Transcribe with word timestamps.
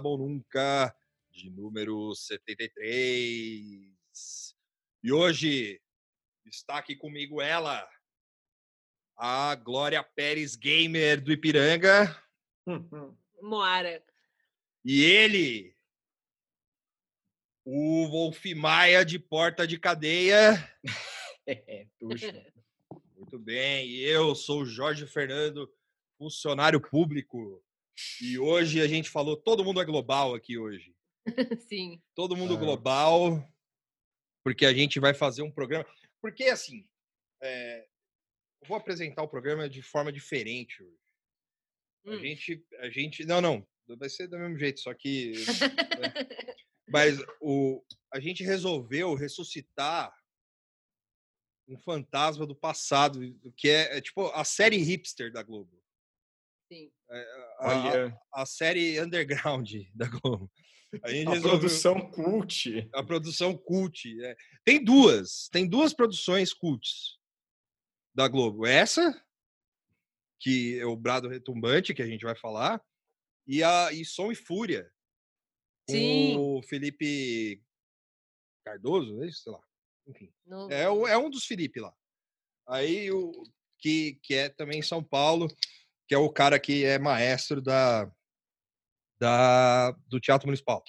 Bom 0.00 0.16
Nunca, 0.16 0.94
de 1.30 1.50
número 1.50 2.14
73. 2.14 4.56
E 5.02 5.12
hoje 5.12 5.80
está 6.46 6.78
aqui 6.78 6.96
comigo 6.96 7.40
ela, 7.40 7.88
a 9.16 9.54
Glória 9.54 10.02
Pérez 10.02 10.56
Gamer 10.56 11.20
do 11.20 11.32
Ipiranga. 11.32 12.20
Moara. 13.42 14.02
E 14.84 15.04
ele, 15.04 15.76
o 17.64 18.08
Wolf 18.08 18.44
Maia 18.56 19.04
de 19.04 19.18
Porta 19.18 19.66
de 19.66 19.78
Cadeia. 19.78 20.54
É, 21.46 21.86
puxa. 21.98 22.46
Muito 23.16 23.36
bem, 23.36 23.88
e 23.88 24.04
eu 24.04 24.36
sou 24.36 24.60
o 24.60 24.66
Jorge 24.66 25.04
Fernando, 25.04 25.68
funcionário 26.16 26.80
público. 26.80 27.60
E 28.20 28.38
hoje 28.38 28.80
a 28.80 28.86
gente 28.86 29.08
falou, 29.10 29.36
todo 29.36 29.64
mundo 29.64 29.80
é 29.80 29.84
global 29.84 30.34
aqui 30.34 30.58
hoje. 30.58 30.94
Sim. 31.68 32.00
Todo 32.14 32.36
mundo 32.36 32.54
Ah. 32.54 32.58
global, 32.58 33.48
porque 34.44 34.64
a 34.66 34.72
gente 34.72 34.98
vai 35.00 35.14
fazer 35.14 35.42
um 35.42 35.50
programa. 35.52 35.86
Porque 36.20 36.44
assim, 36.44 36.86
é, 37.42 37.86
eu 38.62 38.68
vou 38.68 38.76
apresentar 38.76 39.22
o 39.22 39.28
programa 39.28 39.68
de 39.68 39.82
forma 39.82 40.12
diferente 40.12 40.82
hoje. 40.82 40.96
A 42.06 42.10
Hum. 42.10 42.18
gente, 42.20 42.64
a 42.78 42.88
gente, 42.90 43.24
não, 43.26 43.40
não, 43.40 43.66
vai 43.98 44.08
ser 44.08 44.26
do 44.28 44.38
mesmo 44.38 44.58
jeito, 44.58 44.80
só 44.80 44.94
que, 44.94 45.32
né, 46.00 46.12
mas 46.88 47.18
o, 47.40 47.84
a 48.12 48.18
gente 48.20 48.42
resolveu 48.42 49.14
ressuscitar 49.14 50.14
um 51.68 51.78
fantasma 51.78 52.46
do 52.46 52.56
passado, 52.56 53.20
que 53.56 53.68
é, 53.68 53.98
é 53.98 54.00
tipo 54.00 54.26
a 54.28 54.44
série 54.44 54.78
hipster 54.78 55.30
da 55.32 55.42
Globo. 55.42 55.79
Sim. 57.10 57.16
A, 57.58 57.68
Olha, 57.68 58.20
a 58.32 58.46
série 58.46 59.00
underground 59.00 59.70
da 59.94 60.06
Globo. 60.08 60.50
A 61.04 61.08
gente 61.10 61.28
a 61.28 61.30
resolveu- 61.32 61.58
produção 61.58 62.10
cult. 62.10 62.88
a 62.92 63.02
produção 63.02 63.56
cult. 63.56 64.24
é. 64.24 64.36
Tem 64.64 64.82
duas, 64.82 65.48
tem 65.52 65.68
duas 65.68 65.92
produções 65.94 66.52
cults 66.52 67.18
da 68.14 68.26
Globo. 68.26 68.66
Essa, 68.66 69.14
que 70.40 70.78
é 70.80 70.84
o 70.86 70.96
Brado 70.96 71.28
Retumbante, 71.28 71.94
que 71.94 72.02
a 72.02 72.06
gente 72.06 72.24
vai 72.24 72.34
falar, 72.34 72.82
e 73.46 73.62
a 73.62 73.92
e 73.92 74.04
Som 74.04 74.32
e 74.32 74.34
Fúria. 74.34 74.90
Sim. 75.88 76.36
O 76.38 76.62
Felipe 76.62 77.62
Cardoso, 78.64 79.22
é 79.22 79.26
isso? 79.28 79.42
Sei 79.42 79.52
lá. 79.52 79.62
Enfim. 80.08 80.32
É, 80.70 80.82
é 80.82 81.18
um 81.18 81.30
dos 81.30 81.44
Felipe 81.44 81.78
lá. 81.80 81.94
Aí 82.68 83.10
o 83.12 83.32
que, 83.78 84.18
que 84.22 84.34
é 84.34 84.48
também 84.48 84.80
em 84.80 84.82
São 84.82 85.02
Paulo, 85.02 85.46
que 86.10 86.14
é 86.14 86.18
o 86.18 86.28
cara 86.28 86.58
que 86.58 86.84
é 86.84 86.98
maestro 86.98 87.62
da, 87.62 88.10
da 89.20 89.92
do 90.08 90.18
Teatro 90.18 90.48
Municipal. 90.48 90.82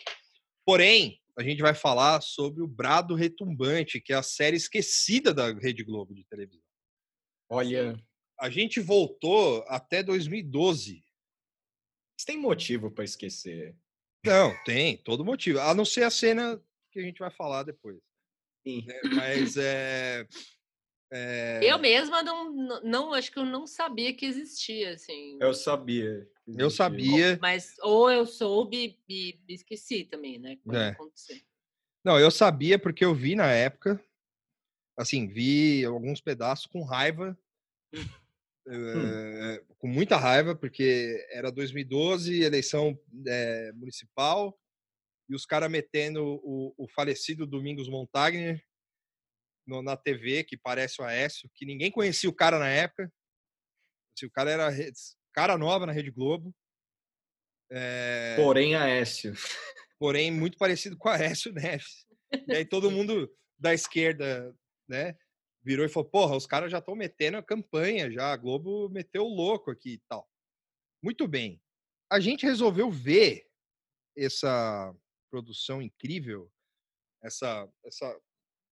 Porém, 0.66 1.22
a 1.38 1.44
gente 1.44 1.62
vai 1.62 1.76
falar 1.76 2.22
sobre 2.22 2.64
o 2.64 2.68
Brado 2.68 3.14
Retumbante, 3.14 4.02
que 4.02 4.14
é 4.14 4.16
a 4.16 4.24
série 4.24 4.58
esquecida 4.58 5.32
da 5.32 5.54
Rede 5.54 5.84
Globo 5.84 6.16
de 6.16 6.24
televisão. 6.24 6.66
Olha, 7.48 8.04
A 8.40 8.50
gente 8.50 8.80
voltou 8.80 9.64
até 9.68 10.02
2012. 10.02 11.04
você 12.18 12.26
tem 12.26 12.38
motivo 12.38 12.90
pra 12.90 13.04
esquecer. 13.04 13.78
Não, 14.26 14.56
tem 14.64 14.98
todo 14.98 15.24
motivo, 15.24 15.60
a 15.60 15.76
não 15.76 15.86
ser 15.86 16.02
a 16.02 16.10
cena 16.10 16.60
que 16.92 17.00
a 17.00 17.04
gente 17.04 17.20
vai 17.20 17.30
falar 17.30 17.62
depois. 17.62 18.00
Sim. 18.66 18.84
né? 18.88 19.00
Mas 19.14 19.56
é, 19.56 20.28
é, 21.12 21.60
Eu 21.62 21.78
mesma 21.78 22.24
não, 22.24 22.52
não- 22.84 23.14
acho 23.14 23.32
que 23.32 23.38
eu 23.40 23.46
não 23.46 23.68
sabia 23.68 24.14
que 24.14 24.26
existia, 24.26 24.94
assim. 24.94 25.38
Eu 25.42 25.54
sabia. 25.54 26.30
eu 26.48 26.70
sabia. 26.70 27.38
Mas 27.42 27.76
ou 27.82 28.10
eu 28.10 28.26
soube 28.26 28.98
e 29.08 29.40
e 29.48 29.54
esqueci 29.54 30.04
também, 30.06 30.40
né? 30.40 30.58
Quando 30.64 30.78
É. 30.78 30.96
Não, 32.04 32.20
eu 32.20 32.32
sabia 32.32 32.80
porque 32.80 33.06
eu 33.06 33.14
vi 33.14 33.36
na 33.36 33.52
época, 33.52 34.04
assim, 34.98 35.28
vi 35.28 35.86
alguns 35.86 36.20
pedaços 36.22 36.66
com 36.66 36.84
raiva, 36.84 37.38
eh, 38.68 39.64
com 39.78 39.88
muita 39.88 40.18
raiva, 40.18 40.56
porque 40.56 41.26
era 41.32 41.52
2012, 41.52 42.42
eleição 42.42 42.98
eh, 43.28 43.72
municipal, 43.74 44.58
e 45.30 45.36
os 45.36 45.46
caras 45.46 45.70
metendo 45.70 46.24
o, 46.44 46.74
o 46.78 46.88
falecido 46.88 47.46
Domingos 47.46 47.88
Montagner 47.90 48.64
no- 49.66 49.82
na 49.82 49.96
TV, 49.98 50.44
que 50.44 50.58
parece 50.58 51.02
o 51.02 51.06
Aécio, 51.06 51.50
que 51.56 51.66
ninguém 51.66 51.92
conhecia 51.92 52.30
o 52.30 52.36
cara 52.36 52.58
na 52.60 52.70
época. 52.70 53.12
Assim, 54.18 54.26
o 54.26 54.32
cara 54.32 54.52
era 54.52 54.70
cara 55.34 55.58
nova 55.58 55.86
na 55.86 55.92
Rede 55.94 56.12
Globo. 56.12 56.54
Eh, 57.72 58.36
Porém, 58.38 58.76
Aécio. 58.76 59.34
porém 60.00 60.32
muito 60.32 60.58
parecido 60.58 60.98
com 60.98 61.08
a 61.10 61.16
Aécio 61.16 61.54
Neves. 61.54 62.06
E 62.48 62.56
aí 62.56 62.66
todo 62.66 62.92
mundo 62.92 63.30
da 63.58 63.74
esquerda, 63.74 64.56
né, 64.90 65.16
virou 65.64 65.86
e 65.86 65.90
falou: 65.90 66.10
"Porra, 66.10 66.36
os 66.36 66.46
caras 66.46 66.72
já 66.72 66.80
estão 66.80 66.96
metendo 66.96 67.38
a 67.38 67.44
campanha, 67.44 68.12
já 68.12 68.32
a 68.34 68.38
Globo 68.38 68.90
meteu 68.90 69.24
o 69.24 69.34
louco 69.34 69.72
aqui 69.72 69.94
e 69.94 70.02
tal". 70.10 70.28
Muito 71.04 71.28
bem. 71.28 71.62
A 72.12 72.20
gente 72.20 72.46
resolveu 72.46 72.92
ver 72.92 73.48
essa 74.18 74.94
produção 75.32 75.82
incrível, 75.82 76.52
essa 77.24 77.70
essa 77.86 78.20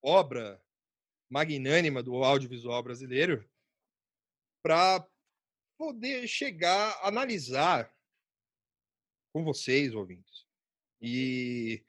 obra 0.03 0.61
magnânima 1.29 2.01
do 2.01 2.23
audiovisual 2.23 2.81
brasileiro 2.81 3.47
para 4.63 5.07
poder 5.77 6.27
chegar 6.27 6.91
a 7.01 7.07
analisar 7.07 7.93
com 9.33 9.43
vocês, 9.43 9.93
ouvintes. 9.93 10.45
E 11.01 11.83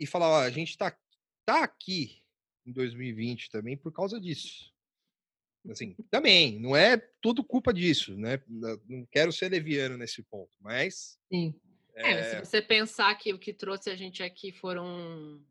e 0.00 0.06
falar, 0.06 0.28
ó, 0.28 0.40
a 0.40 0.50
gente 0.50 0.70
está 0.70 0.96
tá 1.46 1.62
aqui 1.62 2.22
em 2.66 2.72
2020 2.72 3.50
também 3.50 3.76
por 3.76 3.92
causa 3.92 4.20
disso. 4.20 4.72
Assim, 5.70 5.94
também, 6.10 6.58
não 6.58 6.76
é 6.76 6.96
tudo 7.22 7.42
culpa 7.44 7.72
disso, 7.72 8.16
né? 8.16 8.42
Não 8.48 9.06
quero 9.06 9.32
ser 9.32 9.48
leviano 9.50 9.96
nesse 9.96 10.22
ponto, 10.22 10.54
mas 10.60 11.18
Sim. 11.32 11.58
É, 11.94 12.10
é, 12.10 12.22
se 12.24 12.44
você 12.44 12.60
pensar 12.60 13.14
que 13.14 13.32
o 13.32 13.38
que 13.38 13.52
trouxe 13.52 13.88
a 13.88 13.96
gente 13.96 14.22
aqui 14.22 14.50
foram. 14.52 15.42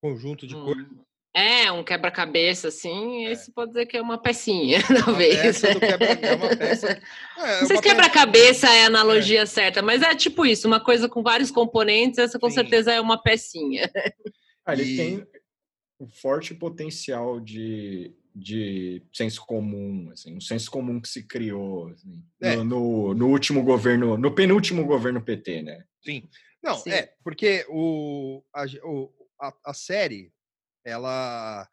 conjunto 0.00 0.46
de 0.46 0.54
um- 0.54 0.64
coisas. 0.64 1.11
É, 1.34 1.72
um 1.72 1.82
quebra-cabeça, 1.82 2.68
assim, 2.68 3.24
É. 3.26 3.32
esse 3.32 3.50
pode 3.52 3.72
dizer 3.72 3.86
que 3.86 3.96
é 3.96 4.02
uma 4.02 4.18
pecinha, 4.18 4.78
Uma 4.90 5.04
talvez. 5.04 5.36
peça 5.40 5.72
do 5.72 5.80
quebra, 5.80 6.06
é 6.06 6.34
uma 6.34 6.56
peça. 6.56 7.02
É, 7.42 7.60
Não 7.60 7.66
sei 7.66 7.76
se 7.78 7.82
quebra-cabeça 7.82 8.68
é 8.70 8.84
a 8.84 8.86
analogia 8.86 9.46
certa, 9.46 9.80
mas 9.82 10.02
é 10.02 10.14
tipo 10.14 10.44
isso, 10.46 10.68
uma 10.68 10.78
coisa 10.78 11.08
com 11.08 11.22
vários 11.22 11.50
componentes, 11.50 12.18
essa 12.18 12.38
com 12.38 12.48
Sim. 12.48 12.54
certeza 12.56 12.92
é 12.92 13.00
uma 13.00 13.20
pecinha. 13.20 13.90
Ah, 14.64 14.74
ele 14.74 14.84
E- 14.84 14.96
tem 14.96 15.26
um 15.98 16.06
forte 16.08 16.54
potencial 16.54 17.40
de, 17.40 18.14
de 18.34 19.02
senso 19.12 19.44
comum, 19.46 20.10
assim, 20.12 20.36
um 20.36 20.40
senso 20.40 20.70
comum 20.70 21.00
que 21.00 21.08
se 21.08 21.24
criou 21.26 21.88
assim, 21.88 22.22
É. 22.42 22.56
no, 22.56 22.64
no, 22.64 23.14
no 23.14 23.28
último 23.28 23.64
governo, 23.64 24.16
no 24.18 24.32
penúltimo 24.34 24.84
governo 24.84 25.20
PT, 25.22 25.62
né? 25.62 25.84
Sim. 26.04 26.28
Não, 26.62 26.76
Sim. 26.76 26.90
é, 26.90 27.12
porque 27.24 27.64
o, 27.70 28.42
a, 28.54 28.64
o- 28.84 29.10
a, 29.40 29.52
a 29.66 29.74
série, 29.74 30.30
ela, 30.84 31.68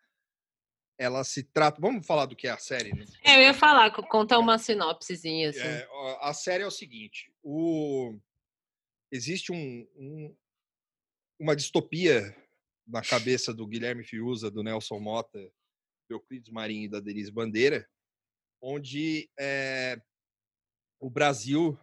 ela 0.97 1.23
se 1.23 1.43
trata. 1.43 1.79
Vamos 1.81 2.05
falar 2.05 2.25
do 2.25 2.35
que 2.35 2.47
é 2.47 2.51
a 2.51 2.57
série? 2.57 2.93
né? 2.93 3.05
É, 3.23 3.35
eu 3.37 3.41
ia 3.41 3.53
falar, 3.53 3.91
co- 3.91 4.03
contar 4.07 4.39
uma 4.39 4.57
sinopsezinha, 4.57 5.49
assim. 5.49 5.59
É, 5.59 5.87
a 6.21 6.33
série 6.33 6.63
é 6.63 6.67
o 6.67 6.71
seguinte: 6.71 7.31
o, 7.43 8.17
existe 9.11 9.51
um, 9.51 9.87
um- 9.95 10.35
uma 11.39 11.55
distopia 11.55 12.35
na 12.87 13.01
cabeça 13.01 13.53
do 13.53 13.65
Guilherme 13.67 14.03
Fiuza, 14.03 14.49
do 14.51 14.63
Nelson 14.63 14.99
Mota, 14.99 15.39
do 16.09 16.15
Euclides 16.15 16.51
Marinho 16.51 16.85
e 16.85 16.89
da 16.89 16.99
Denise 16.99 17.31
Bandeira, 17.31 17.87
onde 18.61 19.29
é, 19.39 20.01
o 20.99 21.09
Brasil, 21.09 21.79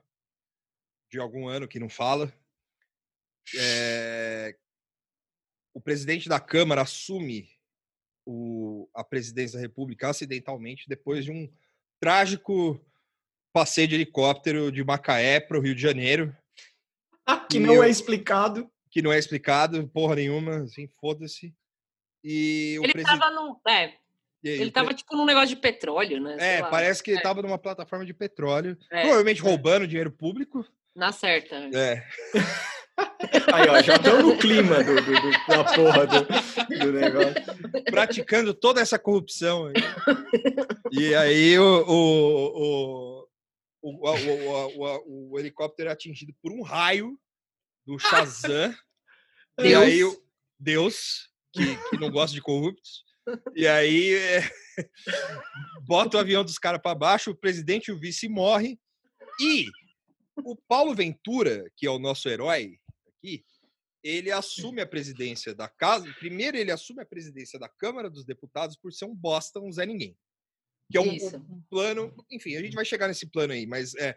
de 1.11 1.19
algum 1.21 1.47
ano 1.49 1.69
que 1.69 1.79
não 1.79 1.89
fala, 1.89 2.31
é, 3.57 4.57
o 5.77 5.81
presidente 5.81 6.27
da 6.27 6.41
Câmara 6.41 6.81
assume 6.81 7.51
o- 8.25 8.89
a 8.95 9.05
presidência 9.05 9.59
da 9.59 9.63
República 9.63 10.09
acidentalmente 10.09 10.89
depois 10.89 11.23
de 11.23 11.31
um 11.31 11.53
trágico 12.01 12.81
passeio 13.53 13.87
de 13.87 13.95
helicóptero 13.95 14.73
de 14.73 14.83
Macaé 14.83 15.39
para 15.39 15.59
o 15.59 15.61
Rio 15.61 15.75
de 15.75 15.83
Janeiro, 15.83 16.35
que 17.51 17.59
E 17.59 17.61
não 17.61 17.75
eu- 17.75 17.83
é 17.83 17.91
explicado. 17.91 18.71
que 18.91 19.03
não 19.03 19.13
é 19.13 19.19
explicado, 19.19 19.87
porra 19.89 20.15
nenhuma, 20.17 20.63
assim, 20.63 20.89
foda-se. 20.99 21.55
E 22.25 22.77
o 22.81 22.85
Ele 22.85 22.93
presidente. 22.95 23.19
tava 23.21 23.31
no. 23.35 23.61
É, 23.69 23.73
aí, 23.85 23.93
Ele 24.43 24.67
o 24.67 24.73
tava 24.73 24.87
pre- 24.89 24.97
tipo 24.97 25.15
num 25.15 25.27
negócio 25.27 25.49
de 25.55 25.57
petróleo, 25.61 26.21
né? 26.23 26.39
sei 26.39 26.49
É, 26.49 26.61
lá. 26.63 26.71
parece 26.71 27.03
que 27.03 27.11
ele 27.11 27.19
É. 27.19 27.23
tava 27.23 27.43
numa 27.43 27.59
plataforma 27.59 28.07
de 28.07 28.15
petróleo. 28.15 28.79
É, 28.91 29.03
Provavelmente 29.03 29.41
é. 29.41 29.45
roubando 29.45 29.87
dinheiro 29.87 30.11
público. 30.11 30.65
Na 30.95 31.13
certa. 31.13 31.55
É. 31.75 32.03
Aí, 33.53 33.69
ó, 33.69 33.83
já 33.83 33.97
estão 33.97 34.23
no 34.23 34.39
clima 34.39 34.83
do, 34.83 34.95
do- 34.97 35.21
do- 35.21 35.47
da 35.49 35.65
porra 35.65 36.07
do, 36.07 36.79
do 36.79 36.93
negócio. 36.93 37.35
praticando 37.91 38.55
toda 38.55 38.81
essa 38.81 38.99
corrupção. 38.99 39.67
aí. 39.67 39.75
E 40.93 41.15
aí 41.15 41.59
o, 41.59 41.85
o, 41.87 43.23
o, 43.23 43.29
o, 43.83 44.09
o- 44.09 44.69
o- 44.77 45.03
o- 45.07 45.33
o 45.33 45.39
helicóptero 45.39 45.89
é 45.89 45.93
atingido 45.93 46.35
por 46.43 46.53
um 46.53 46.63
raio 46.63 47.19
do 47.87 47.99
Shazam. 47.99 48.75
E 49.59 49.63
Deus. 49.63 49.83
aí 49.85 50.05
o 50.05 50.23
Deus, 50.59 51.29
que, 51.53 51.77
que 51.91 51.97
não 51.99 52.11
gosta 52.11 52.35
de 52.35 52.41
corruptos. 52.43 53.05
E 53.55 53.67
aí 53.67 54.15
é, 54.15 54.41
bota 55.87 56.17
o 56.17 56.21
avião 56.21 56.45
dos 56.45 56.59
caras 56.59 56.81
para 56.81 56.95
baixo, 56.95 57.31
o 57.31 57.37
presidente 57.37 57.89
e 57.89 57.93
o 57.93 57.99
vice 57.99 58.29
morrem. 58.29 58.79
E 59.41 59.67
o 60.45 60.57
Paulo 60.69 60.95
Ventura, 60.95 61.65
que 61.77 61.87
é 61.87 61.91
o 61.91 61.99
nosso 61.99 62.29
herói 62.29 62.79
aqui, 63.27 63.45
ele 64.03 64.31
assume 64.31 64.81
a 64.81 64.87
presidência 64.87 65.55
da 65.55 65.69
casa. 65.69 66.13
Primeiro, 66.21 66.57
ele 66.57 66.71
assume 66.71 67.03
a 67.03 67.07
presidência 67.07 67.59
da 67.59 67.69
Câmara 67.69 68.09
dos 68.09 68.25
Deputados 68.25 68.77
por 68.77 68.93
ser 68.93 69.05
um 69.07 69.15
bosta, 69.15 69.59
um 69.61 69.73
Zé 69.73 69.85
Ninguém. 69.85 70.17
Que 70.91 70.99
é 70.99 71.01
um, 71.01 71.11
um 71.11 71.63
plano. 71.69 72.15
Enfim, 72.31 72.55
a 72.55 72.63
gente 72.63 72.75
vai 72.75 72.85
chegar 72.85 73.09
nesse 73.09 73.29
plano 73.29 73.53
aí, 73.53 73.67
mas 73.67 73.97
é, 73.97 74.17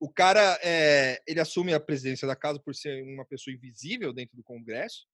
o 0.00 0.10
cara 0.10 0.58
é, 0.62 1.22
ele 1.26 1.40
assume 1.40 1.74
a 1.74 1.80
presidência 1.80 2.26
da 2.26 2.34
casa 2.34 2.58
por 2.58 2.74
ser 2.74 3.02
uma 3.02 3.26
pessoa 3.26 3.54
invisível 3.54 4.14
dentro 4.14 4.34
do 4.34 4.42
Congresso. 4.42 5.06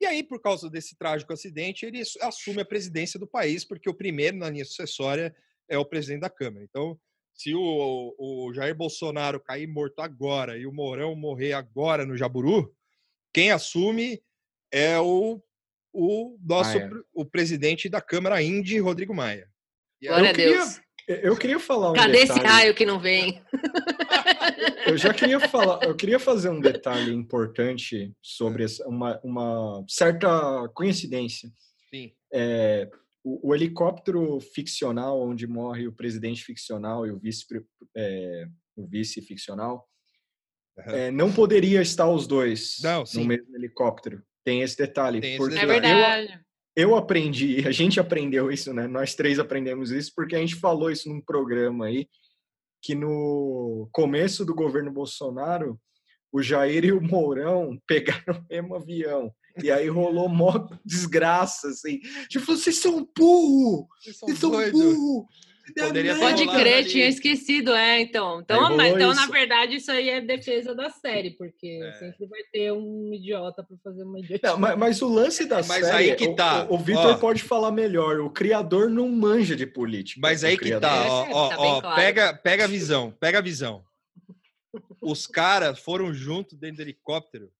E 0.00 0.06
aí, 0.06 0.24
por 0.24 0.40
causa 0.40 0.68
desse 0.68 0.96
trágico 0.96 1.32
acidente, 1.32 1.84
ele 1.84 2.00
assu- 2.00 2.18
assume 2.22 2.60
a 2.60 2.64
presidência 2.64 3.18
do 3.18 3.26
país, 3.26 3.64
porque 3.64 3.88
o 3.88 3.94
primeiro 3.94 4.36
na 4.36 4.50
linha 4.50 4.64
sucessória 4.64 5.34
é 5.68 5.78
o 5.78 5.84
presidente 5.84 6.20
da 6.20 6.30
Câmara. 6.30 6.64
Então, 6.64 7.00
se 7.38 7.54
o, 7.54 8.14
o 8.18 8.52
Jair 8.52 8.74
Bolsonaro 8.74 9.38
cair 9.40 9.66
morto 9.68 10.00
agora 10.00 10.58
e 10.58 10.66
o 10.66 10.72
Mourão 10.72 11.14
morrer 11.14 11.52
agora 11.52 12.04
no 12.04 12.16
Jaburu, 12.16 12.74
quem 13.32 13.52
assume 13.52 14.20
é 14.72 14.98
o, 14.98 15.40
o 15.92 16.36
nosso 16.44 16.76
Maia. 16.78 16.90
o 17.14 17.24
presidente 17.24 17.88
da 17.88 18.00
Câmara 18.00 18.42
Indy, 18.42 18.80
Rodrigo 18.80 19.14
Maia. 19.14 19.48
E 20.02 20.08
Glória 20.08 20.26
a 20.26 20.30
Eu 20.30 20.34
queria- 20.34 20.56
Deus. 20.56 20.80
Eu 21.08 21.36
queria 21.38 21.58
falar 21.58 21.92
um 21.92 21.94
Cadê 21.94 22.18
esse 22.18 22.34
detalhe. 22.34 22.46
raio 22.48 22.74
que 22.74 22.84
não 22.84 23.00
vem? 23.00 23.42
Eu 24.86 24.96
já 24.96 25.12
queria 25.14 25.38
falar, 25.40 25.82
eu 25.84 25.94
queria 25.94 26.18
fazer 26.18 26.48
um 26.50 26.60
detalhe 26.60 27.12
importante 27.12 28.12
sobre 28.22 28.64
essa- 28.64 28.86
uma, 28.88 29.20
uma 29.22 29.84
certa 29.88 30.68
coincidência. 30.74 31.50
Sim. 31.90 32.12
É, 32.32 32.88
o, 33.28 33.50
o 33.50 33.54
helicóptero 33.54 34.40
ficcional, 34.40 35.20
onde 35.20 35.46
morre 35.46 35.86
o 35.86 35.92
presidente 35.92 36.42
ficcional 36.42 37.06
e 37.06 37.10
o 37.10 37.18
vice, 37.18 37.44
é, 37.94 38.46
o 38.74 38.86
vice 38.86 39.20
ficcional, 39.20 39.86
Aham. 40.78 40.92
é, 40.96 41.10
não 41.10 41.30
poderia 41.32 41.82
estar 41.82 42.08
os 42.10 42.26
dois 42.26 42.76
Não, 42.82 43.04
no 43.14 43.24
mesmo 43.24 43.54
helicóptero. 43.54 44.22
Tem 44.44 44.62
esse 44.62 44.78
detalhe. 44.78 45.20
Tem 45.20 45.34
esse 45.34 45.44
É 45.44 45.48
detalhe. 45.48 45.80
verdade. 45.80 46.44
Eu, 46.74 46.90
eu 46.90 46.96
aprendi, 46.96 47.58
a 47.68 47.70
gente 47.70 48.00
aprendeu 48.00 48.50
isso, 48.50 48.72
né? 48.72 48.86
Nós 48.86 49.14
três 49.14 49.38
aprendemos 49.38 49.90
isso 49.90 50.12
porque 50.14 50.34
a 50.34 50.38
gente 50.38 50.56
falou 50.56 50.90
isso 50.90 51.08
num 51.08 51.20
programa 51.20 51.86
aí, 51.86 52.08
que 52.80 52.94
no 52.94 53.88
começo 53.92 54.44
do 54.44 54.54
governo 54.54 54.90
Bolsonaro, 54.90 55.78
o 56.32 56.42
Jair 56.42 56.84
e 56.84 56.92
o 56.92 57.00
Mourão 57.00 57.78
pegaram 57.86 58.38
o 58.40 58.46
mesmo 58.48 58.74
avião. 58.74 59.34
E 59.62 59.70
aí 59.70 59.88
rolou 59.88 60.28
mó 60.28 60.68
desgraça, 60.84 61.68
assim. 61.68 62.00
Tipo, 62.28 62.46
vocês 62.46 62.76
são 62.78 63.08
burro! 63.16 63.88
Vocês 64.00 64.16
são 64.16 64.50
Vocês 64.50 64.72
burro! 64.72 65.26
Poderia 65.76 66.16
Pode 66.16 66.46
crer, 66.46 66.76
ali. 66.78 66.88
tinha 66.88 67.06
esquecido, 67.06 67.72
é, 67.74 68.00
então. 68.00 68.40
Então, 68.40 68.74
mas- 68.74 68.94
então 68.94 69.12
na 69.14 69.26
verdade, 69.26 69.76
isso 69.76 69.90
aí 69.92 70.08
é 70.08 70.18
defesa 70.18 70.74
da 70.74 70.88
série, 70.88 71.32
porque 71.32 71.78
É. 71.82 71.92
sempre 71.92 72.26
vai 72.26 72.40
ter 72.50 72.72
um 72.72 73.12
idiota 73.12 73.62
para 73.62 73.76
fazer 73.84 74.02
uma 74.02 74.18
idiotice. 74.18 74.40
Não, 74.50 74.58
mas, 74.58 74.78
mas 74.78 75.02
o 75.02 75.08
lance 75.08 75.44
da 75.44 75.56
Mas 75.56 75.84
série, 75.86 76.10
aí 76.12 76.16
que 76.16 76.28
o- 76.28 76.34
tá, 76.34 76.64
o, 76.70 76.76
o 76.76 76.78
Vitor 76.78 77.18
pode 77.18 77.42
falar 77.42 77.70
melhor, 77.70 78.18
o 78.20 78.30
criador 78.30 78.88
não 78.88 79.10
manja 79.10 79.54
de 79.54 79.66
política. 79.66 80.18
Mas 80.22 80.42
aí 80.42 80.56
que 80.56 80.74
tá, 80.80 81.04
ó, 81.06 81.26
É, 81.26 81.34
ó, 81.34 81.48
tá 81.50 81.58
ó, 81.58 81.80
claro. 81.82 81.96
pega, 81.96 82.32
pega 82.32 82.64
a 82.64 82.66
visão, 82.66 83.14
pega 83.20 83.36
a 83.38 83.42
visão. 83.42 83.84
Os 85.02 85.26
caras 85.26 85.78
foram 85.78 86.14
junto 86.14 86.56
dentro 86.56 86.76
do 86.78 86.82
helicóptero 86.82 87.50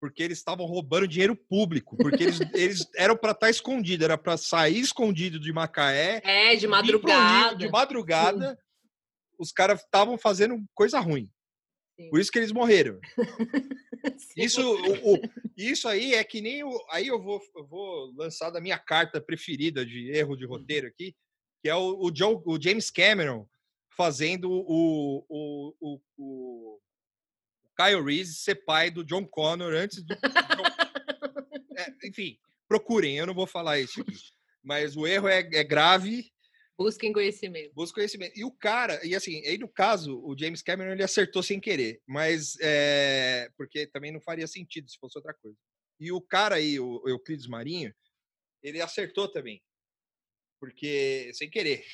porque 0.00 0.22
eles 0.22 0.38
estavam 0.38 0.64
roubando 0.66 1.06
dinheiro 1.06 1.36
público, 1.36 1.96
porque 1.96 2.22
eles, 2.24 2.38
eles 2.54 2.88
eram 2.96 3.16
para 3.16 3.32
estar 3.32 3.50
escondido, 3.50 4.04
era 4.04 4.16
para 4.16 4.36
sair 4.36 4.80
escondido 4.80 5.38
de 5.38 5.52
Macaé, 5.52 6.20
É, 6.24 6.56
de 6.56 6.66
pro 6.66 6.76
Rio 6.80 7.02
madrugada. 7.02 7.56
de 7.56 7.68
madrugada, 7.68 8.58
os 9.38 9.52
caras 9.52 9.80
estavam 9.82 10.16
fazendo 10.18 10.58
coisa 10.74 10.98
ruim. 11.00 11.30
Sim. 11.98 12.08
Por 12.10 12.18
isso 12.20 12.30
que 12.32 12.38
eles 12.38 12.52
morreram. 12.52 12.98
Sim. 14.16 14.42
Isso, 14.42 14.62
o- 14.62 15.14
o- 15.14 15.20
isso 15.56 15.86
aí 15.86 16.14
é 16.14 16.24
que 16.24 16.40
nem 16.40 16.64
o. 16.64 16.70
Aí 16.90 17.06
eu 17.06 17.20
vou, 17.22 17.38
eu 17.54 17.66
vou 17.66 18.10
lançar 18.16 18.48
da 18.48 18.58
minha 18.60 18.78
carta 18.78 19.20
preferida 19.20 19.84
de 19.84 20.10
erro 20.10 20.34
de 20.36 20.46
roteiro 20.46 20.86
aqui, 20.86 21.14
que 21.62 21.68
é 21.68 21.74
o, 21.74 21.98
o, 22.06 22.10
Joe- 22.14 22.40
o 22.46 22.58
James 22.58 22.90
Cameron 22.90 23.46
fazendo 23.94 24.50
o, 24.50 25.26
o, 25.28 26.00
o 26.16 26.78
Kyle 27.80 28.02
Reese 28.02 28.34
ser 28.34 28.56
pai 28.56 28.90
do 28.90 29.04
John 29.04 29.26
Connor 29.26 29.72
antes 29.72 30.02
do. 30.02 30.14
É, 31.76 32.06
enfim, 32.06 32.38
procurem, 32.68 33.16
eu 33.16 33.26
não 33.26 33.32
vou 33.32 33.46
falar 33.46 33.80
isso 33.80 34.02
aqui. 34.02 34.12
Mas 34.62 34.98
o 34.98 35.06
erro 35.06 35.28
é, 35.28 35.38
é 35.38 35.64
grave, 35.64 36.30
Busquem 36.76 37.12
conhecimento. 37.12 37.74
busca 37.74 37.94
conhecimento. 37.94 38.38
E 38.38 38.42
o 38.44 38.50
cara, 38.50 39.04
e 39.04 39.14
assim, 39.14 39.44
aí 39.46 39.58
no 39.58 39.68
caso, 39.68 40.18
o 40.22 40.34
James 40.38 40.62
Cameron 40.62 40.92
ele 40.92 41.02
acertou 41.02 41.42
sem 41.42 41.60
querer, 41.60 42.00
mas 42.06 42.56
é, 42.60 43.50
porque 43.56 43.86
também 43.86 44.10
não 44.10 44.20
faria 44.20 44.46
sentido 44.46 44.90
se 44.90 44.98
fosse 44.98 45.18
outra 45.18 45.34
coisa. 45.34 45.58
E 45.98 46.10
o 46.10 46.22
cara 46.22 46.54
aí, 46.54 46.80
o 46.80 47.06
Euclides 47.06 47.46
Marinho, 47.46 47.94
ele 48.62 48.80
acertou 48.80 49.30
também, 49.30 49.62
porque 50.58 51.30
sem 51.34 51.50
querer, 51.50 51.84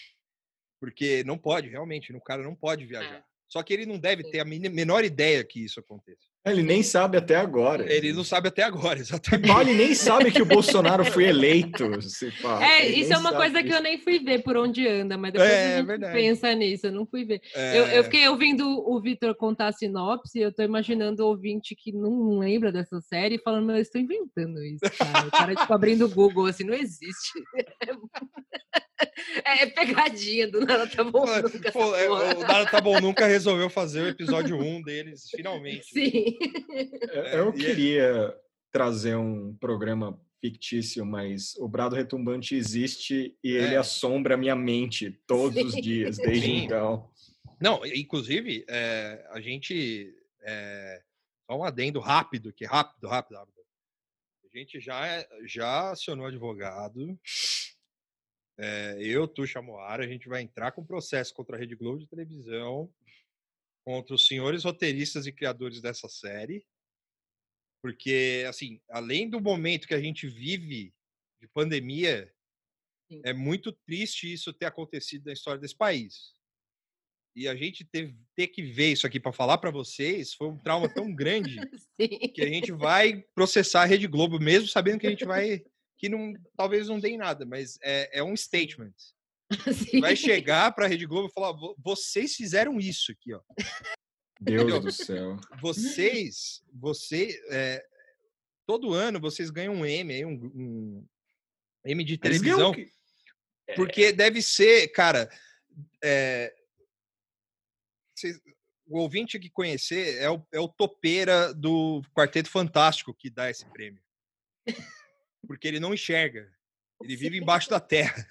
porque 0.81 1.25
não 1.25 1.37
pode 1.37 1.69
realmente, 1.69 2.13
o 2.13 2.21
cara 2.21 2.45
não 2.45 2.55
pode 2.55 2.87
viajar. 2.87 3.26
Só 3.49 3.63
que 3.63 3.73
ele 3.73 3.87
não 3.87 3.99
deve 3.99 4.25
ter 4.31 4.41
a 4.41 4.45
menor 4.45 5.05
ideia 5.05 5.45
que 5.45 5.65
isso 5.65 5.79
aconteça. 5.81 6.19
Ele 6.45 6.63
nem 6.63 6.81
sabe 6.81 7.17
até 7.19 7.35
agora. 7.35 7.93
Ele 7.93 8.13
não 8.13 8.23
sabe 8.23 8.47
até 8.49 8.63
agora, 8.63 8.99
exatamente. 9.01 9.51
ele 9.61 9.75
nem 9.75 9.95
sabe 9.95 10.31
que 10.31 10.41
o 10.41 10.47
Bolsonaro 10.47 11.05
foi 11.05 11.25
eleito. 11.25 12.01
Se 12.03 12.31
pá. 12.41 12.65
É, 12.65 12.87
Ele 12.87 13.01
isso 13.01 13.13
é 13.13 13.19
uma 13.19 13.33
coisa 13.35 13.57
que 13.59 13.65
disso. 13.65 13.77
eu 13.77 13.83
nem 13.83 13.99
fui 13.99 14.21
ver 14.21 14.45
por 14.45 14.57
onde 14.57 14.87
anda, 14.87 15.19
mas 15.19 15.33
depois 15.33 15.51
É, 15.51 15.75
a 15.75 15.77
gente 15.79 15.87
verdade. 15.87 16.13
pensa 16.13 16.55
nisso, 16.55 16.87
eu 16.87 16.93
não 16.93 17.05
fui 17.05 17.25
ver. 17.25 17.41
É, 17.53 17.79
Eu, 17.79 17.85
eu 17.87 18.05
fiquei 18.05 18.29
ouvindo 18.29 18.65
o 18.65 19.01
Vitor 19.01 19.35
contar 19.35 19.69
a 19.69 19.73
sinopse, 19.73 20.39
eu 20.39 20.53
tô 20.53 20.63
imaginando 20.63 21.25
o 21.25 21.29
ouvinte 21.29 21.75
que 21.75 21.91
não 21.93 22.39
lembra 22.39 22.71
dessa 22.71 23.01
série 23.01 23.39
falando, 23.39 23.73
eu 23.73 23.79
estou 23.79 24.01
inventando 24.01 24.63
isso, 24.63 24.81
cara. 24.99 25.27
O 25.27 25.31
cara, 25.33 25.55
tipo, 25.57 25.73
abrindo 25.75 26.05
o 26.07 26.09
Google, 26.11 26.47
assim, 26.47 26.63
não 26.65 26.75
existe. 26.75 27.33
É, 29.45 29.63
é 29.63 29.67
pegadinha, 29.67 30.49
do 30.51 30.61
nada 30.61 30.87
tá 30.87 31.05
bom 31.05 31.13
Pô, 31.25 31.27
nunca 31.27 31.73
pô, 31.73 31.95
é, 31.95 32.09
o 32.09 32.41
Nada 32.41 32.67
Tá 32.71 32.81
Bom 32.81 32.99
Nunca 33.01 33.27
resolveu 33.27 33.69
fazer 33.69 34.01
o 34.03 34.09
episódio 34.09 34.57
1 34.59 34.83
deles, 34.83 35.29
finalmente. 35.31 35.87
Sim. 35.87 36.39
Eu- 37.13 37.25
Eu 37.25 37.55
e 37.55 37.63
é- 37.63 37.67
queria 37.67 38.35
trazer 38.73 39.17
um 39.17 39.55
programa 39.57 40.19
fictício, 40.41 41.05
mas 41.05 41.55
o 41.57 41.69
Brado 41.69 41.95
Retumbante 41.97 42.55
existe 42.55 43.37
e 43.43 43.51
ele 43.53 43.75
É. 43.75 43.79
assombra 43.79 44.35
a 44.35 44.39
minha 44.39 44.57
mente 44.57 45.11
todos 45.27 45.63
os 45.63 45.73
Sim. 45.73 45.81
dias, 45.81 46.17
desde 46.19 46.47
Sim. 46.47 46.65
então. 46.65 47.11
Não, 47.61 47.85
inclusive, 47.87 48.65
é, 48.69 49.27
a 49.31 49.41
gente. 49.41 50.15
É, 50.43 51.03
só 51.51 51.59
um 51.59 51.65
adendo 51.65 52.01
rápido, 52.01 52.53
que 52.53 52.65
rápido, 52.65 53.09
rápido, 53.09 53.37
rápido. 53.37 53.57
A 54.55 54.59
gente 54.59 54.79
já, 54.81 55.07
é- 55.07 55.29
já 55.47 55.91
acionou 55.91 56.27
advogado. 56.27 57.19
É, 58.59 58.97
eu, 59.01 59.29
Tuxa 59.29 59.61
Moara, 59.61 60.05
a 60.05 60.09
gente 60.09 60.29
vai 60.29 60.43
entrar 60.43 60.73
com 60.73 60.85
processo 60.85 61.35
contra 61.35 61.57
a 61.57 61.59
Rede 61.59 61.75
Globo 61.75 61.99
de 61.99 62.07
televisão, 62.07 62.93
contra 63.85 64.15
os 64.15 64.27
senhores 64.27 64.65
roteiristas 64.65 65.27
e 65.27 65.33
criadores 65.33 65.81
dessa 65.81 66.09
série. 66.09 66.67
Porque, 67.83 68.45
assim, 68.49 68.81
além 68.91 69.29
do 69.29 69.41
momento 69.41 69.87
que 69.87 69.95
a 69.95 70.01
gente 70.01 70.27
vive 70.27 70.93
de 71.41 71.47
pandemia, 71.49 72.33
Sim. 73.11 73.21
é 73.25 73.33
muito 73.33 73.71
triste 73.71 74.33
isso 74.33 74.53
ter 74.53 74.67
acontecido 74.67 75.27
na 75.27 75.33
história 75.33 75.61
desse 75.61 75.77
país. 75.77 76.35
E 77.37 77.47
a 77.47 77.55
gente 77.55 77.85
ter, 77.85 78.17
ter 78.35 78.49
que 78.49 78.63
ver 78.63 78.93
isso 78.93 79.07
aqui 79.07 79.21
para 79.21 79.31
falar 79.31 79.59
para 79.59 79.71
vocês 79.71 80.33
foi 80.33 80.49
um 80.49 80.57
trauma 80.57 80.89
tão 80.89 81.15
grande 81.15 81.57
que 82.35 82.41
a 82.41 82.49
gente 82.49 82.73
vai 82.73 83.23
processar 83.35 83.83
a 83.83 83.85
Rede 83.85 84.07
Globo, 84.07 84.41
mesmo 84.41 84.67
sabendo 84.69 84.99
que 84.99 85.07
a 85.07 85.11
gente 85.11 85.27
vai. 85.27 85.63
Que 85.99 86.09
não, 86.09 86.35
talvez 86.57 86.89
não 86.89 86.99
dê 87.01 87.11
em 87.11 87.17
nada, 87.19 87.45
mas 87.47 87.79
é, 87.83 88.19
é 88.19 88.23
um 88.23 88.37
statement. 88.37 88.93
Sim. 89.91 90.01
Vai 90.01 90.17
chegar 90.17 90.73
para 90.73 90.87
a 90.87 90.89
Rede 90.89 91.07
Globo 91.07 91.29
e 91.29 91.33
falar: 91.33 91.53
"Vo- 91.53 91.77
vocês 91.79 92.35
fizeram 92.35 92.79
isso 92.81 93.13
aqui, 93.13 93.33
ó. 93.33 93.41
Deus 94.41 94.63
Entendeu? 94.65 94.81
do 94.81 94.93
céu. 94.93 95.37
Vocês, 95.61 96.63
você, 96.73 97.41
é, 97.51 97.85
todo 98.67 98.93
ano 98.93 99.19
vocês 99.21 99.49
ganham 99.51 99.75
um 99.75 99.87
M, 99.87 100.13
aí, 100.13 100.25
um, 100.25 100.33
um- 100.55 101.07
M 101.85 102.05
de 102.05 102.19
televisão. 102.19 102.75
É, 103.69 103.75
Porque 103.75 104.13
deve 104.13 104.43
ser, 104.43 104.89
cara. 104.89 105.31
é, 106.03 106.55
cês- 108.19 108.41
o 108.89 108.99
ouvinte 108.99 109.39
que 109.39 109.51
conhecer 109.51 110.17
é 110.19 110.31
o, 110.31 110.47
é 110.53 110.61
o 110.61 110.69
topeira 110.69 111.53
do 111.55 112.03
Quarteto 112.15 112.49
Fantástico 112.51 113.15
que 113.15 113.29
dá 113.31 113.51
esse 113.51 113.65
prêmio. 113.71 114.01
Porque 115.47 115.67
ele 115.67 115.81
não 115.81 115.95
enxerga. 115.95 116.49
Ele 117.03 117.17
vive 117.17 117.39
embaixo 117.39 117.69
da 117.69 117.81
terra. 117.81 118.27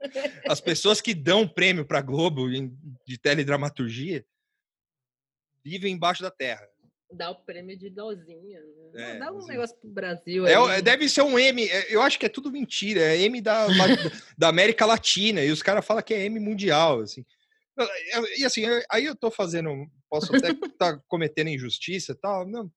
As 0.48 0.60
pessoas 0.60 1.00
que 1.00 1.14
dão 1.14 1.48
prêmio 1.48 1.84
para 1.84 2.02
Globo 2.02 2.48
de 3.06 3.18
teledramaturgia 3.18 4.24
vivem 5.64 5.94
embaixo 5.94 6.22
da 6.22 6.30
terra. 6.30 6.66
Dá 7.12 7.30
o 7.30 7.36
prêmio 7.36 7.76
de 7.76 7.88
dozinha. 7.88 8.60
Né? 8.92 9.16
É, 9.16 9.18
Dá 9.18 9.32
um 9.32 9.38
assim. 9.38 9.48
negócio 9.48 9.76
pro 9.76 9.90
Brasil. 9.90 10.46
É, 10.46 10.82
deve 10.82 11.08
ser 11.08 11.22
um 11.22 11.38
M. 11.38 11.64
é, 11.68 11.94
Eu 11.94 12.02
acho 12.02 12.18
que 12.18 12.26
é 12.26 12.28
tudo 12.28 12.50
mentira. 12.50 13.00
É 13.00 13.20
M 13.22 13.40
da, 13.40 13.66
da 14.36 14.48
América 14.48 14.84
Latina. 14.84 15.42
E 15.42 15.50
os 15.50 15.62
caras 15.62 15.84
falam 15.84 16.02
que 16.02 16.14
é 16.14 16.24
M 16.24 16.40
mundial. 16.40 17.00
Assim. 17.00 17.24
E 18.38 18.44
assim, 18.44 18.64
aí 18.90 19.04
eu 19.04 19.14
tô 19.14 19.30
fazendo. 19.30 19.86
Posso 20.10 20.34
até 20.34 20.50
estar 20.50 21.00
cometendo 21.06 21.48
injustiça 21.48 22.12
e 22.12 22.16
tal. 22.16 22.46
Não. 22.46 22.70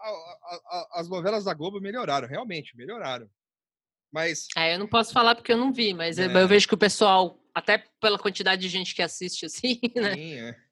A- 0.00 0.54
a- 0.96 1.00
As 1.00 1.08
novelas 1.08 1.44
da 1.44 1.54
Globo 1.54 1.80
melhoraram, 1.80 2.26
realmente, 2.28 2.76
melhoraram. 2.76 3.30
Mas 4.12 4.46
É, 4.56 4.74
eu 4.74 4.78
não 4.78 4.88
posso 4.88 5.12
falar 5.12 5.34
porque 5.34 5.52
eu 5.52 5.56
não 5.56 5.72
vi, 5.72 5.94
mas 5.94 6.18
eu- 6.18 6.30
É. 6.30 6.42
eu 6.42 6.48
vejo 6.48 6.66
que 6.66 6.74
o 6.74 6.78
pessoal, 6.78 7.38
até 7.54 7.78
pela 8.00 8.18
quantidade 8.18 8.60
de 8.62 8.68
gente 8.68 8.94
que 8.94 9.02
assiste 9.02 9.46
assim, 9.46 9.78
né? 10.14 10.14
sim, 10.14 10.34
é. 10.34 10.70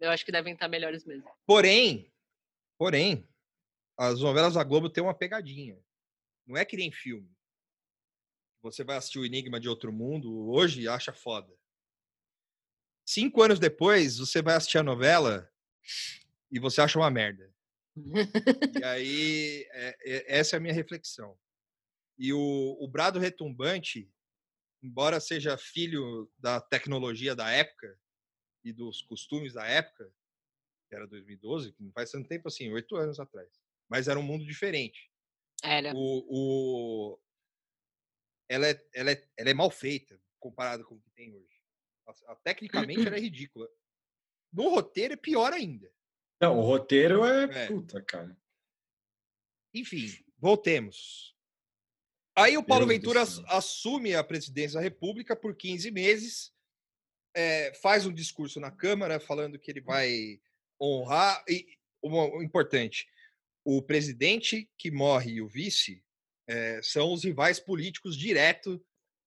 Eu 0.00 0.10
acho 0.10 0.24
que 0.24 0.32
devem 0.32 0.54
estar 0.54 0.68
melhores 0.68 1.04
mesmo. 1.04 1.28
Porém, 1.46 2.12
porém, 2.78 3.28
as 3.96 4.20
novelas 4.20 4.54
da 4.54 4.62
Globo 4.64 4.88
têm 4.88 5.02
uma 5.02 5.14
pegadinha. 5.14 5.76
Não 6.46 6.56
é 6.56 6.64
que 6.64 6.76
nem 6.76 6.90
filme. 6.92 7.28
Você 8.62 8.82
vai 8.84 8.96
assistir 8.96 9.18
o 9.18 9.24
Enigma 9.26 9.60
de 9.60 9.68
Outro 9.68 9.92
Mundo 9.92 10.48
hoje 10.50 10.82
e 10.82 10.88
acha 10.88 11.12
foda. 11.12 11.52
Cinco 13.04 13.42
anos 13.42 13.58
depois, 13.58 14.18
você 14.18 14.40
vai 14.42 14.54
assistir 14.54 14.78
a 14.78 14.82
novela 14.82 15.50
e 16.50 16.58
você 16.58 16.80
acha 16.80 16.98
uma 16.98 17.10
merda. 17.10 17.52
E 18.78 18.84
aí, 18.84 19.66
é- 19.72 19.96
é- 20.04 20.38
essa 20.38 20.56
é 20.56 20.58
a 20.58 20.60
minha 20.60 20.74
reflexão. 20.74 21.38
E 22.18 22.32
o, 22.32 22.76
o 22.80 22.88
Brado 22.88 23.18
Retumbante, 23.18 24.10
embora 24.82 25.20
seja 25.20 25.56
filho 25.56 26.30
da 26.38 26.60
tecnologia 26.60 27.34
da 27.34 27.50
época 27.50 27.98
e 28.64 28.72
dos 28.72 29.02
costumes 29.02 29.52
da 29.52 29.66
época, 29.66 30.12
que 30.88 30.94
era 30.94 31.06
2012, 31.06 31.72
que 31.72 31.82
não 31.82 31.92
faz 31.92 32.10
tanto 32.10 32.28
tempo 32.28 32.48
assim, 32.48 32.70
oito 32.72 32.96
anos 32.96 33.20
atrás. 33.20 33.48
Mas 33.88 34.08
era 34.08 34.18
um 34.18 34.22
mundo 34.22 34.44
diferente. 34.44 35.10
Era. 35.62 35.92
O, 35.94 36.24
o- 37.14 37.20
ela, 38.48 38.66
é, 38.68 38.86
ela, 38.94 39.10
é, 39.12 39.28
ela 39.36 39.50
é 39.50 39.54
mal 39.54 39.70
feita 39.70 40.20
comparada 40.40 40.84
com 40.84 40.94
o 40.94 41.00
que 41.00 41.10
tem 41.10 41.34
hoje. 41.34 41.60
A- 42.06 42.32
a- 42.32 42.36
Tecnicamente 42.36 43.06
ela 43.06 43.16
é 43.16 43.20
ridícula. 43.20 43.68
No 44.52 44.68
roteiro 44.70 45.14
é 45.14 45.16
pior 45.16 45.52
ainda. 45.52 45.92
Não, 46.40 46.58
o 46.58 46.62
roteiro 46.62 47.24
é, 47.24 47.64
É. 47.64 47.66
puta, 47.66 48.02
cara. 48.02 48.36
Enfim, 49.74 50.06
voltemos. 50.38 51.36
Aí 52.36 52.56
o 52.56 52.62
Paulo 52.62 52.86
Deus 52.86 52.98
Ventura 52.98 53.22
assume 53.48 54.14
a 54.14 54.22
presidência 54.22 54.78
da 54.78 54.82
República 54.82 55.34
por 55.34 55.56
15 55.56 55.90
meses, 55.90 56.52
eh, 57.34 57.72
faz 57.82 58.06
um 58.06 58.12
discurso 58.12 58.60
na 58.60 58.70
Câmara 58.70 59.18
falando 59.18 59.58
que 59.58 59.70
ele 59.70 59.80
vai 59.80 60.40
honrar. 60.80 61.44
E 61.48 61.66
o 62.00 62.40
importante: 62.42 63.06
o 63.64 63.82
presidente 63.82 64.70
que 64.78 64.90
morre 64.90 65.32
e 65.32 65.42
o 65.42 65.48
vice 65.48 66.02
eh, 66.48 66.80
são 66.82 67.12
os 67.12 67.24
rivais 67.24 67.58
políticos 67.58 68.16
direto 68.16 68.80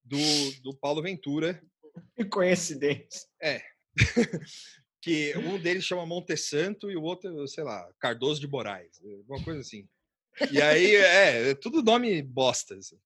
do, 0.04 0.18
do 0.62 0.76
Paulo 0.76 1.02
Ventura, 1.02 1.62
Que 2.16 2.26
coincidência. 2.26 3.30
que 5.02 5.34
um 5.38 5.60
deles 5.60 5.84
chama 5.84 6.06
Montesanto 6.06 6.90
e 6.92 6.96
o 6.96 7.02
outro, 7.02 7.48
sei 7.48 7.64
lá, 7.64 7.90
Cardoso 8.00 8.40
de 8.40 8.48
Moraes, 8.48 9.02
alguma 9.04 9.44
coisa 9.44 9.60
assim. 9.62 9.88
E 10.52 10.62
aí, 10.62 10.96
é, 10.96 11.50
é 11.50 11.56
tudo 11.56 11.84
nome 11.84 12.22
bosta. 12.22 12.76
assim. 12.76 12.98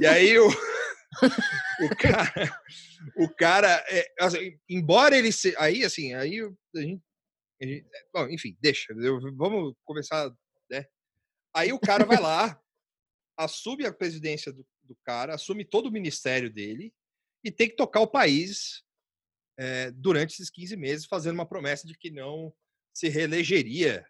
E 0.00 0.06
aí, 0.06 0.36
o, 0.38 0.48
o 1.80 1.96
cara, 1.96 2.62
o 3.16 3.28
cara 3.28 3.84
é, 3.88 4.12
assim, 4.20 4.58
embora 4.68 5.16
ele 5.16 5.30
se, 5.30 5.54
aí, 5.58 5.84
assim, 5.84 6.14
aí 6.14 6.40
a 6.40 6.80
gente, 6.80 7.02
a 7.60 7.66
gente- 7.66 7.86
é, 7.92 8.06
bom, 8.12 8.28
enfim, 8.28 8.56
deixa, 8.60 8.92
eu- 8.92 9.20
vamos 9.36 9.74
começar, 9.84 10.30
né? 10.70 10.86
Aí 11.54 11.72
o 11.72 11.78
cara 11.78 12.04
vai 12.04 12.20
lá, 12.20 12.60
assume 13.38 13.86
a 13.86 13.92
presidência 13.92 14.52
do, 14.52 14.66
do 14.82 14.96
cara, 15.04 15.34
assume 15.34 15.64
todo 15.64 15.86
o 15.86 15.92
ministério 15.92 16.50
dele 16.52 16.92
e 17.44 17.50
tem 17.50 17.68
que 17.68 17.76
tocar 17.76 18.00
o 18.00 18.06
país 18.08 18.82
eh, 19.56 19.90
durante 19.92 20.34
esses 20.34 20.50
15 20.50 20.76
meses, 20.76 21.06
fazendo 21.06 21.34
uma 21.34 21.46
promessa 21.46 21.86
de 21.86 21.96
que 21.96 22.10
não 22.10 22.52
se 22.92 23.08
reelegeria 23.08 24.06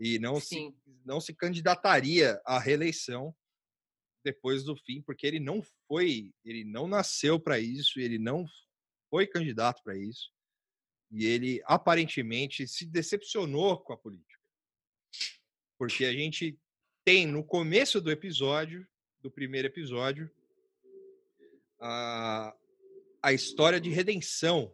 e 0.00 0.18
não 0.18 0.40
se, 0.40 0.74
não 1.04 1.20
se 1.20 1.34
candidataria 1.34 2.40
à 2.44 2.58
reeleição 2.58 3.34
depois 4.24 4.64
do 4.64 4.74
fim, 4.74 5.02
porque 5.02 5.26
ele 5.26 5.38
não 5.38 5.62
foi, 5.86 6.32
ele 6.44 6.64
não 6.64 6.88
nasceu 6.88 7.38
para 7.38 7.58
isso, 7.58 8.00
ele 8.00 8.18
não 8.18 8.46
foi 9.10 9.26
candidato 9.26 9.82
para 9.82 9.96
isso, 9.96 10.32
e 11.10 11.26
ele 11.26 11.62
aparentemente 11.66 12.66
se 12.66 12.86
decepcionou 12.86 13.78
com 13.78 13.92
a 13.92 13.98
política. 13.98 14.40
Porque 15.78 16.04
a 16.06 16.12
gente 16.12 16.58
tem 17.04 17.26
no 17.26 17.44
começo 17.44 18.00
do 18.00 18.10
episódio, 18.10 18.86
do 19.20 19.30
primeiro 19.30 19.68
episódio, 19.68 20.30
a, 21.78 22.56
a 23.24 23.32
história 23.32 23.80
de 23.80 23.88
redenção 23.88 24.70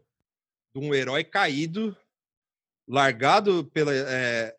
de 0.75 0.80
um 0.85 0.92
herói 0.92 1.23
caído, 1.23 1.97
largado 2.88 3.64
pela 3.71 3.92
é, 3.95 4.57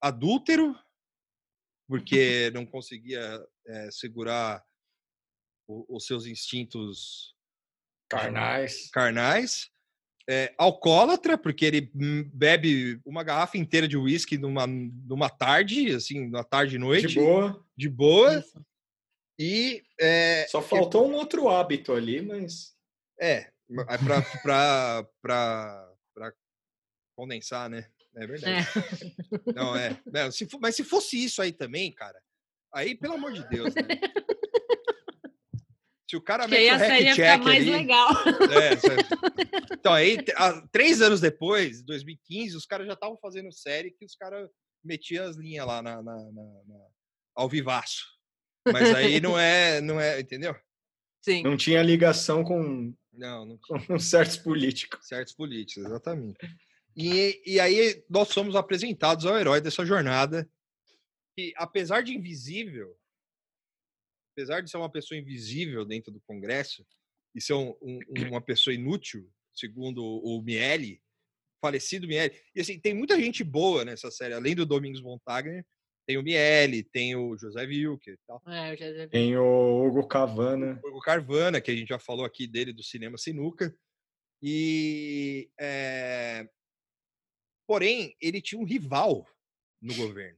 adúltero, 0.00 0.76
porque 1.88 2.50
não 2.54 2.66
conseguia 2.66 3.42
é, 3.66 3.90
segurar 3.90 4.62
o- 5.66 5.96
os 5.96 6.04
seus 6.04 6.26
instintos 6.26 7.34
Carnais. 8.10 8.90
carnais, 8.90 9.70
é, 10.28 10.54
alcoólatra, 10.58 11.38
porque 11.38 11.64
ele 11.64 11.90
bebe 12.34 13.00
uma 13.06 13.22
garrafa 13.24 13.56
inteira 13.56 13.88
de 13.88 13.96
uísque 13.96 14.36
numa, 14.36 14.66
numa 14.66 15.30
tarde, 15.30 15.94
assim, 15.94 16.26
numa 16.26 16.44
tarde 16.44 16.76
e 16.76 16.78
noite, 16.78 17.06
De 17.06 17.14
boa. 17.14 17.66
de 17.76 17.88
boa, 17.88 18.38
Isso. 18.38 18.66
e 19.38 19.82
é, 19.98 20.46
Só 20.48 20.60
faltou 20.60 21.08
um 21.08 21.14
outro 21.14 21.48
hábito 21.48 21.92
ali, 21.94 22.20
mas. 22.20 22.78
É, 23.20 23.50
para 23.86 24.22
pra, 24.42 25.06
pra, 25.22 25.92
pra 26.14 26.32
condensar, 27.16 27.68
né? 27.68 27.86
É 28.16 28.26
verdade. 28.26 28.66
Não, 29.54 29.76
é. 29.76 30.00
Não, 30.06 30.32
se 30.32 30.48
mas 30.60 30.74
se 30.74 30.82
fosse 30.82 31.22
isso 31.22 31.40
aí 31.40 31.52
também, 31.52 31.92
cara, 31.92 32.20
aí, 32.72 32.94
pelo 32.96 33.14
amor 33.14 33.32
de 33.32 33.46
Deus, 33.48 33.74
né? 33.74 33.82
Se 36.08 36.16
o 36.16 36.20
cara 36.20 36.48
mete 36.48 36.68
o 36.72 36.74
a 36.74 36.78
série 36.80 37.04
ia 37.04 37.10
hack 37.10 37.16
check 37.16 37.44
mais 37.44 37.62
ali... 37.62 37.70
legal. 37.70 38.08
É, 38.50 39.74
então, 39.74 39.92
aí, 39.92 40.18
três 40.72 41.00
anos 41.00 41.20
depois, 41.20 41.84
2015, 41.84 42.56
os 42.56 42.66
caras 42.66 42.88
já 42.88 42.94
estavam 42.94 43.16
fazendo 43.18 43.52
série 43.52 43.92
que 43.92 44.04
os 44.04 44.16
caras 44.16 44.50
metiam 44.82 45.24
as 45.28 45.36
linhas 45.36 45.64
lá 45.64 45.80
na, 45.80 46.02
na, 46.02 46.16
na- 46.16 46.62
na- 46.66 46.86
ao 47.36 47.48
vivaço. 47.48 48.06
Mas 48.66 48.92
aí 48.92 49.20
não 49.20 49.38
é, 49.38 49.80
não 49.80 50.00
é, 50.00 50.18
entendeu? 50.18 50.56
Sim. 51.22 51.42
Não 51.42 51.56
tinha 51.56 51.82
ligação 51.82 52.42
com, 52.42 52.94
Não, 53.12 53.44
não 53.44 53.58
com 53.86 53.98
certos 53.98 54.36
políticos. 54.36 55.06
certos 55.06 55.34
políticos, 55.34 55.84
exatamente. 55.84 56.38
E, 56.96 57.40
e 57.46 57.60
aí 57.60 58.04
nós 58.08 58.28
somos 58.28 58.56
apresentados 58.56 59.24
ao 59.26 59.38
herói 59.38 59.60
dessa 59.60 59.84
jornada, 59.86 60.48
que 61.36 61.52
apesar 61.56 62.02
de 62.02 62.14
invisível, 62.14 62.96
apesar 64.34 64.60
de 64.60 64.70
ser 64.70 64.76
uma 64.76 64.90
pessoa 64.90 65.18
invisível 65.18 65.84
dentro 65.84 66.10
do 66.12 66.20
Congresso 66.22 66.84
e 67.34 67.40
ser 67.40 67.54
um- 67.54 67.76
um- 67.82 68.00
uma 68.28 68.40
pessoa 68.40 68.74
inútil, 68.74 69.30
segundo 69.52 70.02
o 70.02 70.42
Miele, 70.42 71.00
falecido 71.60 72.06
Miele, 72.08 72.34
e 72.54 72.60
assim, 72.60 72.78
tem 72.80 72.94
muita 72.94 73.20
gente 73.20 73.44
boa 73.44 73.84
nessa 73.84 74.10
série, 74.10 74.34
além 74.34 74.54
do 74.54 74.64
Domingos 74.66 75.02
Montagner, 75.02 75.64
tem 76.10 76.18
o 76.18 76.22
Miele, 76.24 76.82
tem 76.82 77.14
o 77.14 77.36
José 77.38 77.62
Wilker 77.64 78.14
e 78.14 78.18
tal. 78.26 78.42
É, 78.48 78.76
já 78.76 78.90
vi. 79.06 79.08
Tem 79.10 79.36
o 79.36 79.86
Hugo 79.86 80.08
Cavana. 80.08 80.80
O 80.82 81.00
Carvana, 81.00 81.60
que 81.60 81.70
a 81.70 81.76
gente 81.76 81.88
já 81.88 82.00
falou 82.00 82.24
aqui 82.24 82.48
dele 82.48 82.72
do 82.72 82.82
cinema 82.82 83.16
Sinuca. 83.16 83.72
E 84.42 85.48
eh, 85.56 86.48
porém, 87.64 88.16
ele 88.20 88.42
tinha 88.42 88.60
um 88.60 88.64
rival 88.64 89.24
no 89.80 89.94
governo. 89.94 90.36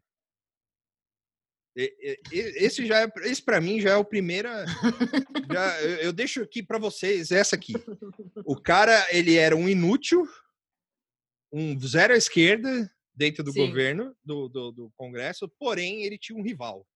E- 1.75 1.97
e- 2.31 2.37
e- 2.37 2.64
Esse 2.67 2.85
já 2.85 3.00
é, 3.05 3.11
esse 3.23 3.43
para 3.43 3.59
mim 3.59 3.81
já 3.81 3.93
é 3.93 3.97
o 3.97 4.05
primeiro. 4.05 4.49
já- 5.50 5.81
eu, 5.83 5.97
eu 5.97 6.12
deixo 6.12 6.43
aqui 6.43 6.62
para 6.62 6.76
vocês 6.79 7.31
essa 7.31 7.57
aqui. 7.57 7.73
O 8.45 8.61
cara 8.61 9.07
ele 9.11 9.37
era 9.37 9.57
um 9.57 9.67
inútil, 9.67 10.29
um 11.50 11.79
zero 11.81 12.12
à 12.12 12.17
esquerda 12.19 12.93
dentro 13.14 13.42
do 13.45 13.52
Sim. 13.52 13.66
governo 13.66 14.16
do, 14.25 14.49
do, 14.49 14.73
do 14.73 14.90
Congresso, 14.97 15.49
porém 15.59 16.02
ele 16.04 16.19
tinha 16.19 16.38
um 16.38 16.42
rival. 16.42 16.87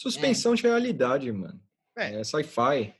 Suspensão 0.00 0.54
de 0.54 0.62
realidade, 0.62 1.30
mano. 1.32 1.60
É. 1.96 2.20
É, 2.20 2.24
sci-fi. 2.24 2.94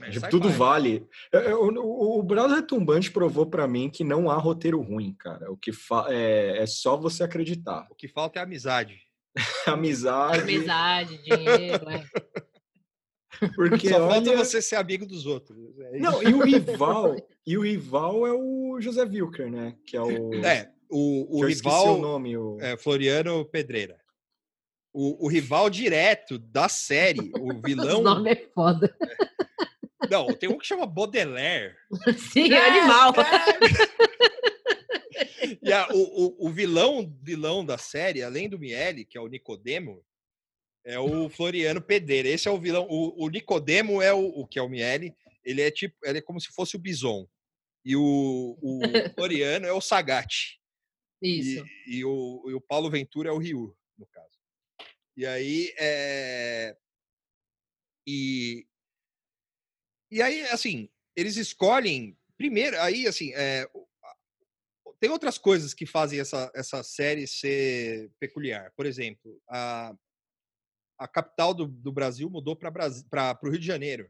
É, 0.00 0.10
Tipo, 0.10 0.12
sci-fi. 0.20 0.30
tudo 0.30 0.48
vale. 0.50 1.06
Eu- 1.32 1.40
eu- 1.40 1.60
O, 1.84 2.18
o 2.18 2.22
Brado 2.22 2.54
Retumbante 2.54 3.10
provou 3.10 3.46
pra 3.46 3.68
mim 3.68 3.88
que 3.90 4.02
não 4.02 4.30
há 4.30 4.34
roteiro 4.36 4.80
ruim, 4.80 5.12
cara. 5.14 5.50
O 5.52 5.56
que 5.56 5.72
fa- 5.72 6.06
é, 6.08 6.58
é 6.62 6.66
só 6.66 6.96
você 6.96 7.22
acreditar. 7.22 7.86
O 7.90 7.94
que 7.94 8.08
falta 8.08 8.40
é 8.40 8.42
amizade. 8.42 8.98
Amizade. 9.66 10.40
Amizade, 10.42 11.18
dinheiro, 11.22 11.88
é. 11.88 12.04
Porque 13.54 13.88
Só 13.88 13.98
falta 14.08 14.30
olha... 14.30 14.36
você 14.44 14.60
ser 14.60 14.76
amigo 14.76 15.06
dos 15.06 15.26
outros. 15.26 15.56
É. 15.78 15.98
Não, 15.98 16.22
e 16.22 16.32
o 16.34 16.40
rival, 16.44 17.16
e 17.46 17.56
o 17.56 17.62
rival 17.62 18.26
é 18.26 18.32
o 18.32 18.80
José 18.80 19.02
Wilker, 19.04 19.50
né? 19.50 19.76
Que 19.86 19.96
é 19.96 20.02
o. 20.02 20.34
É, 20.44 20.70
o, 20.90 21.36
o 21.36 21.38
que 21.40 21.44
eu 21.44 21.48
esqueci 21.48 21.74
rival 21.76 21.98
o 21.98 22.00
nome. 22.02 22.36
O... 22.36 22.58
é 22.60 22.76
Floriano 22.76 23.44
Pedreira. 23.44 23.98
O, 24.92 25.24
o 25.26 25.28
rival 25.28 25.70
direto 25.70 26.38
da 26.38 26.68
série, 26.68 27.30
o 27.38 27.52
O 27.52 27.60
vilão. 27.62 28.02
nome 28.02 28.30
é 28.30 28.36
foda. 28.54 28.94
Não, 30.10 30.26
tem 30.34 30.48
um 30.50 30.58
que 30.58 30.66
chama 30.66 30.84
Baudelaire. 30.86 31.74
Sim, 32.32 32.52
animal. 32.52 33.12
E 35.62 35.72
a- 35.72 35.88
o, 35.92 36.44
o, 36.44 36.46
o 36.48 36.50
vilão 36.50 37.12
vilão 37.22 37.64
da 37.64 37.78
série, 37.78 38.22
além 38.22 38.48
do 38.48 38.58
Miele, 38.58 39.04
que 39.04 39.16
é 39.16 39.20
o 39.20 39.28
Nicodemo, 39.28 40.02
é 40.84 40.98
o 40.98 41.28
Floriano 41.28 41.80
Pedreira. 41.80 42.28
Esse 42.28 42.48
é 42.48 42.50
o 42.50 42.58
vilão. 42.58 42.86
O, 42.88 43.24
o 43.24 43.28
Nicodemo 43.28 44.00
é 44.00 44.12
o, 44.12 44.26
o 44.26 44.46
que 44.46 44.58
é 44.58 44.62
o 44.62 44.68
Miele. 44.68 45.14
Ele 45.44 45.62
é 45.62 45.70
tipo, 45.70 45.96
ele 46.04 46.18
é 46.18 46.22
como 46.22 46.40
se 46.40 46.48
fosse 46.48 46.76
o 46.76 46.78
Bison. 46.78 47.28
E 47.84 47.96
o, 47.96 48.58
o 48.60 48.80
Floriano 49.14 49.66
é 49.66 49.72
o 49.72 49.80
Sagat. 49.80 50.58
Isso. 51.22 51.64
E, 51.86 51.98
e 51.98 52.04
o, 52.04 52.44
e 52.48 52.54
o 52.54 52.60
Paulo 52.60 52.90
Ventura 52.90 53.30
é 53.30 53.32
o 53.32 53.38
Ryu, 53.38 53.76
no 53.98 54.06
caso. 54.06 54.38
E 55.16 55.26
aí, 55.26 55.72
é... 55.78 56.76
E, 58.06 58.66
e 60.10 60.22
aí, 60.22 60.42
assim, 60.48 60.88
eles 61.14 61.36
escolhem... 61.36 62.16
Primeiro, 62.38 62.80
aí, 62.80 63.06
assim, 63.06 63.34
é, 63.34 63.68
tem 65.00 65.10
outras 65.10 65.38
coisas 65.38 65.72
que 65.72 65.86
fazem 65.86 66.20
essa, 66.20 66.50
essa 66.54 66.82
série 66.82 67.26
ser 67.26 68.10
peculiar. 68.20 68.70
Por 68.76 68.84
exemplo, 68.84 69.40
a, 69.48 69.94
a 71.00 71.08
capital 71.08 71.54
do, 71.54 71.66
do 71.66 71.90
Brasil 71.90 72.28
mudou 72.28 72.54
para 72.54 72.70
o 73.42 73.48
Rio 73.48 73.58
de 73.58 73.66
Janeiro. 73.66 74.06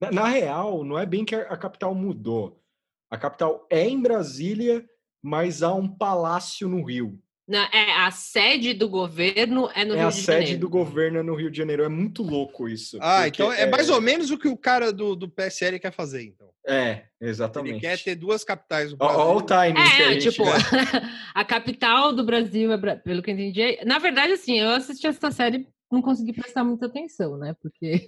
Na, 0.00 0.12
na 0.12 0.28
real, 0.28 0.84
não 0.84 0.96
é 0.98 1.04
bem 1.04 1.24
que 1.24 1.34
a, 1.34 1.40
a 1.42 1.56
capital 1.56 1.92
mudou. 1.94 2.62
A 3.10 3.18
capital 3.18 3.66
é 3.68 3.86
em 3.88 4.00
Brasília, 4.00 4.84
mas 5.20 5.62
há 5.62 5.74
um 5.74 5.88
palácio 5.88 6.68
no 6.68 6.84
Rio. 6.84 7.18
Na- 7.46 7.68
é, 7.74 7.92
a 8.00 8.10
sede 8.10 8.72
do 8.72 8.88
governo 8.88 9.68
é 9.74 9.84
no 9.84 9.94
é 9.94 9.98
Rio 9.98 10.06
a 10.06 10.10
de 10.10 10.16
sede 10.16 10.26
Janeiro. 10.38 10.60
do 10.60 10.68
governo 10.70 11.22
no 11.22 11.34
Rio 11.34 11.50
de 11.50 11.58
Janeiro. 11.58 11.82
É 11.82 11.88
muito 11.88 12.22
louco 12.22 12.68
isso. 12.68 12.96
Ah, 13.02 13.26
então 13.28 13.52
é 13.52 13.66
mais 13.66 13.90
ou 13.90 14.00
menos 14.00 14.30
o 14.30 14.38
que 14.38 14.48
o 14.48 14.56
cara 14.56 14.92
do, 14.92 15.14
do 15.14 15.28
PSL 15.28 15.78
quer 15.78 15.92
fazer, 15.92 16.22
então. 16.24 16.48
É, 16.66 17.04
exatamente. 17.20 17.72
Ele 17.74 17.80
quer 17.80 18.02
ter 18.02 18.14
duas 18.14 18.42
capitais 18.44 18.92
no 18.92 18.96
Brasil. 18.96 19.18
ó 19.18 19.36
o 19.36 19.42
timing 19.42 19.74
que 19.74 19.80
a 19.80 20.10
É, 20.10 20.12
gente... 20.20 20.30
tipo, 20.30 20.44
a 21.34 21.44
capital 21.44 22.12
do 22.14 22.24
Brasil, 22.24 22.72
é 22.72 22.96
pelo 22.96 23.22
que 23.22 23.30
eu 23.30 23.34
entendi. 23.34 23.60
é- 23.60 23.84
Na 23.84 23.98
verdade, 23.98 24.32
assim, 24.32 24.58
eu 24.60 24.70
assisti 24.70 25.06
essa 25.06 25.30
série 25.30 25.68
não 25.94 26.02
consegui 26.02 26.32
prestar 26.32 26.64
muita 26.64 26.86
atenção, 26.86 27.36
né? 27.38 27.54
Porque 27.62 28.06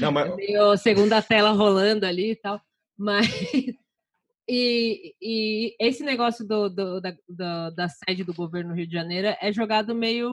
Não, 0.00 0.12
mas 0.12 0.30
é 0.30 0.36
meio 0.36 0.76
segunda 0.76 1.20
tela 1.22 1.50
rolando 1.50 2.06
ali 2.06 2.32
e 2.32 2.36
tal. 2.36 2.60
Mas. 2.96 3.26
E, 4.50 5.14
e 5.20 5.76
esse 5.78 6.02
negócio 6.02 6.42
do, 6.46 6.70
do- 6.70 7.00
da, 7.02 7.14
da, 7.28 7.68
da 7.68 7.86
sede 7.90 8.24
do 8.24 8.32
governo 8.32 8.70
no 8.70 8.74
Rio 8.76 8.86
de 8.86 8.94
Janeiro 8.94 9.28
é 9.42 9.52
jogado 9.52 9.94
meio. 9.94 10.30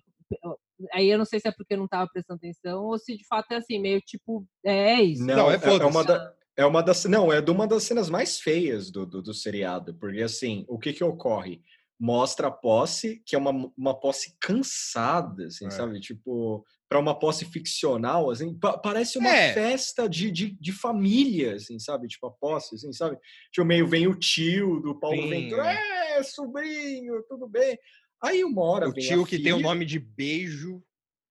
Aí 0.94 1.10
eu 1.10 1.18
não 1.18 1.26
sei 1.26 1.42
se 1.42 1.50
é 1.50 1.52
porque 1.52 1.74
eu 1.74 1.78
não 1.80 1.84
estava 1.84 2.10
prestando 2.10 2.38
atenção 2.38 2.86
ou 2.86 2.98
se 2.98 3.18
de 3.18 3.28
fato 3.28 3.52
é 3.52 3.58
assim, 3.58 3.78
meio 3.78 4.00
tipo. 4.00 4.48
É 4.64 5.02
isso. 5.02 5.22
Não, 5.26 5.36
Não, 5.36 5.52
é 5.52 5.56
é, 5.56 5.78
é 5.82 5.86
uma 5.86 6.02
da- 6.06 6.34
é 6.56 6.66
uma 6.66 6.82
das 6.82 7.04
não 7.04 7.34
é 7.34 7.42
de 7.42 7.52
uma 7.52 7.68
das 7.68 7.84
cenas 7.84 8.10
mais 8.10 8.40
feias 8.40 8.90
do, 8.90 9.06
do, 9.06 9.22
do 9.22 9.34
seriado, 9.34 9.94
porque 9.96 10.22
assim, 10.22 10.64
o 10.70 10.80
que 10.80 10.94
que 10.94 11.04
ocorre? 11.04 11.62
Mostra 12.00 12.48
a 12.48 12.52
posse, 12.52 13.22
que 13.26 13.36
é 13.36 13.40
uma, 13.40 13.72
uma 13.78 13.98
posse 13.98 14.36
cansada, 14.40 15.46
assim, 15.48 15.68
É. 15.68 15.70
sabe? 15.70 16.00
Tipo, 16.02 16.66
para 16.90 17.00
uma 17.00 17.18
posse 17.18 17.46
ficcional, 17.46 18.30
assim, 18.30 18.54
pa- 18.58 18.78
parece 18.78 19.18
uma 19.18 19.30
É. 19.30 19.54
festa 19.54 20.08
de, 20.10 20.30
de, 20.30 20.50
de 20.60 20.72
família, 20.74 21.56
assim, 21.56 21.80
sabe? 21.80 22.08
Tipo, 22.08 22.28
a 22.28 22.32
posse, 22.32 22.76
assim, 22.76 22.92
sabe? 22.92 23.18
Tipo, 23.52 23.66
meio 23.66 23.88
vem 23.88 24.08
o 24.08 24.14
tio 24.16 24.82
do 24.82 25.00
Paulo 25.00 25.22
Sim, 25.24 25.30
Ventura, 25.30 25.72
é, 25.72 26.22
sobrinho, 26.24 27.24
tudo 27.30 27.48
bem. 27.48 27.80
Aí 28.22 28.44
uma 28.44 28.62
hora 28.64 28.90
O 28.90 28.94
tio 28.94 29.26
que 29.26 29.40
tem 29.40 29.54
o 29.54 29.58
filha- 29.58 29.68
nome 29.68 29.86
de 29.86 30.00
beijo, 30.00 30.84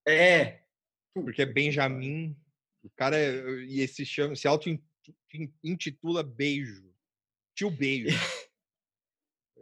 É, 0.07 0.61
porque 1.15 1.43
é 1.43 1.47
Benjamin. 1.47 2.37
O 2.83 2.91
cara 2.91 3.17
é- 3.17 3.65
e 3.69 3.81
esse 3.81 4.05
chama, 4.05 4.35
se 4.37 4.47
auto-intitula 4.49 6.23
Beijo. 6.23 6.91
Tio 7.55 7.71
Beijo. 7.71 8.17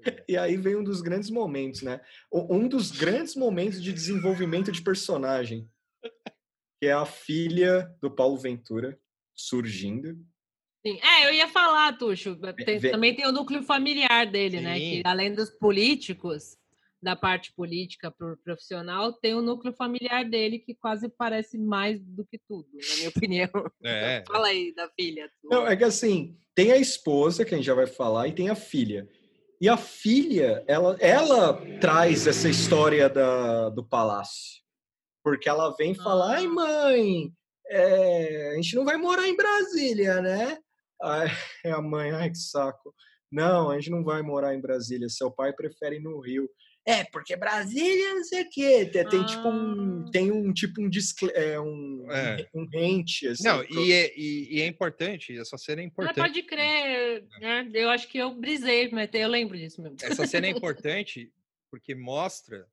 E 0.28 0.36
aí 0.36 0.56
vem 0.56 0.76
um 0.76 0.84
dos 0.84 1.00
grandes 1.02 1.30
momentos, 1.30 1.82
né? 1.82 2.00
Um 2.32 2.66
dos 2.68 2.90
grandes 2.90 3.34
momentos 3.36 3.82
de 3.82 3.92
desenvolvimento 3.92 4.70
de 4.72 4.82
personagem, 4.82 5.68
que 6.80 6.86
é 6.86 6.92
a 6.92 7.04
filha 7.04 7.94
do 8.00 8.10
Paulo 8.10 8.36
Ventura 8.38 8.98
surgindo. 9.34 10.16
Sim. 10.86 10.98
É, 11.02 11.26
eu 11.28 11.34
ia 11.34 11.48
falar, 11.48 11.96
Tuxo. 11.96 12.36
tem- 12.64 12.78
vê- 12.78 12.90
também 12.90 13.14
tem 13.14 13.26
o 13.26 13.32
núcleo 13.32 13.62
familiar 13.62 14.24
dele, 14.26 14.60
né? 14.60 14.78
Que 14.78 14.96
Sim. 14.96 15.02
além 15.04 15.32
dos 15.34 15.50
políticos, 15.50 16.56
da 17.00 17.14
parte 17.16 17.52
política 17.52 18.10
pro 18.10 18.36
profissional, 18.44 19.12
tem 19.12 19.34
o 19.34 19.42
núcleo 19.42 19.72
familiar 19.74 20.24
dele 20.24 20.58
que 20.60 20.74
quase 20.74 21.08
parece 21.08 21.58
mais 21.58 22.00
do 22.00 22.24
que 22.24 22.38
tudo, 22.48 22.68
na 22.72 22.96
minha 22.96 23.08
opinião. 23.50 23.50
É. 23.84 24.24
Fala 24.26 24.48
aí 24.48 24.72
da 24.74 24.88
filha. 24.90 25.30
tua. 25.40 25.50
Não, 25.50 25.66
é 25.66 25.76
que 25.76 25.84
assim, 25.84 26.36
tem 26.54 26.70
a 26.72 26.76
esposa, 26.78 27.44
que 27.44 27.54
a 27.54 27.56
gente 27.56 27.66
já 27.66 27.74
vai 27.74 27.86
falar, 27.86 28.28
e 28.28 28.32
tem 28.32 28.48
a 28.50 28.54
filha. 28.54 29.08
E 29.62 29.68
a 29.68 29.76
filha, 29.76 30.64
ela, 30.66 30.96
ela 30.98 31.54
traz 31.80 32.26
essa 32.26 32.48
história 32.48 33.08
da, 33.08 33.68
do 33.68 33.84
palácio. 33.84 34.60
Porque 35.22 35.48
ela 35.48 35.72
vem 35.78 35.94
falar, 35.94 36.38
ai 36.38 36.48
mãe, 36.48 37.32
é, 37.70 38.50
a 38.50 38.56
gente 38.56 38.74
não 38.74 38.84
vai 38.84 38.96
morar 38.96 39.28
em 39.28 39.36
Brasília, 39.36 40.20
né? 40.20 40.58
Aí 41.00 41.30
a 41.72 41.80
mãe, 41.80 42.10
ai 42.10 42.30
que 42.30 42.38
saco. 42.38 42.92
Não, 43.30 43.70
a 43.70 43.76
gente 43.76 43.88
não 43.90 44.02
vai 44.02 44.20
morar 44.20 44.52
em 44.52 44.60
Brasília, 44.60 45.08
seu 45.08 45.30
pai 45.30 45.52
prefere 45.52 45.98
ir 45.98 46.02
no 46.02 46.18
Rio. 46.18 46.50
É, 46.84 47.04
porque 47.04 47.36
Brasília 47.36 48.14
não 48.14 48.24
sei 48.24 48.42
o 48.42 48.50
quê. 48.50 48.86
Tem, 48.86 49.08
tem 49.08 49.24
tipo 49.24 49.48
um. 49.48 50.04
Ah. 50.06 50.10
Tem 50.10 50.32
um 50.32 50.52
tipo 50.52 50.82
um 50.82 50.88
discle, 50.88 51.30
é, 51.32 51.58
um, 51.60 52.10
É. 52.10 52.48
um 52.52 52.66
rente, 52.66 53.28
assim. 53.28 53.44
Não, 53.44 53.64
pro- 53.64 53.80
e 53.84 53.92
é, 53.92 54.12
e- 54.18 54.56
e 54.56 54.60
é 54.62 54.66
importante, 54.66 55.38
essa 55.38 55.56
cena 55.56 55.80
é 55.80 55.84
Ah, 55.84 55.86
importante. 55.86 56.16
pode 56.16 56.42
crer, 56.42 57.24
né? 57.40 57.70
Eu 57.72 57.88
acho 57.88 58.08
que 58.08 58.18
eu 58.18 58.34
brisei, 58.34 58.90
mas 58.90 59.08
eu 59.12 59.28
lembro 59.28 59.56
disso 59.56 59.80
mesmo. 59.80 59.96
Essa 60.02 60.26
cena 60.26 60.48
é 60.48 60.50
importante 60.66 61.32
porque 61.70 61.94
mostra 61.94 62.66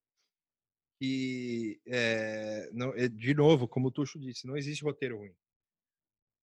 que, 0.99 1.79
é, 1.87 2.69
não- 2.73 2.93
é, 2.95 3.07
de 3.07 3.33
novo, 3.35 3.67
como 3.67 3.87
o 3.87 3.91
Tuxo 3.91 4.19
disse, 4.19 4.45
não 4.47 4.57
existe 4.57 4.83
roteiro 4.83 5.17
ruim. 5.17 5.31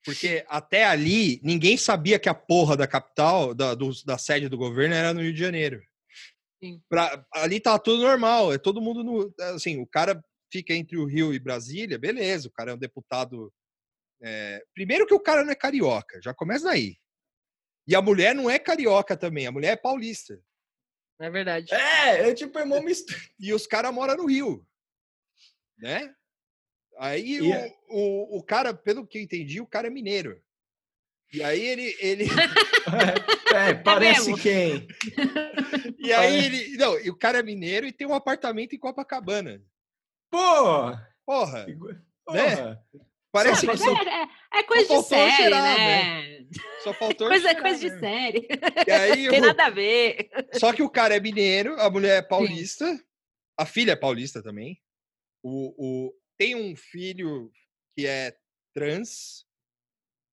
Porque 0.05 0.44
até 0.48 0.85
ali, 0.85 1.40
ninguém 1.42 1.76
sabia 1.76 2.16
que 2.18 2.29
a 2.29 2.35
porra 2.35 2.76
da 2.76 2.87
capital, 2.87 3.52
da, 3.52 3.74
do- 3.74 4.05
da 4.05 4.16
sede 4.16 4.48
do 4.48 4.57
governo, 4.57 4.94
era 4.94 5.12
no 5.12 5.20
Rio 5.20 5.33
de 5.33 5.40
Janeiro. 5.40 5.83
Pra- 6.88 7.25
ali 7.35 7.61
tá 7.61 7.79
tudo 7.79 8.03
normal, 8.03 8.53
é 8.53 8.59
todo 8.59 8.81
mundo 8.81 9.05
no. 9.05 9.35
Assim, 9.55 9.81
o 9.81 9.87
cara 9.87 10.23
fica 10.53 10.73
entre 10.75 10.97
o 10.97 11.05
Rio 11.05 11.33
e 11.35 11.38
Brasília, 11.38 11.99
beleza, 11.99 12.49
o 12.49 12.53
cara 12.53 12.71
é 12.71 12.75
um 12.75 12.79
deputado. 12.79 13.53
é, 14.23 14.62
primeiro 14.75 15.07
que 15.07 15.14
o 15.14 15.21
cara 15.21 15.45
não 15.45 15.51
é 15.53 15.55
carioca, 15.55 16.21
já 16.23 16.33
começa 16.33 16.64
daí. 16.64 16.97
E 17.87 17.95
a 17.95 18.01
mulher 18.03 18.35
não 18.35 18.49
é 18.51 18.59
carioca 18.59 19.16
também, 19.16 19.47
a 19.47 19.53
mulher 19.53 19.73
é 19.73 19.77
paulista. 19.77 20.40
É 21.21 21.31
verdade. 21.31 21.73
É, 21.73 22.31
é 22.31 22.35
tipo, 22.35 22.59
é 22.59 22.64
uma 22.64 22.81
mistura. 22.81 23.19
e 23.38 23.53
os 23.53 23.66
caras 23.66 23.92
moram 23.92 24.16
no 24.16 24.27
Rio, 24.27 24.66
né? 25.79 26.14
Aí 26.99 27.35
E 27.37 27.42
o, 27.42 27.53
é- 27.55 27.77
o, 27.90 28.38
o 28.38 28.42
cara, 28.42 28.73
pelo 28.73 29.07
que 29.07 29.19
eu 29.19 29.23
entendi, 29.23 29.61
o 29.61 29.66
cara 29.66 29.87
é 29.88 29.90
mineiro. 29.90 30.42
E 31.33 31.43
aí 31.43 31.61
ele, 31.67 31.97
ele 32.01 32.25
É, 33.55 33.75
parece 33.75 34.31
mesmo? 34.31 34.39
quem? 34.43 34.87
e 35.99 36.12
aí 36.12 36.45
ele, 36.45 36.77
não, 36.77 36.99
e 37.01 37.11
o 37.11 37.17
cara 37.17 37.39
é 37.39 37.43
mineiro 37.43 37.87
e 37.87 37.93
tem 37.93 38.07
um 38.07 38.15
apartamento 38.15 38.75
em 38.75 38.79
Copacabana. 38.79 39.62
Pô! 40.31 40.93
Porra, 41.25 41.67
Porra. 42.25 42.81
parece 43.33 43.67
que 43.67 43.77
só, 43.77 43.91
é, 43.97 44.23
é- 44.23 44.59
é 44.61 44.62
coisa 44.62 44.97
de 44.97 45.03
série, 45.03 45.33
cheirar, 45.33 45.62
né? 45.77 46.47
só 46.85 46.95
faltou 46.95 47.29
Coisa, 47.29 47.47
cheirar 47.49 47.62
coisa 47.62 47.79
de 47.81 47.87
mesmo. 47.87 48.01
série. 48.01 48.49
E 48.87 48.91
aí, 48.93 49.29
Tem 49.29 49.41
o- 49.41 49.47
nada 49.47 49.67
a 49.67 49.71
ver. 49.71 50.29
só 50.55 50.73
que 50.73 50.83
o 50.83 50.91
cara 50.91 51.17
é 51.17 51.21
mineiro, 51.21 51.75
a 51.81 51.91
mulher 51.91 52.19
é 52.19 52.23
paulista, 52.23 52.87
a 53.59 53.67
filha 53.67 53.93
é 53.93 53.97
paulista 53.97 54.41
também. 54.43 54.81
O, 55.43 55.75
o, 56.09 56.15
tem 56.39 56.55
um 56.55 56.77
filho 56.77 57.51
que 57.97 58.07
é 58.07 58.37
trans, 58.75 59.46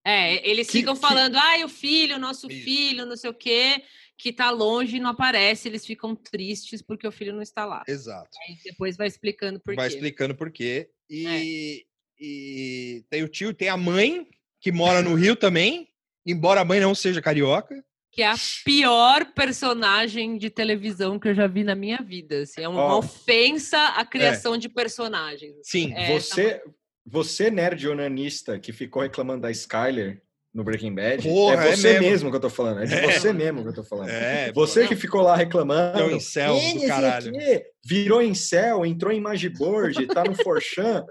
É, 0.06 0.48
eles 0.50 0.68
Que- 0.68 0.80
ficam 0.80 0.96
que- 0.96 1.02
falando, 1.02 1.36
ai, 1.38 1.64
o 1.64 1.70
filho, 1.70 2.18
o 2.18 2.20
nosso 2.20 2.52
Isso. 2.52 2.64
filho, 2.64 3.06
não 3.06 3.16
sei 3.16 3.30
o 3.30 3.34
quê, 3.34 3.82
que 4.18 4.32
tá 4.34 4.50
longe 4.52 4.98
e 4.98 5.00
não 5.00 5.12
aparece, 5.12 5.68
eles 5.68 5.86
ficam 5.86 6.16
tristes 6.16 6.82
porque 6.82 7.08
o 7.08 7.12
filho 7.12 7.34
não 7.34 7.42
está 7.42 7.66
lá. 7.66 7.84
Exato. 7.88 8.30
Aí 8.48 8.58
depois 8.64 8.98
vai 8.98 9.08
explicando 9.08 9.60
por 9.60 9.76
Vai 9.76 9.88
quê. 9.90 9.96
explicando 9.96 10.36
por 10.36 10.52
quê. 10.52 10.90
É. 11.10 11.16
E, 11.16 11.86
e 12.20 13.04
tem 13.10 13.24
o 13.24 13.28
tio, 13.30 13.54
tem 13.54 13.70
a 13.70 13.78
mãe, 13.78 14.28
que 14.60 14.72
mora 14.72 15.02
no 15.02 15.14
Rio 15.16 15.36
também, 15.36 15.90
embora 16.26 16.62
a 16.62 16.66
mãe 16.66 16.80
não 16.80 16.94
seja 16.96 17.22
carioca. 17.22 17.84
Que 18.12 18.22
é 18.22 18.28
a 18.28 18.36
pior 18.64 19.26
personagem 19.34 20.38
de 20.38 20.50
televisão 20.50 21.18
que 21.20 21.30
eu 21.30 21.34
já 21.34 21.48
vi 21.48 21.64
na 21.64 21.74
minha 21.76 21.98
vida. 21.98 22.44
Assim, 22.44 22.62
é 22.62 22.68
uma 22.70 22.84
Ó. 22.96 23.00
ofensa 23.00 23.78
à 23.96 24.06
criação 24.06 24.56
de 24.58 24.70
personagens. 24.70 25.56
Sim, 25.64 25.92
É, 25.96 26.14
Você, 26.14 26.62
você 27.06 27.50
nerd 27.52 27.88
onanista 27.88 28.58
que 28.60 28.72
ficou 28.74 29.02
reclamando 29.02 29.42
da 29.42 29.52
Skyler 29.52 30.22
no 30.54 30.64
Breaking 30.64 30.94
Bad, 30.94 31.28
Porra, 31.28 31.66
é 31.66 31.70
é 31.72 31.76
você 31.76 31.94
mesmo. 31.94 32.10
mesmo. 32.10 32.30
que 32.30 32.36
eu 32.38 32.40
tô 32.42 32.50
falando. 32.50 32.84
É 32.84 32.86
de 32.86 32.94
É. 32.94 33.12
você 33.12 33.34
mesmo 33.34 33.64
que 33.64 33.70
eu 33.70 33.74
tô 33.74 33.84
falando. 33.84 34.10
É, 34.10 34.52
Você 34.54 34.88
que 34.88 34.96
ficou 34.96 35.22
lá 35.22 35.36
reclamando. 35.36 35.98
É 36.00 36.04
um 36.06 36.12
incel 36.16 36.56
"Ih, 36.56 36.74
do 36.80 36.84
o 36.84 36.88
caralho." 36.88 37.32
quê, 37.32 37.66
Virou 37.86 38.22
em 38.22 38.36
céu, 38.36 38.86
entrou 38.86 39.12
em 39.12 39.20
Magiboard, 39.20 40.06
tá 40.08 40.24
no 40.24 40.36
Forchan. 40.36 41.04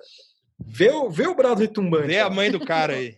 Vê 0.65 0.91
o, 0.91 1.11
vê 1.11 1.27
o 1.27 1.35
brado 1.35 1.61
retumbante. 1.61 2.07
Vê 2.07 2.21
a 2.21 2.31
mãe 2.31 2.51
do 2.53 2.61
cara 2.61 2.93
aí. 2.95 3.17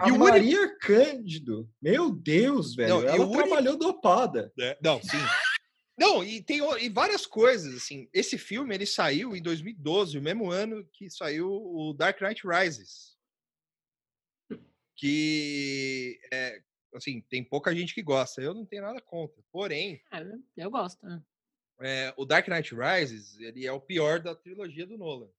A 0.00 0.08
E 0.08 0.12
o 0.12 0.18
Maria 0.18 0.68
Cândido. 0.80 1.68
Meu 1.80 2.10
Deus, 2.10 2.74
velho. 2.74 3.00
Não, 3.00 3.08
ela 3.08 3.30
trabalhou 3.30 3.78
dopada. 3.78 4.52
né? 4.58 4.74
Não, 4.82 5.00
sim. 5.00 5.16
Não, 5.98 6.22
e 6.22 6.40
tem 6.40 6.60
e 6.80 6.88
várias 6.88 7.26
coisas, 7.26 7.74
assim. 7.74 8.08
Esse 8.12 8.38
filme, 8.38 8.74
ele 8.74 8.86
saiu 8.86 9.34
em 9.34 9.42
2012, 9.42 10.16
o 10.16 10.22
mesmo 10.22 10.50
ano 10.50 10.84
que 10.92 11.10
saiu 11.10 11.50
o 11.50 11.92
Dark 11.92 12.20
Knight 12.20 12.42
Rises. 12.46 13.16
Que, 14.96 16.20
é, 16.32 16.62
assim, 16.94 17.20
tem 17.22 17.42
pouca 17.44 17.74
gente 17.74 17.94
que 17.94 18.02
gosta. 18.02 18.40
Eu 18.40 18.54
não 18.54 18.64
tenho 18.64 18.82
nada 18.82 19.00
contra. 19.00 19.42
Porém, 19.50 20.00
É, 20.12 20.24
eu 20.56 20.70
gosto. 20.70 21.04
né? 21.06 21.22
é, 21.80 22.12
o 22.16 22.24
Dark 22.24 22.48
Knight 22.48 22.74
Rises, 22.74 23.38
ele 23.38 23.66
é 23.66 23.72
o 23.72 23.80
pior 23.80 24.20
da 24.20 24.34
trilogia 24.34 24.86
do 24.86 24.98
Nolan. 24.98 25.30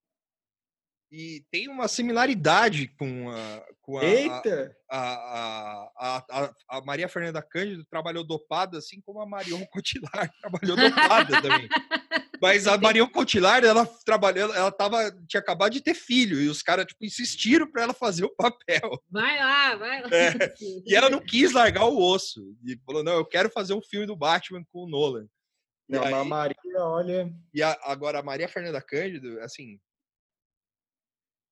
E 1.12 1.44
tem 1.52 1.68
uma 1.68 1.88
similaridade 1.88 2.88
com 2.98 3.30
a... 3.32 3.66
Com 3.82 3.98
a, 3.98 4.06
Eita! 4.06 4.76
a, 4.88 5.00
a, 5.00 5.92
a, 5.98 6.26
a- 6.44 6.54
a 6.70 6.82
Maria 6.82 7.10
Fernanda 7.10 7.42
Cândido 7.42 7.84
trabalhou 7.90 8.24
dopada, 8.24 8.78
assim 8.78 9.02
como 9.02 9.20
a 9.20 9.26
Marion 9.26 9.66
Cotillard 9.72 10.32
trabalhou 10.40 10.78
dopada 10.78 11.42
também. 11.42 11.68
Mas 12.40 12.68
a 12.68 12.78
Marion 12.78 13.08
Cotillard, 13.08 13.66
ela 13.66 13.88
trabalhou, 14.06 14.54
ela 14.54 14.72
tava, 14.72 15.12
tinha 15.28 15.42
acabado 15.42 15.72
de 15.74 15.82
ter 15.82 15.96
filho, 15.96 16.40
e 16.40 16.48
os 16.48 16.62
caras 16.62 16.86
tipo, 16.86 17.04
insistiram 17.04 17.70
para 17.70 17.82
ela 17.84 17.94
fazer 17.94 18.26
o 18.26 18.36
papel. 18.36 19.02
Vai 19.10 19.38
lá, 19.40 19.76
vai 19.78 20.02
lá. 20.04 20.10
É, 20.16 20.54
E 20.86 20.96
ela 20.96 21.10
não 21.10 21.20
quis 21.20 21.52
largar 21.52 21.86
o 21.86 21.98
osso. 22.00 22.56
E 22.64 22.78
falou: 22.86 23.04
não, 23.04 23.14
eu 23.14 23.26
quero 23.26 23.50
fazer 23.50 23.74
um 23.74 23.82
filme 23.82 24.06
do 24.06 24.16
Batman 24.16 24.64
com 24.72 24.84
o 24.84 24.90
Nolan. 24.90 25.28
Não, 25.90 26.02
mas 26.04 26.14
a 26.14 26.22
aí- 26.22 26.28
Maria, 26.28 26.56
olha. 26.78 27.34
E 27.52 27.64
a- 27.64 27.78
agora 27.84 28.20
a 28.20 28.24
Maria 28.24 28.48
Fernanda 28.48 28.80
Cândido, 28.80 29.40
assim, 29.42 29.80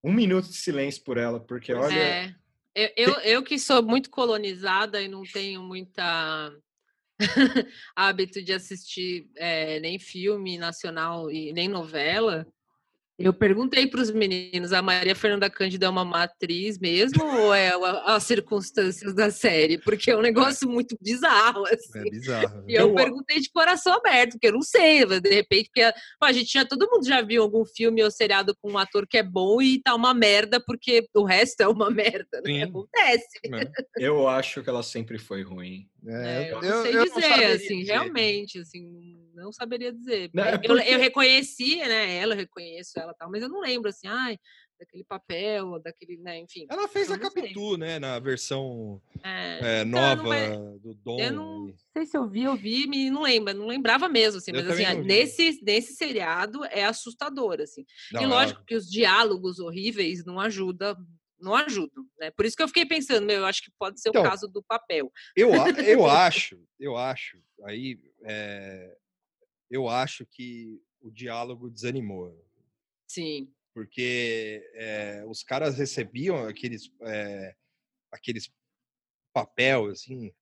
Um 0.07 0.13
minuto 0.13 0.47
de 0.47 0.55
silêncio 0.55 1.03
por 1.03 1.17
ela, 1.17 1.37
porque 1.37 1.73
olha. 1.73 1.93
É. 1.93 2.35
Eu, 2.73 2.89
eu, 2.95 3.13
eu 3.21 3.43
que 3.43 3.59
sou 3.59 3.83
muito 3.83 4.09
colonizada 4.09 5.01
e 5.01 5.07
não 5.09 5.23
tenho 5.23 5.61
muita 5.61 6.55
hábito 7.93 8.41
de 8.41 8.53
assistir 8.53 9.29
eh, 9.35 9.79
nem 9.81 9.99
filme 9.99 10.57
nacional 10.57 11.29
e 11.29 11.51
nem 11.51 11.67
novela. 11.67 12.47
Eu 13.19 13.33
perguntei 13.33 13.87
para 13.87 13.99
os 13.99 14.11
meninos: 14.11 14.71
a 14.71 14.81
Maria 14.81 15.15
Fernanda 15.15 15.49
Cândido 15.49 15.85
é 15.85 15.89
uma 15.89 16.05
matriz 16.05 16.77
mesmo 16.77 17.23
ou 17.25 17.51
é 17.53 17.69
a- 17.69 18.15
as 18.15 18.23
circunstâncias 18.23 19.13
da 19.15 19.31
série? 19.31 19.79
Porque 19.79 20.11
é 20.11 20.15
um 20.17 20.21
negócio 20.21 20.69
muito 20.69 20.95
bizarro. 21.01 21.65
Assim. 21.65 21.99
é 21.99 22.03
bizarro. 22.11 22.63
E 22.67 22.75
eu 22.75 22.89
Eu- 22.89 22.93
perguntei 22.95 23.39
de 23.39 23.49
coração 23.49 23.93
aberto, 23.93 24.33
porque 24.33 24.47
eu 24.47 24.53
não 24.53 24.61
sei, 24.61 25.03
mas 25.05 25.19
de 25.21 25.29
repente, 25.31 25.69
porque 25.73 25.91
pô, 26.19 26.25
a 26.27 26.31
gente 26.31 26.51
já, 26.53 26.63
todo 26.63 26.87
mundo 26.91 27.07
já 27.07 27.21
viu 27.23 27.41
algum 27.41 27.65
filme 27.65 28.03
ou 28.03 28.11
seriado 28.11 28.55
com 28.61 28.73
um 28.73 28.77
ator 28.77 29.07
que 29.07 29.17
é 29.17 29.23
bom 29.23 29.59
e 29.61 29.81
tá 29.81 29.95
uma 29.95 30.13
merda, 30.13 30.59
porque 30.63 31.07
o 31.15 31.23
resto 31.23 31.61
é 31.61 31.67
uma 31.67 31.89
merda, 32.23 32.39
né? 32.43 32.53
Sim. 32.53 32.61
Acontece. 32.63 33.39
né? 33.49 33.61
Eu 33.97 34.27
acho 34.27 34.61
que 34.61 34.69
ela 34.69 34.83
sempre 34.83 35.17
foi 35.17 35.41
ruim. 35.41 35.87
É, 36.07 36.51
eu, 36.51 36.61
eu- 36.61 36.61
não 36.61 36.83
sei 36.83 36.91
eu 36.93 36.97
não 36.97 37.03
dizer, 37.05 37.21
saberia 37.21 37.55
assim, 37.55 37.77
dizer. 37.79 37.91
realmente, 37.91 38.59
assim, 38.59 39.17
não 39.33 39.51
saberia 39.51 39.91
dizer. 39.93 40.29
Não, 40.33 40.43
é 40.43 40.55
eu, 40.55 40.61
porque- 40.75 40.89
eu 40.93 40.99
reconheci, 40.99 41.75
né, 41.77 42.17
ela, 42.17 42.33
eu 42.33 42.37
reconheço 42.37 42.99
ela 42.99 43.13
tal, 43.13 43.29
mas 43.29 43.41
eu 43.43 43.49
não 43.49 43.59
lembro, 43.59 43.89
assim, 43.89 44.07
ai, 44.07 44.37
daquele 44.79 45.03
papel, 45.03 45.79
daquele, 45.79 46.17
né, 46.17 46.39
enfim. 46.39 46.65
Ela 46.69 46.87
fez 46.87 47.09
a 47.11 47.17
não 47.17 47.29
sei. 47.31 47.41
Capitu, 47.43 47.77
né? 47.77 47.97
Na 47.99 48.19
versão 48.19 49.01
É, 49.23 49.81
é, 49.81 49.85
não, 49.85 49.99
nova 49.99 50.23
mas 50.29 50.57
do 50.81 50.93
Dom. 50.93 51.19
eu 51.19 51.31
não 51.33 51.73
sei 51.91 52.05
se 52.05 52.15
eu 52.15 52.29
vi, 52.29 52.43
eu 52.43 52.55
vi, 52.55 52.87
me 52.87 53.09
não 53.09 53.23
lembro, 53.23 53.53
não 53.55 53.65
lembrava 53.67 54.07
mesmo, 54.07 54.37
assim, 54.37 54.51
Eu 54.51 54.57
mas 54.63 54.69
assim, 54.69 54.83
não 54.83 55.03
nesse, 55.03 55.59
nesse 55.63 55.93
seriado 55.95 56.63
é 56.65 56.83
assustador, 56.85 57.59
assim. 57.59 57.83
Não, 58.11 58.21
e 58.21 58.25
lógico 58.27 58.63
que 58.65 58.75
os 58.75 58.87
diálogos 58.87 59.57
horríveis 59.59 60.23
não 60.23 60.39
ajudam, 60.39 60.95
não 61.39 61.55
ajudam, 61.55 62.05
né? 62.19 62.31
Por 62.31 62.45
isso 62.45 62.55
que 62.55 62.63
eu 62.63 62.67
fiquei 62.67 62.85
pensando, 62.85 63.25
meu, 63.25 63.37
eu 63.37 63.45
acho 63.45 63.63
que 63.63 63.71
pode 63.77 63.99
ser 64.01 64.09
Então, 64.09 64.21
o 64.21 64.25
caso 64.25 64.47
do 64.47 64.63
papel. 64.63 65.11
Eu, 65.35 65.49
eu 65.85 66.05
acho, 66.05 66.59
eu 66.79 66.97
acho, 66.97 67.41
aí, 67.63 67.99
é, 68.23 68.97
eu 69.69 69.87
acho 69.87 70.25
que 70.25 70.81
o 71.01 71.11
diálogo 71.11 71.69
desanimou, 71.69 72.35
Sim. 73.07 73.51
porque 73.73 74.67
é, 74.73 75.23
os 75.27 75.43
caras 75.43 75.77
recebiam 75.77 76.47
aqueles, 76.47 76.91
é, 77.01 77.55
aqueles 78.11 78.51
papel, 79.33 79.87
assim, 79.87 80.33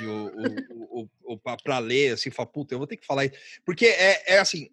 e 0.00 0.06
o, 0.06 0.30
o, 0.70 1.02
o, 1.02 1.34
o, 1.34 1.38
para 1.38 1.78
ler, 1.78 2.14
assim, 2.14 2.30
fala, 2.30 2.48
puta, 2.48 2.74
eu 2.74 2.78
vou 2.78 2.86
ter 2.86 2.96
que 2.96 3.06
falar 3.06 3.26
isso. 3.26 3.38
Porque 3.64 3.86
é, 3.86 4.34
é 4.34 4.38
assim, 4.38 4.70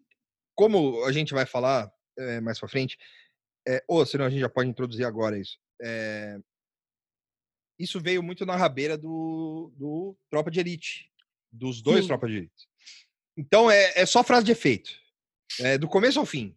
como 0.56 1.04
a 1.04 1.12
gente 1.12 1.34
vai 1.34 1.46
falar 1.46 1.92
é, 2.18 2.40
mais 2.40 2.60
pra 2.60 2.70
frente, 2.70 2.98
é, 3.68 3.84
ou 3.88 4.06
senão 4.06 4.26
a 4.26 4.30
gente 4.30 4.42
já 4.42 4.50
pode 4.50 4.70
introduzir 4.70 5.06
agora 5.06 5.38
isso. 5.38 5.60
é, 5.82 6.40
isso 7.80 8.00
veio 8.00 8.22
muito 8.22 8.46
na 8.46 8.56
rabeira 8.56 8.98
do, 8.98 9.74
do 9.76 10.16
Tropa 10.30 10.52
de 10.52 10.60
Elite, 10.60 11.12
dos 11.52 11.82
dois 11.82 12.02
Sim. 12.02 12.08
Tropas 12.08 12.30
de 12.30 12.38
Elite. 12.38 12.70
Então 13.36 13.70
é, 13.70 13.94
é 14.00 14.06
só 14.06 14.24
frase 14.24 14.46
de 14.46 14.52
efeito, 14.52 14.92
é, 15.60 15.78
do 15.78 15.88
começo 15.88 16.20
ao 16.20 16.26
fim. 16.26 16.56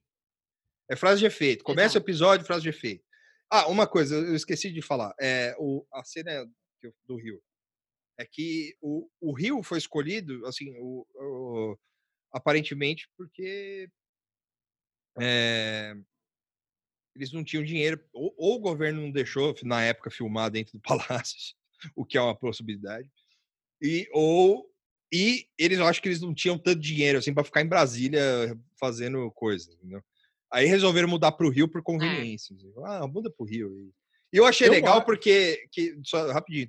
É 0.90 0.94
frase 0.94 1.20
de 1.20 1.26
efeito. 1.26 1.64
Começa 1.64 1.98
o 1.98 2.02
episódio, 2.02 2.46
frase 2.46 2.62
de 2.62 2.68
efeito. 2.68 3.04
Ah, 3.50 3.66
uma 3.68 3.86
coisa, 3.88 4.14
eu 4.14 4.36
esqueci 4.36 4.70
de 4.72 4.82
falar. 4.82 5.14
É, 5.20 5.54
o, 5.58 5.84
a 5.92 6.04
cena 6.04 6.46
do 7.06 7.16
Rio. 7.16 7.42
É 8.18 8.24
que 8.24 8.76
o, 8.80 9.08
o 9.20 9.32
Rio 9.32 9.62
foi 9.62 9.78
escolhido, 9.78 10.46
assim, 10.46 10.74
o, 10.78 11.06
o- 11.14 11.78
aparentemente 12.32 13.08
porque 13.16 13.88
é, 15.20 15.94
eles 17.16 17.32
não 17.32 17.42
tinham 17.42 17.64
dinheiro, 17.64 18.00
ou, 18.12 18.34
ou 18.36 18.56
o 18.56 18.60
governo 18.60 19.00
não 19.02 19.10
deixou, 19.10 19.54
na 19.64 19.82
época, 19.82 20.10
filmar 20.10 20.50
dentro 20.50 20.74
do 20.74 20.80
palácio, 21.24 21.54
o 21.94 22.04
que 22.04 22.16
é 22.16 22.20
uma 22.20 22.36
possibilidade, 22.36 23.10
e, 23.82 24.08
ou, 24.12 24.70
e 25.12 25.46
eles, 25.58 25.78
eu 25.78 25.86
acho 25.86 26.00
que 26.00 26.08
eles 26.08 26.20
não 26.20 26.34
tinham 26.34 26.58
tanto 26.58 26.80
dinheiro, 26.80 27.18
assim, 27.18 27.34
para 27.34 27.44
ficar 27.44 27.62
em 27.62 27.68
Brasília 27.68 28.20
fazendo 28.78 29.30
coisa, 29.32 29.72
entendeu? 29.72 30.02
Aí 30.52 30.66
resolveram 30.66 31.08
mudar 31.08 31.32
para 31.32 31.46
o 31.46 31.50
Rio 31.50 31.68
por 31.68 31.82
conveniência. 31.82 32.54
assim, 32.54 32.72
Ah, 32.84 33.06
muda 33.06 33.28
para 33.30 33.42
o 33.44 33.46
Rio. 33.48 33.92
E 34.32 34.36
eu 34.36 34.46
achei 34.46 34.68
Eu 34.68 34.72
legal 34.72 34.98
a- 34.98 35.04
porque, 35.04 35.66
que, 35.72 35.98
só 36.04 36.30
rapidinho, 36.32 36.68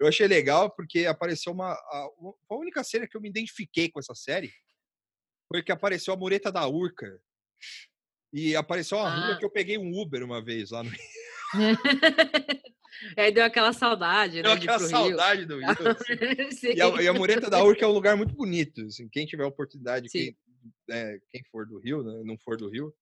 eu 0.00 0.06
achei 0.08 0.26
legal 0.26 0.70
porque 0.70 1.06
apareceu 1.06 1.52
uma, 1.52 1.72
a, 1.72 2.08
uma- 2.18 2.34
a 2.50 2.54
única 2.56 2.82
cena 2.82 3.06
que 3.06 3.16
eu 3.16 3.20
me 3.20 3.28
identifiquei 3.28 3.88
com 3.88 4.00
essa 4.00 4.14
série 4.14 4.52
foi 5.48 5.62
que 5.62 5.70
apareceu 5.72 6.12
a 6.12 6.16
mureta 6.16 6.50
da 6.50 6.66
Urca 6.66 7.20
e 8.34 8.56
apareceu 8.56 8.98
uma 8.98 9.08
rua 9.08 9.34
Ah. 9.34 9.38
que 9.38 9.44
eu 9.44 9.50
peguei 9.50 9.78
um 9.78 9.96
Uber 9.96 10.24
uma 10.24 10.42
vez 10.42 10.72
lá 10.72 10.82
no 10.82 10.90
Rio. 10.90 10.98
Aí 13.16 13.32
deu 13.32 13.44
aquela 13.44 13.72
saudade, 13.72 14.42
Deu 14.42 14.54
né? 14.54 14.58
de 14.58 14.66
ir 14.66 14.70
aquela 14.70 14.88
saudade 14.88 15.46
do 15.46 15.58
Rio. 15.58 15.66
assim. 15.70 16.14
Rio. 16.14 16.52
Sim. 16.52 16.72
E 16.74 16.80
a, 16.80 17.02
e 17.02 17.08
a 17.08 17.12
mureta 17.12 17.48
da 17.48 17.62
Urca 17.62 17.84
é 17.84 17.88
um 17.88 17.92
lugar 17.92 18.16
muito 18.16 18.34
bonito. 18.34 18.82
Assim, 18.86 19.08
quem 19.08 19.24
tiver 19.24 19.44
oportunidade, 19.44 20.08
quem, 20.08 20.36
é, 20.90 21.18
quem 21.30 21.44
for 21.50 21.64
do 21.64 21.78
Rio, 21.78 22.02
né, 22.02 22.22
não 22.24 22.36
for 22.38 22.56
do 22.56 22.68
Rio, 22.68 22.92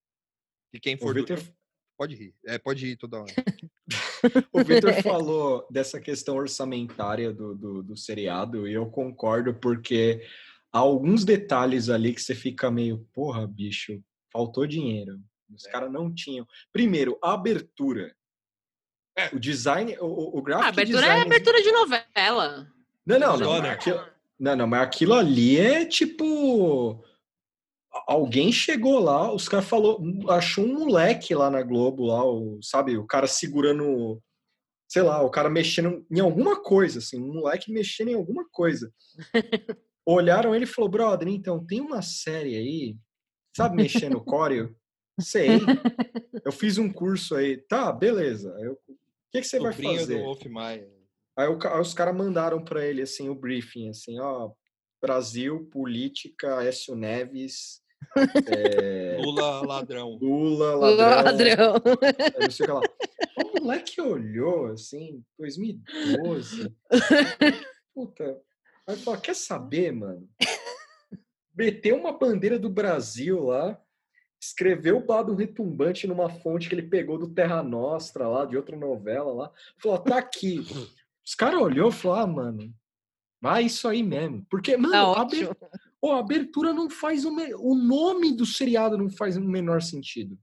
e 0.73 0.79
quem 0.79 0.97
O 0.97 0.99
for 0.99 1.15
do 1.15 1.21
Victor, 1.21 1.39
Rio, 1.39 1.55
pode 1.97 2.15
rir. 2.15 2.35
É, 2.47 2.59
pode 2.59 2.87
ir 2.87 2.97
toda 2.97 3.21
hora. 3.21 3.33
o 4.53 4.63
Victor 4.63 4.93
falou 5.03 5.67
dessa 5.71 5.99
questão 5.99 6.37
orçamentária 6.37 7.33
do, 7.33 7.55
do, 7.55 7.83
do 7.83 7.97
seriado 7.97 8.69
e 8.69 8.75
eu 8.75 8.87
concordo 8.87 9.55
porque 9.55 10.23
há 10.71 10.79
alguns 10.79 11.25
detalhes 11.25 11.89
ali 11.89 12.15
que 12.15 12.21
você 12.21 12.35
fica 12.35 12.71
meio, 12.71 13.07
porra, 13.15 13.47
bicho, 13.47 14.03
faltou 14.33 14.67
dinheiro. 14.67 15.19
Os 15.55 15.67
É. 15.67 15.71
caras 15.71 15.93
não 15.93 16.13
tinham. 16.13 16.47
Primeiro, 16.73 17.19
a 17.23 17.35
abertura. 17.35 18.15
É. 19.17 19.29
O 19.35 19.39
design, 19.39 19.95
o, 20.01 20.07
o, 20.07 20.37
o 20.37 20.39
A 20.39 20.43
graphic 20.43 20.69
abertura 20.69 20.99
é 21.07 21.09
design... 21.11 21.23
abertura 21.27 21.63
de 21.63 21.73
novela. 21.73 22.73
Não, 23.07 23.19
não, 23.19 23.37
não. 23.37 23.45
Zona. 23.45 23.73
Aquilo, 23.73 24.01
não, 24.41 24.57
não, 24.57 24.67
mas 24.67 24.81
aquilo 24.83 25.13
ali 25.15 25.59
é 25.59 25.85
tipo. 25.85 27.05
a- 27.93 28.05
Alguém 28.15 28.51
chegou 28.51 28.99
lá, 28.99 29.31
os 29.33 29.49
caras 29.49 29.67
falou, 29.69 30.01
achou 30.31 30.65
um 30.65 30.79
moleque 30.87 31.35
lá 31.35 31.51
na 31.51 31.63
Globo, 31.63 32.07
lá, 32.07 32.25
o, 32.25 32.59
sabe, 32.63 32.97
o 32.97 33.07
cara 33.07 33.27
segurando 33.27 34.21
sei 34.89 35.01
lá, 35.03 35.23
o 35.23 35.31
cara 35.31 35.49
mexendo 35.49 36.05
em 36.11 36.21
alguma 36.21 36.63
coisa, 36.63 36.99
assim, 36.99 37.19
um 37.19 37.33
moleque 37.33 37.73
mexendo 37.73 38.09
em 38.09 38.15
alguma 38.15 38.47
coisa. 38.51 38.93
Olharam 40.07 40.55
ele 40.55 40.65
e 40.65 40.69
falou, 40.69 40.91
brother, 40.91 41.29
então, 41.29 41.65
tem 41.65 41.81
uma 41.81 42.03
série 42.03 42.55
aí, 42.57 42.97
sabe 43.57 43.77
mexer 43.77 44.09
no 44.09 44.25
Corel? 44.25 44.71
Sei. 45.21 45.49
Eu 46.45 46.53
fiz 46.53 46.79
um 46.79 46.93
curso 46.93 47.35
aí. 47.35 47.57
Tá, 47.57 47.93
beleza. 47.93 48.57
Eu, 48.61 48.73
o 48.73 48.97
que, 49.31 49.41
que 49.41 49.45
você 49.45 49.59
vai 49.61 49.73
fazer? 49.73 50.19
do 50.19 50.25
Wolf 50.25 50.45
Maia. 50.47 50.89
Aí, 51.37 51.49
o, 51.49 51.59
aí 51.67 51.81
os 51.81 51.95
caras 51.95 52.15
mandaram 52.15 52.63
para 52.63 52.85
ele, 52.85 53.03
assim, 53.03 53.29
o 53.29 53.35
briefing, 53.35 53.89
assim, 53.89 54.21
ó, 54.21 54.51
Brasil, 55.01 55.67
política, 55.71 56.63
Écio 56.63 56.95
Neves, 56.95 57.83
é, 58.47 59.17
Lula 59.23 59.65
ladrão. 59.67 60.19
Lula, 60.21 60.75
Ladrão. 60.75 61.25
ladrão. 61.25 61.75
Aí 62.03 62.43
não 62.43 62.51
sei 62.51 62.67
o 62.67 62.69
que 62.69 62.73
lá. 62.73 62.81
O 63.45 63.61
moleque 63.61 64.01
olhou, 64.01 64.67
assim, 64.67 65.23
2012. 65.39 66.75
Puta. 67.95 68.41
Aí 68.87 68.97
falou, 68.97 69.21
quer 69.21 69.35
saber, 69.37 69.93
mano? 69.93 70.29
Meteu 71.55 71.97
uma 71.97 72.13
bandeira 72.13 72.59
do 72.59 72.71
Brasil 72.71 73.45
lá, 73.45 73.81
escreveu 74.41 74.99
o 74.99 75.07
lado 75.07 75.35
retumbante 75.35 76.07
numa 76.07 76.29
fonte 76.29 76.69
que 76.69 76.75
ele 76.75 76.89
pegou 76.89 77.19
do 77.19 77.33
Terra 77.33 77.63
Nostra 77.63 78.27
lá, 78.29 78.45
de 78.45 78.57
outra 78.57 78.77
novela 78.77 79.33
lá. 79.33 79.53
Falou, 79.79 79.99
tá 79.99 80.19
aqui. 80.19 80.59
Os 81.25 81.35
caras 81.35 81.61
olhou 81.61 81.91
e 81.91 81.93
falou, 81.93 82.17
ah, 82.17 82.27
mano, 82.27 82.75
vai 83.41 83.65
isso 83.65 83.87
aí 83.87 84.03
mesmo. 84.03 84.45
Porque, 84.51 84.77
mano, 84.77 84.93
Tá 84.93 84.99
a 85.01 85.09
ótimo. 85.09 85.51
aber- 85.51 85.71
Pô, 86.01 86.11
a 86.11 86.19
abertura 86.19 86.73
não 86.73 86.91
faz 86.91 87.25
o, 87.25 87.31
me... 87.33 87.55
o 87.55 87.77
nome 87.77 88.33
do 88.37 88.45
seriado 88.45 88.99
não 88.99 89.09
faz 89.09 89.37
o 89.37 89.41
menor 89.41 89.81
sentido. 89.81 90.37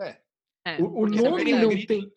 É. 0.00 0.18
É, 0.66 0.80
O, 0.82 1.02
o 1.02 1.06
nome 1.06 1.52
é 1.52 1.60
não 1.60 1.86
tem. 1.86 2.10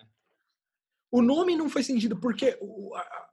O 1.12 1.22
nome 1.22 1.58
não 1.58 1.70
faz 1.70 1.86
sentido 1.86 2.18
porque 2.18 2.58
o, 2.62 2.96
a 2.96 3.30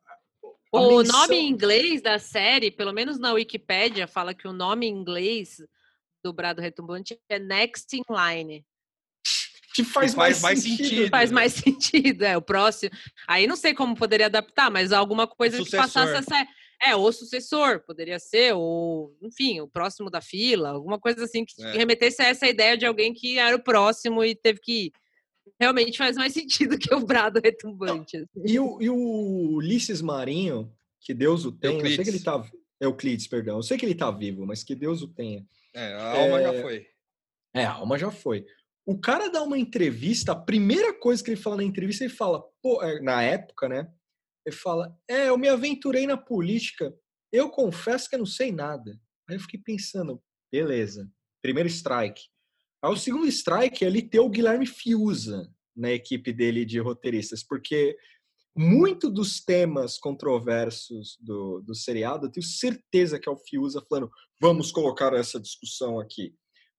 O 0.72 1.02
nome 1.02 1.36
em 1.36 1.48
inglês 1.48 2.00
da 2.00 2.18
série, 2.18 2.70
pelo 2.70 2.92
menos 2.92 3.18
na 3.18 3.32
Wikipédia, 3.32 4.06
fala 4.06 4.32
que 4.32 4.46
o 4.46 4.52
nome 4.52 4.86
em 4.86 4.90
inglês 4.94 5.56
do 6.24 6.32
Brado 6.32 6.60
Retumbante 6.60 7.18
é 7.28 7.38
Next 7.38 7.96
in 7.96 8.02
Line. 8.08 8.64
que 9.74 9.82
faz, 9.84 10.14
faz 10.14 10.14
mais, 10.14 10.42
mais 10.42 10.60
sentido. 10.60 10.88
sentido. 10.88 11.10
Faz 11.10 11.30
né? 11.30 11.34
mais 11.34 11.52
sentido, 11.54 12.22
é 12.22 12.36
o 12.36 12.42
próximo. 12.42 12.92
Aí 13.26 13.46
não 13.46 13.56
sei 13.56 13.74
como 13.74 13.96
poderia 13.96 14.26
adaptar, 14.26 14.70
mas 14.70 14.92
alguma 14.92 15.26
coisa 15.26 15.62
que 15.62 15.70
passasse 15.70 16.14
essa. 16.14 16.46
É, 16.82 16.96
ou 16.96 17.12
sucessor, 17.12 17.80
poderia 17.84 18.18
ser, 18.18 18.54
ou, 18.54 19.14
enfim, 19.20 19.60
o 19.60 19.68
próximo 19.68 20.08
da 20.08 20.22
fila, 20.22 20.70
alguma 20.70 20.98
coisa 20.98 21.24
assim 21.24 21.44
que 21.44 21.62
É. 21.62 21.72
remetesse 21.72 22.22
a 22.22 22.26
essa 22.26 22.46
ideia 22.46 22.74
de 22.74 22.86
alguém 22.86 23.12
que 23.12 23.38
era 23.38 23.54
o 23.54 23.62
próximo 23.62 24.24
e 24.24 24.34
teve 24.34 24.60
que 24.60 24.86
ir. 24.86 24.92
Realmente 25.58 25.96
faz 25.98 26.16
mais 26.16 26.32
sentido 26.32 26.78
que 26.78 26.94
o 26.94 27.04
brado 27.04 27.40
retumbante. 27.42 28.16
assim. 28.16 28.28
E 28.44 28.58
o, 28.58 28.80
e 28.80 28.90
o 28.90 29.54
Ulisses 29.56 30.00
Marinho, 30.00 30.72
que 31.00 31.14
Deus 31.14 31.44
o 31.44 31.52
tenha, 31.52 31.74
eu 31.80 31.86
sei 31.86 31.96
que 32.04 32.10
ele 32.10 32.18
Euclides. 32.18 32.22
tá. 32.24 32.50
Euclides, 32.80 33.26
perdão. 33.28 33.56
Eu 33.56 33.62
sei 33.62 33.76
que 33.76 33.84
ele 33.84 33.94
tá 33.94 34.10
vivo, 34.10 34.46
mas 34.46 34.64
que 34.64 34.74
Deus 34.74 35.02
o 35.02 35.08
tenha. 35.08 35.44
É, 35.74 35.94
a 35.94 36.12
alma 36.22 36.42
já 36.42 36.54
É, 36.54 36.62
foi. 36.62 36.86
É, 37.54 37.64
a 37.64 37.72
alma 37.72 37.98
já 37.98 38.10
foi. 38.10 38.46
O 38.86 38.98
cara 38.98 39.28
dá 39.28 39.42
uma 39.42 39.58
entrevista, 39.58 40.32
a 40.32 40.36
primeira 40.36 40.92
coisa 40.92 41.22
que 41.22 41.30
ele 41.30 41.40
fala 41.40 41.56
na 41.56 41.64
entrevista, 41.64 42.04
ele 42.04 42.12
fala, 42.12 42.42
pô, 42.62 42.82
é, 42.82 43.00
na 43.00 43.22
época, 43.22 43.68
né? 43.68 43.92
Ele 44.46 44.56
fala, 44.56 44.96
é, 45.06 45.28
eu 45.28 45.36
me 45.36 45.48
aventurei 45.48 46.06
na 46.06 46.16
política, 46.16 46.92
eu 47.30 47.50
confesso 47.50 48.08
que 48.08 48.14
eu 48.14 48.20
não 48.20 48.26
sei 48.26 48.50
nada. 48.50 48.98
Aí 49.28 49.36
eu 49.36 49.40
fiquei 49.40 49.60
pensando, 49.62 50.20
beleza, 50.50 51.08
primeiro 51.42 51.68
strike. 51.68 52.22
O 52.82 52.96
segundo 52.96 53.26
strike 53.26 53.84
é 53.84 53.88
ele 53.88 54.02
ter 54.02 54.20
o 54.20 54.30
Guilherme 54.30 54.66
Fiuza 54.66 55.52
na 55.76 55.90
equipe 55.90 56.32
dele 56.32 56.64
de 56.64 56.78
roteiristas, 56.78 57.42
porque 57.42 57.96
muito 58.56 59.10
dos 59.10 59.40
temas 59.40 59.98
controversos 59.98 61.16
do, 61.20 61.60
do 61.60 61.74
seriado, 61.74 62.26
eu 62.26 62.30
tenho 62.30 62.44
certeza 62.44 63.18
que 63.18 63.28
é 63.28 63.32
o 63.32 63.38
Fiuza 63.38 63.84
falando, 63.88 64.10
vamos 64.40 64.72
colocar 64.72 65.12
essa 65.14 65.38
discussão 65.38 66.00
aqui. 66.00 66.34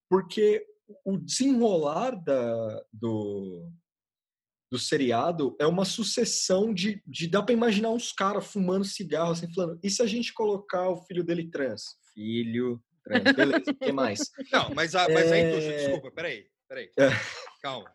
Porque 0.10 0.66
o 1.06 1.18
desenrolar 1.18 2.12
da, 2.12 2.84
do, 2.92 3.72
do 4.72 4.78
seriado 4.78 5.56
é 5.60 5.66
uma 5.66 5.86
sucessão 5.86 6.74
de, 6.74 7.02
de 7.06 7.28
dá 7.28 7.42
para 7.42 7.54
imaginar 7.54 7.92
uns 7.92 8.12
caras 8.12 8.46
fumando 8.46 8.84
cigarro 8.84 9.32
assim, 9.32 9.52
falando, 9.54 9.80
e 9.82 9.90
se 9.90 10.02
a 10.02 10.06
gente 10.06 10.34
colocar 10.34 10.90
o 10.90 11.04
filho 11.06 11.24
dele 11.24 11.50
trans? 11.50 11.96
Filho 12.14 12.82
beleza, 13.08 13.72
o 13.72 13.76
que 13.76 13.92
mais? 13.92 14.20
Não, 14.52 14.70
mas 14.76 14.96
a, 14.96 15.08
mas 15.10 15.32
a 15.32 15.38
É. 15.38 15.50
indústria, 15.52 15.78
desculpa, 15.78 16.12
peraí, 16.12 16.46
peraí. 16.68 16.90
É. 16.98 17.10
Calma. 17.62 17.92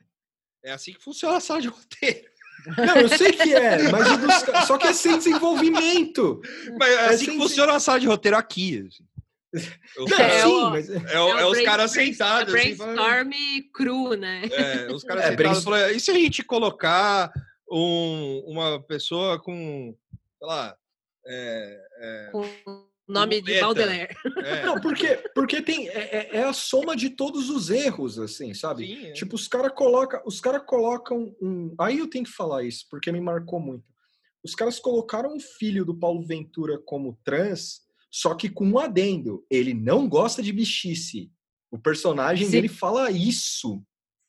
É 0.64 0.72
assim 0.72 0.92
que 0.92 1.02
funciona 1.02 1.36
a 1.36 1.40
sala 1.40 1.60
de 1.60 1.68
roteiro. 1.68 2.28
Não, 2.78 2.96
eu 2.96 3.08
sei 3.08 3.32
que 3.32 3.54
é, 3.54 3.90
mas 3.92 4.08
dos 4.18 4.66
só 4.66 4.76
que 4.78 4.86
é 4.88 4.92
sem 4.92 5.16
desenvolvimento. 5.18 6.40
Mas 6.78 6.90
é 6.90 6.94
É 6.94 7.04
assim 7.10 7.24
sem- 7.26 7.34
que 7.34 7.40
funciona 7.40 7.74
a 7.74 7.80
sala 7.80 8.00
de 8.00 8.06
roteiro 8.06 8.36
aqui. 8.36 8.88
assim. 8.88 9.04
Os 9.98 10.10
Não, 10.10 10.16
caras- 10.18 10.32
É, 10.34 10.42
sim, 10.42 10.48
o- 10.48 10.70
mas 10.70 10.90
é, 10.90 11.20
o- 11.20 11.38
É 11.38 11.42
é 11.42 11.46
os 11.46 11.60
caras 11.62 11.90
sentados. 11.92 12.52
assim, 12.54 12.74
falando- 12.76 12.96
Brainstorm 12.96 13.30
cru, 13.72 14.14
né? 14.14 14.42
É, 14.50 14.92
os 14.92 15.04
caras 15.04 15.24
É, 15.24 15.28
sentados 15.28 15.36
brainstorm- 15.36 15.76
falando, 15.78 15.94
e 15.96 16.00
se 16.00 16.10
a 16.10 16.14
gente 16.14 16.42
colocar 16.42 17.30
um, 17.70 18.42
uma 18.46 18.82
pessoa 18.82 19.40
com, 19.40 19.94
sei 20.38 20.46
lá, 20.48 20.76
é, 21.26 22.28
Com 22.32 22.42
o 23.08 23.12
nome 23.12 23.40
de. 23.40 23.60
Baudelaire. 23.60 24.14
é, 24.44 24.64
Não, 24.66 24.80
porque, 24.80 25.16
porque 25.34 25.62
tem, 25.62 25.88
é, 25.88 25.92
é- 25.92 26.36
é 26.38 26.42
a 26.44 26.52
soma 26.52 26.96
de 26.96 27.10
todos 27.10 27.50
os 27.50 27.70
erros, 27.70 28.18
assim, 28.18 28.52
sabe? 28.54 28.86
sim, 28.86 29.06
é. 29.06 29.12
Tipo, 29.12 29.34
os 29.36 29.46
caras 29.48 29.72
colocam, 29.74 30.20
os 30.24 30.40
cara 30.40 30.60
colocam 30.60 31.34
um. 31.40 31.74
Aí 31.78 31.98
eu 31.98 32.08
tenho 32.08 32.24
que 32.24 32.30
falar 32.30 32.64
isso, 32.64 32.86
porque 32.90 33.12
me 33.12 33.20
marcou 33.20 33.60
muito. 33.60 33.84
Os 34.44 34.54
caras 34.54 34.78
colocaram 34.78 35.36
o 35.36 35.40
filho 35.40 35.84
do 35.84 35.94
Paulo 35.96 36.22
Ventura 36.24 36.78
como 36.78 37.18
trans, 37.24 37.80
só 38.10 38.34
que 38.34 38.48
com 38.48 38.64
um 38.66 38.78
adendo. 38.78 39.44
Ele 39.50 39.74
não 39.74 40.08
gosta 40.08 40.42
de 40.42 40.52
bichice. 40.52 41.30
O 41.70 41.78
personagem 41.78 42.46
Sim. 42.46 42.52
dele 42.52 42.68
fala 42.68 43.10
isso. 43.10 43.82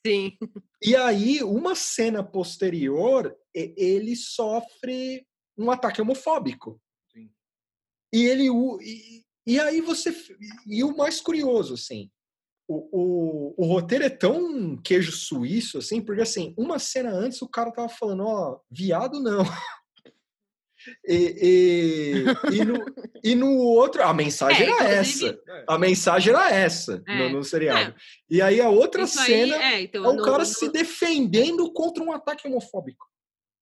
Sim. 0.05 0.37
E 0.83 0.95
aí, 0.95 1.43
uma 1.43 1.75
cena 1.75 2.23
posterior, 2.23 3.35
ele 3.53 4.15
sofre 4.15 5.25
um 5.57 5.69
ataque 5.69 6.01
homofóbico. 6.01 6.81
E 8.13 8.25
ele. 8.25 8.49
o- 8.49 8.79
E, 8.81 9.23
e 9.45 9.59
aí 9.59 9.81
você. 9.81 10.13
E 10.67 10.83
o 10.83 10.95
mais 10.95 11.19
curioso, 11.21 11.73
assim. 11.75 12.09
O, 12.69 12.89
o, 12.91 13.63
o 13.63 13.65
roteiro 13.65 14.03
é 14.03 14.09
tão 14.09 14.75
queijo 14.83 15.13
suíço, 15.13 15.77
assim, 15.77 16.01
porque 16.01 16.21
assim, 16.21 16.53
uma 16.57 16.77
cena 16.79 17.11
antes 17.11 17.41
o 17.41 17.47
cara 17.47 17.71
tava 17.71 17.87
falando, 17.87 18.23
ó, 18.25 18.59
viado 18.69 19.21
não. 19.21 19.39
E, 21.05 22.23
e, 22.51 22.55
e, 22.55 22.63
no, 22.63 22.85
e 23.23 23.35
no 23.35 23.57
outro, 23.57 24.01
a 24.03 24.13
mensagem 24.13 24.67
É, 24.67 24.69
era 24.69 24.93
inclusive- 25.01 25.25
essa. 25.29 25.41
É. 25.51 25.65
A 25.67 25.77
mensagem 25.77 26.33
era 26.33 26.49
essa 26.53 27.03
É. 27.05 27.17
no, 27.29 27.37
no 27.37 27.43
seriado. 27.43 27.93
E 28.29 28.41
aí 28.41 28.61
a 28.61 28.69
outra 28.69 29.03
Isso 29.03 29.19
aí, 29.19 29.25
cena 29.25 29.55
é, 29.63 29.81
então, 29.81 30.05
é 30.05 30.07
o 30.07 30.13
no- 30.13 30.23
cara 30.23 30.39
no- 30.39 30.45
se 30.45 30.69
defendendo 30.71 31.73
contra 31.73 32.01
um 32.01 32.11
ataque 32.11 32.47
homofóbico. 32.47 33.05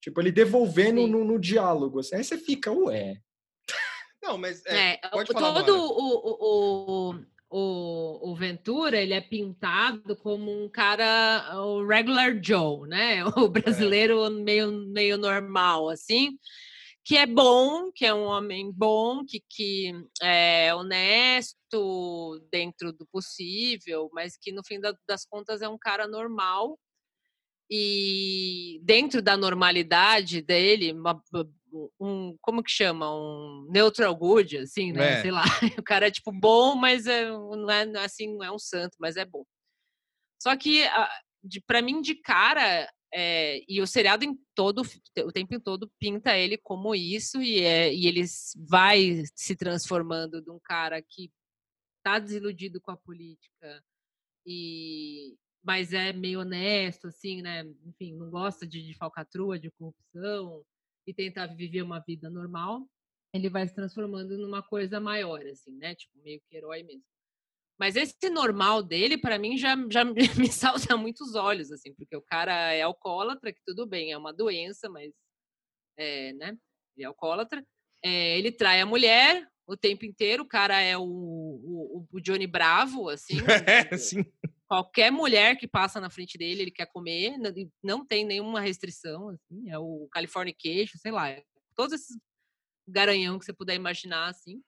Tipo, 0.04 0.22
ele 0.22 0.32
devolvendo 0.32 1.08
no, 1.08 1.24
no 1.24 1.40
diálogo. 1.40 2.00
Assim. 2.00 2.16
Aí 2.16 2.24
você 2.24 2.38
fica, 2.38 2.72
ué. 2.72 3.18
Não, 4.26 4.38
mas 4.40 4.66
é, 4.66 4.94
É, 4.94 5.10
pode 5.10 5.32
falar, 5.32 5.64
todo 5.64 5.78
o, 5.78 7.12
o, 7.12 7.26
o, 7.52 8.32
o 8.32 8.36
Ventura, 8.36 9.00
ele 9.00 9.14
é 9.14 9.22
pintado 9.22 10.16
como 10.16 10.52
um 10.52 10.68
cara, 10.68 11.54
o 11.62 11.86
regular 11.86 12.38
Joe, 12.44 12.88
né? 12.90 13.24
O 13.38 13.48
brasileiro 13.48 14.28
meio, 14.32 14.72
meio 14.88 15.16
normal, 15.18 15.90
assim, 15.90 16.32
que 17.04 17.16
é 17.16 17.28
bom, 17.28 17.92
que 17.94 18.04
é 18.04 18.12
um 18.12 18.24
homem 18.24 18.72
bom, 18.74 19.24
que, 19.24 19.44
que 19.48 19.92
é 20.20 20.74
honesto 20.74 22.42
dentro 22.52 22.92
do 22.92 23.06
possível, 23.12 24.10
mas 24.12 24.36
que 24.36 24.52
no 24.52 24.64
fim 24.66 24.80
da- 24.80 24.98
das 25.08 25.24
contas 25.24 25.62
é 25.62 25.70
um 25.70 25.78
cara 25.78 26.08
normal. 26.08 26.80
E 27.70 28.80
dentro 28.84 29.22
da 29.22 29.36
normalidade 29.38 30.42
dele, 30.42 30.92
uma- 30.94 31.22
um 32.00 32.38
como 32.42 32.64
que 32.64 32.72
chama 32.72 33.14
um 33.14 33.68
neutral 33.70 34.16
good 34.16 34.58
assim 34.58 34.92
né 34.92 35.20
É. 35.20 35.22
sei 35.22 35.32
lá 35.32 35.44
o 35.80 35.84
cara 35.84 36.08
é 36.08 36.12
tipo 36.12 36.32
bom 36.32 36.76
mas 36.76 37.06
é, 37.08 37.30
não 37.30 37.70
é 37.70 37.86
não 37.86 38.00
é 38.00 38.06
assim 38.06 38.36
não 38.36 38.44
é 38.44 38.52
um 38.52 38.60
santo 38.60 38.96
mas 39.00 39.18
é 39.18 39.26
bom 39.26 39.44
só 40.42 40.56
que 40.56 40.84
para 41.68 41.82
mim 41.82 42.02
de 42.02 42.16
cara 42.16 42.90
é, 43.14 43.62
e 43.68 43.82
o 43.82 43.88
seriado 43.88 44.26
em 44.26 44.38
todo 44.54 44.82
o 45.20 45.32
tempo 45.32 45.60
todo 45.60 45.92
pinta 46.00 46.38
ele 46.38 46.58
como 46.58 46.94
isso 46.94 47.42
e 47.42 47.62
é 47.62 47.94
e 47.94 48.08
ele 48.08 48.24
vai 48.68 49.24
se 49.36 49.56
transformando 49.56 50.42
de 50.42 50.52
um 50.52 50.60
cara 50.60 51.02
que 51.02 51.32
tá 52.04 52.20
desiludido 52.20 52.82
com 52.82 52.92
a 52.92 52.98
política 52.98 53.84
e 54.46 55.36
mas 55.64 55.94
é 55.94 56.14
meio 56.14 56.42
honesto 56.42 57.08
assim 57.08 57.42
né 57.42 57.64
enfim 57.86 58.14
não 58.16 58.30
gosta 58.30 58.68
de, 58.68 58.84
de 58.84 58.94
falcatrua 58.96 59.58
de 59.58 59.72
corrupção 59.72 60.64
e 61.06 61.14
tentar 61.14 61.48
viver 61.48 61.82
uma 61.82 62.00
vida 62.00 62.30
normal, 62.30 62.88
ele 63.34 63.50
vai 63.50 63.68
se 63.68 63.76
transformando 63.76 64.38
numa 64.38 64.64
coisa 64.64 65.00
maior, 65.00 65.46
assim, 65.48 65.76
né? 65.78 65.94
Tipo, 65.96 66.18
meio 66.24 66.42
que 66.48 66.56
herói 66.56 66.84
mesmo. 66.84 67.04
Mas 67.78 67.96
esse 67.96 68.30
normal 68.30 68.82
dele, 68.82 69.18
para 69.18 69.38
mim, 69.38 69.58
já, 69.58 69.76
já 69.90 70.04
me 70.40 70.52
salta 70.52 70.96
muitos 70.96 71.36
olhos, 71.36 71.72
assim, 71.72 71.94
porque 71.94 72.16
o 72.16 72.22
cara 72.22 72.74
é 72.74 72.82
alcoólatra, 72.82 73.52
que 73.52 73.60
tudo 73.66 73.86
bem, 73.86 74.12
é 74.12 74.18
uma 74.18 74.34
doença, 74.34 74.90
mas, 74.90 75.14
é, 75.98 76.34
né, 76.34 76.58
ele 76.96 77.04
é 77.04 77.08
alcoólatra. 77.08 77.66
É, 78.04 78.38
ele 78.38 78.52
trai 78.52 78.80
a 78.80 78.86
mulher 78.86 79.48
o 79.68 79.76
tempo 79.76 80.06
inteiro, 80.06 80.44
o 80.44 80.48
cara 80.48 80.80
é 80.80 80.96
o, 80.98 81.04
o, 81.04 82.08
o 82.12 82.22
Johnny 82.22 82.48
Bravo, 82.48 83.10
assim. 83.10 83.36
É, 83.92 83.98
sim. 83.98 84.24
Qualquer 84.76 85.10
mulher 85.10 85.58
que 85.58 85.70
passa 85.70 86.02
na 86.02 86.10
frente 86.10 86.38
dele, 86.38 86.64
ele 86.64 86.72
quer 86.72 86.86
comer, 86.88 87.38
não 87.82 88.06
tem 88.06 88.26
nenhuma 88.26 88.60
restrição, 88.60 89.30
assim, 89.30 89.70
é 89.70 89.80
o 89.80 90.06
California 90.12 90.54
Queijo, 90.54 90.98
sei 90.98 91.14
lá, 91.14 91.34
todos 91.74 91.94
esses 91.94 92.18
garanhão 92.86 93.40
que 93.40 93.46
você 93.46 93.54
puder 93.54 93.74
imaginar, 93.74 94.28
assim. 94.28 94.62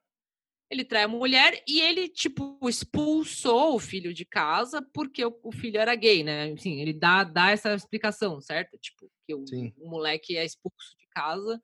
Ele 0.72 0.86
trai 0.86 1.04
a 1.04 1.08
mulher 1.10 1.62
e 1.67 1.82
ele, 1.82 2.08
tipo, 2.08 2.58
expulsou 2.70 3.76
o 3.76 3.80
filho 3.80 4.13
de 4.13 4.24
casa 4.24 4.82
porque 4.93 5.26
o, 5.26 5.38
o 5.43 5.52
filho 5.52 5.78
era 5.78 5.93
gay, 5.93 6.24
né? 6.24 6.48
Enfim, 6.48 6.80
ele 6.80 6.93
dá, 6.93 7.26
dá 7.26 7.52
essa 7.52 7.76
explicação, 7.76 8.39
certo? 8.39 8.78
Tipo, 8.78 9.12
que 9.26 9.36
o, 9.36 9.43
o 9.78 9.89
moleque 9.89 10.38
é 10.38 10.46
expulso 10.46 10.96
de 10.98 11.08
casa. 11.10 11.62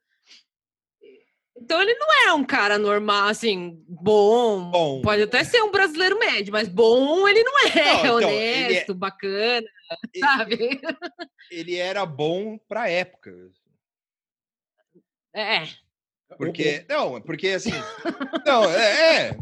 Então 1.56 1.82
ele 1.82 1.94
não 1.96 2.28
é 2.28 2.34
um 2.34 2.44
cara 2.44 2.78
normal, 2.78 3.28
assim, 3.28 3.84
bom. 3.88 4.72
bom. 4.72 5.02
Pode 5.02 5.24
até 5.24 5.44
ser 5.44 5.62
um 5.62 5.72
brasileiro 5.72 6.18
médio, 6.18 6.52
mas 6.52 6.68
bom 6.68 7.28
ele 7.28 7.44
não 7.44 7.60
é. 7.60 8.04
Não, 8.04 8.20
então, 8.20 8.30
honesto, 8.30 8.92
é... 8.92 8.96
bacana, 8.96 9.68
ele, 10.14 10.20
sabe? 10.20 10.82
Ele 11.52 11.76
era 11.78 12.06
bom 12.06 12.58
pra 12.68 12.90
época. 12.90 13.32
É. 15.34 15.68
Porque, 16.38 16.86
não, 16.90 17.22
porque 17.22 17.50
assim. 17.50 17.72
não, 18.46 18.70
é, 18.70 19.28
é. 19.30 19.38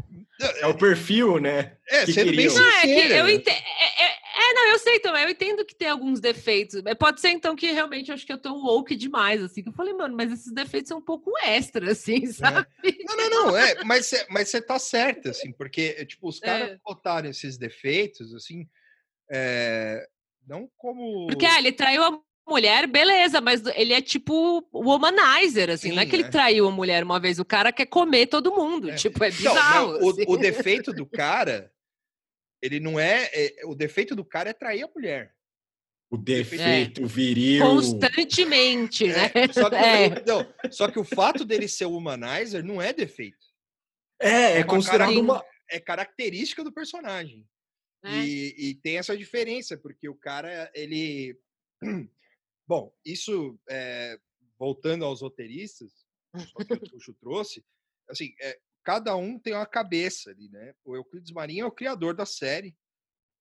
É 0.60 0.68
o 0.68 0.74
perfil, 0.74 1.40
né? 1.40 1.78
É, 1.88 2.06
que 2.06 2.14
sendo 2.14 2.36
bem 2.36 2.50
sincero. 2.50 2.66
Não, 2.66 2.78
é 2.78 2.82
que 2.82 3.14
eu 3.14 3.30
entendo, 3.30 3.58
é, 3.58 4.04
é, 4.04 4.18
é, 4.34 4.54
não, 4.54 4.68
eu 4.70 4.80
sei 4.80 5.00
também, 5.00 5.24
eu 5.24 5.30
entendo 5.30 5.66
que 5.66 5.76
tem 5.76 5.90
alguns 5.90 6.20
defeitos. 6.20 6.82
Pode 6.98 7.20
ser, 7.22 7.30
então, 7.30 7.56
que 7.56 7.72
realmente 7.72 8.10
eu 8.10 8.16
acho 8.16 8.26
que 8.26 8.34
eu 8.34 8.38
tô 8.38 8.54
woke 8.54 8.96
demais, 8.96 9.42
assim. 9.44 9.62
Que 9.62 9.70
eu 9.70 9.74
falei, 9.74 9.94
mano, 9.94 10.16
mas 10.16 10.32
esses 10.32 10.52
defeitos 10.54 10.90
são 10.90 11.00
um 11.00 11.04
pouco 11.04 11.32
extra, 11.44 11.92
assim, 11.92 12.24
é. 12.26 12.28
sabe? 12.28 12.68
É. 12.84 12.92
Não, 13.06 13.18
não, 13.18 13.30
não, 13.30 13.58
é, 13.58 13.84
mas 13.84 14.08
você 14.08 14.26
mas 14.30 14.52
tá 14.52 14.80
certa, 14.80 15.32
assim, 15.32 15.52
porque, 15.52 16.06
tipo, 16.06 16.28
os 16.28 16.40
caras 16.40 16.78
botaram 16.84 17.30
esses 17.30 17.58
defeitos, 17.58 18.34
assim, 18.34 18.68
não 20.48 20.70
como. 20.78 21.28
Porque, 21.28 21.46
ah, 21.46 21.60
ele 21.60 21.72
traiu 21.72 22.04
a 22.04 22.20
mulher, 22.48 22.88
beleza, 22.88 23.40
mas 23.40 23.64
ele 23.76 23.94
é 23.94 24.02
tipo 24.02 24.68
womanizer, 24.74 25.70
assim, 25.70 25.90
Sim, 25.90 25.96
não 25.96 26.02
é 26.02 26.06
que 26.06 26.16
ele 26.16 26.24
é. 26.24 26.30
traiu 26.30 26.68
a 26.68 26.72
mulher 26.72 27.04
uma 27.04 27.20
vez, 27.20 27.40
o 27.40 27.46
cara 27.46 27.72
quer 27.72 27.86
comer 27.86 28.28
todo 28.28 28.54
mundo, 28.54 28.90
é. 28.90 28.96
tipo, 28.96 29.24
é 29.24 29.30
bizarro. 29.30 29.94
Não, 29.94 30.00
não, 30.00 30.10
assim. 30.10 30.26
o, 30.28 30.34
o, 30.34 30.38
defeito 30.38 30.92
do 30.92 31.06
cara, 31.06 31.72
ele 32.62 32.80
não 32.80 33.00
é, 33.00 33.30
é, 33.34 33.66
o 33.66 33.76
defeito 33.76 34.16
do 34.16 34.24
cara 34.24 34.50
é 34.50 34.54
trair 34.54 34.84
a 34.84 34.90
mulher. 34.94 35.36
O 36.10 36.18
defeito 36.18 37.04
é. 37.04 37.08
viril. 37.08 37.66
Constantemente, 37.66 39.06
é, 39.06 39.08
né? 39.08 39.32
Só 39.54 39.70
que, 39.70 39.76
é. 39.76 40.24
não, 40.26 40.54
só 40.72 40.92
que 40.92 41.00
o 41.00 41.06
fato 41.06 41.46
dele 41.46 41.68
ser 41.68 41.86
womanizer 41.86 42.64
não 42.64 42.82
é 42.82 42.92
defeito. 42.92 43.46
É, 44.20 44.60
é, 44.60 44.64
considerado 44.64 45.20
uma... 45.20 45.44
É 45.70 45.80
característica 45.80 46.64
do 46.66 46.72
personagem. 46.72 47.48
E, 48.04 48.56
e 48.58 48.76
tem 48.76 48.98
essa 48.98 49.16
diferença, 49.16 49.78
porque 49.78 50.10
o 50.10 50.16
cara, 50.16 50.70
ele 50.74 51.40
Bom, 52.68 52.94
isso, 53.04 53.60
é, 53.70 54.18
voltando 54.58 55.04
aos 55.04 55.22
roteiristas, 55.22 55.92
que 56.56 56.74
o 56.74 56.80
Tuxo 56.80 57.14
trouxe, 57.16 57.66
assim, 58.10 58.34
é, 58.40 58.60
cada 58.84 59.16
um 59.16 59.38
tem 59.40 59.54
uma 59.54 59.66
cabeça 59.66 60.32
ali, 60.32 60.50
né? 60.50 60.74
O 60.84 60.96
Euclides 60.96 61.32
Marinho 61.32 61.64
é 61.64 61.68
o 61.68 61.72
criador 61.72 62.16
da 62.16 62.26
série. 62.26 62.76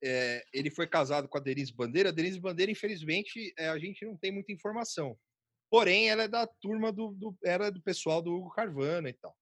É, 0.02 0.44
ele 0.52 0.70
foi 0.70 0.86
casado 0.86 1.28
com 1.28 1.38
a 1.38 1.40
Denise 1.40 1.72
Bandeira. 1.72 2.08
A 2.08 2.12
Denise 2.12 2.40
Bandeira, 2.40 2.72
infelizmente, 2.72 3.52
a 3.58 3.78
gente 3.78 4.04
não 4.04 4.16
tem 4.16 4.32
muita 4.32 4.52
informação. 4.52 5.18
Porém, 5.70 6.10
ela 6.10 6.24
é 6.24 6.28
da 6.28 6.46
turma 6.46 6.92
do, 6.92 7.12
do 7.12 7.38
era 7.44 7.70
do 7.70 7.80
pessoal 7.80 8.20
do 8.20 8.34
Hugo 8.34 8.50
Carvana 8.50 9.08
e 9.08 9.12
tal. 9.12 9.36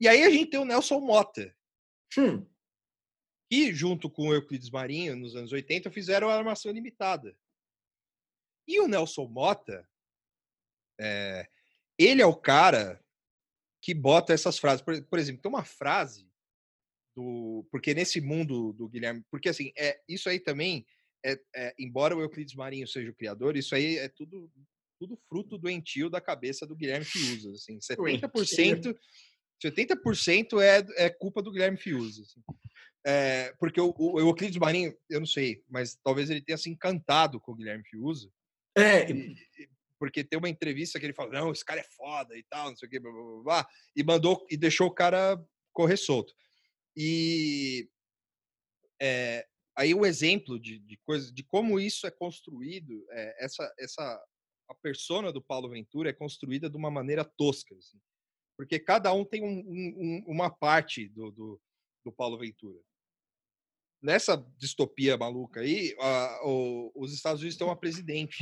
E 0.00 0.08
aí 0.08 0.22
a 0.22 0.30
gente 0.30 0.50
tem 0.50 0.60
o 0.60 0.64
Nelson 0.64 0.98
Mota, 1.00 1.54
hum. 2.16 2.46
que 3.50 3.72
junto 3.72 4.10
com 4.10 4.28
o 4.28 4.34
Euclides 4.34 4.70
Marinho, 4.70 5.14
nos 5.14 5.36
anos 5.36 5.52
80, 5.52 5.90
fizeram 5.90 6.28
a 6.28 6.34
Armação 6.34 6.72
Limitada. 6.72 7.36
E 8.66 8.80
o 8.80 8.88
Nelson 8.88 9.26
Mota, 9.26 9.88
é, 10.98 11.48
ele 11.98 12.22
é 12.22 12.26
o 12.26 12.34
cara 12.34 13.03
que 13.84 13.92
bota 13.92 14.32
essas 14.32 14.58
frases. 14.58 14.80
Por, 14.80 15.00
por, 15.04 15.18
exemplo, 15.18 15.42
tem 15.42 15.50
uma 15.50 15.62
frase 15.62 16.26
do. 17.14 17.68
Porque 17.70 17.92
nesse 17.92 18.18
mundo 18.18 18.72
do 18.72 18.88
Guilherme. 18.88 19.22
Porque 19.30 19.50
assim, 19.50 19.72
é, 19.76 20.00
isso 20.08 20.26
aí 20.30 20.40
também, 20.40 20.86
é, 21.22 21.38
é, 21.54 21.74
embora 21.78 22.16
o 22.16 22.22
Euclides 22.22 22.54
Marinho 22.54 22.88
seja 22.88 23.10
o 23.10 23.14
criador, 23.14 23.58
isso 23.58 23.74
aí 23.74 23.98
é 23.98 24.08
tudo, 24.08 24.50
tudo 24.98 25.20
fruto 25.28 25.58
doentio 25.58 26.08
da 26.08 26.18
cabeça 26.18 26.66
do 26.66 26.74
Guilherme 26.74 27.04
Fiuza. 27.04 27.50
Assim, 27.50 27.76
70%. 27.84 28.96
70% 29.62 30.60
é, 30.62 31.04
é 31.04 31.10
culpa 31.10 31.42
do 31.42 31.52
Guilherme 31.52 31.76
Fiuza. 31.76 32.22
Assim. 32.22 32.42
É, 33.06 33.52
porque 33.58 33.78
o, 33.78 33.94
o, 33.98 34.18
Euclides 34.18 34.56
Marinho, 34.56 34.96
eu 35.10 35.20
não 35.20 35.26
sei, 35.26 35.62
mas 35.68 35.94
talvez 36.02 36.30
ele 36.30 36.40
tenha 36.40 36.56
se 36.56 36.70
encantado 36.70 37.38
com 37.38 37.52
o 37.52 37.54
Guilherme 37.54 37.84
Fiuza 37.84 38.32
é. 38.76 39.06
Porque 40.04 40.22
tem 40.22 40.38
uma 40.38 40.50
entrevista 40.50 41.00
que 41.00 41.06
ele 41.06 41.14
fala, 41.14 41.32
não, 41.32 41.50
esse 41.50 41.64
cara 41.64 41.80
é 41.80 41.88
foda 41.96 42.36
e 42.36 42.42
tal, 42.42 42.68
não 42.68 42.76
sei 42.76 42.86
o 42.86 42.90
que, 42.90 43.00
blá, 43.00 43.10
blá, 43.10 43.42
blá, 43.42 43.68
e 43.96 44.04
mandou 44.04 44.46
e 44.50 44.56
deixou 44.56 44.86
o 44.86 44.94
cara 44.94 45.42
correr 45.72 45.96
solto. 45.96 46.34
E 46.94 47.88
é, 49.00 49.48
aí 49.74 49.94
o 49.94 50.04
exemplo 50.04 50.60
de, 50.60 50.78
de 50.78 50.98
coisa, 50.98 51.32
de 51.32 51.42
como 51.42 51.80
isso 51.80 52.06
é 52.06 52.10
construído, 52.10 53.02
é, 53.12 53.44
essa, 53.44 53.74
essa 53.78 54.22
a 54.68 54.74
persona 54.74 55.32
do 55.32 55.40
Paulo 55.40 55.70
Ventura 55.70 56.10
é 56.10 56.12
construída 56.12 56.68
de 56.68 56.76
uma 56.76 56.90
maneira 56.90 57.24
tosca, 57.24 57.74
assim, 57.74 57.98
porque 58.58 58.78
cada 58.78 59.10
um 59.14 59.24
tem 59.24 59.42
um, 59.42 59.58
um, 59.58 60.24
uma 60.26 60.50
parte 60.50 61.08
do, 61.08 61.30
do, 61.30 61.62
do 62.04 62.12
Paulo 62.12 62.36
Ventura 62.36 62.78
nessa 64.04 64.36
distopia 64.58 65.16
maluca 65.16 65.60
aí, 65.60 65.96
o, 66.42 66.92
os 66.94 67.14
Estados 67.14 67.40
Unidos 67.40 67.56
têm 67.56 67.66
uma 67.66 67.74
presidente 67.74 68.36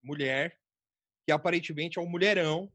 mulher, 0.00 0.56
que 1.26 1.32
aparentemente 1.32 1.98
é 1.98 2.00
um 2.02 2.08
mulherão, 2.08 2.72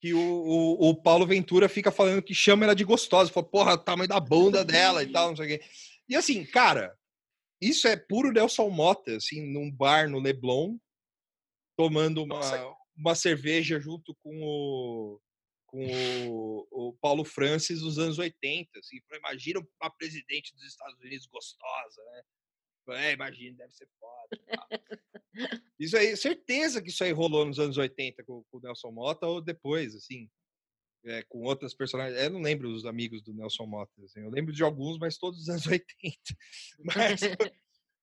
que 0.00 0.12
o, 0.12 0.18
o, 0.18 0.90
o, 0.90 0.94
Paulo 0.94 1.24
Ventura 1.24 1.68
fica 1.68 1.90
falando 1.90 2.22
que 2.22 2.34
chama 2.34 2.64
ela 2.64 2.74
de 2.74 2.84
gostosa. 2.84 3.32
Fala, 3.32 3.46
porra, 3.46 3.74
o 3.74 3.78
tamanho 3.78 4.08
da 4.08 4.20
bunda 4.20 4.64
dela 4.64 5.02
e 5.02 5.10
tal, 5.10 5.28
não 5.28 5.36
sei 5.36 5.46
o 5.46 5.48
quê. 5.48 5.64
E 6.08 6.16
assim, 6.16 6.44
cara, 6.44 6.94
isso 7.60 7.86
é 7.86 7.96
puro 7.96 8.32
Nelson 8.32 8.68
Mota, 8.68 9.16
assim, 9.16 9.40
num 9.40 9.70
bar 9.70 10.10
no 10.10 10.18
Leblon, 10.18 10.76
tomando 11.76 12.24
uma, 12.24 12.76
uma 12.96 13.14
cerveja 13.14 13.78
junto 13.80 14.14
com 14.16 14.42
o, 14.42 15.20
com 15.66 15.86
o, 16.28 16.88
o 16.88 16.92
Paulo 17.00 17.24
Francis 17.24 17.80
dos 17.80 17.98
anos 17.98 18.18
80. 18.18 18.78
Assim, 18.78 18.98
imagina 19.14 19.64
uma 19.80 19.90
presidente 19.90 20.52
dos 20.54 20.64
Estados 20.64 20.98
Unidos 21.00 21.26
gostosa, 21.26 22.02
né? 22.12 22.22
É, 22.88 23.12
imagina, 23.12 23.56
deve 23.56 23.72
ser 23.72 23.88
foda. 23.98 24.40
isso 25.78 25.96
aí, 25.96 26.16
certeza 26.16 26.80
que 26.80 26.90
isso 26.90 27.02
aí 27.02 27.12
rolou 27.12 27.44
nos 27.44 27.58
anos 27.58 27.76
80 27.76 28.22
com, 28.24 28.44
com 28.44 28.58
o 28.58 28.60
Nelson 28.60 28.90
Mota 28.90 29.26
ou 29.26 29.40
depois, 29.40 29.94
assim, 29.94 30.30
é, 31.04 31.22
com 31.24 31.42
outras 31.42 31.74
personagens. 31.74 32.20
Eu 32.20 32.30
não 32.30 32.40
lembro 32.40 32.68
dos 32.68 32.86
amigos 32.86 33.22
do 33.22 33.34
Nelson 33.34 33.66
Mota, 33.66 33.92
assim, 34.04 34.20
eu 34.20 34.30
lembro 34.30 34.52
de 34.52 34.62
alguns, 34.62 34.98
mas 34.98 35.18
todos 35.18 35.38
dos 35.40 35.48
anos 35.48 35.66
80. 35.66 36.18
Mas, 36.78 37.20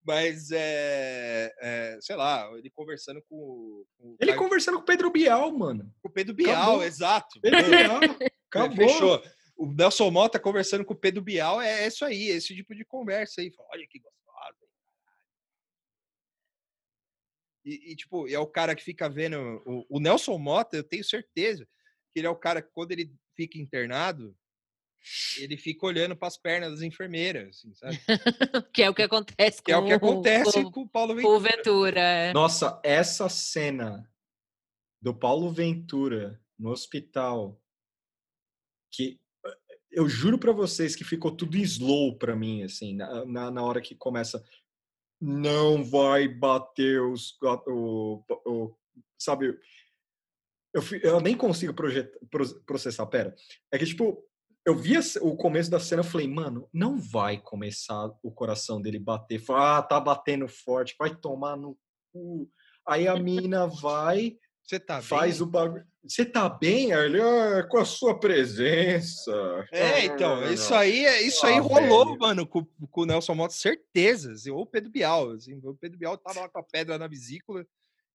mas 0.05 0.51
é, 0.51 1.53
é, 1.59 1.97
sei 2.01 2.15
lá, 2.15 2.51
ele 2.57 2.69
conversando 2.69 3.21
com. 3.29 3.86
com 3.97 4.15
ele 4.19 4.31
Caio... 4.31 4.43
conversando 4.43 4.75
com 4.77 4.84
o 4.84 4.86
Pedro 4.86 5.09
Bial, 5.11 5.51
mano. 5.51 5.93
Com 6.01 6.09
o 6.09 6.11
Pedro 6.11 6.34
Bial, 6.34 6.61
Acabou. 6.61 6.84
exato. 6.84 7.41
Pedro 7.41 7.69
Bial. 7.69 7.99
Acabou. 8.49 8.89
Fechou. 8.89 9.23
O 9.55 9.67
Nelson 9.67 10.09
Mota 10.09 10.39
conversando 10.39 10.84
com 10.84 10.93
o 10.93 10.97
Pedro 10.97 11.21
Bial 11.21 11.61
é 11.61 11.86
isso 11.88 12.03
aí, 12.03 12.29
esse 12.29 12.55
tipo 12.55 12.73
de 12.75 12.84
conversa 12.84 13.39
aí. 13.39 13.51
Olha 13.71 13.88
que 13.88 13.99
gostoso 13.99 14.22
E, 17.66 17.91
e, 17.91 17.95
tipo, 17.95 18.28
é 18.28 18.38
o 18.38 18.47
cara 18.47 18.76
que 18.76 18.84
fica 18.84 19.09
vendo. 19.09 19.61
O, 19.66 19.97
o, 19.97 19.99
Nelson 19.99 20.38
Mota, 20.38 20.76
eu 20.76 20.84
tenho 20.84 21.03
certeza 21.03 21.66
que 22.11 22.20
ele 22.20 22.28
é 22.28 22.30
o 22.30 22.36
cara 22.36 22.61
que, 22.61 22.70
quando 22.72 22.91
ele 22.91 23.14
fica 23.36 23.57
internado, 23.57 24.36
ele 25.38 25.57
fica 25.57 25.86
olhando 25.86 26.16
para 26.16 26.28
as 26.28 26.38
pernas 26.38 26.72
das 26.72 26.82
enfermeiras, 26.82 27.49
assim, 27.49 27.74
sabe? 27.74 27.99
que 28.74 28.84
é 28.84 28.89
o 28.89 28.93
que 28.93 29.01
acontece 29.01 29.61
que 29.61 29.72
com, 29.72 29.78
é 29.78 29.82
o, 29.82 29.86
que 29.86 29.93
acontece 29.93 30.64
com, 30.64 30.72
com 30.72 30.82
o 30.82 30.89
Paulo 30.89 31.16
Ventura. 31.16 31.36
O 31.36 31.39
Ventura. 31.39 31.99
É. 31.99 32.34
Nossa, 32.34 32.80
essa 32.84 33.30
cena 33.30 34.09
do 35.01 35.14
Paulo 35.14 35.51
Ventura 35.51 36.39
no 36.57 36.70
hospital, 36.70 37.59
que 38.91 39.20
eu 39.91 40.07
juro 40.09 40.39
para 40.39 40.51
vocês 40.51 40.95
que 40.95 41.03
ficou 41.03 41.32
tudo 41.32 41.57
slow 41.57 42.18
para 42.18 42.36
mim, 42.36 42.64
assim, 42.64 42.95
na, 42.95 43.26
na, 43.26 43.51
na 43.51 43.64
hora 43.64 43.82
que 43.82 43.95
começa 43.95 44.43
não 45.24 45.82
vai 45.86 46.28
bater 46.28 47.01
os. 47.01 47.38
O, 47.65 48.21
o, 48.45 48.76
sabe? 49.17 49.57
Eu, 50.74 50.82
eu 51.01 51.21
nem 51.21 51.38
consigo 51.38 51.74
projetar, 51.74 52.19
processar. 52.65 53.05
Pera. 53.05 53.34
É 53.71 53.78
que, 53.78 53.86
tipo, 53.86 54.21
eu 54.65 54.76
vi 54.76 54.95
o 55.21 55.38
começo 55.38 55.71
da 55.71 55.80
cena, 55.80 56.01
eu 56.01 56.05
falei, 56.05 56.28
mano, 56.28 56.67
não 56.74 56.97
vai 56.97 57.38
começar 57.38 58.11
o 58.21 58.32
coração 58.32 58.82
dele 58.82 58.99
bater. 58.99 59.39
Falei, 59.39 59.63
ah, 59.63 59.82
tá 59.82 59.97
batendo 59.97 60.45
forte, 60.49 60.95
vai 60.99 61.15
tomar 61.15 61.55
no 61.55 61.78
cu. 62.11 62.49
Aí 62.86 63.07
a 63.07 63.15
mina 63.17 63.65
vai, 63.65 64.38
Você 64.64 64.80
tá 64.80 65.01
faz 65.01 65.38
bem? 65.39 65.47
o 65.47 65.49
bagulho. 65.49 65.86
Você 66.07 66.26
tá 66.26 66.49
bem? 66.49 66.93
Aí 66.93 67.05
ele, 67.05 67.22
ah, 67.22 67.64
com 67.70 67.78
a 67.78 67.86
sua 67.86 68.20
presença. 68.20 69.32
É, 69.72 70.05
então, 70.05 70.41
Ah, 70.43 70.51
isso 70.51 70.74
aí, 70.74 71.05
é- 71.05 71.22
isso 71.22 71.45
aí 71.45 71.57
Ah, 71.57 71.61
rolou, 71.61 72.05
velho. 72.07 72.20
mano, 72.20 72.47
com, 72.47 72.66
com 72.89 73.01
o 73.01 73.05
Nelson 73.05 73.34
Motta, 73.36 73.53
certezas. 73.53 74.45
Ou 74.47 74.61
o 74.61 74.66
Pedro 74.66 74.89
Bial, 74.91 75.32
assim, 75.32 75.59
o 75.64 75.76
Pedro 75.76 75.97
Bial 75.97 76.18
tava 76.18 76.41
lá 76.41 76.49
com 76.49 76.59
a 76.59 76.64
pedra 76.64 76.97
na 76.97 77.07
vesícula, 77.07 77.66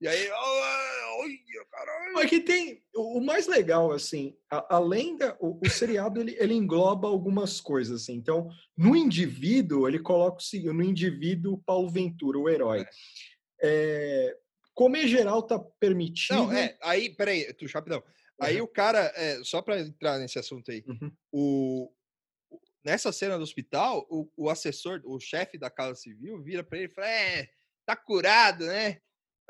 e 0.00 0.06
aí, 0.06 0.28
"Ah, 0.30 1.16
olha, 1.20 1.64
caralho. 1.70 2.12
Mas 2.14 2.30
que 2.30 2.40
tem 2.40 2.82
o 2.94 3.18
o 3.18 3.24
mais 3.24 3.46
legal 3.46 3.90
assim, 3.90 4.36
a- 4.50 4.76
além 4.76 5.16
da 5.16 5.36
o, 5.40 5.58
o 5.64 5.68
seriado 5.70 6.20
ele, 6.20 6.36
ele 6.38 6.54
engloba 6.54 7.08
algumas 7.08 7.60
coisas 7.60 8.02
assim. 8.02 8.14
Então, 8.14 8.48
no 8.76 8.94
indivíduo 8.94 9.88
ele 9.88 9.98
coloca 9.98 10.38
o 10.38 10.42
seguinte, 10.42 10.72
no 10.72 10.82
indivíduo 10.84 11.60
Paulo 11.66 11.88
Ventura, 11.90 12.38
o 12.38 12.48
herói. 12.48 12.86
É, 13.60 14.36
comer 14.78 15.08
geral 15.08 15.42
tá 15.42 15.58
permitido. 15.80 16.36
Não, 16.36 16.52
é, 16.52 16.78
aí, 16.80 17.10
peraí, 17.10 17.52
tu, 17.54 17.66
rapidão. 17.66 18.00
Aí 18.40 18.58
Uhum. 18.58 18.64
o 18.64 18.68
cara, 18.68 19.12
é, 19.16 19.42
só 19.42 19.60
pra 19.60 19.80
entrar 19.80 20.16
nesse 20.20 20.38
assunto 20.38 20.70
aí, 20.70 20.84
Uhum. 20.86 21.10
o, 21.32 21.92
nessa 22.84 23.10
cena 23.10 23.36
do 23.36 23.42
hospital, 23.42 24.06
o, 24.08 24.30
o 24.36 24.48
assessor, 24.48 25.00
o 25.04 25.18
chefe 25.18 25.58
da 25.58 25.68
Casa 25.68 25.96
Civil 25.96 26.40
vira 26.40 26.62
pra 26.62 26.78
ele 26.78 26.86
e 26.86 26.94
fala: 26.94 27.08
É, 27.10 27.48
tá 27.84 27.96
curado, 27.96 28.64
né? 28.66 28.98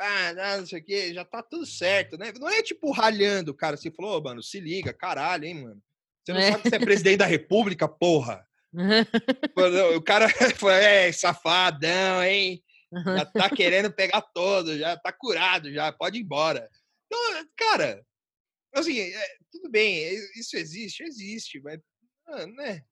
Ah, 0.01 0.33
não, 0.33 0.61
não 0.61 0.66
sei 0.66 0.81
o 0.81 0.85
quê, 0.85 1.12
já 1.12 1.24
tá 1.26 1.43
tudo 1.43 1.66
certo, 1.66 2.16
né? 2.16 2.33
Não 2.41 2.49
é 2.49 2.62
tipo 2.62 2.91
ralhando 2.91 3.51
o 3.51 3.55
cara 3.55 3.74
assim, 3.74 3.91
falou, 3.91 4.16
"Ô, 4.18 4.22
mano, 4.22 4.43
se 4.43 4.59
liga, 4.61 4.95
caralho, 4.95 5.45
hein, 5.45 5.55
mano. 5.62 5.83
Você 6.24 6.33
não 6.33 6.41
É. 6.41 6.53
sabe 6.53 6.62
que 6.62 6.68
você 6.70 6.76
é 6.76 6.79
presidente 6.79 7.18
da 7.18 7.26
república, 7.26 7.87
porra. 7.87 8.47
O 9.97 10.03
cara 10.03 10.26
falou, 10.57 10.74
é, 10.74 11.11
safadão, 11.12 12.22
hein? 12.22 12.62
Já 12.93 13.24
tá 13.26 13.51
querendo 13.51 13.93
pegar 13.93 14.22
todo, 14.22 14.78
já 14.78 14.97
tá 14.97 15.12
curado, 15.12 15.72
já 15.72 15.93
pode 15.93 16.18
ir 16.18 16.22
embora. 16.22 16.68
Então, 17.07 17.47
cara, 17.57 18.05
assim, 18.74 18.99
é, 18.99 19.36
tudo 19.51 19.70
bem, 19.70 20.05
é, 20.05 20.14
isso 20.39 20.57
existe, 20.57 21.03
existe, 21.03 21.61
mas, 21.61 21.80
ah, 22.28 22.47
né? 22.47 22.82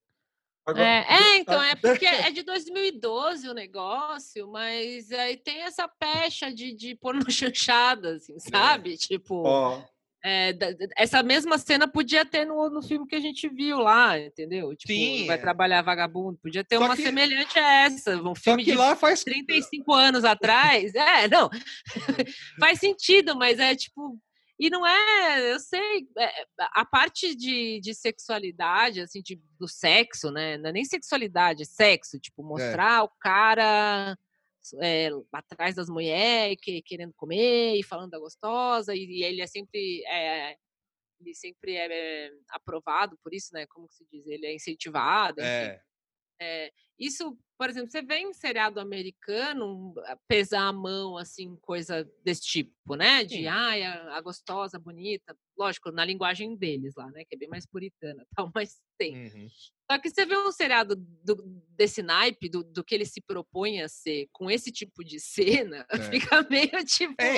Agora, 0.66 0.84
É, 0.84 1.07
é, 1.09 1.36
então, 1.36 1.62
é 1.62 1.76
porque 1.76 2.05
é 2.05 2.30
de 2.32 2.42
2012 2.42 3.49
o 3.49 3.55
negócio, 3.55 4.51
mas 4.51 5.12
aí 5.12 5.36
tem 5.36 5.62
essa 5.62 5.86
pecha 5.86 6.53
de, 6.53 6.74
de 6.74 6.94
pôr 6.97 7.14
no 7.30 7.30
chanchada, 7.30 8.16
assim, 8.16 8.38
sabe? 8.38 8.97
Tipo, 8.97 9.44
ó, 9.47 9.84
é, 10.24 10.56
essa 10.96 11.22
mesma 11.22 11.56
cena 11.58 11.86
podia 11.86 12.24
ter 12.24 12.44
no, 12.44 12.68
no 12.68 12.82
filme 12.82 13.06
que 13.06 13.14
a 13.14 13.20
gente 13.20 13.48
viu 13.48 13.78
lá, 13.78 14.18
entendeu? 14.18 14.74
Tipo, 14.74 14.92
Sim, 14.92 15.26
vai 15.26 15.36
é. 15.36 15.40
trabalhar 15.40 15.82
vagabundo. 15.82 16.38
Podia 16.42 16.64
ter 16.64 16.78
Só 16.78 16.84
uma 16.84 16.96
que- 16.96 17.02
semelhante 17.02 17.58
a 17.58 17.84
essa, 17.84 18.16
um 18.20 18.34
filme 18.34 18.64
que 18.64 18.72
de 18.72 18.76
lá 18.76 18.96
faz. 18.96 19.22
35 19.22 19.92
anos 19.92 20.24
atrás. 20.24 20.94
É, 20.94 21.28
não. 21.28 21.48
Faz 22.58 22.80
sentido, 22.80 23.36
mas 23.36 23.58
é 23.58 23.74
tipo. 23.74 24.18
E 24.58 24.70
não 24.70 24.86
é, 24.86 25.52
eu 25.52 25.60
sei, 25.60 26.08
é, 26.18 26.30
a 26.72 26.82
parte 26.82 27.34
de, 27.36 27.78
de 27.78 27.94
sexualidade, 27.94 29.02
assim, 29.02 29.20
de, 29.20 29.38
do 29.60 29.68
sexo, 29.68 30.30
né? 30.30 30.56
Não 30.56 30.70
é 30.70 30.72
nem 30.72 30.82
sexualidade, 30.82 31.62
é 31.62 31.66
sexo, 31.66 32.18
tipo, 32.18 32.42
mostrar 32.42 33.04
o 33.04 33.10
cara 33.20 34.16
é, 34.74 35.08
atrás 35.32 35.74
das 35.74 35.88
mulheres, 35.88 36.56
que, 36.60 36.82
querendo 36.82 37.14
comer 37.14 37.76
e 37.76 37.82
falando 37.82 38.10
da 38.10 38.18
gostosa, 38.18 38.94
e, 38.94 39.04
e 39.04 39.24
ele 39.24 39.40
é 39.42 39.46
sempre. 39.46 40.04
é, 40.06 40.56
ele 41.20 41.34
sempre 41.34 41.76
é, 41.76 42.30
aprovado 42.50 43.18
por 43.22 43.32
isso, 43.32 43.52
né? 43.52 43.66
Como 43.66 43.88
que 43.88 43.94
se 43.94 44.06
diz? 44.10 44.26
Ele 44.26 44.46
é 44.46 44.54
incentivado. 44.54 45.40
enfim. 45.40 45.46
É, 45.48 45.80
É, 46.40 46.70
isso, 46.98 47.38
por 47.59 47.68
exemplo, 47.70 47.90
você 47.90 48.02
vê 48.02 48.18
em 48.18 48.32
seriado 48.32 48.78
americano 48.80 49.94
a- 50.07 50.16
pesar 50.28 50.68
a 50.68 50.72
mão, 50.72 51.16
assim, 51.16 51.57
coisa 51.62 52.09
desse 52.24 52.42
tipo, 52.42 52.94
né? 52.96 53.24
De, 53.24 53.36
Sim. 53.36 53.46
ai, 53.46 53.82
a, 53.82 54.16
a 54.16 54.20
gostosa, 54.20 54.78
bonita. 54.78 55.36
Lógico, 55.59 55.90
na 55.90 56.04
linguagem 56.04 56.54
deles 56.57 56.94
lá, 56.96 57.11
né? 57.11 57.24
Que 57.24 57.34
é 57.34 57.38
bem 57.38 57.48
mais 57.48 57.66
puritana 57.66 58.26
tal, 58.36 58.50
mas 58.54 58.80
tem. 58.98 59.16
uhum. 59.26 59.48
Só 59.90 59.98
que 59.98 60.11
você 60.11 60.26
vê 60.26 60.36
um 60.36 60.50
seriado 60.52 60.96
do- 60.96 61.42
desse 61.70 62.02
naipe, 62.02 62.48
do, 62.48 62.64
do 62.64 62.82
que 62.84 62.94
ele 62.94 63.04
se 63.07 63.20
propõe 63.20 63.80
a 63.80 63.88
ser, 63.88 64.28
com 64.32 64.50
esse 64.50 64.70
tipo 64.72 65.04
de 65.04 65.18
cena, 65.20 65.86
É. 65.90 66.11
fica 66.11 66.42
meio 66.50 66.84
tipo. 66.84 67.14
É, 67.18 67.36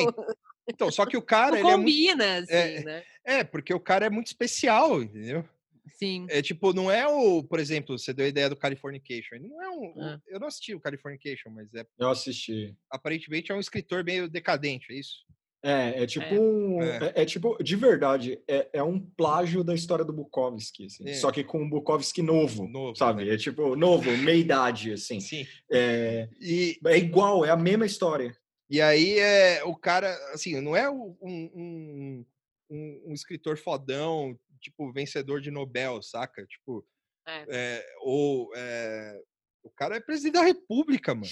Então, 0.71 0.91
só 0.91 1.07
que 1.07 1.17
o 1.17 1.23
cara, 1.23 1.59
ele 1.59 1.69
é 1.69 1.77
muito. 1.77 1.87
combina, 1.87 2.39
assim, 2.39 2.53
é, 2.53 2.83
né? 2.85 3.05
É, 3.25 3.45
porque 3.45 3.73
o 3.73 3.81
cara 3.81 4.07
é 4.07 4.11
muito 4.11 4.27
especial, 4.29 5.03
entendeu? 5.03 5.49
Sim. 5.97 6.27
É 6.31 6.43
tipo, 6.43 6.73
não 6.73 6.91
é 6.91 7.07
o, 7.07 7.43
por 7.43 7.59
exemplo, 7.61 7.99
você 7.99 8.13
deu 8.13 8.27
a 8.27 8.29
ideia 8.29 8.49
do 8.49 8.57
Californication. 8.57 9.37
Ele 9.37 9.49
não 9.49 9.63
é 9.63 9.69
um. 9.71 9.93
um- 9.97 10.09
É. 10.09 10.21
Eu 10.29 10.41
não 10.41 10.47
assisti 10.49 10.75
o 10.75 10.81
Californication, 10.81 11.51
mas 11.51 11.73
é 11.75 11.85
eu 11.99 12.09
assisti. 12.11 12.77
aparentemente 12.91 13.51
é 13.53 13.55
um 13.55 13.61
escritor 13.61 14.05
meio 14.05 14.29
decadente, 14.29 14.93
é 14.93 14.95
isso? 14.99 15.27
É, 15.61 16.05
é 16.05 16.07
tipo 16.07 16.25
É. 16.25 16.39
um. 16.41 16.83
É. 16.83 17.13
É, 17.17 17.23
é 17.23 17.25
tipo, 17.25 17.61
de 17.63 17.75
verdade, 17.75 18.41
é, 18.47 18.69
é 18.75 18.83
um 18.83 19.01
plágio 19.01 19.65
da 19.65 19.75
história 19.75 20.05
do 20.05 20.13
Bukowski, 20.13 20.87
assim, 20.87 21.09
É. 21.09 21.15
só 21.15 21.33
que 21.33 21.43
com 21.43 21.61
um 21.63 21.69
Bukowski 21.69 22.23
novo, 22.23 22.69
Novo, 22.69 22.95
sabe? 22.95 23.25
né? 23.25 23.35
É 23.35 23.37
tipo, 23.37 23.75
novo, 23.75 24.09
meia 24.19 24.37
idade, 24.39 24.93
assim. 24.93 25.19
Sim. 25.21 25.45
É, 25.71 26.29
E, 26.41 26.79
é 26.87 26.97
igual, 26.97 27.45
é 27.45 27.51
a 27.51 27.57
mesma 27.57 27.85
história. 27.87 28.37
e 28.71 28.81
aí 28.81 29.19
é 29.19 29.65
o 29.65 29.75
cara, 29.75 30.15
assim, 30.33 30.61
não 30.61 30.77
é 30.77 30.89
um, 30.89 31.17
um, 31.21 32.25
um, 32.71 33.03
um 33.09 33.13
escritor 33.13 33.57
fodão, 33.59 34.39
tipo, 34.59 34.93
vencedor 34.93 35.41
de 35.41 35.51
Nobel, 35.51 36.03
saca? 36.03 36.45
Tipo, 36.47 36.85
É. 37.27 37.45
é, 37.49 37.87
ou 38.01 38.51
é, 38.55 39.21
o 39.63 39.71
cara 39.71 39.97
é 39.97 40.01
presidente 40.01 40.35
da 40.35 40.43
república, 40.43 41.15
mano. 41.15 41.27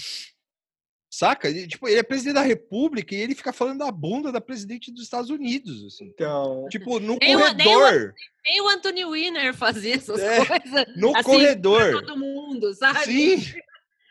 Saca? 1.09 1.47
Ele, 1.49 1.65
tipo, 1.67 1.87
ele 1.87 1.99
é 1.99 2.03
presidente 2.03 2.35
da 2.35 2.41
república 2.41 3.15
e 3.15 3.19
ele 3.19 3.33
fica 3.33 3.53
falando 3.53 3.79
da 3.79 3.89
bunda 3.91 4.29
da 4.31 4.41
presidente 4.41 4.91
dos 4.91 5.03
Estados 5.03 5.29
Unidos, 5.29 5.83
assim. 5.85 6.05
Então, 6.05 6.67
Tipo, 6.69 6.99
no 6.99 7.17
Nem 7.19 7.35
o- 7.35 7.53
nem 7.53 7.67
o- 7.67 7.79
corredor. 7.79 8.13
Nem 8.43 8.61
o 8.61 8.67
Anthony 8.67 9.05
Winner 9.05 9.53
fazia 9.55 9.95
essas 9.95 10.19
É, 10.19 10.45
coisas. 10.45 10.85
No 10.97 11.15
assim, 11.15 11.23
corredor. 11.23 11.91
todo 11.93 12.17
mundo, 12.17 12.73
sabe? 12.73 13.05
Sim. 13.05 13.35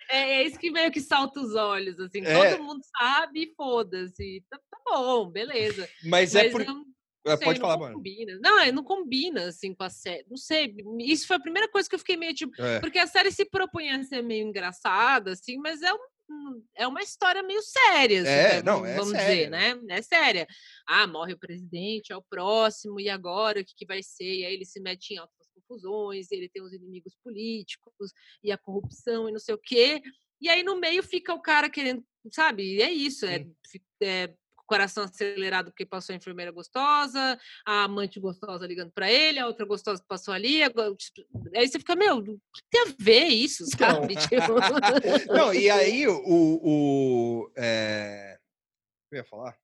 É, 0.09 0.35
é 0.35 0.43
isso 0.45 0.57
que 0.57 0.71
meio 0.71 0.89
que 0.93 1.01
salta 1.01 1.41
os 1.41 1.57
olhos, 1.57 1.99
assim. 1.99 2.25
É. 2.25 2.51
Todo 2.53 2.63
mundo 2.63 2.81
sabe 2.97 3.43
e 3.43 3.55
foda-se. 3.57 4.41
Tá, 4.49 4.57
tá 4.71 4.79
bom, 4.87 5.29
beleza. 5.29 5.83
Mas, 6.05 6.33
Mas 6.33 6.35
é 6.37 6.49
por. 6.49 6.65
não, 6.65 6.83
é, 6.83 6.85
sei, 7.37 7.45
pode 7.45 7.59
não 7.61 7.67
falar, 7.69 7.79
mano. 7.79 7.95
combina. 7.95 8.39
Não, 8.41 8.61
é, 8.61 8.71
não 8.73 8.85
combina, 8.85 9.47
assim, 9.49 9.75
com 9.75 9.83
a 9.83 9.91
série. 9.91 10.25
Não 10.29 10.37
sei, 10.37 10.75
isso 11.01 11.27
foi 11.27 11.37
a 11.37 11.41
primeira 11.41 11.69
coisa 11.69 11.89
que 11.89 11.95
eu 11.95 11.99
fiquei 11.99 12.17
meio, 12.17 12.35
tipo... 12.35 12.61
É. 12.63 12.79
Porque 12.81 12.99
a 12.99 13.07
série 13.07 13.31
se 13.33 13.45
propõe 13.45 13.91
a 13.91 14.03
ser 14.05 14.23
meio 14.23 14.47
engraçada, 14.47 15.33
assim, 15.33 15.57
mas 15.59 15.83
é, 15.83 15.93
um, 15.93 16.63
é 16.75 16.87
uma 16.87 17.03
história 17.03 17.43
meio 17.43 17.61
séria, 17.63 18.23
assim, 18.23 18.31
É, 18.31 18.55
né, 18.57 18.63
não, 18.63 18.83
vamos- 18.83 19.15
é 19.15 19.19
dizer, 19.29 19.51
né? 19.51 19.81
É 19.89 20.03
séria. 20.03 20.47
Ah, 20.87 21.07
morre 21.07 21.33
o 21.33 21.39
presidente, 21.39 22.13
é 22.13 22.17
o 22.17 22.23
próximo, 22.23 23.01
e 23.01 23.09
agora 23.09 23.61
o 23.61 23.65
que, 23.65 23.75
que 23.75 23.87
vai 23.87 24.03
ser? 24.03 24.25
E 24.33 24.45
aí 24.45 24.55
ele 24.55 24.65
se 24.65 24.81
mete 24.81 25.15
em 25.15 25.19
altas 25.19 25.49
confusões, 25.55 26.31
ele 26.31 26.49
tem 26.49 26.63
os 26.63 26.73
inimigos 26.73 27.17
políticos, 27.25 28.13
e 28.45 28.53
a 28.53 28.59
corrupção, 28.59 29.29
e 29.29 29.33
não 29.33 29.41
sei 29.41 29.55
o 29.55 29.59
quê. 29.59 30.01
E 30.41 30.49
aí 30.49 30.63
no 30.63 30.77
meio 30.79 31.03
fica 31.03 31.33
o 31.33 31.41
cara 31.41 31.71
querendo, 31.71 32.05
sabe? 32.31 32.77
E 32.77 32.83
é 32.83 32.93
isso, 32.93 33.25
é, 33.25 33.47
é 34.03 34.35
coração 34.67 35.05
acelerado 35.05 35.71
porque 35.71 35.87
passou 35.87 36.13
a 36.13 36.17
enfermeira 36.17 36.51
gostosa, 36.51 37.39
a 37.67 37.85
amante 37.85 38.19
gostosa 38.21 38.67
ligando 38.67 38.91
pra 38.93 39.11
ele, 39.11 39.39
a 39.39 39.47
outra 39.47 39.65
gostosa 39.65 40.01
que 40.03 40.09
passou 40.09 40.35
ali. 40.35 40.63
agora, 40.63 40.95
tipo, 40.95 41.23
Aí 41.55 41.67
você 41.69 41.79
fica, 41.79 41.95
meu, 41.97 42.19
o 42.19 42.25
que 42.25 42.63
tem 42.71 42.83
a 42.83 42.95
ver 42.99 43.25
isso, 43.29 43.65
Então. 43.75 44.03
sabe? 44.03 44.15
Tipo, 45.27 45.33
Não, 45.33 45.55
e 45.55 45.71
aí 45.71 46.07
o. 46.09 46.23
o 46.27 47.51
é... 47.57 48.39
Eu 49.11 49.19
ia 49.19 49.25
falar? 49.25 49.57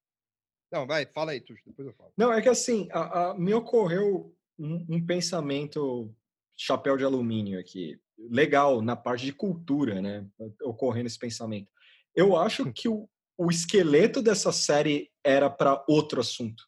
Não, 0.72 0.86
vai, 0.86 1.05
fala 1.07 1.32
aí, 1.32 1.40
Tuxo, 1.40 1.62
depois 1.66 1.86
eu 1.88 1.94
falo. 1.94 2.12
Não, 2.16 2.32
é 2.32 2.40
que 2.40 2.48
assim, 2.48 2.88
a- 2.92 3.30
a- 3.30 3.34
me 3.34 3.53
ocorreu 3.53 4.34
um, 4.59 4.86
um 4.88 5.05
pensamento 5.07 6.14
chapéu 6.57 6.96
de 6.96 7.05
alumínio 7.05 7.59
aqui. 7.59 8.00
Legal, 8.30 8.80
na 8.80 8.94
parte 8.94 9.24
de 9.26 9.32
cultura, 9.32 10.00
né? 10.00 10.24
Ocorrendo 10.62 11.09
esse 11.09 11.18
pensamento. 11.18 11.68
Eu 12.14 12.36
acho 12.36 12.72
que 12.72 12.88
o, 12.88 13.09
o 13.38 13.50
esqueleto 13.50 14.22
dessa 14.22 14.52
série 14.52 15.10
era 15.24 15.48
para 15.50 15.84
outro 15.88 16.20
assunto. 16.20 16.64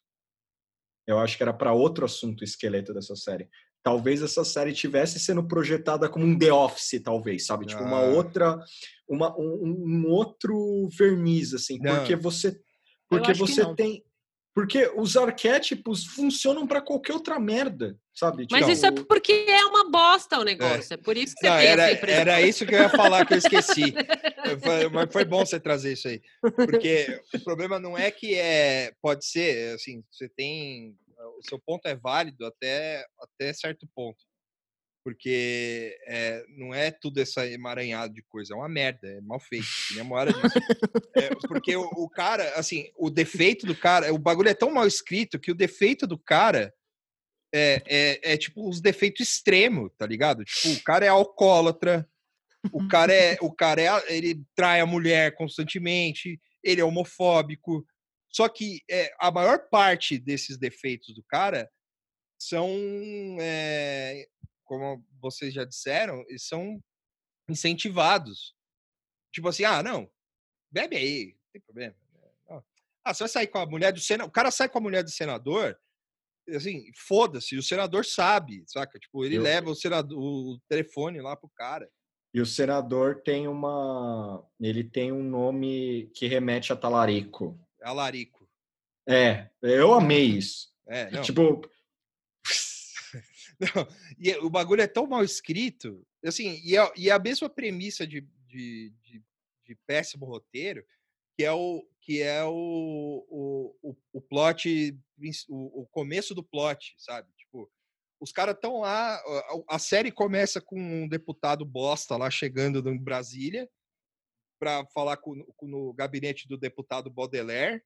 Eu 1.07 1.19
acho 1.19 1.37
que 1.37 1.43
era 1.43 1.53
para 1.53 1.73
outro 1.73 2.05
assunto 2.05 2.41
o 2.41 2.43
esqueleto 2.43 2.93
dessa 2.93 3.15
série. 3.15 3.47
Talvez 3.83 4.21
essa 4.23 4.43
série 4.43 4.73
tivesse 4.73 5.19
sendo 5.19 5.47
projetada 5.47 6.09
como 6.09 6.25
um 6.25 6.37
The 6.37 6.51
Office, 6.51 6.99
talvez, 7.03 7.45
sabe? 7.45 7.67
Tipo, 7.67 7.83
uma 7.83 7.99
Ah. 7.99 8.09
outra, 8.15 8.59
uma, 9.07 9.37
um, 9.37 10.05
um 10.05 10.09
outro 10.09 10.89
verniz, 10.97 11.53
assim. 11.53 11.77
Não. 11.79 11.97
Porque 11.97 12.15
você, 12.15 12.59
porque 13.07 13.33
você 13.35 13.75
tem 13.75 14.03
porque 14.55 14.89
os 14.95 15.17
arquétipos 15.17 16.05
funcionam 16.05 16.65
para 16.65 16.81
qualquer 16.81 17.11
outra 17.11 17.37
merda, 17.37 17.99
sabe? 18.13 18.47
Mas 18.49 18.61
Tipo, 18.61 18.71
isso 18.71 18.85
é 18.85 18.91
porque 18.91 19.45
é 19.49 19.65
uma 19.65 19.91
bosta 19.91 20.39
o 20.39 20.45
negócio. 20.45 20.93
É, 20.93 20.97
por 20.97 21.17
isso 21.17 21.35
que 21.35 21.41
você 21.41 21.49
Não, 21.49 21.57
tem 21.57 21.67
era, 21.67 22.09
era 22.09 22.41
isso 22.41 22.65
que 22.65 22.73
eu 22.73 22.79
ia 22.79 22.89
falar, 22.89 23.25
que 23.25 23.33
eu 23.33 23.37
esqueci. 23.37 23.93
Eu 24.45 24.91
Mas 24.91 25.11
foi 25.11 25.25
bom 25.25 25.43
você 25.43 25.59
trazer 25.59 25.93
isso 25.93 26.07
aí. 26.07 26.21
Porque 26.39 27.19
o 27.33 27.39
problema 27.43 27.79
não 27.79 27.97
é 27.97 28.11
que 28.11 28.35
é. 28.35 28.93
Pode 29.01 29.25
ser, 29.25 29.73
assim, 29.73 30.03
você 30.11 30.29
tem. 30.29 30.95
O 31.39 31.41
seu 31.49 31.59
ponto 31.59 31.87
é 31.87 31.95
válido 31.95 32.45
até, 32.45 33.03
até 33.19 33.51
certo 33.53 33.87
ponto. 33.95 34.23
Porque 35.05 35.95
é, 36.07 36.43
não 36.57 36.73
é 36.73 36.89
tudo 36.89 37.21
essa 37.21 37.47
emaranhado 37.47 38.11
de 38.11 38.23
coisa, 38.23 38.55
é 38.55 38.57
uma 38.57 38.67
merda, 38.67 39.07
é 39.07 39.21
mal 39.21 39.39
feito. 39.39 39.67
Hora 40.09 40.33
disso. 40.33 40.57
É, 41.15 41.29
porque 41.47 41.75
o, 41.75 41.83
o, 41.83 42.09
cara, 42.09 42.55
assim, 42.55 42.89
o 42.97 43.11
defeito 43.11 43.67
do 43.67 43.75
cara, 43.75 44.11
o 44.11 44.17
bagulho 44.17 44.49
é 44.49 44.55
tão 44.55 44.71
mal 44.71 44.87
escrito 44.87 45.39
que 45.39 45.51
o 45.51 45.55
defeito 45.55 46.07
do 46.07 46.17
cara 46.17 46.73
é, 47.53 47.83
é, 47.85 48.33
é 48.33 48.37
tipo 48.37 48.67
os 48.67 48.81
defeitos 48.81 49.29
extremos, 49.29 49.91
tá 49.95 50.07
ligado? 50.07 50.43
Tipo, 50.43 50.73
o 50.73 50.83
cara 50.83 51.05
é 51.05 51.09
alcoólatra, 51.09 52.09
o 52.73 52.87
cara 52.87 53.13
é, 53.13 53.37
o 53.41 53.53
cara 53.53 53.79
é, 53.79 54.15
ele 54.17 54.43
trai 54.55 54.79
a 54.79 54.87
mulher 54.87 55.35
constantemente, 55.35 56.41
ele 56.63 56.81
é 56.81 56.83
homofóbico. 56.83 57.85
Só 58.31 58.49
que 58.49 58.81
é, 58.89 59.13
a 59.19 59.29
maior 59.29 59.69
parte 59.69 60.17
desses 60.17 60.57
defeitos 60.57 61.13
do 61.13 61.23
cara 61.23 61.69
são 62.39 62.67
é, 63.39 64.27
como 64.65 65.05
vocês 65.21 65.53
já 65.53 65.63
disseram, 65.63 66.23
eles 66.27 66.43
são 66.43 66.83
incentivados. 67.49 68.55
Tipo 69.33 69.47
assim, 69.49 69.63
ah, 69.63 69.81
não, 69.81 70.09
bebe 70.71 70.97
aí, 70.97 71.25
não 71.27 71.51
tem 71.53 71.61
problema. 71.61 71.95
Né, 72.13 72.61
ah, 73.03 73.13
você 73.13 73.23
vai 73.23 73.29
sair 73.29 73.47
com 73.47 73.59
a 73.59 73.65
mulher 73.65 73.93
do 73.93 73.99
senador. 73.99 74.29
O 74.29 74.33
cara 74.33 74.51
sai 74.51 74.67
com 74.67 74.77
a 74.77 74.81
mulher 74.81 75.03
do 75.03 75.11
senador, 75.11 75.77
assim, 76.49 76.91
foda-se, 76.95 77.57
o 77.57 77.63
senador 77.63 78.05
sabe, 78.05 78.63
saca? 78.67 78.99
Tipo, 78.99 79.23
ele 79.23 79.37
Eu... 79.37 79.43
leva 79.43 79.69
o, 79.69 79.75
senador, 79.75 80.17
o 80.17 80.59
telefone 80.67 81.21
lá 81.21 81.35
pro 81.35 81.49
cara. 81.49 81.89
E 82.33 82.41
o 82.41 82.45
senador 82.45 83.21
tem 83.21 83.47
uma. 83.47 84.45
Ele 84.59 84.83
tem 84.83 85.11
um 85.11 85.23
nome 85.23 86.11
que 86.13 86.27
remete 86.27 86.73
a 86.73 86.75
talarico. 86.75 87.57
Alarico. 87.81 88.45
É, 89.07 89.49
eu 89.61 89.93
amei 89.93 90.25
isso. 90.25 90.67
É. 90.87 91.21
Tipo, 91.21 91.61
Não, 93.59 93.87
e 94.17 94.31
o 94.37 94.49
bagulho 94.49 94.81
é 94.81 94.87
tão 94.87 95.07
mal 95.07 95.23
escrito, 95.23 96.05
assim, 96.23 96.61
e 96.63 96.77
é, 96.77 96.91
e 96.95 97.09
é 97.09 97.13
a 97.13 97.19
mesma 97.19 97.49
premissa 97.49 98.05
de, 98.05 98.21
de, 98.47 98.93
de, 99.01 99.23
de, 99.65 99.75
péssimo 99.87 100.25
roteiro, 100.25 100.85
que 101.37 101.43
é 101.43 101.51
o 101.51 101.85
que 102.01 102.21
é 102.21 102.43
o, 102.43 103.25
o, 103.27 103.75
o, 103.81 103.95
o 104.13 104.21
plot, 104.21 104.95
o, 105.49 105.81
o 105.81 105.87
começo 105.87 106.35
do 106.35 106.43
plot, 106.43 106.93
sabe? 106.97 107.27
Tipo, 107.35 107.71
os 108.19 108.31
caras 108.31 108.53
estão 108.55 108.81
lá, 108.81 109.15
a, 109.15 109.75
a, 109.75 109.79
série 109.79 110.11
começa 110.11 110.61
com 110.61 110.79
um 110.79 111.07
deputado 111.07 111.65
bosta 111.65 112.15
lá 112.15 112.29
chegando 112.29 112.87
em 112.89 113.03
Brasília 113.03 113.67
para 114.59 114.85
falar 114.93 115.17
com, 115.17 115.43
com, 115.57 115.67
no 115.67 115.93
gabinete 115.93 116.47
do 116.47 116.57
deputado 116.57 117.09
Baudelaire, 117.09 117.83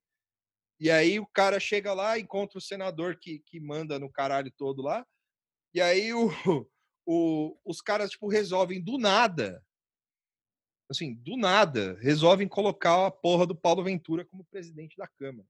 e 0.80 0.90
aí 0.90 1.20
o 1.20 1.28
cara 1.28 1.60
chega 1.60 1.94
lá, 1.94 2.18
encontra 2.18 2.58
o 2.58 2.62
senador 2.62 3.18
que, 3.20 3.40
que 3.40 3.60
manda 3.60 4.00
no 4.00 4.10
caralho 4.10 4.52
todo 4.58 4.82
lá, 4.82 5.06
e 5.74 5.82
aí 5.82 6.14
o, 6.14 6.30
o, 7.06 7.58
os 7.66 7.82
caras, 7.82 8.12
tipo, 8.12 8.28
resolvem 8.28 8.82
do 8.82 8.98
nada, 8.98 9.64
assim, 10.90 11.14
do 11.14 11.38
nada, 11.38 11.98
resolvem 12.02 12.48
colocar 12.48 13.06
a 13.06 13.12
porra 13.12 13.46
do 13.46 13.56
Paulo 13.56 13.84
Ventura 13.84 14.26
como 14.26 14.46
presidente 14.46 14.98
da 14.98 15.08
Câmara. 15.08 15.48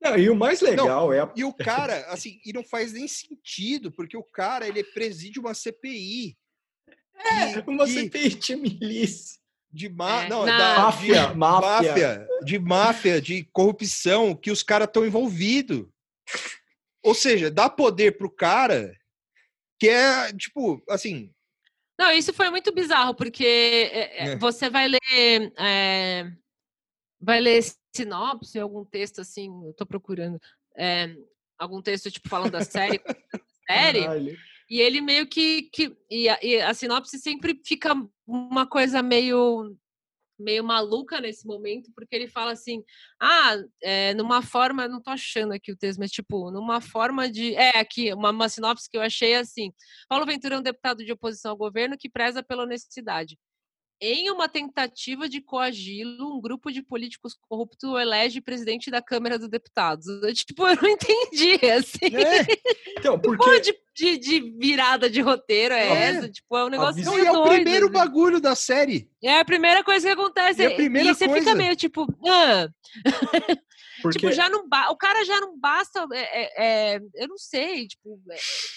Não, 0.00 0.16
e 0.16 0.30
o 0.30 0.34
mais 0.34 0.60
legal 0.60 0.86
não, 0.86 1.12
é 1.12 1.20
a... 1.20 1.32
E 1.36 1.44
o 1.44 1.52
cara, 1.52 2.06
assim, 2.06 2.40
e 2.44 2.52
não 2.52 2.64
faz 2.64 2.92
nem 2.92 3.06
sentido, 3.06 3.92
porque 3.92 4.16
o 4.16 4.22
cara, 4.22 4.66
ele 4.66 4.82
preside 4.82 5.38
uma 5.38 5.54
CPI. 5.54 6.38
É, 7.16 7.60
uma 7.66 7.84
que, 7.84 7.92
CPI 7.92 8.28
de 8.30 8.56
milícia. 8.56 9.40
De 9.72 9.88
ma... 9.88 10.24
é, 10.24 10.28
não, 10.28 10.44
da, 10.44 10.76
máfia, 10.78 11.28
de, 11.28 11.36
máfia. 11.36 11.70
máfia. 11.70 12.28
De 12.44 12.58
máfia, 12.58 13.20
de 13.20 13.44
corrupção, 13.52 14.34
que 14.34 14.50
os 14.50 14.62
caras 14.62 14.88
estão 14.88 15.06
envolvidos. 15.06 15.86
Ou 17.02 17.14
seja, 17.14 17.50
dá 17.50 17.68
poder 17.68 18.16
pro 18.16 18.30
cara 18.30 18.94
que 19.80 19.88
é, 19.88 20.32
tipo, 20.34 20.82
assim. 20.88 21.32
Não, 21.98 22.12
isso 22.12 22.32
foi 22.34 22.50
muito 22.50 22.72
bizarro, 22.72 23.14
porque 23.14 23.44
é, 23.44 24.32
é. 24.32 24.36
você 24.36 24.68
vai 24.68 24.88
ler. 24.88 25.00
É, 25.58 26.30
vai 27.18 27.40
ler 27.40 27.64
sinopse, 27.94 28.58
algum 28.58 28.84
texto 28.84 29.22
assim, 29.22 29.48
eu 29.66 29.72
tô 29.72 29.86
procurando. 29.86 30.38
É, 30.76 31.14
algum 31.58 31.80
texto, 31.80 32.10
tipo, 32.10 32.28
falando 32.28 32.52
da 32.52 32.64
série. 32.64 33.00
série 33.66 34.36
e 34.68 34.80
ele 34.80 35.00
meio 35.00 35.26
que. 35.26 35.62
que 35.62 35.96
e, 36.10 36.28
a, 36.28 36.38
e 36.42 36.60
a 36.60 36.74
sinopse 36.74 37.18
sempre 37.18 37.60
fica 37.64 37.94
uma 38.26 38.66
coisa 38.66 39.02
meio 39.02 39.74
meio 40.40 40.64
maluca 40.64 41.20
nesse 41.20 41.46
momento, 41.46 41.90
porque 41.94 42.14
ele 42.14 42.28
fala 42.28 42.52
assim: 42.52 42.82
ah, 43.20 43.56
é, 43.82 44.14
numa 44.14 44.42
forma, 44.42 44.88
não 44.88 45.00
tô 45.00 45.10
achando 45.10 45.52
aqui 45.52 45.72
o 45.72 45.76
texto, 45.76 45.98
mas 45.98 46.10
tipo, 46.10 46.50
numa 46.50 46.80
forma 46.80 47.30
de. 47.30 47.54
É, 47.54 47.78
aqui, 47.78 48.12
uma, 48.12 48.30
uma 48.30 48.48
sinopse 48.48 48.88
que 48.90 48.96
eu 48.96 49.02
achei 49.02 49.34
assim: 49.34 49.72
Paulo 50.08 50.26
Ventura 50.26 50.56
é 50.56 50.58
um 50.58 50.62
deputado 50.62 51.04
de 51.04 51.12
oposição 51.12 51.52
ao 51.52 51.56
governo 51.56 51.96
que 51.98 52.08
preza 52.08 52.42
pela 52.42 52.62
honestidade 52.64 53.38
em 54.00 54.30
uma 54.30 54.48
tentativa 54.48 55.28
de 55.28 55.40
coagi-lo, 55.40 56.36
um 56.36 56.40
grupo 56.40 56.72
de 56.72 56.82
políticos 56.82 57.36
corruptos 57.48 58.00
elege 58.00 58.40
presidente 58.40 58.90
da 58.90 59.02
Câmara 59.02 59.38
dos 59.38 59.48
Deputados. 59.48 60.06
Eu, 60.22 60.34
tipo, 60.34 60.66
eu 60.66 60.76
não 60.76 60.88
entendi, 60.88 61.58
assim. 61.66 62.16
É. 62.16 62.46
Então, 62.98 63.18
porque... 63.20 63.60
De, 63.60 63.74
de, 63.94 64.18
de, 64.18 64.40
virada 64.58 65.10
de 65.10 65.20
roteiro 65.20 65.74
é, 65.74 65.86
é, 65.86 65.92
essa? 65.92 66.28
Tipo, 66.30 66.56
é 66.56 66.64
um 66.64 66.68
negócio 66.68 67.04
Não, 67.04 67.18
e 67.18 67.26
é 67.26 67.32
o 67.32 67.42
primeiro 67.44 67.86
assim. 67.86 67.92
bagulho 67.92 68.40
da 68.40 68.54
série. 68.54 69.10
É 69.22 69.40
a 69.40 69.44
primeira 69.44 69.84
coisa 69.84 70.06
que 70.06 70.12
acontece. 70.12 70.62
E, 70.62 70.66
a 70.66 70.74
primeira 70.74 71.10
e 71.10 71.14
você 71.14 71.26
coisa... 71.26 71.44
fica 71.44 71.56
meio, 71.56 71.76
tipo... 71.76 72.06
Ah. 72.26 72.68
Porque... 74.00 74.18
tipo, 74.18 74.32
já 74.32 74.48
não 74.48 74.68
ba... 74.68 74.90
o 74.90 74.96
cara 74.96 75.24
já 75.24 75.38
não 75.40 75.58
basta. 75.58 76.06
É, 76.12 76.18
é, 76.18 76.94
é 76.94 77.00
eu 77.14 77.28
não 77.28 77.36
sei, 77.36 77.86
tipo, 77.86 78.20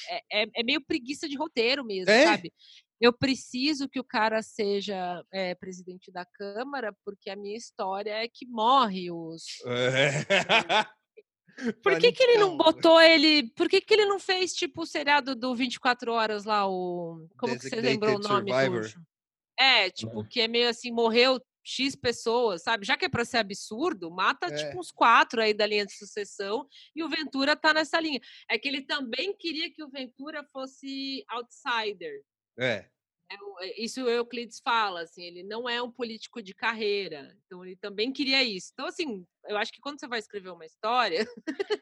é, 0.10 0.44
é, 0.44 0.46
é 0.56 0.64
meio 0.64 0.82
preguiça 0.82 1.28
de 1.28 1.38
roteiro 1.38 1.84
mesmo, 1.84 2.12
sabe? 2.12 2.52
Eu 3.00 3.12
preciso 3.12 3.90
que 3.90 4.00
o 4.00 4.04
cara 4.04 4.42
seja 4.42 5.24
é, 5.32 5.56
presidente 5.56 6.12
da 6.12 6.26
Câmara, 6.26 6.96
porque 7.04 7.30
a 7.30 7.36
minha 7.36 7.58
história 7.58 8.12
é 8.12 8.28
que 8.28 8.46
morre 8.46 9.12
os. 9.12 9.44
É. 9.66 10.10
Por 11.84 12.00
que, 12.00 12.12
que 12.12 12.24
ele 12.24 12.40
não 12.40 12.58
botou 12.58 13.00
ele. 13.00 13.52
Por 13.52 13.70
que, 13.70 13.80
que 13.80 13.94
ele 13.94 14.06
não 14.06 14.20
fez, 14.20 14.54
tipo, 14.54 14.82
o 14.82 14.86
seriado 14.88 15.36
do 15.36 15.54
24 15.54 16.12
Horas 16.12 16.46
lá, 16.46 16.68
o. 16.68 17.28
Como 17.38 17.58
que 17.60 17.70
você 17.70 17.76
lembrou 17.76 18.16
o 18.16 18.20
nome? 18.20 18.52
É, 19.58 19.90
tipo, 19.90 20.26
que 20.28 20.42
é 20.42 20.48
meio 20.48 20.68
assim, 20.68 20.92
morreu 20.92 21.40
X 21.64 21.96
pessoas, 21.96 22.64
sabe? 22.64 22.86
Já 22.86 22.98
que 22.98 23.06
é 23.06 23.10
para 23.10 23.24
ser 23.24 23.38
absurdo, 23.38 24.12
mata 24.12 24.48
é. 24.48 24.56
tipo 24.56 24.80
uns 24.80 24.92
quatro 24.92 25.42
aí 25.42 25.54
da 25.54 25.66
linha 25.66 25.86
de 25.86 25.94
sucessão 25.94 26.68
e 26.96 27.04
o 27.04 27.10
Ventura 27.10 27.56
tá 27.56 27.74
nessa 27.74 28.00
linha. 28.00 28.20
É 28.50 28.58
que 28.58 28.68
ele 28.68 28.82
também 28.82 29.36
queria 29.36 29.72
que 29.72 29.84
o 29.84 29.90
Ventura 29.90 30.44
fosse 30.52 31.24
outsider. 31.30 32.22
É. 32.58 32.86
É, 33.32 33.84
isso 33.84 34.04
o 34.04 34.10
Euclides 34.10 34.60
fala, 34.60 35.02
assim, 35.02 35.24
ele 35.24 35.44
não 35.44 35.68
é 35.68 35.82
um 35.82 35.92
político 35.92 36.42
de 36.42 36.54
carreira, 36.54 37.36
então 37.46 37.66
ele 37.66 37.76
também 37.76 38.12
queria 38.12 38.44
isso. 38.44 38.72
Então, 38.74 38.86
assim, 38.86 39.26
eu 39.48 39.58
acho 39.58 39.72
que 39.72 39.82
quando 39.82 40.00
você 40.00 40.08
vai 40.08 40.20
escrever 40.20 40.50
uma 40.50 40.66
história, 40.66 41.28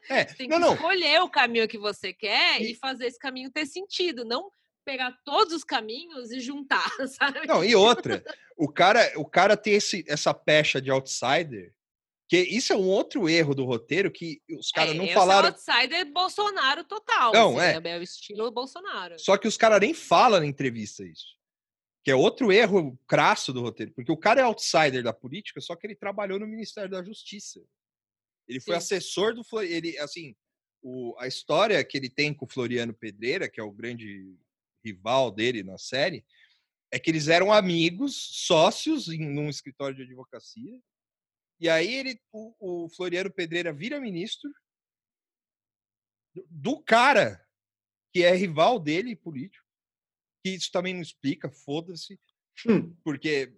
é, 0.08 0.26
você 0.26 0.34
tem 0.34 0.48
não, 0.48 0.56
que 0.58 0.64
não. 0.64 0.74
escolher 0.74 1.20
o 1.20 1.30
caminho 1.30 1.68
que 1.68 1.78
você 1.78 2.12
quer 2.12 2.60
e... 2.60 2.72
e 2.72 2.74
fazer 2.74 3.06
esse 3.06 3.18
caminho 3.18 3.50
ter 3.50 3.66
sentido, 3.66 4.24
não 4.24 4.50
pegar 4.84 5.16
todos 5.24 5.54
os 5.54 5.64
caminhos 5.64 6.30
e 6.30 6.40
juntar, 6.40 6.88
sabe? 7.08 7.46
Não, 7.46 7.64
e 7.64 7.74
outra, 7.74 8.22
o 8.56 8.68
cara, 8.68 9.12
o 9.16 9.24
cara 9.24 9.56
tem 9.56 9.74
esse, 9.74 10.04
essa 10.08 10.34
pecha 10.34 10.80
de 10.80 10.90
outsider, 10.90 11.72
que 12.32 12.38
isso 12.40 12.72
é 12.72 12.76
um 12.76 12.88
outro 12.88 13.28
erro 13.28 13.54
do 13.54 13.66
roteiro 13.66 14.10
que 14.10 14.40
os 14.48 14.70
caras 14.70 14.94
é, 14.94 14.94
não 14.94 15.06
falaram. 15.08 15.48
outsider 15.48 16.10
Bolsonaro 16.10 16.82
total. 16.82 17.30
Não, 17.30 17.58
assim, 17.58 17.76
é. 17.76 17.80
Né? 17.82 17.90
é 17.90 17.98
o 17.98 18.02
estilo 18.02 18.50
Bolsonaro. 18.50 19.18
Só 19.18 19.36
que 19.36 19.46
os 19.46 19.58
caras 19.58 19.80
nem 19.80 19.92
falam 19.92 20.40
na 20.40 20.46
entrevista 20.46 21.04
isso. 21.04 21.36
Que 22.02 22.10
é 22.10 22.14
outro 22.14 22.50
erro 22.50 22.98
crasso 23.06 23.52
do 23.52 23.60
roteiro, 23.60 23.92
porque 23.92 24.10
o 24.10 24.16
cara 24.16 24.40
é 24.40 24.44
outsider 24.44 25.02
da 25.02 25.12
política, 25.12 25.60
só 25.60 25.76
que 25.76 25.86
ele 25.86 25.94
trabalhou 25.94 26.38
no 26.38 26.46
Ministério 26.46 26.90
da 26.90 27.04
Justiça. 27.04 27.60
Ele 28.48 28.60
foi 28.60 28.76
Sim. 28.76 28.78
assessor 28.78 29.34
do 29.34 29.44
ele 29.60 29.98
assim, 29.98 30.34
o, 30.80 31.14
a 31.18 31.26
história 31.26 31.84
que 31.84 31.98
ele 31.98 32.08
tem 32.08 32.32
com 32.32 32.46
o 32.46 32.48
Floriano 32.48 32.94
Pedreira, 32.94 33.46
que 33.46 33.60
é 33.60 33.62
o 33.62 33.70
grande 33.70 34.38
rival 34.82 35.30
dele 35.30 35.62
na 35.62 35.76
série, 35.76 36.24
é 36.90 36.98
que 36.98 37.10
eles 37.10 37.28
eram 37.28 37.52
amigos, 37.52 38.16
sócios 38.16 39.08
em 39.08 39.18
num 39.18 39.50
escritório 39.50 39.94
de 39.94 40.04
advocacia. 40.04 40.80
E 41.62 41.68
aí 41.68 41.94
ele, 41.94 42.20
o, 42.32 42.84
o 42.84 42.88
Floriano 42.88 43.30
Pedreira 43.30 43.72
vira 43.72 44.00
ministro 44.00 44.50
do 46.50 46.82
cara 46.82 47.40
que 48.12 48.24
é 48.24 48.34
rival 48.34 48.80
dele 48.80 49.14
político 49.14 49.64
que 50.42 50.50
isso 50.50 50.72
também 50.72 50.92
não 50.92 51.00
explica, 51.00 51.48
foda-se, 51.48 52.18
hum. 52.66 52.92
porque 53.04 53.54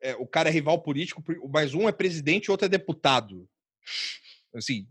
é, 0.00 0.16
o 0.16 0.26
cara 0.26 0.48
é 0.48 0.52
rival 0.52 0.82
político, 0.82 1.22
mas 1.50 1.74
um 1.74 1.86
é 1.86 1.92
presidente 1.92 2.46
e 2.46 2.50
outro 2.50 2.64
é 2.64 2.68
deputado. 2.68 3.46
Assim, 4.54 4.88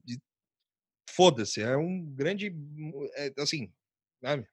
foda-se, 1.09 1.59
é 1.59 1.75
um 1.75 2.05
grande, 2.13 2.55
é, 3.15 3.33
assim, 3.39 3.73
sabe? 4.21 4.47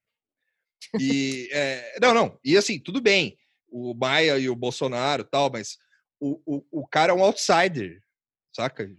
E, 0.99 1.51
é, 1.53 1.99
não, 2.01 2.15
não, 2.15 2.41
e 2.43 2.57
assim, 2.57 2.81
tudo 2.81 3.01
bem, 3.03 3.39
o 3.69 3.93
Maia 3.93 4.39
e 4.39 4.49
o 4.49 4.57
Bolsonaro 4.57 5.23
tal, 5.23 5.51
mas 5.53 5.77
o, 6.21 6.43
o, 6.45 6.83
o 6.83 6.87
cara 6.87 7.13
é 7.13 7.15
um 7.15 7.25
outsider, 7.25 8.03
saca? 8.55 8.95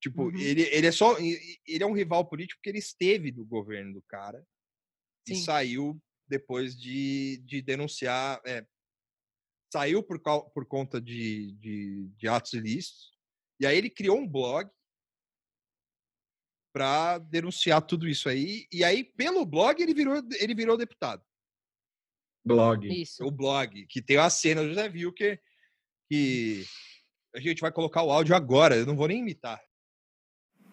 Tipo, 0.00 0.24
uhum. 0.24 0.38
ele, 0.38 0.62
ele 0.62 0.86
é 0.86 0.92
só, 0.92 1.18
ele 1.18 1.82
é 1.82 1.86
um 1.86 1.94
rival 1.94 2.28
político 2.28 2.58
porque 2.58 2.68
ele 2.68 2.78
esteve 2.78 3.32
no 3.32 3.44
governo 3.44 3.94
do 3.94 4.02
cara 4.02 4.46
Sim. 5.26 5.34
e 5.34 5.36
saiu 5.36 6.00
depois 6.28 6.78
de, 6.78 7.38
de 7.38 7.62
denunciar. 7.62 8.40
É, 8.46 8.64
saiu 9.72 10.02
por, 10.02 10.20
por 10.20 10.66
conta 10.66 11.00
de, 11.00 11.52
de, 11.52 12.08
de 12.16 12.28
atos 12.28 12.52
ilícitos. 12.52 13.16
E 13.58 13.66
aí 13.66 13.76
ele 13.76 13.90
criou 13.90 14.18
um 14.18 14.28
blog 14.28 14.70
para 16.72 17.18
denunciar 17.18 17.80
tudo 17.80 18.06
isso 18.06 18.28
aí. 18.28 18.66
E 18.70 18.84
aí, 18.84 19.02
pelo 19.02 19.46
blog, 19.46 19.80
ele 19.80 19.94
virou, 19.94 20.22
ele 20.38 20.54
virou 20.54 20.76
deputado. 20.76 21.24
Blog. 22.44 22.86
Isso. 22.86 23.24
O 23.24 23.30
blog, 23.30 23.86
que 23.86 24.02
tem 24.02 24.18
a 24.18 24.28
cena 24.28 24.62
do 24.62 24.68
José 24.68 24.86
Wilker, 24.88 25.42
que 26.08 26.64
a 27.34 27.40
gente 27.40 27.60
vai 27.60 27.72
colocar 27.72 28.02
o 28.02 28.10
áudio 28.10 28.34
agora, 28.34 28.76
eu 28.76 28.86
não 28.86 28.96
vou 28.96 29.08
nem 29.08 29.20
imitar. 29.20 29.60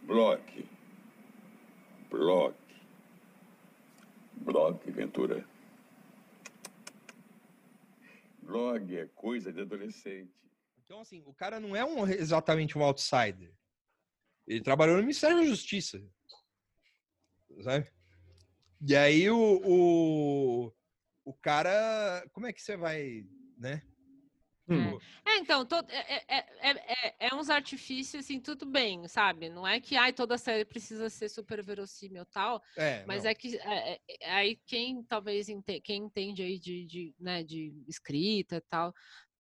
Blog. 0.04 0.70
Blog. 2.10 2.56
Blog, 4.38 4.92
Ventura. 4.92 5.48
Blog 8.42 8.98
é 8.98 9.06
coisa 9.16 9.52
de 9.52 9.62
adolescente. 9.62 10.34
Então, 10.84 11.00
assim, 11.00 11.24
o 11.26 11.34
cara 11.34 11.60
não 11.60 11.76
é 11.76 11.84
um, 11.84 12.06
exatamente 12.08 12.78
um 12.78 12.84
outsider. 12.84 13.54
Ele 14.46 14.62
trabalhou 14.62 14.98
no 14.98 15.02
Ministério 15.02 15.38
da 15.38 15.46
Justiça. 15.46 16.04
Sabe? 17.62 17.90
E 18.86 18.96
aí 18.96 19.30
o, 19.30 19.62
o, 19.64 20.74
o 21.24 21.34
cara. 21.34 22.28
Como 22.34 22.46
é 22.46 22.54
que 22.54 22.62
você 22.62 22.76
vai. 22.76 23.26
Né? 23.58 23.82
Hum. 24.68 24.98
É, 25.26 25.38
então, 25.40 25.66
to- 25.66 25.76
é, 25.90 26.24
é- 26.28 26.46
é- 26.70 27.08
é- 27.08 27.16
é 27.28 27.36
uns 27.36 27.50
artifícios, 27.50 28.24
assim, 28.24 28.40
tudo 28.40 28.66
bem, 28.66 29.08
sabe? 29.10 29.50
Não 29.50 29.68
é 29.68 29.80
que 29.82 29.96
ai, 29.98 30.14
toda 30.14 30.38
série 30.38 30.64
precisa 30.64 31.10
ser 31.10 31.28
super 31.30 31.62
verossímil 31.64 32.26
tal, 32.26 32.62
É, 32.78 33.06
mas 33.06 33.24
não. 33.24 33.32
é 33.32 33.36
que 33.36 33.58
é, 33.58 33.94
é- 33.96 34.00
é- 34.22 34.32
aí 34.32 34.56
quem 34.66 35.04
talvez 35.04 35.50
ente- 35.50 35.82
quem 35.82 36.04
entende 36.04 36.42
aí 36.44 36.58
de, 36.58 36.86
de, 36.86 37.16
né, 37.20 37.44
de 37.44 37.74
escrita 37.88 38.56
e 38.58 38.62
tal, 38.62 38.94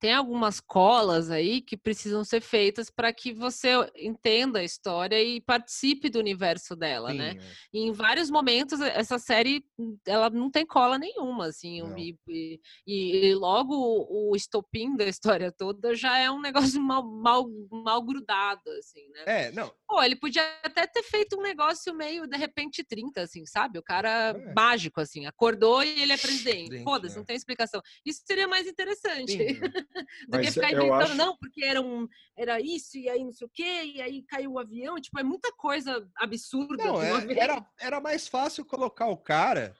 tem 0.03 0.11
algumas 0.13 0.59
colas 0.59 1.31
aí 1.31 1.61
que 1.61 1.77
precisam 1.77 2.25
ser 2.25 2.41
feitas 2.41 2.89
para 2.89 3.13
que 3.13 3.31
você 3.33 3.69
entenda 3.95 4.59
a 4.59 4.63
história 4.65 5.23
e 5.23 5.39
participe 5.39 6.09
do 6.09 6.19
universo 6.19 6.75
dela, 6.75 7.11
Sim, 7.11 7.17
né? 7.19 7.29
é. 7.39 7.53
E 7.73 7.79
em 7.87 7.93
vários 7.93 8.29
momentos 8.29 8.81
essa 8.81 9.17
série 9.17 9.63
ela 10.05 10.29
não 10.29 10.51
tem 10.51 10.65
cola 10.65 10.99
nenhuma, 10.99 11.45
assim, 11.45 11.79
e, 11.97 12.17
e- 12.27 12.59
e 12.85 13.33
logo 13.35 13.73
o, 14.09 14.35
estopim 14.35 14.93
da 14.97 15.05
história 15.05 15.53
toda 15.53 15.95
já 15.95 16.17
é 16.17 16.29
um 16.29 16.41
negócio 16.41 16.81
mal, 16.83 17.01
mal, 17.01 17.45
mal 17.71 18.01
grudado, 18.03 18.69
assim, 18.79 19.07
né? 19.07 19.23
É, 19.25 19.51
não. 19.53 19.73
Pô, 19.87 20.03
ele 20.03 20.17
podia 20.17 20.43
até 20.63 20.85
ter 20.85 21.03
feito 21.03 21.39
um 21.39 21.41
negócio 21.41 21.93
meio 21.95 22.27
de 22.27 22.35
repente 22.35 22.83
30, 22.83 23.21
assim, 23.21 23.45
sabe? 23.45 23.79
O 23.79 23.83
cara 23.83 24.31
É. 24.35 24.53
mágico, 24.53 24.99
assim, 24.99 25.25
acordou 25.27 25.81
e 25.81 26.01
ele 26.01 26.11
é 26.11 26.17
presidente. 26.17 26.53
Presidente, 26.67 26.83
Foda-se, 26.83 27.15
é. 27.15 27.17
não 27.19 27.25
tem 27.25 27.37
explicação. 27.37 27.81
Isso 28.05 28.21
seria 28.27 28.49
mais 28.49 28.67
interessante. 28.67 29.31
Sim, 29.31 29.59
Do 30.27 30.39
que 30.39 30.51
ficar 30.51 30.71
inventando, 30.71 30.93
acho- 31.01 31.15
não, 31.15 31.37
porque 31.37 31.63
era, 31.63 31.81
um, 31.81 32.07
era 32.37 32.59
isso, 32.59 32.97
e 32.97 33.09
aí 33.09 33.23
não 33.23 33.31
sei 33.31 33.45
o 33.47 33.49
quê, 33.53 33.83
e 33.95 34.01
aí 34.01 34.23
caiu 34.23 34.53
o 34.53 34.59
avião. 34.59 34.99
Tipo, 34.99 35.19
é 35.19 35.23
muita 35.23 35.51
coisa 35.53 36.09
absurda. 36.17 36.83
Não, 36.83 37.01
é- 37.01 37.37
era, 37.39 37.65
era 37.79 38.01
mais 38.01 38.27
fácil 38.27 38.65
colocar 38.65 39.07
o 39.07 39.17
cara 39.17 39.75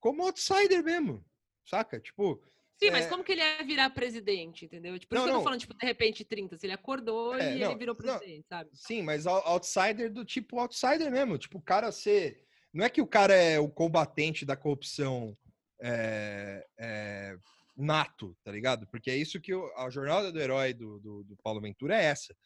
como 0.00 0.22
outsider 0.24 0.82
mesmo. 0.82 1.24
Saca? 1.64 2.00
Tipo. 2.00 2.42
Sim, 2.80 2.90
mas 2.92 3.06
É. 3.06 3.08
como 3.08 3.24
que 3.24 3.32
ele 3.32 3.40
ia 3.40 3.64
virar 3.64 3.90
presidente, 3.90 4.64
entendeu? 4.64 4.96
Tipo, 4.98 5.10
por 5.10 5.14
Não, 5.16 5.22
isso 5.22 5.26
que 5.26 5.30
eu 5.30 5.34
não. 5.34 5.40
tô 5.40 5.44
falando, 5.44 5.60
tipo, 5.60 5.74
de 5.74 5.84
repente 5.84 6.24
30, 6.24 6.56
se 6.56 6.64
ele 6.64 6.72
acordou 6.72 7.34
É, 7.34 7.56
e 7.56 7.58
não, 7.58 7.70
ele 7.70 7.78
virou 7.80 7.96
não. 7.98 8.00
presidente, 8.18 8.46
sabe? 8.48 8.70
Sim, 8.72 9.02
mas 9.02 9.26
out- 9.26 9.44
outsider 9.48 10.12
do 10.12 10.24
tipo 10.24 10.60
outsider 10.60 11.10
mesmo. 11.10 11.36
Tipo, 11.36 11.58
o 11.58 11.62
cara 11.62 11.90
ser. 11.90 12.44
Não 12.72 12.84
é 12.84 12.88
que 12.88 13.02
o 13.02 13.06
cara 13.06 13.34
é 13.34 13.58
o 13.58 13.68
combatente 13.68 14.46
da 14.46 14.56
corrupção 14.56 15.36
é, 15.82 16.64
é, 16.78 17.36
nato, 17.84 18.36
tá 18.42 18.50
ligado? 18.50 18.86
Porque 18.88 19.10
é 19.10 19.16
isso 19.16 19.40
que 19.40 19.54
o- 19.54 19.72
a 19.76 19.88
jornada 19.88 20.32
do 20.32 20.40
herói 20.40 20.74
do, 20.74 20.98
do, 21.00 21.24
do 21.24 21.36
Paulo 21.36 21.60
Ventura 21.60 21.96
é 21.96 22.04
essa. 22.04 22.36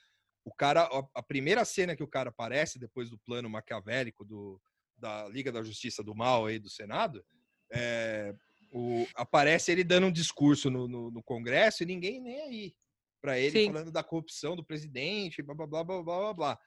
O 0.45 0.53
cara, 0.53 0.83
a, 0.83 1.21
a 1.21 1.23
primeira 1.23 1.65
cena 1.65 1.97
que 1.97 2.03
o 2.03 2.09
cara 2.09 2.31
aparece 2.31 2.79
depois 2.79 3.09
do 3.09 3.19
plano 3.19 3.49
maquiavélico 3.49 4.25
do, 4.25 4.61
da 4.97 5.29
Liga 5.29 5.51
da 5.51 5.63
Justiça 5.63 6.03
do 6.03 6.15
Mal 6.15 6.47
aí 6.47 6.59
do 6.59 6.69
Senado, 6.69 7.25
é, 7.73 8.35
o, 8.71 9.07
aparece 9.15 9.73
ele 9.73 9.85
dando 9.85 10.09
um 10.09 10.13
discurso 10.13 10.71
no, 10.71 10.87
no, 10.87 11.11
no 11.11 11.23
Congresso 11.23 11.83
e 11.83 11.87
ninguém 11.87 12.21
nem 12.21 12.41
aí 12.43 12.77
para 13.23 13.39
ele 13.39 13.61
Sim. 13.61 13.67
falando 13.73 13.93
da 13.93 14.03
corrupção 14.03 14.57
do 14.57 14.65
presidente, 14.65 15.43
blá 15.43 15.55
blá 15.55 15.67
blá 15.67 15.85
blá 15.85 16.03
blá 16.03 16.19
blá. 16.21 16.35
blá. 16.35 16.59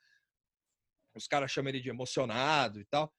Os 1.15 1.27
caras 1.27 1.51
chamam 1.51 1.69
ele 1.69 1.81
de 1.81 1.89
emocionado 1.89 2.79
e 2.79 2.85
tal. 2.85 3.13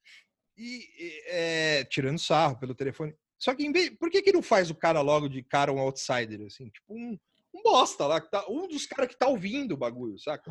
E, 0.57 0.89
e, 0.99 1.23
é, 1.27 1.85
tirando 1.85 2.19
sarro 2.19 2.59
pelo 2.59 2.75
telefone. 2.75 3.15
Só 3.39 3.55
que 3.55 3.65
em 3.67 3.73
vez, 3.73 3.91
por 3.91 4.11
que 4.11 4.23
que 4.23 4.33
não 4.33 4.43
faz 4.43 4.71
o 4.71 4.75
cara 4.75 5.01
logo 5.01 5.29
de 5.29 5.43
cara 5.43 5.73
um 5.73 5.79
outsider 5.79 6.41
assim, 6.47 6.69
tipo 6.71 6.95
um, 6.95 7.19
um 7.55 7.63
bosta 7.63 8.07
lá 8.07 8.21
que 8.21 8.31
tá, 8.31 8.45
um 8.49 8.67
dos 8.69 8.87
caras 8.87 9.09
que 9.09 9.19
tá 9.19 9.27
ouvindo 9.29 9.73
o 9.73 9.77
bagulho, 9.77 10.19
saca? 10.19 10.51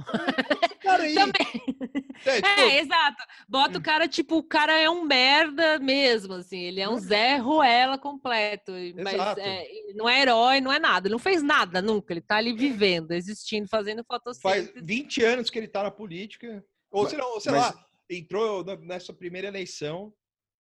Esse 0.64 0.76
cara 0.76 1.04
aí. 1.04 1.16
É, 2.26 2.36
tipo, 2.42 2.48
É, 2.48 2.80
exato. 2.80 3.22
Bota 3.48 3.78
o 3.78 3.82
cara, 3.84 4.08
tipo, 4.08 4.38
o 4.38 4.44
cara 4.44 4.80
é 4.80 4.90
um 4.90 5.04
merda 5.04 5.78
mesmo, 5.80 6.34
assim. 6.36 6.58
Ele 6.60 6.80
é 6.80 6.88
um 6.90 6.98
Zé 6.98 7.36
Ruela 7.36 7.98
completo. 7.98 8.72
Mas 9.04 9.38
é, 9.38 9.68
não 9.94 10.08
é 10.08 10.22
herói, 10.22 10.62
não 10.62 10.72
é 10.72 10.80
nada. 10.80 11.08
Ele 11.08 11.12
não 11.12 11.20
fez 11.20 11.44
nada 11.44 11.82
nunca. 11.82 12.14
Ele 12.14 12.22
tá 12.22 12.38
ali 12.38 12.54
vivendo, 12.54 13.12
existindo, 13.12 13.68
fazendo 13.68 14.04
faz 14.08 14.24
fotossíntese. 14.24 14.74
20 14.82 15.24
anos 15.26 15.50
que 15.50 15.60
ele 15.60 15.68
tá 15.68 15.84
na 15.84 15.92
política. 15.92 16.64
Ou 16.90 17.04
Mas- 17.04 17.12
sei 17.12 17.20
lá, 17.20 17.40
sei 17.42 17.52
mas- 17.52 17.62
lá, 17.76 17.86
entrou 18.10 18.64
nessa 18.80 19.14
primeira 19.14 19.50
eleição 19.50 20.14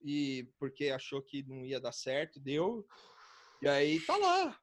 e 0.04 0.44
porque 0.58 0.90
achou 0.90 1.22
que 1.22 1.42
não 1.44 1.64
ia 1.64 1.80
dar 1.80 1.92
certo, 1.92 2.38
deu. 2.38 2.86
E 3.62 3.66
aí 3.68 3.98
tá 4.00 4.16
lá. 4.16 4.60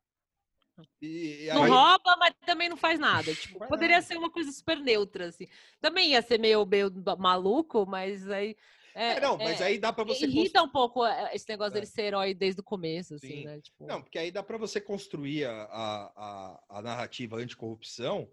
E, 1.02 1.46
e 1.46 1.50
Não 1.50 1.64
aí, 1.64 1.70
rouba, 1.70 2.16
mas 2.18 2.34
também 2.46 2.70
não 2.70 2.78
faz 2.78 3.00
nada. 3.00 3.34
Tipo, 3.34 3.58
faz 3.58 3.70
poderia 3.70 3.98
nada. 3.98 4.06
ser 4.06 4.18
uma 4.18 4.30
coisa 4.32 4.52
super 4.52 4.80
neutra, 4.80 5.28
assim. 5.28 5.48
Também 5.80 6.12
ia 6.12 6.22
ser 6.22 6.40
meio, 6.40 6.66
meio 6.66 6.92
maluco, 7.18 7.86
mas 7.88 8.30
aí. 8.30 8.56
É, 8.94 9.14
É, 9.14 9.20
não, 9.22 9.38
mas 9.38 9.60
é, 9.62 9.66
aí 9.66 9.78
dá 9.80 9.92
para 9.92 10.04
você 10.04 10.26
irrita 10.26 10.62
um 10.62 10.70
pouco 10.70 11.06
é, 11.06 11.34
esse 11.34 11.48
negócio 11.50 11.72
É. 11.72 11.74
dele 11.76 11.86
ser 11.86 12.04
herói 12.04 12.34
desde 12.34 12.62
o 12.62 12.64
começo, 12.64 13.16
assim, 13.16 13.28
Sim. 13.28 13.46
né? 13.46 13.62
Tipo, 13.62 13.88
Não, 13.88 14.02
porque 14.02 14.20
aí 14.20 14.32
dá 14.32 14.44
para 14.44 14.58
você 14.58 14.80
construir 14.82 15.46
a, 15.46 15.64
a, 15.64 16.12
a, 16.16 16.64
a 16.78 16.82
narrativa 16.82 17.38
anticorrupção, 17.38 18.30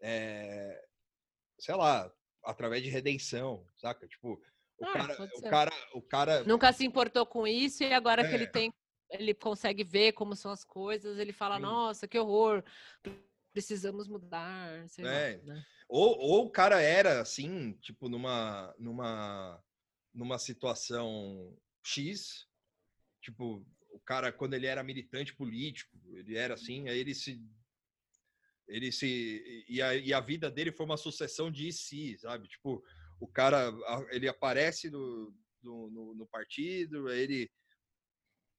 é, 0.00 0.84
sei 1.58 1.74
lá, 1.76 2.12
através 2.44 2.82
de 2.82 2.90
redenção, 2.90 3.64
saca? 3.76 4.06
Tipo, 4.08 4.42
o 4.82 4.86
Ah, 4.86 4.92
cara, 4.92 5.28
o 5.36 5.42
cara, 5.42 5.72
o 5.94 6.02
cara, 6.02 6.44
nunca 6.44 6.72
se 6.72 6.84
importou 6.84 7.24
com 7.24 7.46
isso 7.46 7.82
e 7.84 7.92
agora 7.92 8.24
que 8.24 8.34
ele 8.34 8.44
É. 8.44 8.48
tem, 8.48 8.72
ele 9.10 9.32
consegue 9.34 9.84
ver 9.84 10.12
como 10.12 10.34
são 10.34 10.50
as 10.50 10.64
coisas, 10.64 11.18
ele 11.18 11.32
fala, 11.32 11.56
Sim. 11.56 11.62
nossa, 11.62 12.08
que 12.08 12.18
horror, 12.18 12.64
precisamos 13.52 14.08
mudar, 14.08 14.88
sei 14.88 15.04
É. 15.04 15.36
lá, 15.36 15.54
né? 15.54 15.62
ou, 15.88 16.18
ou 16.18 16.46
o 16.46 16.50
cara 16.50 16.80
era 16.80 17.20
assim, 17.20 17.72
tipo 17.74 18.08
numa, 18.08 18.74
numa, 18.78 19.62
numa 20.12 20.38
situação 20.38 21.56
X, 21.82 22.48
tipo 23.20 23.64
o 23.90 24.00
cara 24.00 24.32
quando 24.32 24.54
ele 24.54 24.66
era 24.66 24.82
militante 24.82 25.34
político, 25.34 25.96
ele 26.12 26.36
era 26.36 26.54
assim, 26.54 26.88
aí 26.88 26.98
ele 26.98 27.14
se 27.14 27.40
ele 28.66 28.90
se 28.90 29.64
e 29.68 29.82
a, 29.82 29.94
e 29.94 30.14
a 30.14 30.20
vida 30.20 30.50
dele 30.50 30.72
foi 30.72 30.86
uma 30.86 30.96
sucessão 30.96 31.50
de 31.50 31.70
si, 31.72 32.16
sabe? 32.18 32.48
Tipo, 32.48 32.82
o 33.22 33.28
cara 33.28 33.72
ele 34.10 34.28
aparece 34.28 34.90
no, 34.90 35.32
no, 35.62 35.90
no- 35.90 36.14
no 36.14 36.26
partido, 36.26 37.06
aí 37.06 37.20
ele 37.20 37.50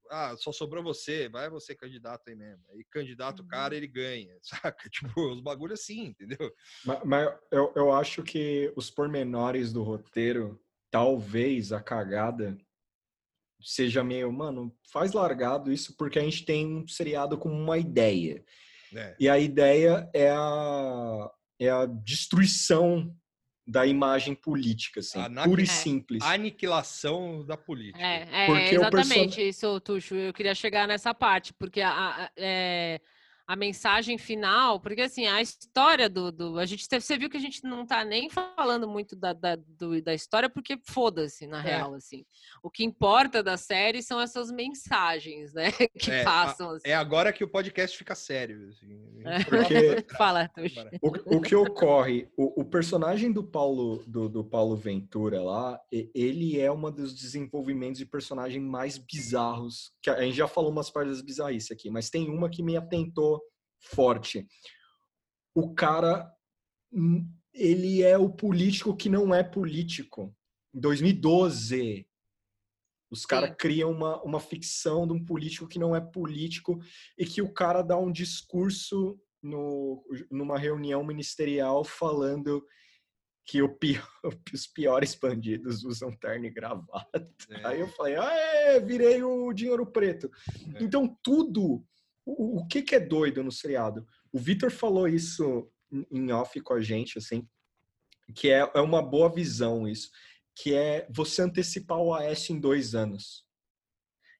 ah, 0.09 0.35
só 0.37 0.51
sobrou 0.51 0.83
você, 0.83 1.27
vai 1.27 1.49
você 1.49 1.73
candidato 1.75 2.29
aí 2.29 2.35
mesmo. 2.35 2.63
Aí 2.71 2.83
candidato 2.85 3.41
o 3.41 3.47
cara, 3.47 3.75
ele 3.75 3.87
ganha, 3.87 4.37
saca? 4.41 4.89
Tipo, 4.89 5.31
os 5.31 5.41
bagulhos 5.41 5.81
assim, 5.81 6.05
entendeu? 6.07 6.53
Mas, 6.85 6.99
mas 7.03 7.39
eu, 7.51 7.73
eu 7.75 7.91
acho 7.91 8.23
que 8.23 8.71
os 8.75 8.89
pormenores 8.89 9.73
do 9.73 9.83
roteiro, 9.83 10.61
talvez 10.89 11.71
a 11.73 11.81
cagada 11.81 12.57
seja 13.61 14.03
meio, 14.03 14.31
mano, 14.31 14.73
faz 14.91 15.13
largado 15.13 15.71
isso 15.71 15.95
porque 15.97 16.19
a 16.19 16.21
gente 16.21 16.45
tem 16.45 16.67
um 16.67 16.87
seriado 16.87 17.37
com 17.37 17.49
uma 17.49 17.77
ideia. 17.77 18.45
É. 18.93 19.15
E 19.19 19.27
a 19.27 19.39
ideia 19.39 20.09
é 20.13 20.29
a, 20.29 21.31
é 21.59 21.69
a 21.69 21.85
destruição 21.85 23.17
da 23.65 23.85
imagem 23.85 24.35
política, 24.35 24.99
assim, 24.99 25.19
A 25.19 25.29
na- 25.29 25.43
pura 25.45 25.61
e 25.61 25.63
É. 25.63 25.67
simples. 25.67 26.21
A 26.21 26.31
aniquilação 26.33 27.45
da 27.45 27.55
política. 27.55 28.03
É, 28.05 28.27
é 28.43 28.45
Porque 28.45 28.77
o 28.77 28.81
exatamente 28.81 29.35
person- 29.37 29.41
isso, 29.41 29.79
Tuxo. 29.79 30.15
Eu 30.15 30.33
queria 30.33 30.53
chegar 30.53 30.87
nessa 30.87 31.13
parte, 31.13 31.53
porque 31.53 31.79
a, 31.79 31.89
a- 31.91 32.31
é, 32.35 32.99
a 33.53 33.55
mensagem 33.55 34.17
final, 34.17 34.79
porque 34.79 35.01
assim, 35.01 35.27
a 35.27 35.39
história 35.39 36.09
do. 36.09 36.31
do 36.31 36.57
a 36.57 36.65
gente 36.65 36.87
você 36.87 37.17
viu 37.17 37.29
que 37.29 37.37
a 37.37 37.39
gente 37.39 37.63
não 37.63 37.85
tá 37.85 38.03
nem 38.03 38.27
falando 38.27 38.87
muito 38.87 39.15
da, 39.15 39.31
da, 39.31 39.55
do, 39.55 40.01
da 40.01 40.13
história, 40.13 40.49
porque 40.49 40.79
foda-se, 40.83 41.45
na 41.45 41.59
é. 41.59 41.61
real, 41.61 41.93
assim. 41.93 42.25
O 42.63 42.69
que 42.69 42.83
importa 42.83 43.43
da 43.43 43.55
série 43.55 44.01
são 44.01 44.19
essas 44.19 44.51
mensagens, 44.51 45.53
né? 45.53 45.71
Que 45.99 46.11
é, 46.11 46.23
passam. 46.23 46.71
Assim. 46.71 46.89
É 46.89 46.95
agora 46.95 47.31
que 47.31 47.43
o 47.43 47.47
podcast 47.47 47.95
fica 47.95 48.15
sério. 48.15 48.69
Assim. 48.69 49.21
É. 49.23 49.43
Porque 49.45 50.05
Fala, 50.17 50.49
o, 51.01 51.37
o 51.37 51.41
que 51.41 51.55
ocorre, 51.55 52.27
o, 52.35 52.61
o 52.61 52.65
personagem 52.65 53.31
do 53.31 53.43
Paulo, 53.43 54.03
do, 54.07 54.27
do 54.27 54.43
Paulo 54.43 54.75
Ventura 54.75 55.41
lá, 55.41 55.79
ele 55.91 56.59
é 56.59 56.71
um 56.71 56.91
dos 56.91 57.13
desenvolvimentos 57.13 57.99
de 57.99 58.05
personagem 58.05 58.59
mais 58.59 58.97
bizarros. 58.97 59.93
Que 60.01 60.09
a 60.09 60.21
gente 60.21 60.35
já 60.35 60.47
falou 60.47 60.71
umas 60.71 60.89
partes 60.89 61.21
bizarrices 61.21 61.71
aqui, 61.71 61.91
mas 61.91 62.09
tem 62.09 62.29
uma 62.29 62.49
que 62.49 62.63
me 62.63 62.75
atentou 62.75 63.42
forte. 63.83 64.47
O 65.53 65.73
cara, 65.73 66.31
hum, 66.91 67.29
ele 67.53 68.01
é 68.01 68.17
o 68.17 68.29
político 68.29 68.95
que 68.95 69.09
não 69.09 69.33
é 69.33 69.43
político. 69.43 70.35
Em 70.73 70.79
2012, 70.79 72.07
os 73.11 73.25
caras 73.25 73.53
criam 73.57 73.91
uma, 73.91 74.21
uma 74.23 74.39
ficção 74.39 75.05
de 75.05 75.13
um 75.13 75.23
político 75.23 75.67
que 75.67 75.77
não 75.77 75.95
é 75.95 76.01
político 76.01 76.79
e 77.17 77.25
que 77.25 77.41
o 77.41 77.53
cara 77.53 77.83
dá 77.83 77.95
um 77.95 78.11
discurso 78.11 79.19
no, 79.41 80.03
numa 80.31 80.57
reunião 80.57 81.03
ministerial 81.03 81.83
falando 81.83 82.65
que 83.45 83.67
pior, 83.67 84.07
os 84.53 84.65
piores 84.65 85.13
bandidos 85.15 85.83
usam 85.83 86.11
terno 86.11 86.45
e 86.45 86.49
gravata. 86.49 87.29
É. 87.49 87.67
Aí 87.67 87.79
eu 87.81 87.87
falei, 87.89 88.15
ah, 88.15 88.79
virei 88.83 89.21
o 89.21 89.51
dinheiro 89.53 89.85
preto. 89.85 90.31
É. 90.75 90.83
Então, 90.83 91.15
tudo 91.21 91.85
o, 92.25 92.59
o 92.59 92.67
que, 92.67 92.81
que 92.81 92.95
é 92.95 92.99
doido 92.99 93.43
no 93.43 93.51
seriado? 93.51 94.05
O 94.31 94.39
Vitor 94.39 94.71
falou 94.71 95.07
isso 95.07 95.69
em 96.11 96.31
off 96.31 96.59
com 96.61 96.73
a 96.73 96.81
gente, 96.81 97.17
assim, 97.17 97.47
que 98.35 98.49
é, 98.49 98.69
é 98.73 98.81
uma 98.81 99.01
boa 99.01 99.31
visão 99.31 99.87
isso, 99.87 100.09
que 100.55 100.73
é 100.73 101.07
você 101.09 101.41
antecipar 101.41 101.99
o 101.99 102.13
AS 102.13 102.49
em 102.49 102.59
dois 102.59 102.95
anos. 102.95 103.45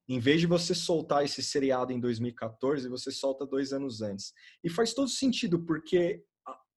Em 0.07 0.19
vez 0.19 0.41
de 0.41 0.47
você 0.47 0.75
soltar 0.75 1.23
esse 1.23 1.41
seriado 1.41 1.93
em 1.93 1.99
2014, 1.99 2.89
você 2.89 3.11
solta 3.11 3.45
dois 3.45 3.71
anos 3.71 4.01
antes. 4.01 4.33
E 4.63 4.69
faz 4.69 4.93
todo 4.93 5.07
sentido, 5.07 5.63
porque 5.65 6.23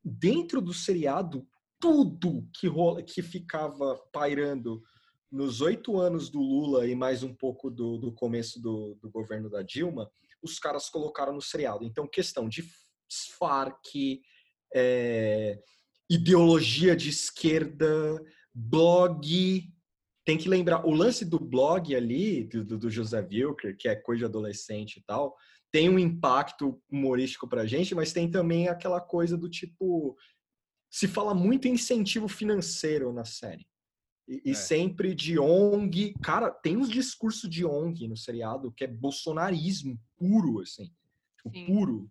dentro 0.04 0.60
do 0.60 0.72
seriado, 0.72 1.46
tudo 1.80 2.48
que, 2.54 2.68
rola, 2.68 3.02
que 3.02 3.22
ficava 3.22 3.96
pairando 4.12 4.82
nos 5.30 5.60
oito 5.60 5.98
anos 5.98 6.30
do 6.30 6.40
Lula 6.40 6.86
e 6.86 6.94
mais 6.94 7.22
um 7.22 7.34
pouco 7.34 7.68
do, 7.68 7.98
do 7.98 8.12
começo 8.12 8.60
do, 8.60 8.96
do 9.02 9.10
governo 9.10 9.50
da 9.50 9.62
Dilma, 9.62 10.10
os 10.42 10.58
caras 10.58 10.88
colocaram 10.88 11.32
no 11.32 11.40
seriado. 11.40 11.84
Então, 11.84 12.06
questão 12.06 12.48
de 12.48 12.64
Farc, 13.38 14.20
é, 14.74 15.58
ideologia 16.10 16.96
de 16.96 17.10
esquerda, 17.10 18.22
blog. 18.54 19.72
Tem 20.24 20.36
que 20.36 20.48
lembrar, 20.48 20.84
o 20.84 20.90
lance 20.90 21.24
do 21.24 21.38
blog 21.38 21.94
ali, 21.94 22.44
do, 22.44 22.78
do 22.78 22.90
José 22.90 23.20
Wilker, 23.20 23.76
que 23.76 23.88
é 23.88 23.94
coisa 23.94 24.20
de 24.20 24.24
adolescente 24.24 24.96
e 24.96 25.02
tal, 25.04 25.36
tem 25.72 25.88
um 25.88 25.98
impacto 25.98 26.82
humorístico 26.90 27.48
pra 27.48 27.66
gente, 27.66 27.94
mas 27.94 28.12
tem 28.12 28.30
também 28.30 28.68
aquela 28.68 29.00
coisa 29.00 29.36
do 29.36 29.48
tipo. 29.48 30.16
Se 30.90 31.06
fala 31.06 31.34
muito 31.34 31.68
incentivo 31.68 32.28
financeiro 32.28 33.12
na 33.12 33.24
série. 33.24 33.66
E, 34.28 34.34
é. 34.34 34.50
e, 34.50 34.54
sempre 34.54 35.14
de 35.14 35.38
ONG. 35.38 36.14
Cara, 36.22 36.50
tem 36.50 36.76
uns 36.76 36.88
discursos 36.88 37.48
de 37.48 37.64
ONG 37.64 38.08
no 38.08 38.16
seriado 38.16 38.72
que 38.72 38.84
é 38.84 38.86
bolsonarismo 38.86 39.98
puro, 40.18 40.60
assim. 40.60 40.90
Tipo, 41.36 41.66
puro. 41.66 42.10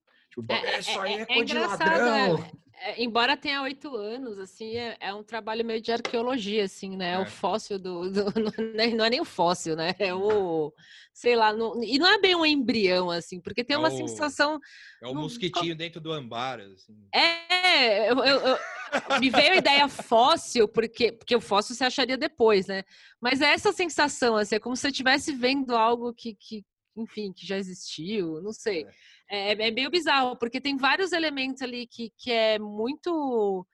É, 0.49 0.79
isso 0.79 0.99
aí 0.99 1.13
é, 1.13 1.21
é 1.21 1.25
coisa 1.25 1.45
de 1.45 1.59
ladrão. 1.59 2.65
É, 2.77 3.01
embora 3.01 3.37
tenha 3.37 3.61
oito 3.61 3.95
anos, 3.95 4.37
assim, 4.37 4.75
é, 4.75 4.97
é, 4.99 5.13
um 5.13 5.23
trabalho 5.23 5.63
meio 5.63 5.81
de 5.81 5.91
arqueologia, 5.91 6.65
assim, 6.65 6.95
né? 6.95 7.13
É. 7.13 7.19
O 7.19 7.25
fóssil 7.25 7.79
do, 7.79 8.11
do 8.11 8.25
não, 8.95 9.05
é 9.05 9.09
nem 9.09 9.21
o 9.21 9.25
fóssil, 9.25 9.75
né? 9.75 9.95
É 9.97 10.13
o, 10.13 10.73
sei 11.13 11.35
lá, 11.35 11.53
e 11.81 11.97
não 11.97 12.07
é 12.07 12.19
bem 12.19 12.35
um 12.35 12.45
embrião, 12.45 13.09
assim, 13.09 13.39
porque 13.39 13.63
tem 13.63 13.77
uma 13.77 13.87
o, 13.87 13.97
sensação... 13.97 14.59
É 15.01 15.07
o 15.07 15.11
um 15.11 15.15
mosquitinho 15.15 15.75
dentro 15.75 16.01
do 16.01 16.11
ambar, 16.11 16.59
assim. 16.59 17.07
É, 17.13 18.11
eu, 18.11 18.17
eu, 18.23 18.39
eu 18.41 18.57
me 19.19 19.29
veio 19.29 19.53
a 19.53 19.57
ideia 19.57 19.87
fóssil, 19.87 20.67
porque, 20.67 21.13
porque 21.13 21.35
o 21.35 21.41
fóssil 21.41 21.75
você 21.75 21.85
acharia 21.85 22.17
depois, 22.17 22.67
né? 22.67 22.83
Mas 23.21 23.41
é 23.41 23.53
essa 23.53 23.71
sensação, 23.71 24.35
assim, 24.35 24.55
é 24.55 24.59
como 24.59 24.75
se 24.75 24.81
você 24.81 24.89
estivesse 24.89 25.33
vendo 25.33 25.75
algo 25.75 26.13
que, 26.13 26.35
que, 26.35 26.65
enfim, 26.95 27.31
que 27.33 27.47
já 27.47 27.57
existiu, 27.57 28.41
não 28.41 28.51
sei. 28.51 28.83
É, 28.83 28.89
é, 29.29 29.51
é 29.67 29.71
meio 29.71 29.89
bizarro, 29.89 30.37
porque 30.37 30.61
tem 30.61 30.77
vários 30.77 31.11
elementos 31.11 31.61
ali 31.61 31.87
que, 31.87 32.11
que 32.17 32.31
é 32.31 32.59
muito. 32.59 33.65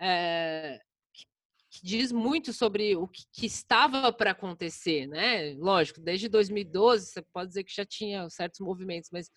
É, 0.00 0.78
que, 1.12 1.24
que 1.70 1.86
diz 1.86 2.12
muito 2.12 2.52
sobre 2.52 2.96
o 2.96 3.06
que, 3.06 3.22
que 3.32 3.46
estava 3.46 4.12
para 4.12 4.32
acontecer, 4.32 5.06
né? 5.06 5.54
Lógico, 5.58 6.00
desde 6.00 6.28
2012, 6.28 7.06
você 7.06 7.22
pode 7.32 7.48
dizer 7.48 7.64
que 7.64 7.74
já 7.74 7.84
tinha 7.84 8.28
certos 8.30 8.60
movimentos, 8.60 9.10
mas 9.12 9.30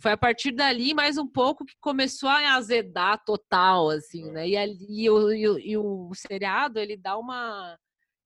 foi 0.00 0.12
a 0.12 0.16
partir 0.16 0.52
dali 0.52 0.94
mais 0.94 1.18
um 1.18 1.26
pouco 1.26 1.64
que 1.64 1.74
começou 1.80 2.28
a 2.28 2.54
azedar 2.54 3.22
total, 3.24 3.90
assim, 3.90 4.28
é. 4.28 4.32
né? 4.32 4.48
E, 4.48 4.56
ali, 4.56 4.86
e, 4.88 5.10
o, 5.10 5.32
e, 5.32 5.48
o, 5.48 5.58
e 5.58 5.76
o 5.76 6.10
seriado, 6.14 6.78
ele 6.78 6.96
dá 6.96 7.16
uma 7.18 7.78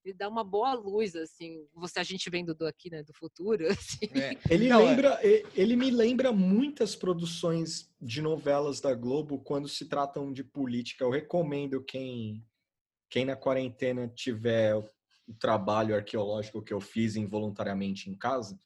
ele 0.05 0.15
dá 0.15 0.29
uma 0.29 0.45
boa 0.45 0.75
luz, 0.75 1.17
assim, 1.17 1.67
você 1.75 1.99
a 1.99 2.03
gente 2.03 2.29
vendo 2.29 2.55
do 2.55 2.67
aqui, 2.67 2.91
né, 2.91 3.03
do 3.03 3.15
futuro. 3.15 3.67
Assim. 3.73 4.07
É. 4.15 4.37
Ele 4.51 4.69
Não, 4.69 4.81
é 4.81 4.91
lembra, 4.91 5.19
é... 5.23 5.43
ele 5.57 5.77
me 5.77 5.91
lembra 5.91 6.31
muitas 6.31 6.95
produções 6.95 7.91
de 8.01 8.21
novelas 8.21 8.81
da 8.81 8.95
Globo 8.95 9.39
quando 9.39 9.67
se 9.67 9.87
tratam 9.87 10.31
de 10.31 10.45
política. 10.45 11.05
Eu 11.05 11.11
recomendo 11.11 11.83
quem, 11.83 12.45
quem 13.09 13.25
na 13.25 13.35
quarentena 13.35 14.07
tiver 14.07 14.77
o 14.77 15.35
trabalho 15.39 15.95
arqueológico 15.95 16.63
que 16.63 16.75
eu 16.75 16.81
fiz 16.81 17.17
involuntariamente 17.17 18.11
em 18.11 18.15
casa, 18.15 18.59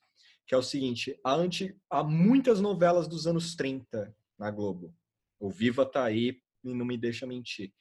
que 0.45 0.55
é 0.55 0.59
o 0.59 0.63
seguinte: 0.63 1.19
há, 1.23 1.35
anti, 1.35 1.77
há 1.89 2.03
muitas 2.03 2.61
novelas 2.61 3.07
dos 3.07 3.29
anos 3.29 3.55
30 3.55 4.13
na 4.37 4.51
Globo. 4.51 4.93
O 5.39 5.51
Viva 5.51 5.87
tá 5.87 6.03
aí 6.03 6.41
e 6.65 6.75
não 6.75 6.85
me 6.85 6.99
deixa 6.99 7.27
mentir. 7.27 7.73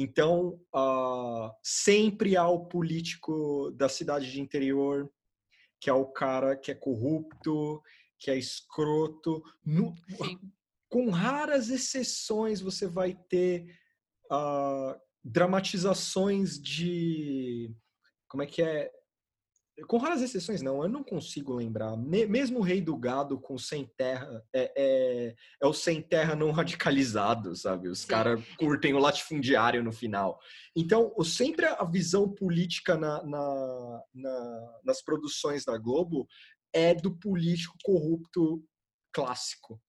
Então, 0.00 0.60
uh, 0.72 1.50
sempre 1.60 2.36
há 2.36 2.46
o 2.46 2.66
político 2.66 3.72
da 3.72 3.88
cidade 3.88 4.30
de 4.30 4.40
interior, 4.40 5.10
que 5.80 5.90
é 5.90 5.92
o 5.92 6.06
cara 6.06 6.56
que 6.56 6.70
é 6.70 6.74
corrupto, 6.74 7.82
que 8.16 8.30
é 8.30 8.36
escroto. 8.36 9.42
No, 9.66 9.92
com 10.88 11.10
raras 11.10 11.68
exceções, 11.68 12.60
você 12.60 12.86
vai 12.86 13.18
ter 13.28 13.66
uh, 14.30 14.94
dramatizações 15.24 16.62
de. 16.62 17.74
Como 18.28 18.44
é 18.44 18.46
que 18.46 18.62
é? 18.62 18.92
Com 19.86 19.98
raras 19.98 20.22
exceções, 20.22 20.62
não, 20.62 20.82
eu 20.82 20.88
não 20.88 21.04
consigo 21.04 21.54
lembrar. 21.54 21.96
mesmo 21.96 22.58
o 22.58 22.62
Rei 22.62 22.80
do 22.80 22.96
Gado 22.96 23.38
com 23.38 23.56
Sem 23.58 23.86
Terra 23.96 24.44
é, 24.52 24.72
é, 24.76 25.34
é 25.62 25.66
o 25.66 25.72
Sem 25.72 26.02
Terra 26.02 26.34
não 26.34 26.50
radicalizado, 26.52 27.54
sabe? 27.54 27.88
Os 27.88 28.04
caras 28.04 28.42
curtem 28.58 28.94
o 28.94 28.98
latifundiário 28.98 29.82
no 29.82 29.92
final. 29.92 30.38
Então, 30.74 31.14
sempre 31.22 31.66
a 31.66 31.84
visão 31.84 32.28
política 32.28 32.96
na, 32.96 33.22
na, 33.24 34.02
na, 34.14 34.80
nas 34.84 35.02
produções 35.02 35.64
da 35.64 35.76
Globo 35.78 36.26
é 36.72 36.94
do 36.94 37.16
político 37.16 37.76
corrupto 37.82 38.64
clássico. 39.12 39.80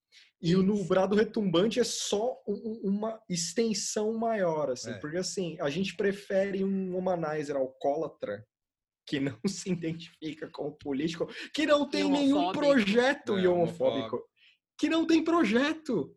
E 0.42 0.56
o 0.56 0.62
Nubrado 0.62 1.14
Retumbante 1.14 1.78
é 1.78 1.84
só 1.84 2.34
uma 2.46 3.20
extensão 3.28 4.14
maior, 4.14 4.70
assim, 4.70 4.90
é. 4.90 4.98
porque 4.98 5.18
assim, 5.18 5.58
a 5.60 5.68
gente 5.68 5.94
prefere 5.94 6.64
um 6.64 6.96
humanizer 6.96 7.56
alcoólatra 7.56 8.42
que 9.10 9.18
não 9.18 9.36
se 9.44 9.68
identifica 9.68 10.48
como 10.48 10.70
político, 10.70 11.28
que 11.52 11.66
não 11.66 11.88
tem 11.88 12.08
nenhum 12.08 12.52
projeto 12.52 13.36
é, 13.36 13.48
homofóbico, 13.48 14.24
que 14.78 14.88
não 14.88 15.04
tem 15.04 15.24
projeto. 15.24 16.16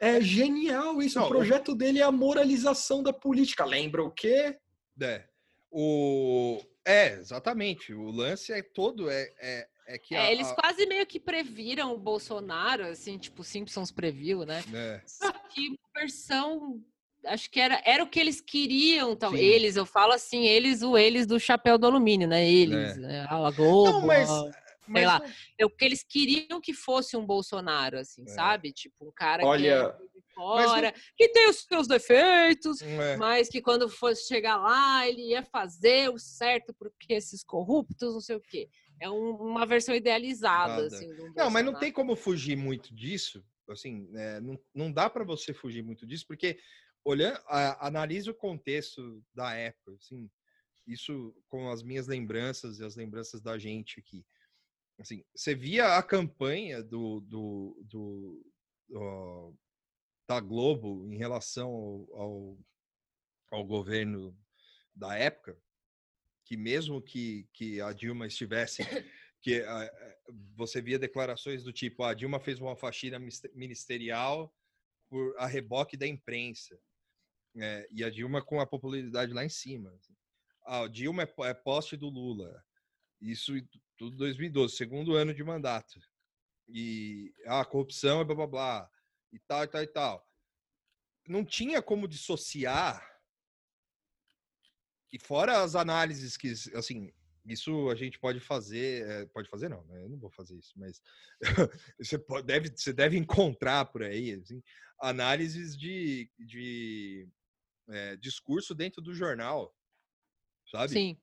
É 0.00 0.20
genial 0.20 1.02
isso. 1.02 1.18
Não, 1.18 1.26
o 1.26 1.28
projeto 1.28 1.72
o... 1.72 1.74
dele 1.74 1.98
é 1.98 2.04
a 2.04 2.12
moralização 2.12 3.02
da 3.02 3.12
política. 3.12 3.64
Lembra 3.64 4.04
o 4.04 4.12
quê? 4.12 4.56
É. 5.02 5.24
O... 5.72 6.62
É, 6.86 7.14
exatamente. 7.14 7.92
O 7.92 8.08
lance 8.08 8.52
é 8.52 8.62
todo. 8.62 9.10
É, 9.10 9.34
é, 9.40 9.68
é 9.88 9.98
que 9.98 10.14
é, 10.14 10.20
a, 10.20 10.32
eles 10.32 10.52
quase 10.52 10.86
meio 10.86 11.04
que 11.04 11.18
previram 11.18 11.92
o 11.92 11.98
Bolsonaro, 11.98 12.84
assim, 12.84 13.18
tipo, 13.18 13.42
Simpsons 13.42 13.90
previu, 13.90 14.46
né? 14.46 14.62
É. 14.72 15.02
Só 15.04 15.32
que 15.32 15.76
versão 15.92 16.80
acho 17.26 17.50
que 17.50 17.60
era, 17.60 17.80
era 17.84 18.02
o 18.02 18.08
que 18.08 18.20
eles 18.20 18.40
queriam, 18.40 19.12
então, 19.12 19.34
eles, 19.34 19.76
eu 19.76 19.86
falo 19.86 20.12
assim, 20.12 20.46
eles, 20.46 20.82
o 20.82 20.96
eles 20.96 21.26
do 21.26 21.38
chapéu 21.38 21.78
do 21.78 21.86
alumínio, 21.86 22.28
né? 22.28 22.48
Eles, 22.48 22.96
é. 22.96 23.00
né? 23.00 23.26
a 23.28 23.50
Globo, 23.50 24.00
não, 24.00 24.06
mas, 24.06 24.30
a, 24.30 24.44
mas, 24.86 25.02
sei 25.02 25.06
lá. 25.06 25.22
É 25.58 25.66
o 25.66 25.70
que 25.70 25.84
eles 25.84 26.02
queriam 26.02 26.60
que 26.60 26.72
fosse 26.72 27.16
um 27.16 27.26
Bolsonaro, 27.26 27.98
assim, 27.98 28.22
é. 28.22 28.30
sabe? 28.30 28.72
Tipo, 28.72 29.06
um 29.06 29.12
cara 29.12 29.44
Olha, 29.44 29.62
que 29.62 29.68
é 29.68 30.18
fora, 30.38 30.94
que 31.16 31.28
tem 31.28 31.50
os 31.50 31.64
seus 31.64 31.88
defeitos, 31.88 32.80
é. 32.80 33.16
mas 33.16 33.48
que 33.48 33.60
quando 33.60 33.88
fosse 33.88 34.28
chegar 34.28 34.56
lá, 34.56 35.06
ele 35.06 35.30
ia 35.30 35.42
fazer 35.42 36.08
o 36.10 36.18
certo 36.18 36.72
porque 36.74 37.14
esses 37.14 37.42
corruptos, 37.42 38.14
não 38.14 38.20
sei 38.20 38.36
o 38.36 38.40
quê. 38.40 38.68
É 39.00 39.10
um, 39.10 39.30
uma 39.36 39.66
versão 39.66 39.94
idealizada, 39.94 40.82
Nada. 40.82 40.86
assim. 40.86 41.08
não, 41.36 41.50
mas 41.50 41.64
não 41.64 41.74
tem 41.74 41.92
como 41.92 42.14
fugir 42.16 42.56
muito 42.56 42.94
disso, 42.94 43.44
assim, 43.68 44.08
é, 44.14 44.40
não, 44.40 44.58
não 44.74 44.92
dá 44.92 45.10
para 45.10 45.24
você 45.24 45.52
fugir 45.52 45.82
muito 45.82 46.06
disso, 46.06 46.24
porque 46.26 46.58
olhando, 47.08 47.40
a, 47.46 47.86
analise 47.86 48.28
o 48.28 48.34
contexto 48.34 49.24
da 49.34 49.54
época, 49.54 49.94
assim, 49.94 50.30
isso 50.86 51.34
com 51.48 51.70
as 51.70 51.82
minhas 51.82 52.06
lembranças 52.06 52.78
e 52.78 52.84
as 52.84 52.96
lembranças 52.96 53.40
da 53.40 53.58
gente 53.58 53.98
aqui. 53.98 54.26
Assim, 54.98 55.24
você 55.34 55.54
via 55.54 55.96
a 55.96 56.02
campanha 56.02 56.82
do, 56.82 57.20
do, 57.20 57.82
do, 57.86 58.52
do 58.88 59.56
da 60.28 60.38
Globo 60.38 61.06
em 61.10 61.16
relação 61.16 61.70
ao, 61.70 62.20
ao, 62.20 62.58
ao, 63.52 63.64
governo 63.64 64.36
da 64.94 65.16
época, 65.16 65.58
que 66.44 66.58
mesmo 66.58 67.00
que, 67.00 67.48
que 67.54 67.80
a 67.80 67.92
Dilma 67.94 68.26
estivesse, 68.26 68.82
que 69.40 69.64
você 70.54 70.82
via 70.82 70.98
declarações 70.98 71.64
do 71.64 71.72
tipo, 71.72 72.02
a 72.02 72.12
Dilma 72.12 72.38
fez 72.38 72.60
uma 72.60 72.76
faxina 72.76 73.18
ministerial 73.54 74.54
por 75.08 75.34
a 75.38 75.46
reboque 75.46 75.96
da 75.96 76.06
imprensa, 76.06 76.78
é, 77.60 77.88
e 77.90 78.04
a 78.04 78.10
Dilma 78.10 78.42
com 78.42 78.60
a 78.60 78.66
popularidade 78.66 79.32
lá 79.32 79.44
em 79.44 79.48
cima. 79.48 79.90
Assim. 79.94 80.14
Ah, 80.66 80.82
a 80.82 80.88
Dilma 80.88 81.22
é, 81.22 81.34
é 81.44 81.54
poste 81.54 81.96
do 81.96 82.08
Lula, 82.08 82.64
isso 83.20 83.52
tudo 83.96 84.16
2012, 84.16 84.76
segundo 84.76 85.14
ano 85.14 85.34
de 85.34 85.42
mandato. 85.42 86.00
E 86.68 87.32
a 87.46 87.60
ah, 87.60 87.64
corrupção 87.64 88.20
é 88.20 88.24
blá 88.24 88.34
blá 88.34 88.46
blá 88.46 88.90
e 89.32 89.38
tal, 89.40 89.64
e 89.64 89.68
tal, 89.68 89.82
e 89.82 89.86
tal. 89.86 90.28
Não 91.26 91.44
tinha 91.44 91.82
como 91.82 92.08
dissociar. 92.08 93.04
E 95.12 95.18
fora 95.18 95.62
as 95.62 95.74
análises 95.74 96.36
que, 96.36 96.52
assim, 96.74 97.10
isso 97.48 97.88
a 97.88 97.94
gente 97.94 98.18
pode 98.18 98.40
fazer, 98.40 99.08
é, 99.08 99.26
pode 99.26 99.48
fazer 99.48 99.70
não, 99.70 99.82
né? 99.86 100.02
Eu 100.02 100.08
não 100.10 100.18
vou 100.18 100.30
fazer 100.30 100.54
isso, 100.56 100.72
mas 100.76 101.00
você, 101.98 102.18
pode, 102.18 102.46
deve, 102.46 102.68
você 102.68 102.92
deve 102.92 103.16
encontrar 103.16 103.86
por 103.86 104.02
aí 104.02 104.34
assim, 104.34 104.62
análises 105.00 105.76
de, 105.76 106.30
de 106.38 107.26
é, 107.88 108.16
discurso 108.16 108.74
dentro 108.74 109.00
do 109.00 109.14
jornal, 109.14 109.74
sabe? 110.70 110.92
Sim. 110.92 111.20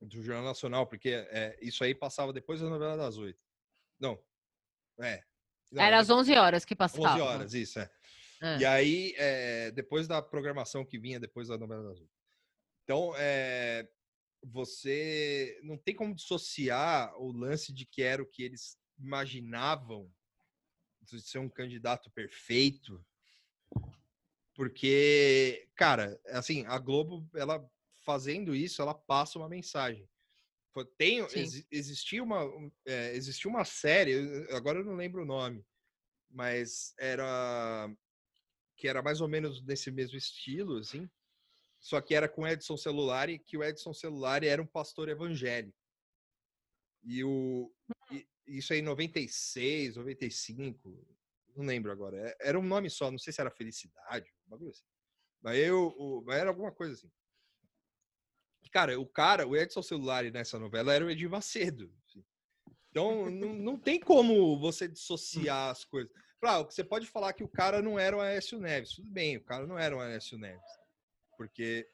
Do 0.00 0.22
Jornal 0.22 0.44
Nacional, 0.44 0.86
porque 0.86 1.10
é, 1.30 1.58
isso 1.62 1.82
aí 1.82 1.94
passava 1.94 2.32
depois 2.32 2.60
da 2.60 2.68
novela 2.68 2.96
das 2.96 3.16
oito. 3.16 3.40
Não, 3.98 4.22
é, 5.00 5.24
era 5.76 5.98
às 5.98 6.10
11 6.10 6.34
horas 6.36 6.64
que 6.64 6.76
passava. 6.76 7.14
11 7.14 7.20
horas, 7.20 7.54
isso, 7.54 7.78
é. 7.78 7.90
é. 8.42 8.58
E 8.58 8.64
aí, 8.64 9.14
é, 9.16 9.70
depois 9.70 10.06
da 10.06 10.20
programação 10.20 10.84
que 10.84 10.98
vinha 10.98 11.18
depois 11.18 11.48
da 11.48 11.58
novela 11.58 11.88
das 11.88 12.00
oito. 12.00 12.12
Então, 12.84 13.14
é, 13.16 13.88
você 14.42 15.58
não 15.62 15.76
tem 15.78 15.94
como 15.94 16.14
dissociar 16.14 17.14
o 17.18 17.32
lance 17.32 17.72
de 17.72 17.86
que 17.86 18.02
era 18.02 18.22
o 18.22 18.26
que 18.26 18.42
eles 18.42 18.78
imaginavam 18.98 20.12
de 21.00 21.20
ser 21.20 21.38
um 21.38 21.48
candidato 21.48 22.10
perfeito, 22.10 23.04
porque, 24.54 25.68
cara, 25.74 26.20
assim, 26.28 26.64
a 26.66 26.78
Globo, 26.78 27.28
ela 27.34 27.68
fazendo 28.04 28.54
isso, 28.54 28.80
ela 28.80 28.94
passa 28.94 29.38
uma 29.38 29.48
mensagem. 29.48 30.08
Tem, 30.96 31.20
ex, 31.20 31.66
existia, 31.70 32.22
uma, 32.22 32.42
é, 32.84 33.14
existia 33.14 33.48
uma 33.48 33.64
série, 33.64 34.14
agora 34.50 34.80
eu 34.80 34.84
não 34.84 34.96
lembro 34.96 35.22
o 35.22 35.26
nome, 35.26 35.64
mas 36.28 36.94
era 36.98 37.88
que 38.76 38.88
era 38.88 39.00
mais 39.00 39.20
ou 39.20 39.28
menos 39.28 39.62
nesse 39.62 39.88
mesmo 39.92 40.16
estilo, 40.16 40.78
assim, 40.78 41.08
só 41.78 42.00
que 42.00 42.14
era 42.14 42.28
com 42.28 42.46
Edson 42.46 42.76
Celulari, 42.76 43.38
que 43.38 43.56
o 43.56 43.62
Edson 43.62 43.94
Celulari 43.94 44.48
era 44.48 44.60
um 44.60 44.66
pastor 44.66 45.08
evangélico. 45.08 45.78
E 47.04 47.22
o 47.22 47.72
e, 48.10 48.26
isso 48.46 48.72
aí 48.72 48.80
em 48.80 48.82
96, 48.82 49.96
95, 49.96 51.06
não 51.56 51.64
lembro 51.64 51.92
agora. 51.92 52.16
É, 52.18 52.48
era 52.48 52.58
um 52.58 52.62
nome 52.62 52.90
só, 52.90 53.10
não 53.10 53.18
sei 53.18 53.32
se 53.32 53.40
era 53.40 53.50
Felicidade, 53.50 54.32
bagulho 54.54 54.70
assim. 54.70 54.84
Mas 55.42 55.58
eu, 55.58 55.88
o, 55.98 56.22
mas 56.24 56.36
era 56.38 56.50
alguma 56.50 56.72
coisa 56.72 56.94
assim. 56.94 57.10
Cara, 58.72 58.98
o 58.98 59.06
cara, 59.06 59.46
o 59.46 59.56
Edson 59.56 59.82
Celulari 59.82 60.32
nessa 60.32 60.58
novela 60.58 60.92
era 60.92 61.04
o 61.04 61.10
Edir 61.10 61.30
Macedo. 61.30 61.92
Assim. 62.04 62.24
Então, 62.90 63.30
não, 63.30 63.54
não 63.54 63.78
tem 63.78 64.00
como 64.00 64.58
você 64.58 64.88
dissociar 64.88 65.70
as 65.70 65.84
coisas. 65.84 66.10
Claro, 66.40 66.64
você 66.64 66.82
pode 66.82 67.06
falar 67.06 67.32
que 67.34 67.44
o 67.44 67.48
cara 67.48 67.80
não 67.80 67.98
era 67.98 68.16
o 68.16 68.20
Aécio 68.20 68.58
Neves. 68.58 68.94
Tudo 68.94 69.08
bem, 69.08 69.36
o 69.36 69.44
cara 69.44 69.66
não 69.66 69.78
era 69.78 69.96
o 69.96 70.00
Aécio 70.00 70.36
Neves. 70.36 70.60
Porque 71.36 71.88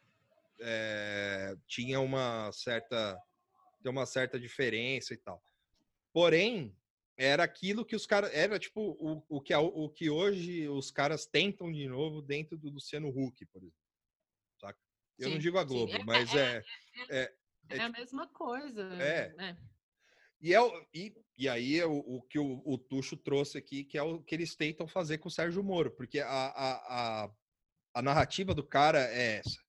é, 0.60 1.54
tinha 1.66 2.00
uma 2.00 2.50
certa, 2.52 3.18
tem 3.82 3.92
uma 3.92 4.06
certa 4.06 4.40
diferença 4.40 5.12
e 5.12 5.16
tal. 5.18 5.42
Porém, 6.12 6.74
era 7.20 7.44
aquilo 7.44 7.84
que 7.84 7.94
os 7.94 8.06
caras. 8.06 8.32
Era 8.32 8.58
tipo 8.58 8.80
o, 8.80 9.22
o, 9.28 9.40
que, 9.42 9.54
o 9.54 9.90
que 9.90 10.08
hoje 10.08 10.66
os 10.70 10.90
caras 10.90 11.26
tentam 11.26 11.70
de 11.70 11.86
novo 11.86 12.22
dentro 12.22 12.56
do 12.56 12.70
Luciano 12.70 13.08
Huck, 13.08 13.44
por 13.46 13.62
exemplo. 13.62 13.80
Eu 15.18 15.26
sim, 15.26 15.34
não 15.34 15.38
digo 15.38 15.58
a 15.58 15.64
Globo, 15.64 15.92
sim. 15.92 16.02
mas 16.06 16.34
é. 16.34 16.64
É, 17.10 17.18
é, 17.18 17.34
é, 17.68 17.76
é 17.76 17.80
a 17.80 17.86
tipo 17.86 17.98
mesma 17.98 18.26
coisa. 18.28 18.82
É. 18.94 19.34
Né? 19.34 19.58
E, 20.40 20.54
é 20.54 20.60
o, 20.62 20.86
e, 20.94 21.14
e 21.36 21.46
aí 21.46 21.78
é 21.78 21.84
o, 21.84 21.98
o 21.98 22.22
que 22.22 22.38
o, 22.38 22.62
o, 22.64 22.78
Tuxo 22.78 23.18
trouxe 23.18 23.58
aqui, 23.58 23.84
que 23.84 23.98
é 23.98 24.02
o 24.02 24.22
que 24.22 24.34
eles 24.34 24.56
tentam 24.56 24.88
fazer 24.88 25.18
com 25.18 25.28
o 25.28 25.30
Sérgio 25.30 25.62
Moro, 25.62 25.90
porque 25.90 26.20
a, 26.20 26.26
a, 26.26 27.24
a, 27.24 27.30
a 27.96 28.00
narrativa 28.00 28.54
do 28.54 28.66
cara 28.66 28.98
é 29.12 29.40
essa. 29.40 29.60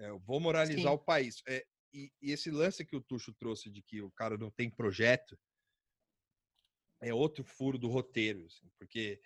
É, 0.00 0.08
eu 0.08 0.18
vou 0.18 0.40
moralizar 0.40 0.90
Sim. 0.90 0.96
o 0.96 0.98
país. 0.98 1.40
É, 1.46 1.64
e, 1.94 2.10
e, 2.20 2.32
esse 2.32 2.50
lance 2.50 2.84
que 2.84 2.96
o 2.96 3.00
Tuxo 3.00 3.32
trouxe 3.34 3.70
de 3.70 3.80
que 3.80 4.02
o 4.02 4.10
cara 4.10 4.36
não 4.36 4.50
tem 4.50 4.68
projeto 4.68 5.38
é 7.00 7.12
outro 7.12 7.44
furo 7.44 7.78
do 7.78 7.88
roteiro, 7.88 8.44
assim, 8.46 8.68
porque 8.78 9.20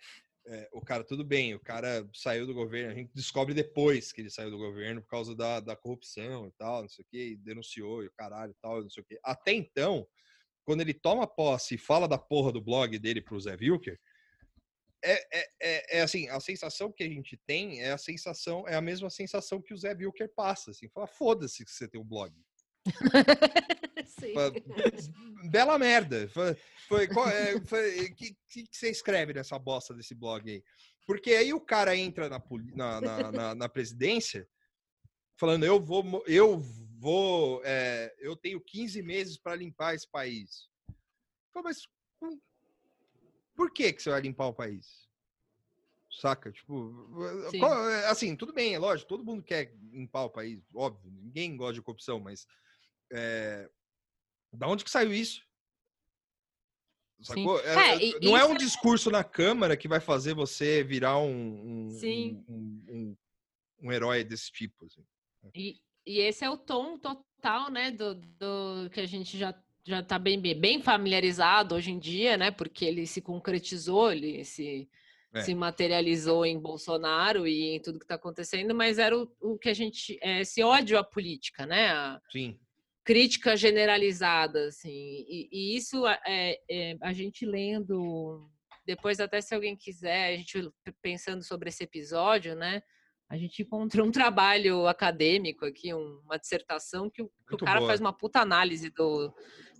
é, 0.45 0.69
o 0.73 0.81
cara, 0.81 1.03
tudo 1.03 1.23
bem, 1.23 1.55
o 1.55 1.59
cara 1.59 2.07
saiu 2.13 2.45
do 2.45 2.53
governo, 2.53 2.91
a 2.91 2.95
gente 2.95 3.11
descobre 3.13 3.53
depois 3.53 4.11
que 4.11 4.21
ele 4.21 4.29
saiu 4.29 4.51
do 4.51 4.57
governo 4.57 5.01
por 5.01 5.07
causa 5.07 5.35
da, 5.35 5.59
da 5.59 5.75
corrupção 5.75 6.47
e 6.47 6.51
tal, 6.51 6.81
não 6.81 6.89
sei 6.89 7.03
o 7.03 7.07
que, 7.07 7.37
denunciou 7.37 8.03
e 8.03 8.07
o 8.07 8.11
caralho 8.11 8.51
e 8.51 8.61
tal, 8.61 8.81
não 8.81 8.89
sei 8.89 9.01
o 9.01 9.05
que. 9.05 9.17
Até 9.23 9.53
então, 9.53 10.05
quando 10.65 10.81
ele 10.81 10.93
toma 10.93 11.25
posse 11.25 11.75
e 11.75 11.77
fala 11.77 12.07
da 12.07 12.17
porra 12.17 12.51
do 12.51 12.61
blog 12.61 12.97
dele 12.99 13.21
pro 13.21 13.39
Zé 13.39 13.55
Wilker, 13.55 13.99
é, 15.05 15.13
é, 15.37 15.49
é, 15.61 15.97
é, 15.97 16.01
assim, 16.01 16.29
a 16.29 16.39
sensação 16.39 16.91
que 16.91 17.03
a 17.03 17.09
gente 17.09 17.37
tem 17.45 17.81
é 17.81 17.91
a 17.91 17.97
sensação, 17.97 18.67
é 18.67 18.75
a 18.75 18.81
mesma 18.81 19.09
sensação 19.09 19.61
que 19.61 19.73
o 19.73 19.77
Zé 19.77 19.93
Wilker 19.93 20.31
passa, 20.33 20.71
assim, 20.71 20.89
fala, 20.89 21.07
foda-se 21.07 21.65
que 21.65 21.71
você 21.71 21.87
tem 21.87 21.99
um 21.99 22.05
blog. 22.05 22.33
Bela 25.49 25.77
merda. 25.77 26.27
Foi, 26.29 26.55
foi, 26.87 27.07
é, 27.31 27.59
foi, 27.65 28.09
que, 28.11 28.35
que, 28.47 28.67
você 28.71 28.89
escreve 28.89 29.33
nessa 29.33 29.57
bosta 29.59 29.93
desse 29.93 30.15
blog 30.15 30.49
aí? 30.49 30.63
Porque 31.05 31.31
aí 31.31 31.53
o 31.53 31.59
cara 31.59 31.95
entra 31.95 32.29
na, 32.29 32.41
na, 33.01 33.31
na, 33.31 33.55
na, 33.55 33.69
presidência 33.69 34.47
falando, 35.37 35.65
eu 35.65 35.79
vou, 35.81 36.23
eu 36.25 36.57
vou, 36.97 37.61
é, 37.65 38.15
eu 38.19 38.35
tenho 38.35 38.61
15 38.61 39.01
meses 39.01 39.37
para 39.37 39.55
limpar 39.55 39.95
esse 39.95 40.09
país. 40.09 40.69
Mas 41.53 41.87
por 43.55 43.71
que, 43.71 43.91
que 43.93 44.01
você 44.01 44.09
vai 44.09 44.21
limpar 44.21 44.47
o 44.47 44.53
país? 44.53 45.03
Saca? 46.11 46.51
Tipo, 46.51 47.09
qual, 47.59 47.83
assim, 48.09 48.35
tudo 48.35 48.53
bem, 48.53 48.75
é 48.75 48.79
lógico, 48.79 49.09
todo 49.09 49.25
mundo 49.25 49.43
quer 49.43 49.73
limpar 49.91 50.25
o 50.25 50.29
país, 50.29 50.61
óbvio, 50.73 51.11
ninguém 51.11 51.57
gosta 51.57 51.73
de 51.73 51.81
corrupção, 51.81 52.19
mas 52.19 52.47
é, 53.11 53.69
da 54.53 54.67
onde 54.67 54.83
que 54.83 54.91
saiu 54.91 55.13
isso? 55.13 55.41
Sacou? 57.21 57.59
É, 57.61 57.95
é, 57.95 58.19
não 58.21 58.37
é 58.37 58.45
um 58.45 58.53
é 58.53 58.57
discurso 58.57 59.09
na 59.09 59.23
Câmara 59.23 59.77
que 59.77 59.87
vai 59.87 59.99
fazer 59.99 60.33
você 60.33 60.83
virar 60.83 61.17
um, 61.19 61.29
um, 61.29 61.87
um, 62.49 62.85
um, 62.89 63.17
um 63.81 63.91
herói 63.91 64.23
desse 64.23 64.51
tipo. 64.51 64.85
Assim. 64.85 65.05
E, 65.55 65.79
e 66.05 66.19
esse 66.19 66.43
é 66.43 66.49
o 66.49 66.57
tom 66.57 66.97
total, 66.97 67.71
né, 67.71 67.91
do, 67.91 68.15
do 68.15 68.89
que 68.91 68.99
a 68.99 69.05
gente 69.05 69.37
já 69.37 69.53
já 69.85 69.99
está 69.99 70.17
bem, 70.17 70.39
bem 70.39 70.81
familiarizado 70.81 71.75
hoje 71.75 71.91
em 71.91 71.99
dia, 71.99 72.37
né? 72.37 72.51
Porque 72.51 72.85
ele 72.85 73.05
se 73.05 73.21
concretizou, 73.21 74.11
ele 74.11 74.45
se, 74.45 74.89
é. 75.33 75.41
se 75.41 75.53
materializou 75.53 76.45
em 76.45 76.57
Bolsonaro 76.57 77.45
e 77.45 77.75
em 77.75 77.81
tudo 77.81 77.99
que 77.99 78.05
está 78.05 78.15
acontecendo, 78.15 78.73
mas 78.73 78.97
era 78.97 79.17
o, 79.17 79.29
o 79.41 79.57
que 79.57 79.69
a 79.69 79.73
gente. 79.73 80.17
É, 80.21 80.41
esse 80.41 80.63
ódio 80.63 80.97
à 80.97 81.03
política, 81.03 81.65
né? 81.65 81.89
A 81.89 82.21
Sim. 82.31 82.57
Crítica 83.03 83.57
generalizada, 83.57 84.67
assim. 84.67 85.25
E, 85.27 85.49
e 85.51 85.75
isso 85.75 86.07
é, 86.07 86.57
é, 86.69 86.97
a 87.01 87.13
gente 87.13 87.45
lendo. 87.45 88.49
Depois, 88.85 89.19
até 89.19 89.41
se 89.41 89.53
alguém 89.53 89.75
quiser, 89.75 90.33
a 90.33 90.37
gente 90.37 90.71
pensando 91.01 91.43
sobre 91.43 91.69
esse 91.69 91.83
episódio, 91.83 92.55
né? 92.55 92.81
a 93.33 93.37
gente 93.37 93.63
encontrou 93.63 94.05
um 94.05 94.11
trabalho 94.11 94.85
acadêmico 94.85 95.65
aqui, 95.65 95.91
uma 95.91 96.37
dissertação, 96.37 97.09
que 97.09 97.23
o, 97.23 97.31
que 97.47 97.55
o 97.55 97.57
cara 97.57 97.79
boa. 97.79 97.89
faz 97.89 97.99
uma 97.99 98.13
puta 98.13 98.39
análise 98.39 98.91
do, 98.91 99.33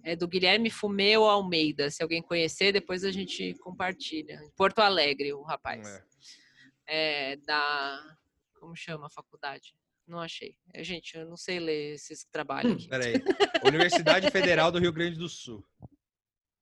é, 0.04 0.16
do 0.16 0.28
Guilherme 0.28 0.72
Fumeu 0.72 1.26
Almeida. 1.26 1.92
Se 1.92 2.02
alguém 2.02 2.20
conhecer, 2.20 2.72
depois 2.72 3.04
a 3.04 3.12
gente 3.12 3.54
compartilha. 3.60 4.42
Em 4.44 4.50
Porto 4.56 4.80
Alegre, 4.80 5.34
o 5.34 5.44
rapaz. 5.44 5.88
É. 6.88 7.34
é. 7.34 7.36
da. 7.38 8.18
Como 8.60 8.76
chama 8.76 9.06
a 9.06 9.10
faculdade? 9.12 9.76
Não 10.08 10.20
achei. 10.20 10.56
É, 10.74 10.84
gente, 10.84 11.16
eu 11.18 11.26
não 11.26 11.38
sei 11.38 11.60
ler 11.60 11.94
esses 11.94 12.26
trabalhos 12.26 12.74
aqui. 12.74 12.90
Peraí. 12.90 13.14
Universidade 13.66 14.30
Federal 14.30 14.72
do 14.72 14.80
Rio 14.80 14.92
Grande 14.92 15.18
do 15.18 15.30
Sul. 15.30 15.64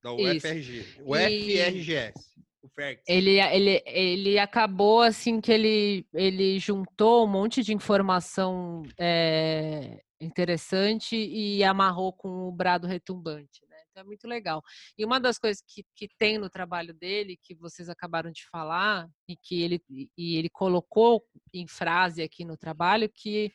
Da 0.03 0.13
UFRG. 0.13 0.85
UFRGS. 1.03 2.31
Ferguson. 2.69 3.03
Ele, 3.07 3.39
ele, 3.39 3.83
ele 3.85 4.39
acabou 4.39 5.01
assim 5.01 5.41
que 5.41 5.51
ele, 5.51 6.05
ele 6.13 6.59
juntou 6.59 7.25
um 7.25 7.29
monte 7.29 7.63
de 7.63 7.73
informação 7.73 8.83
é, 8.97 10.01
interessante 10.19 11.15
e 11.15 11.63
amarrou 11.63 12.13
com 12.13 12.47
o 12.47 12.51
brado 12.51 12.87
retumbante. 12.87 13.61
Então 13.91 14.03
é 14.03 14.05
muito 14.05 14.27
legal. 14.27 14.63
E 14.97 15.05
uma 15.05 15.19
das 15.19 15.37
coisas 15.37 15.61
que, 15.61 15.85
que 15.95 16.07
tem 16.17 16.37
no 16.37 16.49
trabalho 16.49 16.93
dele, 16.93 17.37
que 17.41 17.53
vocês 17.53 17.89
acabaram 17.89 18.31
de 18.31 18.47
falar, 18.49 19.07
e 19.27 19.35
que 19.35 19.61
ele, 19.61 19.81
e 20.17 20.37
ele 20.37 20.49
colocou 20.49 21.23
em 21.53 21.67
frase 21.67 22.23
aqui 22.23 22.45
no 22.45 22.57
trabalho, 22.57 23.11
que 23.13 23.51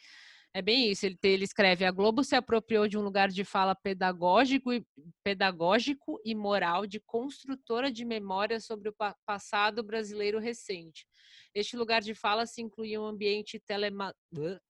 é 0.55 0.63
bem 0.63 0.91
isso, 0.91 1.05
ele, 1.05 1.19
ele 1.23 1.45
escreve: 1.45 1.85
a 1.85 1.91
Globo 1.91 2.23
se 2.23 2.35
apropriou 2.35 2.87
de 2.87 2.97
um 2.97 3.03
lugar 3.03 3.29
de 3.29 3.45
fala 3.45 3.75
pedagógico 3.75 4.73
e, 4.73 4.85
pedagógico 5.23 6.21
e 6.25 6.35
moral 6.35 6.87
de 6.87 7.01
construtora 7.01 7.91
de 7.91 8.05
memória 8.05 8.61
sobre 8.61 8.89
o 8.89 8.93
pa 8.93 9.15
passado 9.27 9.83
brasileiro 9.83 10.39
recente. 10.39 11.07
Este 11.55 11.77
lugar 11.77 12.03
de 12.03 12.15
fala 12.15 12.47
se 12.47 12.61
inclui 12.61 12.97
um 12.97 13.05
ambiente 13.05 13.59
telema, 13.61 14.15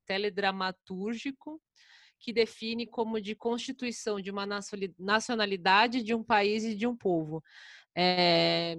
teledramatúrgico 0.07 1.61
que 2.19 2.33
define 2.33 2.87
como 2.87 3.21
de 3.21 3.35
constituição 3.35 4.21
de 4.21 4.31
uma 4.31 4.47
nacionalidade, 4.99 6.03
de 6.03 6.14
um 6.14 6.23
país 6.23 6.64
e 6.64 6.75
de 6.75 6.87
um 6.87 6.97
povo. 6.97 7.43
É, 7.95 8.79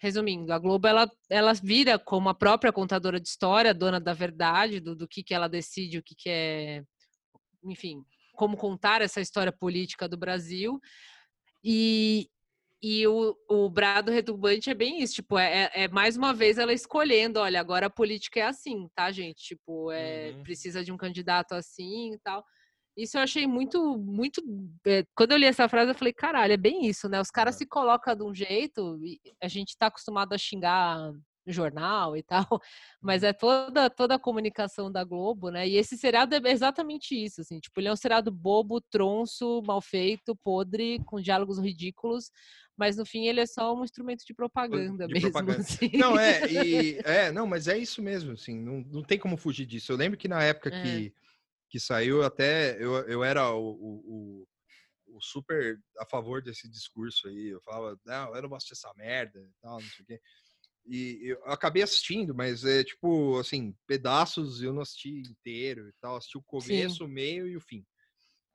resumindo, 0.00 0.52
a 0.52 0.58
Globo 0.58 0.88
ela, 0.88 1.10
ela 1.28 1.52
vira 1.52 1.98
como 1.98 2.28
a 2.30 2.34
própria 2.34 2.72
contadora 2.72 3.20
de 3.20 3.28
história, 3.28 3.74
dona 3.74 4.00
da 4.00 4.14
verdade, 4.14 4.80
do, 4.80 4.96
do 4.96 5.06
que, 5.06 5.22
que 5.22 5.34
ela 5.34 5.48
decide, 5.48 5.98
o 5.98 6.02
que, 6.02 6.14
que 6.14 6.30
é, 6.30 6.82
enfim, 7.64 8.02
como 8.34 8.56
contar 8.56 9.02
essa 9.02 9.20
história 9.20 9.52
política 9.52 10.08
do 10.08 10.16
Brasil. 10.16 10.80
E, 11.62 12.30
e 12.82 13.06
o, 13.06 13.36
o 13.46 13.68
brado 13.68 14.10
retumbante 14.10 14.70
é 14.70 14.74
bem 14.74 15.02
isso, 15.02 15.16
tipo, 15.16 15.38
é, 15.38 15.64
é, 15.64 15.82
é 15.82 15.88
mais 15.88 16.16
uma 16.16 16.32
vez 16.32 16.56
ela 16.56 16.72
escolhendo, 16.72 17.38
olha, 17.38 17.60
agora 17.60 17.86
a 17.86 17.90
política 17.90 18.40
é 18.40 18.44
assim, 18.44 18.88
tá, 18.94 19.12
gente? 19.12 19.42
Tipo, 19.42 19.92
é, 19.92 20.30
uhum. 20.30 20.42
precisa 20.42 20.82
de 20.82 20.90
um 20.90 20.96
candidato 20.96 21.52
assim 21.52 22.14
e 22.14 22.18
tal. 22.20 22.42
Isso 22.96 23.16
eu 23.16 23.22
achei 23.22 23.46
muito, 23.46 23.98
muito. 23.98 24.42
É, 24.86 25.04
quando 25.14 25.32
eu 25.32 25.38
li 25.38 25.46
essa 25.46 25.68
frase, 25.68 25.90
eu 25.90 25.94
falei, 25.94 26.12
caralho, 26.12 26.52
é 26.52 26.56
bem 26.56 26.86
isso, 26.86 27.08
né? 27.08 27.20
Os 27.20 27.30
caras 27.30 27.54
é. 27.56 27.58
se 27.58 27.66
colocam 27.66 28.14
de 28.14 28.22
um 28.22 28.34
jeito, 28.34 28.98
a 29.42 29.48
gente 29.48 29.76
tá 29.78 29.86
acostumado 29.86 30.32
a 30.32 30.38
xingar 30.38 31.12
jornal 31.46 32.16
e 32.16 32.22
tal, 32.48 32.60
mas 33.00 33.22
uhum. 33.22 33.28
é 33.28 33.32
toda, 33.32 33.90
toda 33.90 34.14
a 34.14 34.18
comunicação 34.18 34.90
da 34.90 35.04
Globo, 35.04 35.50
né? 35.50 35.68
E 35.68 35.76
esse 35.76 35.96
seriado 35.96 36.34
é 36.34 36.50
exatamente 36.50 37.14
isso, 37.14 37.40
assim, 37.40 37.58
tipo, 37.58 37.78
ele 37.80 37.88
é 37.88 37.92
um 37.92 37.96
seriado 37.96 38.30
bobo, 38.30 38.80
tronço, 38.80 39.62
mal 39.66 39.80
feito, 39.80 40.36
podre, 40.36 41.00
com 41.06 41.20
diálogos 41.20 41.58
ridículos, 41.58 42.30
mas 42.76 42.96
no 42.96 43.04
fim 43.04 43.26
ele 43.26 43.40
é 43.40 43.46
só 43.46 43.74
um 43.74 43.84
instrumento 43.84 44.24
de 44.24 44.34
propaganda 44.34 45.06
de 45.06 45.14
mesmo. 45.14 45.30
Propaganda. 45.32 45.60
Assim. 45.60 45.90
Não, 45.94 46.18
é, 46.18 46.50
e, 46.50 46.98
é, 47.04 47.32
não, 47.32 47.46
mas 47.46 47.68
é 47.68 47.76
isso 47.76 48.02
mesmo, 48.02 48.32
assim, 48.32 48.58
não, 48.58 48.80
não 48.90 49.02
tem 49.02 49.18
como 49.18 49.36
fugir 49.36 49.66
disso. 49.66 49.92
Eu 49.92 49.96
lembro 49.96 50.18
que 50.18 50.28
na 50.28 50.42
época 50.42 50.70
é. 50.70 50.82
que 50.82 51.14
que 51.70 51.78
saiu, 51.78 52.22
até 52.22 52.76
eu, 52.82 52.96
eu 53.08 53.22
era 53.22 53.48
o, 53.54 53.70
o, 53.70 54.46
o, 55.06 55.20
super 55.22 55.80
a 55.98 56.04
favor 56.04 56.42
desse 56.42 56.68
discurso 56.68 57.28
aí. 57.28 57.48
Eu 57.48 57.60
falava, 57.62 57.98
não, 58.04 58.34
eu 58.34 58.42
não 58.42 58.48
gosto 58.48 58.68
dessa 58.70 58.92
merda 58.94 59.38
e 59.40 59.52
tal, 59.62 59.80
não 59.80 59.88
sei 59.88 60.02
o 60.02 60.06
quê. 60.06 60.20
E 60.86 61.20
eu 61.22 61.44
acabei 61.44 61.82
assistindo, 61.82 62.34
mas 62.34 62.64
é 62.64 62.82
tipo, 62.82 63.38
assim, 63.38 63.76
pedaços 63.86 64.62
eu 64.62 64.72
não 64.72 64.82
assisti 64.82 65.20
inteiro 65.20 65.88
e 65.88 65.92
tal. 66.00 66.16
Assisti 66.16 66.36
o 66.36 66.42
começo, 66.42 66.96
Sim. 66.96 67.04
o 67.04 67.08
meio 67.08 67.46
e 67.46 67.56
o 67.56 67.60
fim. 67.60 67.86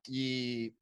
E, 0.09 0.73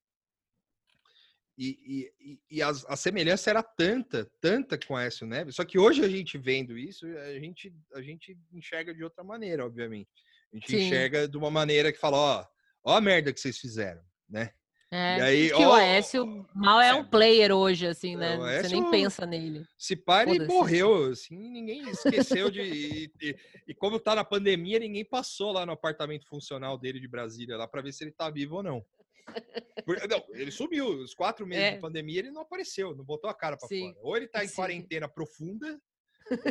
e, 1.56 2.12
e, 2.20 2.40
e 2.50 2.62
a, 2.64 2.70
a, 2.70 2.96
semelhança 2.96 3.52
era 3.52 3.62
tanta, 3.62 4.26
tanta 4.42 4.78
com 4.78 4.96
a 4.96 5.02
Aécio 5.02 5.28
Neves. 5.28 5.56
Só 5.56 5.64
que 5.64 5.78
hoje 5.78 6.04
a 6.04 6.10
gente 6.10 6.38
vendo 6.38 6.76
isso, 6.76 7.06
a 7.06 7.40
gente, 7.40 7.72
a 7.94 8.02
gente 8.02 8.36
enxerga 8.52 8.92
de 8.92 9.04
outra 9.04 9.24
maneira, 9.24 9.64
obviamente. 9.64 10.10
A 10.54 10.58
gente 10.58 10.70
Sim. 10.70 10.86
enxerga 10.86 11.28
de 11.28 11.36
uma 11.36 11.50
maneira 11.50 11.92
que 11.92 11.98
fala, 11.98 12.18
ó, 12.18 12.46
ó 12.84 12.96
a 12.96 13.02
merda 13.02 13.34
que 13.34 13.40
vocês 13.40 13.58
fizeram, 13.58 14.02
né? 14.30 14.52
É, 14.92 15.18
e 15.18 15.22
aí, 15.22 15.48
que 15.48 15.56
ó, 15.56 15.70
o 15.70 15.74
Aécio 15.74 16.48
mal 16.54 16.80
é, 16.80 16.90
é 16.90 16.94
um 16.94 17.04
player 17.04 17.52
hoje, 17.52 17.88
assim, 17.88 18.16
né? 18.16 18.38
Aécio, 18.40 18.70
Você 18.70 18.76
nem 18.76 18.92
pensa 18.92 19.26
nele. 19.26 19.66
Se 19.76 19.96
para 19.96 20.32
e 20.32 20.46
morreu, 20.46 21.06
assim, 21.06 21.36
ninguém 21.36 21.90
esqueceu 21.90 22.52
de. 22.52 22.62
e, 22.62 23.12
e, 23.20 23.36
e, 23.70 23.74
como 23.74 24.00
tá 24.00 24.14
na 24.14 24.24
pandemia, 24.24 24.78
ninguém 24.78 25.04
passou 25.04 25.52
lá 25.52 25.66
no 25.66 25.72
apartamento 25.72 26.28
funcional 26.28 26.78
dele 26.78 27.00
de 27.00 27.08
Brasília 27.08 27.58
lá 27.58 27.68
para 27.68 27.82
ver 27.82 27.92
se 27.92 28.04
ele 28.04 28.12
tá 28.12 28.30
vivo 28.30 28.58
ou 28.58 28.64
não. 28.64 28.86
Não, 30.08 30.24
ele 30.34 30.52
sumiu. 30.52 30.88
Os 30.88 31.16
quatro 31.16 31.48
meses 31.48 31.64
é. 31.64 31.72
de 31.72 31.82
pandemia 31.82 32.20
ele 32.20 32.32
não 32.32 32.44
apareceu, 32.44 32.96
não 32.96 33.04
botou 33.04 33.30
a 33.30 33.34
cara 33.34 33.58
para 33.58 33.68
fora. 33.68 33.96
Ou 34.00 34.16
ele 34.16 34.28
tá 34.28 34.46
em 34.46 34.48
Sim. 34.48 34.56
quarentena 34.56 35.08
profunda, 35.08 35.82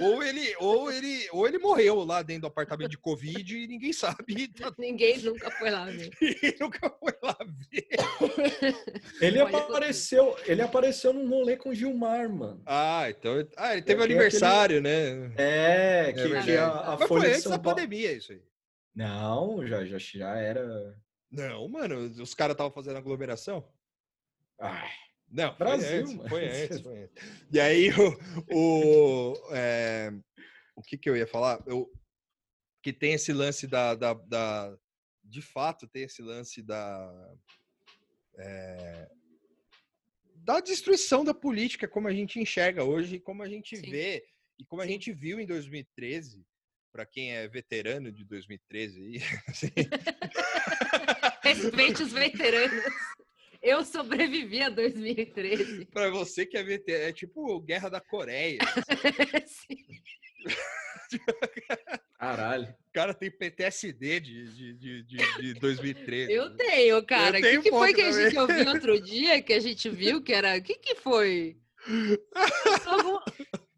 ou 0.01 0.23
ele, 0.23 0.57
ou 0.59 0.93
ele, 0.93 1.29
ou 1.33 1.47
ele 1.47 1.59
morreu 1.59 2.05
lá 2.05 2.23
dentro 2.23 2.43
do 2.43 2.47
apartamento 2.49 2.91
de 2.91 2.99
Covid 2.99 3.57
e 3.57 3.67
ninguém 3.67 3.93
sabe. 3.93 4.49
Tá... 4.63 4.73
Ninguém 4.79 5.19
nunca 5.19 5.51
foi 5.51 5.71
lá 5.71 5.87
ver. 5.87 6.11
nunca 6.61 6.91
foi 6.91 7.15
lá 7.23 7.37
ver. 7.71 7.89
Ele 9.21 9.41
apareceu, 9.41 10.37
ele 10.47 10.63
apareceu 10.63 11.13
num 11.13 11.29
rolê 11.29 11.57
com 11.57 11.75
Gilmar, 11.75 12.29
mano. 12.29 12.63
Ah, 12.67 13.09
então. 13.09 13.47
Ah, 13.57 13.73
ele 13.73 13.83
teve 13.83 14.01
é, 14.01 14.05
aniversário, 14.05 14.79
aquele... 14.79 15.29
né? 15.29 15.35
É, 15.37 16.13
que, 16.13 16.21
é 16.21 16.43
que 16.43 16.57
a, 16.57 16.69
a 16.69 16.97
Mas 16.99 17.09
Folha 17.09 17.23
foi 17.23 17.31
antes 17.33 17.45
da 17.45 17.59
Paulo... 17.59 17.77
pandemia, 17.77 18.13
isso 18.13 18.33
aí. 18.33 18.43
Não, 18.95 19.67
já, 19.67 19.85
já, 19.85 19.99
já 19.99 20.37
era. 20.37 20.97
Não, 21.31 21.69
mano, 21.69 21.97
os 22.21 22.35
caras 22.35 22.55
estavam 22.55 22.73
fazendo 22.73 22.99
aglomeração. 22.99 23.67
Ai. 24.61 24.91
Não, 25.33 25.57
Brasil, 25.57 26.07
foi 26.07 26.13
antes, 26.13 26.21
foi 26.29 26.49
antes, 26.49 26.81
foi 26.81 27.03
antes. 27.05 27.47
E 27.51 27.59
aí, 27.59 27.89
o, 27.91 28.55
o, 28.55 29.35
é, 29.53 30.13
o 30.77 30.83
que, 30.83 30.99
que 30.99 31.09
eu 31.09 31.17
ia 31.17 31.27
falar? 31.27 31.63
Eu, 31.67 31.91
que 32.83 32.93
tem 32.93 33.15
esse 33.15 33.33
lance 33.33 33.67
da, 33.67 33.95
da, 33.95 34.13
da 34.13 34.77
De 35.25 35.41
fato, 35.41 35.89
tem 35.89 36.03
esse 36.03 36.21
lance 36.21 36.63
da. 36.63 37.35
É, 38.37 39.09
da 40.35 40.61
destruição 40.61 41.25
da 41.25 41.33
política, 41.33 41.89
como 41.89 42.09
a 42.09 42.13
gente 42.13 42.39
enxerga 42.39 42.85
hoje, 42.85 43.19
como 43.19 43.43
a 43.43 43.49
gente 43.49 43.77
Sim. 43.77 43.91
vê 43.91 44.27
e 44.59 44.65
como 44.65 44.83
a 44.83 44.85
Sim. 44.85 44.93
gente 44.93 45.13
viu 45.13 45.41
em 45.41 45.47
2013. 45.47 46.45
Para 46.93 47.07
quem 47.07 47.33
é 47.33 47.49
veterano 47.49 48.13
de 48.13 48.23
2013 48.23 49.01
aí. 49.01 49.17
Assim... 49.49 49.69
Respeite 51.43 52.03
os 52.03 52.13
veteranos. 52.13 52.85
Eu 53.63 53.85
sobrevivi 53.85 54.61
a 54.61 54.69
2013. 54.69 55.87
Pra 55.95 56.11
você 56.11 56.45
que 56.45 56.57
é 56.57 56.63
veterano, 56.65 57.05
é 57.05 57.13
tipo 57.13 57.61
Guerra 57.61 57.89
da 57.89 58.01
Coreia. 58.01 58.59
Assim. 59.45 59.77
Caralho. 62.19 62.69
O 62.69 62.93
cara 62.93 63.15
tem 63.15 63.31
PTSD 63.31 64.21
de, 64.21 64.75
de, 64.75 65.03
de, 65.05 65.37
de 65.41 65.55
2013. 65.55 66.33
Eu 66.33 66.57
tenho, 66.57 67.05
cara. 67.05 67.39
O 67.39 67.41
que, 67.41 67.63
que 67.63 67.71
foi 67.71 67.95
que 67.95 68.03
a 68.03 68.13
gente 68.13 68.39
ouviu 68.39 68.69
outro 68.69 69.01
dia 69.01 69.43
que 69.43 69.53
a 69.53 69.61
gente 69.61 69.89
viu 69.91 70.23
que 70.23 70.33
era. 70.33 70.57
O 70.57 70.63
que, 70.63 70.75
que 70.75 70.95
foi? 70.97 71.57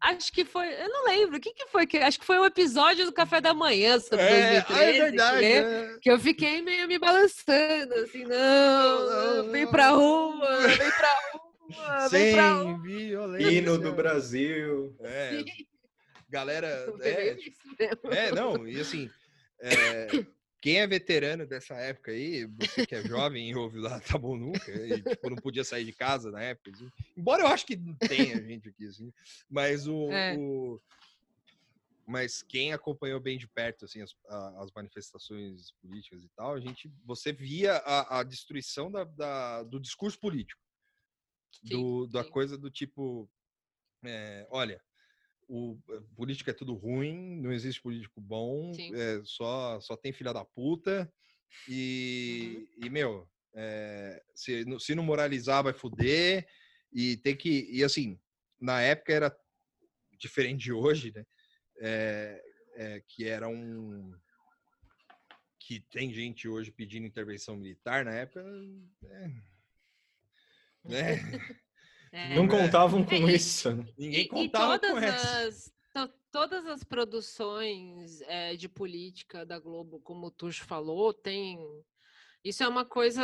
Acho 0.05 0.31
que 0.31 0.45
foi. 0.45 0.67
Eu 0.67 0.89
não 0.89 1.05
lembro. 1.05 1.37
O 1.37 1.39
que, 1.39 1.51
que 1.51 1.65
foi? 1.65 1.87
Acho 2.03 2.19
que 2.19 2.25
foi 2.25 2.39
um 2.39 2.45
episódio 2.45 3.05
do 3.05 3.11
Café 3.11 3.41
da 3.41 3.55
Manhã 3.55 3.99
sobre 3.99 4.23
é, 4.23 4.61
2013. 4.61 4.83
É 4.83 5.01
verdade. 5.01 5.39
Que, 5.39 5.45
é. 5.45 5.97
que 5.99 6.11
eu 6.11 6.19
fiquei 6.19 6.61
meio 6.61 6.87
me 6.87 6.99
balançando, 6.99 7.93
assim, 7.95 8.23
não, 8.23 9.43
não 9.43 9.51
vem 9.51 9.65
pra 9.65 9.89
rua, 9.89 10.67
vem 10.67 10.91
pra 10.91 11.31
rua, 11.31 12.09
vem 12.09 12.33
pra 12.33 12.51
rua. 12.51 12.81
violência. 12.83 13.51
Hino 13.51 13.77
do 13.79 13.93
Brasil. 13.93 14.95
É. 15.01 15.43
Galera. 16.29 16.93
É, 17.01 17.37
é, 18.11 18.31
não, 18.31 18.67
e 18.67 18.79
assim. 18.79 19.09
É, 19.59 20.07
quem 20.61 20.79
é 20.79 20.87
veterano 20.87 21.45
dessa 21.45 21.75
época 21.75 22.11
aí, 22.11 22.45
você 22.45 22.85
que 22.85 22.95
é 22.95 23.03
jovem 23.03 23.49
e 23.49 23.55
ouve 23.55 23.77
lá, 23.79 23.99
tá 23.99 24.17
bom 24.17 24.35
nunca, 24.35 24.71
e 24.71 25.01
tipo, 25.01 25.29
não 25.29 25.37
podia 25.37 25.63
sair 25.63 25.85
de 25.85 25.93
casa 25.93 26.31
na 26.31 26.41
época, 26.41 26.71
assim. 26.71 26.89
embora 27.15 27.43
eu 27.43 27.47
acho 27.47 27.65
que 27.65 27.75
não 27.75 27.95
tenha 27.95 28.41
gente 28.41 28.69
aqui, 28.69 28.87
assim, 28.87 29.13
mas 29.49 29.87
o, 29.87 30.11
é. 30.11 30.35
o, 30.37 30.81
mas 32.07 32.41
quem 32.41 32.73
acompanhou 32.73 33.19
bem 33.19 33.37
de 33.37 33.47
perto 33.47 33.85
assim 33.85 34.01
as, 34.01 34.15
as, 34.57 34.71
manifestações 34.71 35.71
políticas 35.81 36.23
e 36.23 36.29
tal, 36.35 36.53
a 36.53 36.59
gente, 36.59 36.91
você 37.03 37.31
via 37.31 37.77
a, 37.77 38.19
a 38.19 38.23
destruição 38.23 38.91
da, 38.91 39.03
da, 39.03 39.63
do 39.63 39.79
discurso 39.79 40.19
político, 40.19 40.61
do, 41.63 42.05
sim, 42.05 42.11
da 42.11 42.23
coisa 42.23 42.57
do 42.57 42.69
tipo, 42.69 43.29
é, 44.03 44.47
olha, 44.49 44.81
o 45.47 45.77
eh, 45.89 46.01
política 46.15 46.51
é 46.51 46.53
tudo 46.53 46.73
ruim, 46.73 47.39
não 47.41 47.51
existe 47.51 47.81
político 47.81 48.19
bom, 48.19 48.71
é, 48.93 49.21
só, 49.23 49.79
só 49.79 49.95
tem 49.95 50.11
filha 50.11 50.33
da 50.33 50.43
puta. 50.43 51.11
E, 51.69 52.67
uhum. 52.77 52.85
e 52.85 52.89
meu, 52.89 53.29
é, 53.53 54.21
se, 54.33 54.65
se 54.79 54.95
não 54.95 55.03
moralizar, 55.03 55.63
vai 55.63 55.73
foder. 55.73 56.47
E 56.91 57.17
tem 57.17 57.35
que. 57.35 57.67
E 57.71 57.83
assim, 57.83 58.19
na 58.59 58.81
época 58.81 59.13
era 59.13 59.37
diferente 60.17 60.63
de 60.63 60.73
hoje, 60.73 61.11
né? 61.15 61.25
É, 61.79 62.43
é, 62.75 63.03
que 63.07 63.27
era 63.27 63.47
um. 63.47 64.13
Que 65.59 65.79
tem 65.91 66.13
gente 66.13 66.47
hoje 66.47 66.71
pedindo 66.71 67.07
intervenção 67.07 67.55
militar, 67.55 68.05
na 68.05 68.11
época. 68.11 68.45
É, 69.03 69.27
né? 70.85 71.15
É. 72.17 72.33
Não 72.33 72.47
contavam 72.47 73.03
com 73.03 73.13
É, 73.13 73.19
e- 73.31 73.35
isso. 73.35 73.73
né? 73.75 73.85
Ninguém 73.97 74.27
contava 74.29 74.79
com 74.79 74.97
essa. 74.97 75.47
as, 75.47 75.73
to- 75.93 76.13
todas 76.31 76.65
as 76.65 76.81
produções 76.81 78.21
eh, 78.21 78.55
de 78.55 78.69
política 78.69 79.45
da 79.45 79.59
Globo, 79.59 79.99
como 79.99 80.27
o 80.27 80.31
Tuxo 80.31 80.63
falou, 80.63 81.13
tem. 81.13 81.59
Isso 82.41 82.63
é 82.63 82.67
uma 82.69 82.85
coisa 82.85 83.21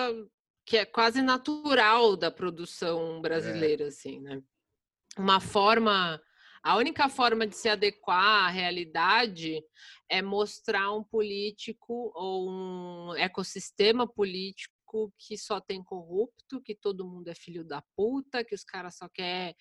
que 0.65 0.75
é 0.75 0.83
quase 0.85 1.21
natural 1.21 2.17
da 2.17 2.29
produção 2.29 3.21
brasileira, 3.21 3.87
assim, 3.87 4.19
né? 4.19 4.41
Uma 5.17 5.39
forma. 5.39 6.21
A 6.63 6.75
única 6.75 7.07
forma 7.09 7.47
de 7.47 7.55
se 7.55 7.69
adequar 7.69 8.45
à 8.45 8.49
realidade 8.49 9.63
é 10.09 10.21
mostrar 10.21 10.91
um 10.91 11.03
político 11.03 12.11
ou 12.13 12.49
um 12.51 13.15
ecossistema 13.15 14.05
político 14.05 14.75
que 15.17 15.37
só 15.37 15.59
tem 15.59 15.83
corrupto, 15.83 16.61
que 16.61 16.75
todo 16.75 17.07
mundo 17.07 17.27
é 17.29 17.35
filho 17.35 17.63
da 17.63 17.81
puta, 17.95 18.43
que 18.43 18.55
os 18.55 18.63
caras 18.63 18.95
só 18.97 19.07
quer 19.09 19.55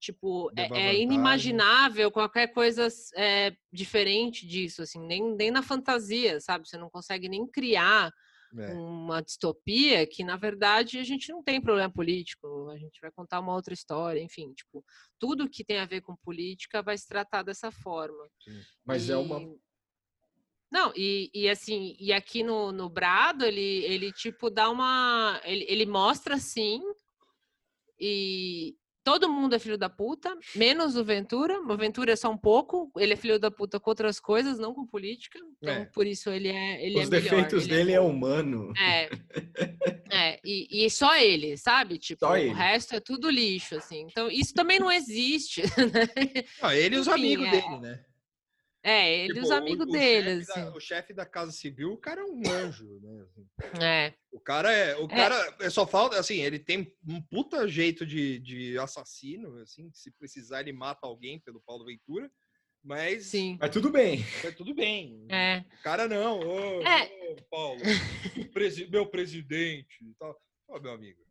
tipo 0.00 0.50
é, 0.56 0.68
é 0.90 0.94
inimaginável 1.00 2.10
qualquer 2.10 2.48
coisa 2.48 2.88
é, 3.16 3.56
diferente 3.72 4.46
disso, 4.46 4.82
assim, 4.82 5.00
nem, 5.06 5.34
nem 5.34 5.50
na 5.50 5.62
fantasia, 5.62 6.40
sabe? 6.40 6.68
Você 6.68 6.76
não 6.76 6.90
consegue 6.90 7.28
nem 7.28 7.46
criar 7.46 8.12
É. 8.56 8.72
uma 8.72 9.20
distopia 9.20 10.06
que, 10.06 10.22
na 10.22 10.36
verdade, 10.36 10.98
a 10.98 11.02
gente 11.04 11.32
não 11.32 11.42
tem 11.42 11.60
problema 11.60 11.92
político, 11.92 12.68
a 12.70 12.78
gente 12.78 13.00
vai 13.00 13.10
contar 13.10 13.40
uma 13.40 13.52
outra 13.52 13.74
história, 13.74 14.20
enfim, 14.22 14.52
tipo, 14.52 14.84
tudo 15.18 15.48
que 15.50 15.64
tem 15.64 15.78
a 15.78 15.86
ver 15.86 16.02
com 16.02 16.14
política 16.16 16.80
vai 16.82 16.96
se 16.96 17.08
tratar 17.08 17.42
dessa 17.42 17.72
forma. 17.72 18.28
Mas 18.84 19.10
é 19.10 19.16
uma. 19.16 19.40
E- 20.74 20.76
Não, 20.76 20.92
e, 20.96 21.30
e 21.32 21.48
assim, 21.48 21.96
e 22.00 22.12
aqui 22.12 22.42
no, 22.42 22.72
no 22.72 22.88
Brado, 22.88 23.44
ele, 23.44 23.84
ele 23.84 24.12
tipo 24.12 24.50
dá 24.50 24.68
uma. 24.68 25.40
Ele, 25.44 25.64
ele 25.68 25.86
mostra 25.86 26.36
sim, 26.38 26.80
e 27.98 28.74
todo 29.04 29.28
mundo 29.30 29.54
é 29.54 29.58
filho 29.58 29.78
da 29.78 29.88
puta, 29.88 30.36
menos 30.56 30.96
o 30.96 31.04
Ventura. 31.04 31.60
O 31.60 31.76
Ventura 31.76 32.12
é 32.12 32.16
só 32.16 32.30
um 32.30 32.36
pouco, 32.38 32.90
ele 32.96 33.12
é 33.12 33.16
filho 33.16 33.38
da 33.38 33.50
puta 33.50 33.78
com 33.78 33.90
outras 33.90 34.18
coisas, 34.18 34.58
não 34.58 34.74
com 34.74 34.86
política. 34.86 35.38
Então, 35.62 35.74
É. 35.74 35.84
por 35.86 36.06
isso 36.06 36.30
ele 36.30 36.48
é. 36.48 36.84
Ele 36.84 36.98
Os 37.00 37.06
é 37.06 37.10
melhor, 37.10 37.22
defeitos 37.22 37.64
ele 37.64 37.74
dele 37.76 37.92
é 37.92 38.00
bom. 38.00 38.10
humano. 38.10 38.72
É. 38.78 39.08
É, 40.16 40.38
e, 40.44 40.84
e 40.86 40.90
só 40.90 41.16
ele, 41.16 41.56
sabe? 41.56 41.98
Tipo, 41.98 42.20
Só 42.26 42.32
o 42.32 42.36
ele. 42.36 42.50
resto 42.52 42.94
é 42.94 43.00
tudo 43.00 43.28
lixo, 43.28 43.74
assim. 43.74 44.06
Então, 44.08 44.30
isso 44.30 44.54
também 44.54 44.78
não 44.78 44.92
existe, 44.92 45.62
né? 45.92 46.44
Ah, 46.62 46.76
ele 46.76 46.94
e 46.94 46.98
os 47.00 47.08
Enfim, 47.08 47.16
amigos 47.18 47.46
é. 47.48 47.50
dele, 47.50 47.80
né? 47.80 48.04
É, 48.86 49.18
ele 49.18 49.32
e 49.32 49.34
Tipo, 49.34 49.46
os 49.46 49.50
o- 49.50 49.54
amigos 49.54 49.86
o 49.88 49.90
dele, 49.90 50.40
chefe 50.44 50.50
assim. 50.52 50.60
Da, 50.64 50.76
o 50.76 50.80
chefe 50.80 51.14
da 51.14 51.24
Casa 51.26 51.52
Civil, 51.52 51.92
o 51.92 51.96
cara 51.96 52.20
é 52.20 52.24
um 52.24 52.42
anjo, 52.50 53.00
né? 53.00 53.24
assim. 53.24 53.46
É. 53.82 54.14
O 54.30 54.38
cara 54.38 54.70
é. 54.70 54.94
O 54.96 55.08
cara 55.08 55.56
é 55.60 55.70
só 55.70 55.86
falta, 55.86 56.18
assim, 56.18 56.40
ele 56.42 56.58
tem 56.58 56.94
um 57.08 57.20
puta 57.22 57.66
jeito 57.66 58.04
de, 58.04 58.38
de 58.40 58.78
assassino, 58.78 59.56
assim, 59.62 59.90
se 59.94 60.10
precisar 60.12 60.60
ele 60.60 60.72
mata 60.74 61.06
alguém 61.06 61.40
pelo 61.40 61.62
Paulo 61.62 61.86
Ventura, 61.86 62.30
mas 62.82 63.24
Sim. 63.28 63.56
Mas 63.58 63.70
tudo 63.70 63.88
bem. 63.90 64.22
é 64.44 64.50
tudo 64.50 64.74
bem. 64.74 65.24
É. 65.30 65.64
O 65.80 65.82
cara 65.82 66.06
não, 66.06 66.40
ô, 66.40 66.82
É. 66.86 67.30
ô, 67.32 67.36
Paulo, 67.50 67.80
presi- 68.52 68.86
meu 68.90 69.06
presidente 69.06 70.04
e 70.04 70.14
tal. 70.18 70.38
Ô, 70.68 70.78
meu 70.78 70.92
amigo. 70.92 71.23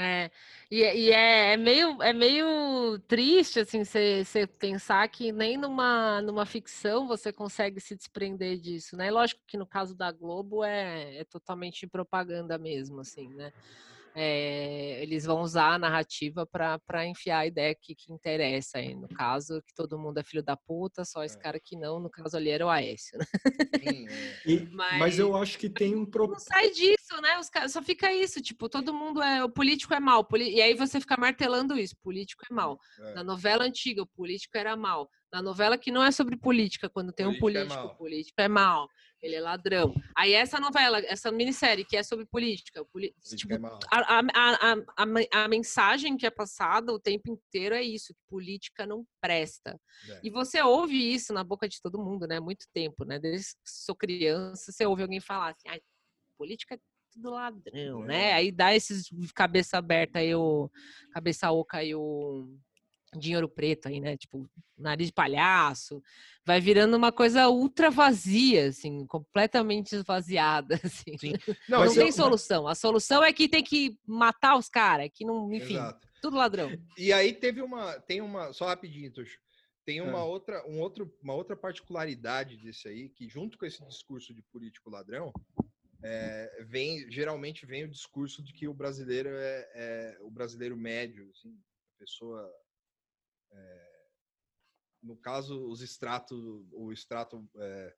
É, 0.00 0.30
e, 0.70 0.82
é- 0.82 0.96
e 0.96 1.10
é, 1.12 1.52
é 1.52 1.56
meio, 1.58 2.02
é 2.02 2.12
meio 2.12 2.98
triste, 3.06 3.60
assim, 3.60 3.84
você 3.84 4.46
pensar 4.58 5.06
que 5.08 5.30
nem 5.30 5.58
numa, 5.58 6.22
numa 6.22 6.46
ficção 6.46 7.06
você 7.06 7.30
consegue 7.32 7.78
se 7.80 7.94
desprender 7.94 8.56
disso, 8.58 8.96
né? 8.96 9.10
Lógico 9.10 9.42
que 9.46 9.58
no 9.58 9.66
caso 9.66 9.94
da 9.94 10.10
Globo 10.10 10.64
é, 10.64 11.18
é 11.18 11.24
totalmente 11.24 11.86
propaganda 11.86 12.56
mesmo, 12.56 13.00
assim, 13.00 13.28
né? 13.34 13.52
É, 14.14 15.00
eles 15.02 15.24
vão 15.24 15.40
usar 15.40 15.74
a 15.74 15.78
narrativa 15.78 16.44
para 16.46 17.06
enfiar 17.06 17.38
a 17.40 17.46
ideia 17.46 17.74
que, 17.80 17.94
que 17.94 18.12
interessa 18.12 18.78
aí. 18.78 18.94
No 18.94 19.08
caso, 19.08 19.62
que 19.62 19.72
todo 19.74 19.98
mundo 19.98 20.18
é 20.18 20.24
filho 20.24 20.42
da 20.42 20.56
puta, 20.56 21.04
só 21.04 21.22
esse 21.24 21.36
É. 21.36 21.40
cara 21.40 21.60
que 21.62 21.76
não, 21.76 22.00
no 22.00 22.10
caso 22.10 22.36
ali 22.36 22.50
era 22.50 22.66
o 22.66 22.70
Aécio, 22.70 23.18
né? 23.18 23.24
Sim, 23.78 24.06
é. 24.08 24.40
E- 24.46 24.68
mas... 24.72 25.18
eu 25.18 25.36
acho 25.36 25.58
que 25.58 25.70
tem 25.70 25.94
um 25.94 26.00
não 26.00 26.06
problema. 26.06 26.40
sai 26.40 26.70
disso, 26.70 27.20
né? 27.22 27.38
Os 27.38 27.48
caras, 27.48 27.72
só 27.72 27.80
fica 27.82 28.12
isso, 28.12 28.40
tipo, 28.42 28.68
todo 28.68 28.92
mundo 28.92 29.22
é. 29.22 29.44
O 29.44 29.48
político 29.48 29.94
é 29.94 30.00
mal. 30.00 30.24
poli- 30.24 30.54
E 30.54 30.60
aí 30.60 30.74
você 30.74 31.00
fica 31.00 31.16
martelando 31.16 31.78
isso: 31.78 31.94
político 32.02 32.44
é 32.50 32.52
mal. 32.54 32.78
É. 33.00 33.14
Na 33.14 33.24
novela 33.24 33.64
antiga, 33.64 34.02
o 34.02 34.06
político 34.06 34.56
era 34.58 34.76
mal. 34.76 35.08
Na 35.32 35.40
novela 35.40 35.78
que 35.78 35.92
não 35.92 36.02
é 36.02 36.10
sobre 36.10 36.36
política, 36.36 36.90
quando 36.90 37.12
tem 37.12 37.24
um 37.26 37.38
Política 37.38 37.60
é 37.60 37.62
político, 37.62 37.84
mal. 37.86 37.94
o 37.94 37.96
político 37.96 38.40
é 38.40 38.48
mal. 38.48 38.88
Ele 39.22 39.34
é 39.36 39.40
ladrão. 39.40 39.92
Aí 40.16 40.32
essa 40.32 40.58
novela, 40.58 40.98
essa 41.00 41.30
minissérie 41.30 41.84
que 41.84 41.96
é 41.96 42.02
sobre 42.02 42.24
política, 42.26 42.84
Política 42.86 43.36
tipo, 43.36 43.54
é 43.54 43.58
a, 43.90 43.98
a, 43.98 44.20
a, 44.20 44.72
a- 44.72 44.84
a, 44.96 45.06
men- 45.06 45.28
a 45.32 45.46
mensagem 45.48 46.16
que 46.16 46.24
é 46.26 46.30
passada 46.30 46.92
o 46.92 46.98
tempo 46.98 47.30
inteiro 47.30 47.74
é 47.74 47.82
isso, 47.82 48.14
que 48.14 48.20
política 48.28 48.86
não 48.86 49.04
presta. 49.20 49.78
É. 50.08 50.20
E 50.24 50.30
você 50.30 50.62
ouve 50.62 50.96
isso 51.12 51.32
na 51.34 51.44
boca 51.44 51.68
de 51.68 51.80
todo 51.82 51.98
mundo, 52.02 52.26
né? 52.26 52.38
Há 52.38 52.40
muito 52.40 52.66
tempo, 52.72 53.04
né? 53.04 53.18
Desde 53.18 53.48
que 53.52 53.70
sou 53.70 53.94
criança, 53.94 54.72
você 54.72 54.86
ouve 54.86 55.02
alguém 55.02 55.20
falar 55.20 55.50
assim, 55.50 55.68
"Ai, 55.68 55.80
política 56.38 56.74
é 56.76 56.78
tudo 57.12 57.30
ladrão, 57.30 58.04
né? 58.04 58.30
É. 58.30 58.34
Aí 58.34 58.52
dá 58.52 58.74
esses 58.74 59.08
cabeça 59.34 59.76
aberta 59.76 60.20
aí, 60.20 60.34
o 60.34 60.70
cabeça 61.12 61.50
oca 61.50 61.78
aí, 61.78 61.94
o 61.94 62.56
dinheiro 63.16 63.48
preto 63.48 63.88
aí, 63.88 64.00
né? 64.00 64.16
Tipo, 64.16 64.48
nariz 64.78 65.08
de 65.08 65.12
palhaço. 65.12 66.02
Vai 66.44 66.60
virando 66.60 66.96
uma 66.96 67.12
coisa 67.12 67.48
ultra 67.48 67.90
vazia, 67.90 68.68
assim, 68.68 69.06
completamente 69.06 69.94
esvaziada, 69.94 70.74
assim. 70.84 71.16
Sim. 71.18 71.32
Não, 71.68 71.80
Mas 71.80 71.94
tem 71.94 72.06
eu- 72.06 72.12
solução. 72.12 72.66
A 72.68 72.74
solução 72.74 73.22
é 73.22 73.32
que 73.32 73.48
tem 73.48 73.62
que 73.62 73.98
matar 74.06 74.56
os 74.56 74.68
caras, 74.68 75.10
que 75.12 75.24
não, 75.24 75.52
enfim, 75.52 75.74
Exato. 75.74 76.08
tudo 76.22 76.36
ladrão. 76.36 76.70
E 76.96 77.12
aí 77.12 77.32
teve 77.32 77.60
uma, 77.62 77.98
tem 78.00 78.20
uma, 78.20 78.52
só 78.52 78.66
rapidinho, 78.66 79.12
Tuxo, 79.12 79.38
tem 79.84 80.00
uma 80.00 80.22
outra, 80.24 80.64
um 80.68 80.78
outro, 80.78 81.12
uma 81.22 81.34
outra 81.34 81.56
particularidade 81.56 82.56
desse 82.58 82.86
aí, 82.86 83.08
que 83.08 83.28
junto 83.28 83.58
com 83.58 83.66
esse 83.66 83.84
discurso 83.86 84.32
de 84.32 84.42
político 84.42 84.88
ladrão, 84.90 85.32
é, 86.02 86.64
vem, 86.66 87.10
geralmente 87.10 87.66
vem 87.66 87.84
o 87.84 87.88
discurso 87.90 88.42
de 88.42 88.52
que 88.52 88.68
o 88.68 88.74
brasileiro 88.74 89.28
é, 89.30 89.70
é 89.74 90.18
o 90.22 90.30
brasileiro 90.30 90.76
médio, 90.76 91.28
assim, 91.30 91.58
pessoa, 91.98 92.48
é, 93.52 94.06
no 95.02 95.16
caso, 95.16 95.66
os 95.68 95.80
extratos, 95.82 96.38
o 96.72 96.92
extrato, 96.92 97.48
é, 97.56 97.96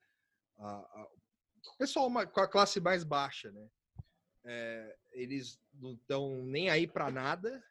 a, 0.58 0.68
a- 0.70 1.10
o 1.74 1.76
pessoal 1.78 2.10
com 2.28 2.40
a 2.40 2.48
classe 2.48 2.80
mais 2.80 3.04
baixa, 3.04 3.50
né? 3.52 3.70
É, 4.44 4.98
eles 5.12 5.60
não 5.74 5.94
estão 5.94 6.44
nem 6.44 6.68
aí 6.70 6.86
para 6.86 7.10
nada, 7.10 7.64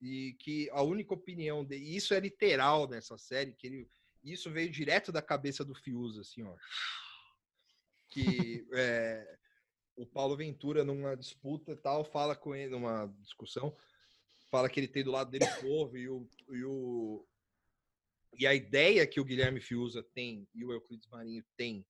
e 0.00 0.34
que 0.40 0.68
a 0.70 0.82
única 0.82 1.14
opinião 1.14 1.64
dele, 1.64 1.84
e 1.84 1.96
isso 1.96 2.12
é 2.14 2.20
literal 2.20 2.88
nessa 2.88 3.16
série, 3.18 3.52
que 3.52 3.66
ele, 3.66 3.90
isso 4.24 4.50
veio 4.50 4.70
direto 4.70 5.12
da 5.12 5.22
cabeça 5.22 5.64
do 5.64 5.74
Fiuza, 5.74 6.22
assim, 6.22 6.42
ó. 6.42 6.56
Que 8.08 8.66
é, 8.74 9.38
o 9.94 10.06
Paulo 10.06 10.36
Ventura, 10.36 10.84
numa 10.84 11.16
disputa 11.16 11.72
e 11.72 11.76
tal, 11.76 12.04
fala 12.04 12.34
com 12.34 12.54
ele, 12.54 12.70
numa 12.70 13.06
discussão, 13.20 13.76
fala 14.52 14.68
que 14.68 14.78
ele 14.78 14.86
tem 14.86 15.02
do 15.02 15.10
lado 15.10 15.30
dele 15.30 15.46
o 15.46 15.60
povo 15.62 15.96
e 15.96 16.08
o, 16.08 16.28
e 16.50 16.64
o. 16.64 17.26
E 18.38 18.46
a 18.46 18.54
ideia 18.54 19.06
que 19.06 19.18
o 19.18 19.24
Guilherme 19.24 19.60
Fiuza 19.60 20.02
tem 20.02 20.46
e 20.54 20.64
o 20.64 20.72
Euclides 20.72 21.08
Marinho 21.08 21.42
tem 21.56 21.86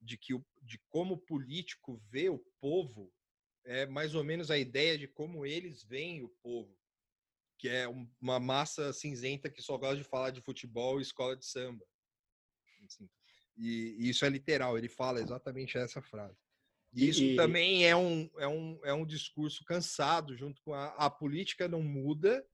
de 0.00 0.16
que 0.16 0.32
o, 0.32 0.44
de 0.62 0.78
como 0.88 1.14
o 1.14 1.18
político 1.18 2.00
vê 2.08 2.28
o 2.28 2.38
povo 2.60 3.12
é 3.64 3.86
mais 3.86 4.14
ou 4.14 4.24
menos 4.24 4.50
a 4.50 4.56
ideia 4.56 4.96
de 4.96 5.06
como 5.06 5.44
eles 5.44 5.82
veem 5.84 6.22
o 6.22 6.28
povo 6.42 6.78
que 7.58 7.68
é 7.68 7.86
um- 7.86 8.10
uma 8.18 8.40
massa 8.40 8.90
cinzenta 8.92 9.50
que 9.50 9.60
só 9.60 9.76
gosta 9.76 9.96
de 9.96 10.04
falar 10.04 10.30
de 10.30 10.40
futebol 10.40 10.98
e 10.98 11.02
escola 11.02 11.36
de 11.36 11.44
samba. 11.44 11.86
Assim. 12.86 13.08
E, 13.56 13.96
e 13.98 14.08
isso 14.08 14.24
é 14.24 14.30
literal, 14.30 14.78
ele 14.78 14.88
fala 14.88 15.20
exatamente 15.20 15.76
essa 15.76 16.00
frase. 16.00 16.38
E 16.92 17.08
isso 17.08 17.22
e- 17.22 17.36
também 17.36 17.86
é 17.86 17.94
um, 17.94 18.28
é, 18.38 18.48
um, 18.48 18.80
é 18.84 18.92
um 18.92 19.06
discurso 19.06 19.64
cansado, 19.64 20.36
junto 20.36 20.60
com 20.62 20.74
a, 20.74 20.86
a 20.96 21.08
política 21.10 21.68
não 21.68 21.82
muda, 21.82 22.44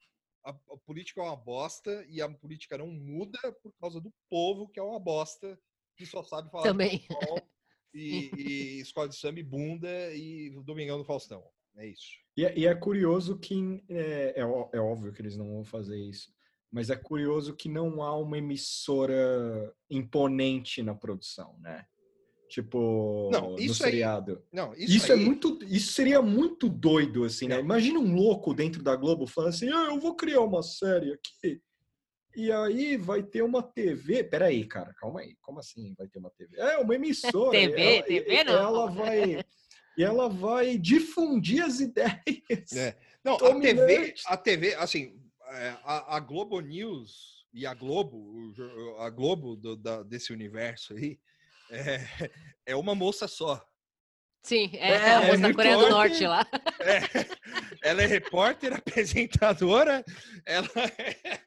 a, 0.44 0.50
a 0.50 0.76
política 0.84 1.20
é 1.20 1.24
uma 1.24 1.36
bosta, 1.36 2.04
e 2.08 2.20
a 2.20 2.28
política 2.28 2.76
não 2.78 2.88
muda 2.88 3.38
por 3.62 3.72
causa 3.80 4.00
do 4.00 4.12
povo, 4.28 4.68
que 4.68 4.78
é 4.78 4.82
uma 4.82 5.00
bosta, 5.00 5.58
que 5.96 6.04
só 6.04 6.22
sabe 6.22 6.50
falar 6.50 6.64
Também. 6.64 6.98
de 6.98 7.06
futebol 7.06 7.40
e, 7.94 8.30
e 8.36 8.80
escola 8.80 9.08
de 9.08 9.16
samba 9.16 9.40
e 9.40 9.42
bunda 9.42 10.14
e 10.14 10.50
Domingão 10.64 10.98
do 10.98 11.04
Faustão. 11.04 11.42
É 11.78 11.86
isso. 11.86 12.06
E, 12.36 12.44
é- 12.44 12.58
e 12.58 12.66
é 12.66 12.74
curioso 12.74 13.38
que 13.38 13.82
é, 13.88 14.34
é 14.36 14.40
é 14.40 14.80
óbvio 14.80 15.12
que 15.12 15.20
eles 15.22 15.36
não 15.36 15.48
vão 15.52 15.64
fazer 15.64 15.98
isso, 15.98 16.34
mas 16.70 16.90
é 16.90 16.96
curioso 16.96 17.56
que 17.56 17.68
não 17.68 18.02
há 18.02 18.14
uma 18.16 18.36
emissora 18.38 19.74
imponente 19.90 20.82
na 20.82 20.94
produção, 20.94 21.58
né? 21.58 21.86
Tipo, 22.48 23.28
Não, 23.32 23.50
no 23.52 23.58
isso 23.60 23.84
aí- 23.84 23.90
seriado. 23.92 24.42
Não, 24.52 24.72
isso, 24.74 24.96
Isso, 24.98 25.12
é 25.12 25.14
aí- 25.16 25.24
muito, 25.24 25.58
isso 25.64 25.92
seria 25.92 26.22
muito 26.22 26.68
doido, 26.68 27.24
assim, 27.24 27.48
né? 27.48 27.58
Imagina 27.58 27.98
um 27.98 28.14
louco 28.14 28.54
dentro 28.54 28.82
da 28.82 28.94
Globo 28.94 29.26
falando 29.26 29.50
assim, 29.50 29.68
ah, 29.70 29.86
eu 29.90 29.98
vou 29.98 30.14
criar 30.14 30.40
uma 30.42 30.62
série 30.62 31.12
aqui, 31.12 31.60
e 32.36 32.52
aí 32.52 32.96
vai 32.96 33.22
ter 33.22 33.42
uma 33.42 33.62
TV. 33.62 34.22
Peraí, 34.22 34.64
cara, 34.66 34.92
calma 34.98 35.20
aí. 35.20 35.34
Como 35.40 35.58
assim 35.58 35.94
vai 35.98 36.06
ter 36.06 36.18
uma 36.18 36.30
TV? 36.30 36.56
É, 36.60 36.78
uma 36.78 36.94
emissora. 36.94 37.50
TV, 37.50 37.82
ela, 37.96 38.02
TV 38.04 38.44
não. 38.44 38.52
Ela 38.54 38.86
vai, 38.90 39.44
e 39.98 40.02
ela 40.04 40.28
vai 40.28 40.76
difundir 40.78 41.64
as 41.64 41.80
ideias. 41.80 42.72
É. 42.76 42.96
Não, 43.24 43.34
a. 43.34 43.60
TV, 43.60 44.14
a 44.26 44.36
TV, 44.36 44.74
assim, 44.74 45.18
é, 45.48 45.68
a, 45.82 46.16
a 46.16 46.20
Globo 46.20 46.60
News 46.60 47.44
e 47.52 47.64
a 47.66 47.72
Globo, 47.74 48.52
a 48.98 49.08
Globo 49.10 49.56
do- 49.56 49.74
da- 49.76 50.02
desse 50.02 50.32
universo 50.32 50.92
aí, 50.94 51.18
é, 51.70 52.30
é 52.66 52.76
uma 52.76 52.94
moça 52.94 53.26
só. 53.28 53.64
Sim, 54.42 54.70
é, 54.74 54.92
É, 54.92 54.96
a 54.96 55.22
é 55.22 55.26
moça 55.26 55.38
da 55.38 55.54
Coreia 55.54 55.76
do. 55.76 55.90
Norte 55.90 56.26
lá. 56.26 56.46
É, 56.80 57.00
ela 57.82 58.02
é 58.02 58.06
repórter, 58.06 58.72
apresentadora, 58.78 60.04
ela 60.44 60.68
é, 60.98 61.40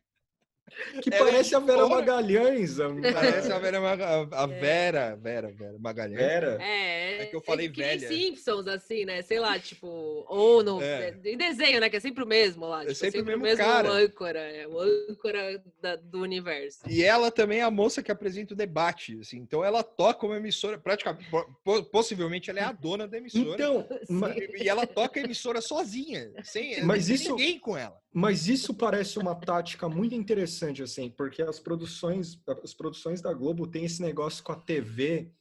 Que 1.02 1.14
Ela 1.14 1.28
é 1.30 1.32
parece 1.32 1.56
a 1.56 1.60
Vera. 1.60 1.88
Magalhães. 1.88 2.80
A, 2.80 2.90
parece 3.14 3.52
a 3.52 3.60
Vera, 3.60 3.82
Maga- 3.82 4.28
a 4.32 4.44
É. 4.44 4.48
Vera, 4.60 5.16
Vera, 5.22 5.52
Vera 5.52 5.76
Magalhães. 5.80 6.18
Vera. 6.20 6.58
É, 6.62 7.24
É 7.24 7.26
que 7.26 7.36
eu 7.36 7.42
falei 7.42 7.70
que 7.70 7.80
nem 7.82 7.98
velha. 7.98 8.08
Simpsons, 8.08 8.68
assim, 8.68 9.06
né? 9.06 9.22
Sei 9.22 9.40
lá, 9.40 9.60
tipo, 9.60 9.88
ou 10.28 10.64
no 10.64 10.82
É. 10.82 11.16
em 11.26 11.38
desenho, 11.38 11.80
né? 11.82 11.90
Que 11.90 11.98
é 11.98 12.00
sempre 12.00 12.24
o 12.24 12.28
mesmo 12.28 12.66
lá. 12.68 12.82
tipo, 12.82 12.96
sempre 12.96 13.22
o 13.22 13.40
mesmo 13.40 13.58
cara. 13.58 13.90
âncora, 13.92 14.40
é 14.40 14.68
o 14.68 14.80
âncora 14.80 15.62
da- 15.82 15.96
do 15.98 16.22
universo. 16.22 16.80
E 16.88 17.04
ela 17.04 17.30
também 17.32 17.60
é 17.60 17.64
a 17.64 17.72
moça 17.72 18.02
que 18.02 18.12
apresenta 18.12 18.54
o 18.54 18.58
debate, 18.58 19.18
assim. 19.20 19.38
Então 19.38 19.64
ela 19.64 19.84
toca 19.84 20.26
uma 20.26 20.38
emissora, 20.38 20.78
praticamente, 20.78 21.30
po- 21.30 21.46
po- 21.64 21.84
possivelmente 21.84 22.50
ela 22.50 22.60
é 22.60 22.64
a 22.64 22.72
dona 22.72 23.08
da 23.08 23.18
emissora. 23.18 23.50
Então, 23.54 23.86
E 24.10 24.64
e 24.64 24.70
ela 24.70 24.86
toca 24.88 25.20
a 25.20 25.24
emissora 25.24 25.62
sozinha, 25.62 26.32
sem 26.44 26.84
Mas 26.84 27.10
isso- 27.10 27.32
ninguém 27.32 27.60
com 27.60 27.78
ela. 27.78 28.00
Mas 28.12 28.48
isso 28.48 28.74
parece 28.74 29.20
uma 29.20 29.36
tática 29.36 29.88
muito 29.88 30.16
interessante, 30.16 30.82
assim, 30.82 31.10
porque 31.12 31.42
as 31.44 31.60
produções, 31.60 32.40
as 32.64 32.74
produções 32.74 33.22
da 33.22 33.32
Globo 33.34 33.68
têm 33.68 33.86
esse 33.86 34.02
negócio 34.02 34.44
com 34.44 34.52
a 34.52 34.56
TV 34.60 35.32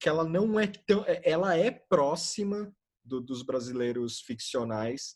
que 0.00 0.08
ela 0.08 0.24
não 0.24 0.58
é 0.58 0.66
tão, 0.66 1.04
é- 1.06 1.20
ela 1.24 1.56
é 1.56 1.70
próxima 1.70 2.72
do- 3.04 3.20
dos 3.20 3.42
brasileiros 3.42 4.20
ficcionais, 4.20 5.14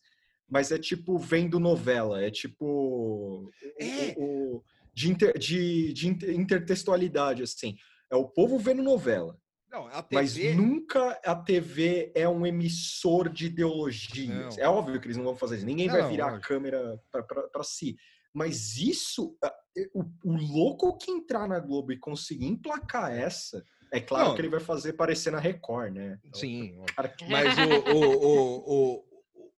mas 0.48 0.70
é 0.72 0.78
tipo 0.78 1.18
vendo 1.18 1.58
novela, 1.60 2.22
é 2.22 2.30
tipo 2.30 3.50
É. 3.80 4.14
o- 4.16 4.56
o- 4.56 4.64
de, 4.94 5.10
inter- 5.10 5.38
de- 5.38 5.92
de 5.92 6.08
inter- 6.08 6.34
intertextualidade, 6.34 7.42
assim. 7.42 7.76
É 8.10 8.16
o 8.16 8.28
povo 8.28 8.58
vendo 8.58 8.82
novela, 8.82 9.36
Não, 9.72 9.86
a 9.88 10.06
mas 10.12 10.34
TV. 10.34 10.54
nunca 10.54 11.18
a 11.24 11.34
TV 11.34 12.12
é 12.14 12.28
um 12.28 12.46
emissor 12.46 13.28
de 13.30 13.46
ideologias. 13.46 14.56
Não. 14.56 14.62
É 14.64 14.68
óbvio 14.68 15.00
que 15.00 15.06
eles 15.06 15.16
não 15.16 15.24
vão 15.24 15.34
fazer 15.36 15.56
isso. 15.56 15.64
Ninguém 15.66 15.86
Não, 15.88 15.94
vai 15.98 16.10
virar 16.10 16.26
lógico. 16.26 16.44
a 16.44 16.48
câmera 16.48 17.00
para 17.10 17.64
si. 17.64 17.96
Mas 18.34 18.76
isso, 18.76 19.36
a- 19.42 19.54
o, 19.94 20.04
o 20.24 20.36
louco 20.36 20.96
que 20.98 21.10
entrar 21.10 21.48
na 21.48 21.58
Globo 21.58 21.92
e 21.92 21.98
conseguir 21.98 22.46
emplacar 22.46 23.12
essa, 23.12 23.64
é 23.90 24.00
claro 24.00 24.28
Não. 24.28 24.34
que 24.34 24.40
ele 24.42 24.48
vai 24.50 24.60
fazer 24.60 24.92
parecer 24.94 25.30
na 25.30 25.38
Record, 25.38 25.92
né? 25.94 26.18
Então, 26.24 26.40
Sim, 26.40 26.82
que- 27.16 27.24
mas 27.28 27.54
o, 27.58 27.94
o, 27.94 28.26
o, 28.26 28.96
o, 28.98 29.04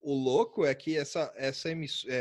o 0.03 0.15
louco 0.15 0.65
é 0.65 0.75
que 0.75 0.97
essa, 0.97 1.33
essa 1.37 1.71
emissora. 1.71 2.15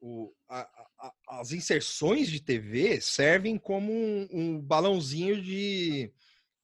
o, 0.00 0.32
a- 0.48 0.60
a- 0.60 0.88
a- 1.08 1.40
as 1.40 1.50
inserções 1.52 2.28
de 2.28 2.40
TV 2.40 3.00
servem 3.00 3.56
como 3.58 3.92
um, 3.92 4.28
um 4.32 4.60
balãozinho 4.60 5.40
de 5.42 6.12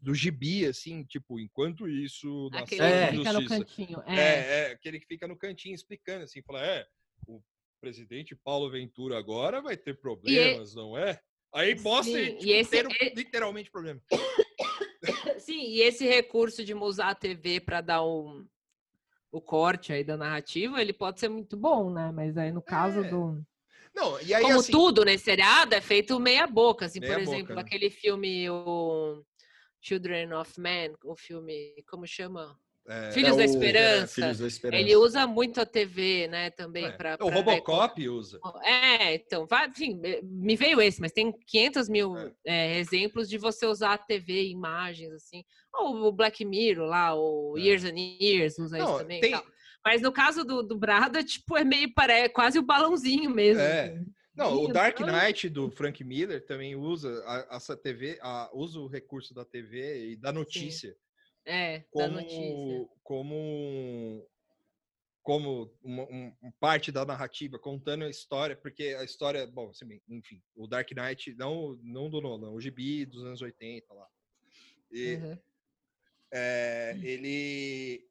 do 0.00 0.14
gibi, 0.14 0.64
assim, 0.66 1.04
tipo, 1.04 1.38
enquanto 1.38 1.86
isso, 1.88 2.48
na 2.50 2.60
Aquele 2.60 2.78
sala 2.78 2.96
É. 2.96 3.10
que 3.10 3.16
fica 3.18 3.32
no 3.32 3.48
cantinho. 3.48 4.02
É, 4.06 4.20
É. 4.20 4.68
é, 4.68 4.72
aquele 4.72 4.98
que 5.00 5.06
fica 5.06 5.28
no 5.28 5.36
cantinho 5.36 5.74
explicando, 5.74 6.24
assim, 6.24 6.42
fala, 6.42 6.64
é, 6.64 6.86
o 7.26 7.42
presidente 7.80 8.34
Paulo 8.34 8.70
Ventura 8.70 9.18
agora 9.18 9.60
vai 9.60 9.76
ter 9.76 10.00
problemas, 10.00 10.74
não 10.74 10.96
é? 10.96 11.20
Aí 11.52 11.74
mostra 11.74 12.18
Sim, 12.18 12.36
e 12.36 12.38
tipo, 12.38 12.50
esse- 12.52 12.76
e- 12.76 13.14
literalmente 13.14 13.70
problema. 13.70 14.00
Sim, 15.38 15.62
e 15.62 15.80
esse 15.82 16.06
recurso 16.06 16.64
de 16.64 16.74
usar 16.74 17.10
a 17.10 17.14
TV 17.14 17.60
para 17.60 17.80
dar 17.80 18.04
um, 18.04 18.46
o 19.32 19.40
corte 19.40 19.92
aí 19.92 20.04
da 20.04 20.16
narrativa, 20.16 20.80
ele 20.80 20.92
pode 20.92 21.18
ser 21.20 21.28
muito 21.28 21.56
bom, 21.56 21.92
né? 21.92 22.10
Mas 22.12 22.36
aí 22.36 22.52
no 22.52 22.62
caso 22.62 23.00
É. 23.00 23.08
do. 23.08 23.42
Não, 23.94 24.20
e 24.20 24.32
aí 24.32 24.42
Como 24.42 24.60
assim, 24.60 24.70
tudo 24.72 25.04
nesse 25.04 25.24
seriado 25.24 25.74
é 25.74 25.80
feito 25.80 26.18
meia 26.20 26.46
boca, 26.46 26.86
assim, 26.86 27.00
Meia 27.00 27.14
por 27.14 27.24
boca, 27.24 27.34
exemplo, 27.36 27.54
né? 27.56 27.60
aquele 27.62 27.90
filme 27.90 28.48
o 28.48 29.24
Children 29.80 30.32
of 30.34 30.60
Men, 30.60 30.94
o 31.04 31.16
filme, 31.16 31.74
como 31.88 32.06
chama? 32.06 32.56
é, 32.88 33.12
Filhos 33.12 33.36
da 33.36 33.42
o- 33.42 33.46
Esperança. 33.46 34.14
Filhos 34.14 34.38
da 34.38 34.46
Esperança. 34.46 34.82
Ele 34.82 34.96
usa 34.96 35.26
muito 35.26 35.60
a 35.60 35.66
TV, 35.66 36.26
né, 36.28 36.50
também 36.50 36.86
é, 36.86 36.90
para 36.90 37.16
o 37.24 37.28
Robocop 37.28 38.08
usa. 38.08 38.40
É, 38.64 39.14
então, 39.14 39.46
vai, 39.46 39.68
enfim, 39.68 40.00
me 40.24 40.56
veio 40.56 40.80
esse, 40.80 41.00
mas 41.00 41.12
tem 41.12 41.32
500 41.46 41.88
mil 41.88 42.16
É. 42.16 42.32
eh, 42.46 42.78
exemplos 42.78 43.28
de 43.28 43.38
você 43.38 43.66
usar 43.66 43.92
a 43.94 43.98
TV, 43.98 44.48
imagens, 44.48 45.12
assim. 45.12 45.44
Ou 45.72 46.06
o 46.06 46.12
Black 46.12 46.44
Mirror 46.44 46.86
lá, 46.88 47.14
o 47.14 47.54
É. 47.56 47.60
Years 47.60 47.84
and 47.84 47.96
Years 47.98 48.58
usa 48.58 48.78
isso 48.78 48.86
Não, 48.88 48.98
também. 48.98 49.18
e 49.18 49.20
tem-. 49.20 49.42
Mas 49.84 50.02
no 50.02 50.10
caso 50.12 50.44
do, 50.44 50.62
do 50.62 50.76
Brada, 50.76 51.22
tipo, 51.24 51.56
é 51.56 51.64
meio, 51.64 51.92
pare... 51.94 52.28
quase 52.30 52.58
o 52.58 52.62
balãozinho 52.62 53.30
mesmo. 53.30 53.62
É. 53.62 53.84
assim. 53.84 54.04
Não, 54.40 54.62
o 54.64 54.72
Dark 54.72 54.98
então- 55.00 55.12
Knight 55.14 55.48
do 55.50 55.70
Frank 55.70 56.02
Miller 56.02 56.44
também 56.46 56.74
usa 56.74 57.22
a- 57.26 57.56
essa 57.56 57.76
TV, 57.76 58.18
a- 58.22 58.50
usa 58.54 58.80
o 58.80 58.86
recurso 58.86 59.34
da 59.34 59.44
TV 59.44 60.12
e 60.12 60.16
da 60.16 60.32
notícia 60.32 60.96
É, 61.44 61.80
da 61.80 61.84
como, 61.90 62.14
notícia. 62.14 62.88
como, 63.02 64.26
como 65.22 65.70
uma, 65.82 66.04
um- 66.04 66.34
um 66.42 66.50
parte 66.52 66.90
da 66.90 67.04
narrativa, 67.04 67.58
contando 67.58 68.04
a 68.04 68.08
história, 68.10 68.56
porque 68.56 68.96
a 68.98 69.04
história, 69.04 69.46
bom, 69.46 69.68
assim, 69.68 70.00
enfim, 70.08 70.42
o 70.56 70.66
Dark 70.66 70.90
Knight, 70.92 71.34
não, 71.34 71.78
não 71.82 72.08
do 72.08 72.20
Nolan, 72.22 72.50
o 72.50 72.60
gibi 72.60 73.04
dos 73.04 73.22
anos 73.24 73.42
80 73.42 73.92
lá. 73.92 74.08
E, 74.90 75.16
Uhum. 75.16 75.38
é, 76.32 76.98
ele 77.02 78.08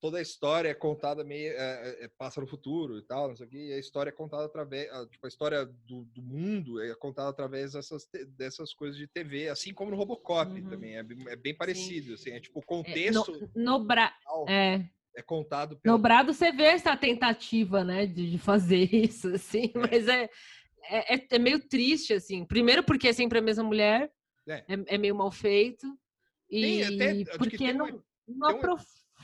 toda 0.00 0.18
a 0.18 0.22
história 0.22 0.68
é 0.70 0.74
contada 0.74 1.22
meio 1.22 1.52
é, 1.52 2.04
é, 2.04 2.08
passa 2.16 2.40
no 2.40 2.46
futuro 2.46 2.98
e 2.98 3.02
tal 3.02 3.28
não 3.28 3.36
sei 3.36 3.46
o 3.46 3.48
que 3.50 3.58
e 3.68 3.72
a 3.72 3.78
história 3.78 4.08
é 4.10 4.12
contada 4.12 4.44
através 4.46 4.90
a, 4.90 5.06
tipo 5.06 5.26
a 5.26 5.28
história 5.28 5.66
do, 5.66 6.04
do 6.06 6.22
mundo 6.22 6.80
é 6.82 6.94
contada 6.94 7.28
através 7.28 7.72
dessas 7.72 8.08
dessas 8.36 8.72
coisas 8.72 8.96
de 8.96 9.06
TV 9.06 9.48
assim 9.48 9.74
como 9.74 9.90
no 9.90 9.96
Robocop 9.96 10.50
Uhum. 10.52 10.68
também 10.70 10.96
é, 10.96 11.02
bem- 11.02 11.28
é 11.28 11.36
bem 11.36 11.54
parecido 11.54 12.14
assim 12.14 12.30
é 12.30 12.40
tipo 12.40 12.58
o 12.60 12.62
É, 12.62 12.64
contexto 12.64 13.50
no, 13.54 13.78
no, 13.78 13.84
Bra... 13.84 14.14
é, 14.48 14.84
é 15.16 15.22
contado 15.22 15.78
no 15.84 15.98
Brado 15.98 16.32
você 16.32 16.50
vê 16.52 16.64
essa 16.64 16.96
tentativa, 16.96 17.84
né, 17.84 18.06
de, 18.06 18.30
de 18.30 18.38
fazer 18.38 18.88
isso, 18.94 19.28
assim, 19.34 19.70
mas 19.74 20.08
é, 20.08 20.30
é, 20.84 21.14
é- 21.14 21.26
é 21.30 21.38
meio 21.38 21.60
triste, 21.68 22.12
assim. 22.14 22.44
Primeiro 22.44 22.82
porque 22.84 23.08
é 23.08 23.12
sempre 23.12 23.38
a 23.38 23.42
mesma 23.42 23.64
mulher, 23.64 24.10
É. 24.48 24.64
é, 24.68 24.94
é 24.94 24.98
meio 24.98 25.14
mal 25.14 25.30
feito, 25.30 25.86
Tem 26.48 26.78
e 26.80 26.84
até- 26.84 27.10
acho 27.10 27.24
que 27.32 27.38
porque 27.38 27.56
tem 27.58 27.72
não, 27.74 27.86
ep- 27.88 28.00
não, 28.28 28.48
tem 28.48 28.60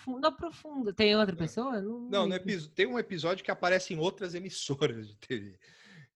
não 0.06 0.28
aprofunda. 0.28 0.92
Tem 0.92 1.16
outra 1.16 1.34
É. 1.34 1.38
pessoa? 1.38 1.80
Não, 1.80 2.26
não 2.26 2.36
episo- 2.36 2.70
tem 2.70 2.86
um 2.86 2.98
episódio 2.98 3.44
que 3.44 3.50
aparece 3.50 3.92
em 3.94 3.98
outras 3.98 4.34
emissoras 4.34 5.08
de 5.08 5.16
TV 5.16 5.58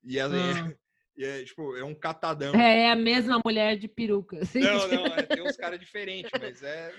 e 0.02 0.18
ela 0.18 0.34
Ah. 0.36 0.38
e 1.16 1.24
é, 1.24 1.44
tipo 1.44 1.76
é 1.76 1.84
um 1.84 1.94
catadão 1.94 2.54
É, 2.54 2.84
é 2.84 2.90
a 2.90 2.96
mesma 2.96 3.40
mulher 3.44 3.76
de 3.76 3.88
peruca. 3.88 4.38
Assim. 4.42 4.60
Não, 4.60 4.88
não, 4.88 5.06
é, 5.06 5.22
tem 5.22 5.42
uns 5.42 5.56
caras 5.56 5.78
diferentes, 5.80 6.30
mas 6.40 6.62
é. 6.62 6.94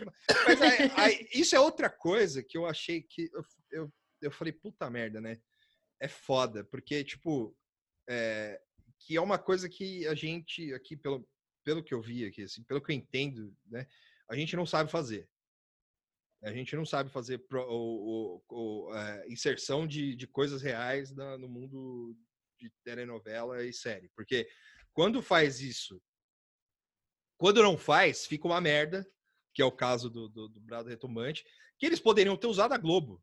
Mas 0.45 0.61
aí- 0.61 0.91
aí, 0.97 1.27
isso 1.34 1.55
é 1.55 1.59
outra 1.59 1.89
coisa 1.89 2.43
que 2.43 2.57
eu 2.57 2.65
achei 2.65 3.01
que. 3.01 3.30
Eu, 3.34 3.43
eu, 3.72 3.93
eu 4.22 4.31
falei, 4.31 4.51
puta 4.53 4.89
merda, 4.89 5.19
né? 5.22 5.39
É 5.99 6.07
foda, 6.07 6.63
porque, 6.65 7.03
tipo. 7.03 7.55
é, 8.09 8.59
que 9.03 9.15
é 9.18 9.22
uma 9.22 9.39
coisa 9.39 9.68
que 9.68 10.05
a 10.07 10.13
gente, 10.13 10.72
aqui, 10.76 10.95
pelo, 10.95 11.27
pelo 11.63 11.84
que 11.84 11.91
eu 11.91 11.99
vi 12.01 12.23
aqui, 12.23 12.43
assim, 12.43 12.61
pelo 12.63 12.80
que 12.80 12.91
eu 12.91 12.95
entendo, 12.95 13.51
né? 13.68 13.88
A 14.30 14.35
gente 14.35 14.55
não 14.55 14.63
sabe 14.65 14.91
fazer. 14.91 15.27
A 16.43 16.51
gente 16.51 16.76
não 16.76 16.85
sabe 16.85 17.09
fazer 17.11 17.38
pro- 17.39 17.68
o, 17.69 18.41
o- 18.49 18.88
o, 18.89 18.95
é, 18.95 19.27
inserção 19.30 19.85
de, 19.85 20.15
de 20.15 20.26
coisas 20.27 20.61
reais 20.61 21.11
na- 21.15 21.38
no 21.38 21.47
mundo 21.47 22.18
de 22.59 22.72
telenovela 22.84 23.63
e 23.63 23.72
série. 23.73 24.09
Porque 24.15 24.47
quando 24.93 25.22
faz 25.22 25.61
isso 25.61 26.01
quando 27.38 27.63
não 27.63 27.76
faz, 27.76 28.27
fica 28.27 28.45
uma 28.47 28.61
merda, 28.61 29.03
que 29.53 29.63
é 29.63 29.65
o 29.65 29.72
caso 29.72 30.11
do, 30.11 30.30
do, 30.30 30.47
do 30.47 30.59
Brado 30.61 30.88
Retomante, 30.89 31.43
que 31.80 31.88
eles 31.88 31.99
poderiam 31.99 32.38
ter 32.38 32.45
usado 32.45 32.73
a 32.73 32.77
Globo. 32.77 33.19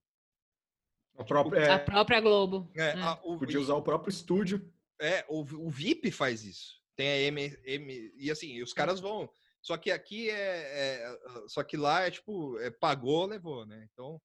A 1.17 1.25
própria, 1.25 1.61
A 1.73 1.75
é, 1.75 1.79
própria 1.79 2.21
Globo. 2.21 2.69
É, 2.77 2.89
É. 2.89 2.93
a- 3.01 3.21
o, 3.23 3.39
podia 3.39 3.61
usar 3.61 3.75
o 3.75 3.83
próprio 3.83 4.11
estúdio. 4.11 4.73
é, 5.01 5.25
o, 5.29 5.43
o 5.67 5.71
VIP 5.71 6.11
faz 6.11 6.45
isso. 6.45 6.83
Tem 6.97 7.09
a 7.09 7.17
M, 7.29 7.57
M- 7.65 8.13
e 8.17 8.29
assim, 8.29 8.61
os 8.61 8.73
caras 8.73 8.99
vão. 8.99 9.31
Só 9.61 9.77
que 9.77 9.91
aqui 9.91 10.31
é, 10.31 11.05
é- 11.05 11.19
Só 11.49 11.63
que 11.63 11.77
lá 11.77 12.03
é 12.03 12.11
tipo, 12.11 12.59
é, 12.61 12.71
pagou, 12.71 13.27
levou, 13.27 13.67
né? 13.67 13.87
Então, 13.93 14.21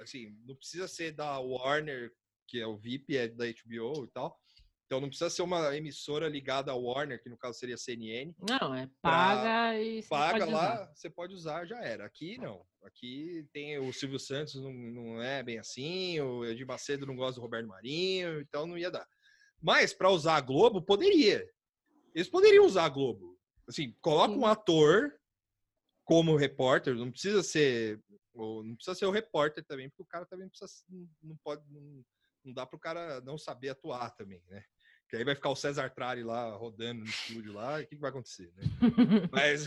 assim, 0.00 0.36
não 0.46 0.54
precisa 0.54 0.86
ser 0.88 1.12
da 1.12 1.38
Warner, 1.38 2.12
que 2.46 2.60
é 2.60 2.66
o 2.66 2.76
VIP, 2.76 3.16
é 3.16 3.28
da 3.28 3.44
HBO 3.46 4.04
e 4.04 4.08
tal. 4.12 4.38
Então 4.90 5.00
não 5.00 5.08
precisa 5.08 5.30
ser 5.30 5.42
uma 5.42 5.76
emissora 5.76 6.28
ligada 6.28 6.72
à 6.72 6.74
Warner, 6.74 7.22
que 7.22 7.28
no 7.28 7.38
caso 7.38 7.56
seria 7.56 7.76
CNN. 7.76 8.34
Não, 8.40 8.74
é 8.74 8.90
paga 9.00 9.80
e 9.80 10.02
você 10.02 10.08
paga 10.08 10.44
lá, 10.44 10.74
usar. 10.74 10.92
você 10.92 11.08
pode 11.10 11.32
usar, 11.32 11.64
já 11.64 11.80
era. 11.80 12.04
Aqui 12.04 12.36
não. 12.38 12.66
Aqui 12.82 13.46
tem 13.52 13.78
o 13.78 13.92
Silvio 13.92 14.18
Santos, 14.18 14.56
não, 14.56 14.72
não 14.72 15.22
é 15.22 15.44
bem 15.44 15.60
assim, 15.60 16.18
o 16.18 16.44
Edir 16.44 16.66
Macedo 16.66 17.06
não 17.06 17.14
gosta 17.14 17.36
do 17.36 17.40
Roberto 17.40 17.68
Marinho, 17.68 18.40
então 18.40 18.66
não 18.66 18.76
ia 18.76 18.90
dar. 18.90 19.06
Mas 19.62 19.92
para 19.92 20.10
usar 20.10 20.36
a 20.36 20.40
Globo, 20.40 20.82
poderia. 20.82 21.48
Eles 22.12 22.28
poderiam 22.28 22.66
usar 22.66 22.86
a 22.86 22.88
Globo. 22.88 23.29
Assim, 23.70 23.94
coloca 24.00 24.34
um 24.34 24.40
Sim. 24.40 24.44
ator 24.46 25.14
como 26.04 26.36
repórter, 26.36 26.94
não 26.94 27.10
precisa 27.10 27.42
ser. 27.42 28.00
ou 28.34 28.62
Não 28.64 28.74
precisa 28.74 28.94
ser 28.94 29.06
o 29.06 29.10
repórter 29.10 29.64
também, 29.64 29.88
porque 29.88 30.02
o 30.02 30.06
cara 30.06 30.26
também 30.26 30.48
precisa. 30.48 30.70
Não 31.22 31.36
pode. 31.42 31.62
Não, 31.70 32.04
não 32.44 32.52
dá 32.54 32.66
para 32.66 32.76
o 32.76 32.80
cara 32.80 33.20
não 33.20 33.36
saber 33.38 33.68
atuar 33.70 34.10
também, 34.16 34.42
né? 34.48 34.64
Que 35.08 35.16
aí 35.16 35.24
vai 35.24 35.34
ficar 35.34 35.50
o 35.50 35.56
César 35.56 35.90
Trari 35.90 36.22
lá 36.22 36.54
rodando 36.56 37.00
no 37.00 37.06
estúdio 37.06 37.52
lá, 37.52 37.76
o 37.78 37.80
que, 37.80 37.96
que 37.96 38.00
vai 38.00 38.10
acontecer, 38.10 38.52
né? 38.56 38.62
Mas, 39.32 39.66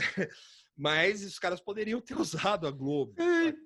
mas 0.76 1.24
os 1.24 1.38
caras 1.38 1.60
poderiam 1.62 2.00
ter 2.02 2.16
usado 2.20 2.66
a 2.68 2.72
Globo. 2.72 3.14
sabe? 3.18 3.58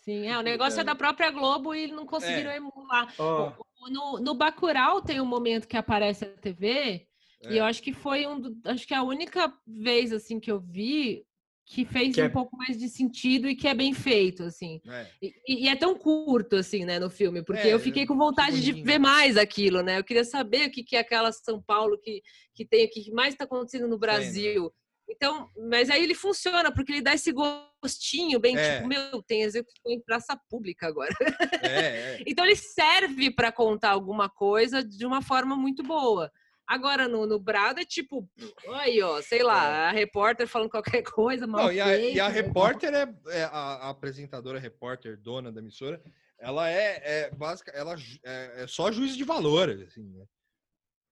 Sim, 0.00 0.26
é, 0.28 0.38
o 0.38 0.42
negócio 0.42 0.80
é 0.80 0.84
da 0.84 0.94
própria 0.94 1.30
Globo 1.32 1.74
e 1.74 1.88
não 1.88 2.06
conseguiram 2.06 2.50
É. 2.50 2.56
emular. 2.56 3.12
Ó, 3.18 3.52
O- 3.80 3.90
No, 3.90 4.18
no 4.20 4.34
Bacurau 4.34 5.02
tem 5.02 5.20
um 5.20 5.24
momento 5.26 5.66
que 5.68 5.76
aparece 5.76 6.24
a 6.24 6.36
TV 6.38 7.06
e 7.42 7.56
É. 7.56 7.60
eu 7.60 7.64
acho 7.64 7.82
que 7.82 7.92
foi 7.92 8.26
um, 8.26 8.60
acho 8.64 8.86
que 8.86 8.94
é 8.94 8.96
a 8.96 9.02
única 9.02 9.52
vez 9.66 10.12
assim 10.12 10.40
que 10.40 10.50
eu 10.50 10.60
vi 10.60 11.24
que 11.68 11.84
fez 11.84 12.14
Que 12.14 12.20
é- 12.20 12.26
um 12.26 12.30
pouco 12.30 12.56
mais 12.56 12.78
de 12.78 12.88
sentido 12.88 13.48
e 13.48 13.56
que 13.56 13.66
é 13.66 13.74
bem 13.74 13.92
feito 13.92 14.44
assim. 14.44 14.80
É. 14.86 15.06
E, 15.20 15.64
e 15.64 15.68
é 15.68 15.74
tão 15.74 15.96
curto 15.98 16.54
assim, 16.54 16.84
né, 16.84 17.00
no 17.00 17.10
filme, 17.10 17.42
porque 17.42 17.66
É, 17.66 17.72
eu 17.74 17.80
fiquei 17.80 18.06
com 18.06 18.16
vontade 18.16 18.62
de 18.62 18.70
ver 18.84 19.00
mais 19.00 19.36
aquilo, 19.36 19.82
né? 19.82 19.98
Eu 19.98 20.04
queria 20.04 20.22
saber 20.24 20.68
o 20.68 20.70
que, 20.70 20.84
que 20.84 20.94
é 20.94 21.00
aquela 21.00 21.32
São 21.32 21.60
Paulo 21.60 21.98
que, 21.98 22.22
que 22.54 22.64
tem, 22.64 22.86
o 22.86 22.88
que 22.88 23.10
mais 23.10 23.34
está 23.34 23.44
acontecendo 23.44 23.88
no 23.88 23.98
Brasil. 23.98 24.72
Então, 25.10 25.48
mas 25.68 25.90
aí 25.90 26.02
ele 26.04 26.14
funciona, 26.14 26.72
porque 26.72 26.92
ele 26.92 27.02
dá 27.02 27.14
esse 27.14 27.32
gostinho 27.32 28.38
bem, 28.38 28.56
É. 28.56 28.76
tipo, 28.76 28.88
meu, 28.88 29.20
tem 29.22 29.42
execução 29.42 29.90
em 29.90 30.00
praça 30.00 30.38
pública 30.48 30.86
agora. 30.86 31.12
É, 31.62 31.68
é. 32.18 32.22
Então 32.28 32.44
ele 32.44 32.56
serve 32.56 33.30
para 33.30 33.50
contar 33.50 33.90
alguma 33.90 34.28
coisa 34.28 34.84
de 34.84 35.04
uma 35.04 35.20
forma 35.20 35.56
muito 35.56 35.82
boa. 35.82 36.30
Agora 36.66 37.06
no, 37.06 37.26
no 37.26 37.38
Brado 37.38 37.80
é 37.80 37.84
tipo, 37.84 38.28
aí 38.74 39.00
ó, 39.00 39.22
sei 39.22 39.42
lá, 39.42 39.88
a 39.88 39.92
repórter 39.92 40.48
falando 40.48 40.70
qualquer 40.70 41.02
coisa, 41.14 41.46
mal 41.46 41.60
É. 41.60 41.64
Não, 41.66 41.72
e, 41.72 41.80
a, 41.80 41.96
e 41.98 42.20
a 42.20 42.28
né? 42.28 42.34
repórter 42.34 42.92
é, 42.92 43.14
é 43.28 43.44
a, 43.44 43.48
a 43.50 43.90
apresentadora, 43.90 44.58
repórter, 44.58 45.16
dona 45.16 45.52
da 45.52 45.60
emissora, 45.60 46.02
ela 46.38 46.68
é, 46.68 47.02
é 47.04 47.30
básica, 47.30 47.70
ela 47.70 47.94
é, 48.24 48.62
é 48.64 48.66
só 48.66 48.90
juiz 48.90 49.16
de 49.16 49.24
valor, 49.24 49.70
assim, 49.70 50.02
né? 50.12 50.24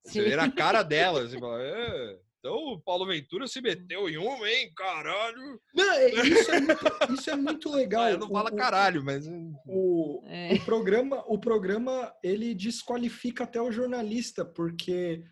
Você 0.05 0.23
vê 0.23 0.37
na 0.37 0.51
cara 0.51 0.83
dela, 0.85 1.23
assim, 1.23 1.39
fala, 1.39 1.63
"É, 1.63 2.19
então 2.41 2.57
o 2.57 2.79
Paulo 2.81 3.07
Ventura 3.07 3.47
se 3.49 3.61
meteu 3.63 4.07
em 4.07 4.19
uma, 4.19 4.47
hein, 4.51 4.71
caralho. 4.77 5.59
não, 5.75 5.93
é- 5.95 6.11
isso, 6.11 6.51
é 6.51 6.61
muito, 6.61 7.13
isso 7.15 7.31
é 7.31 7.37
muito 7.37 7.71
legal. 7.73 8.03
Ah, 8.13 8.17
não 8.19 8.29
fala 8.29 8.51
o- 8.53 8.57
caralho, 8.57 9.03
mas 9.03 9.25
O, 9.67 10.21
É. 10.27 10.53
o 10.55 10.65
programa, 10.65 11.25
o 11.27 11.39
programa 11.39 12.13
ele 12.23 12.55
desqualifica 12.55 13.45
até 13.45 13.63
o 13.63 13.73
jornalista, 13.73 14.45
porque 14.45 15.25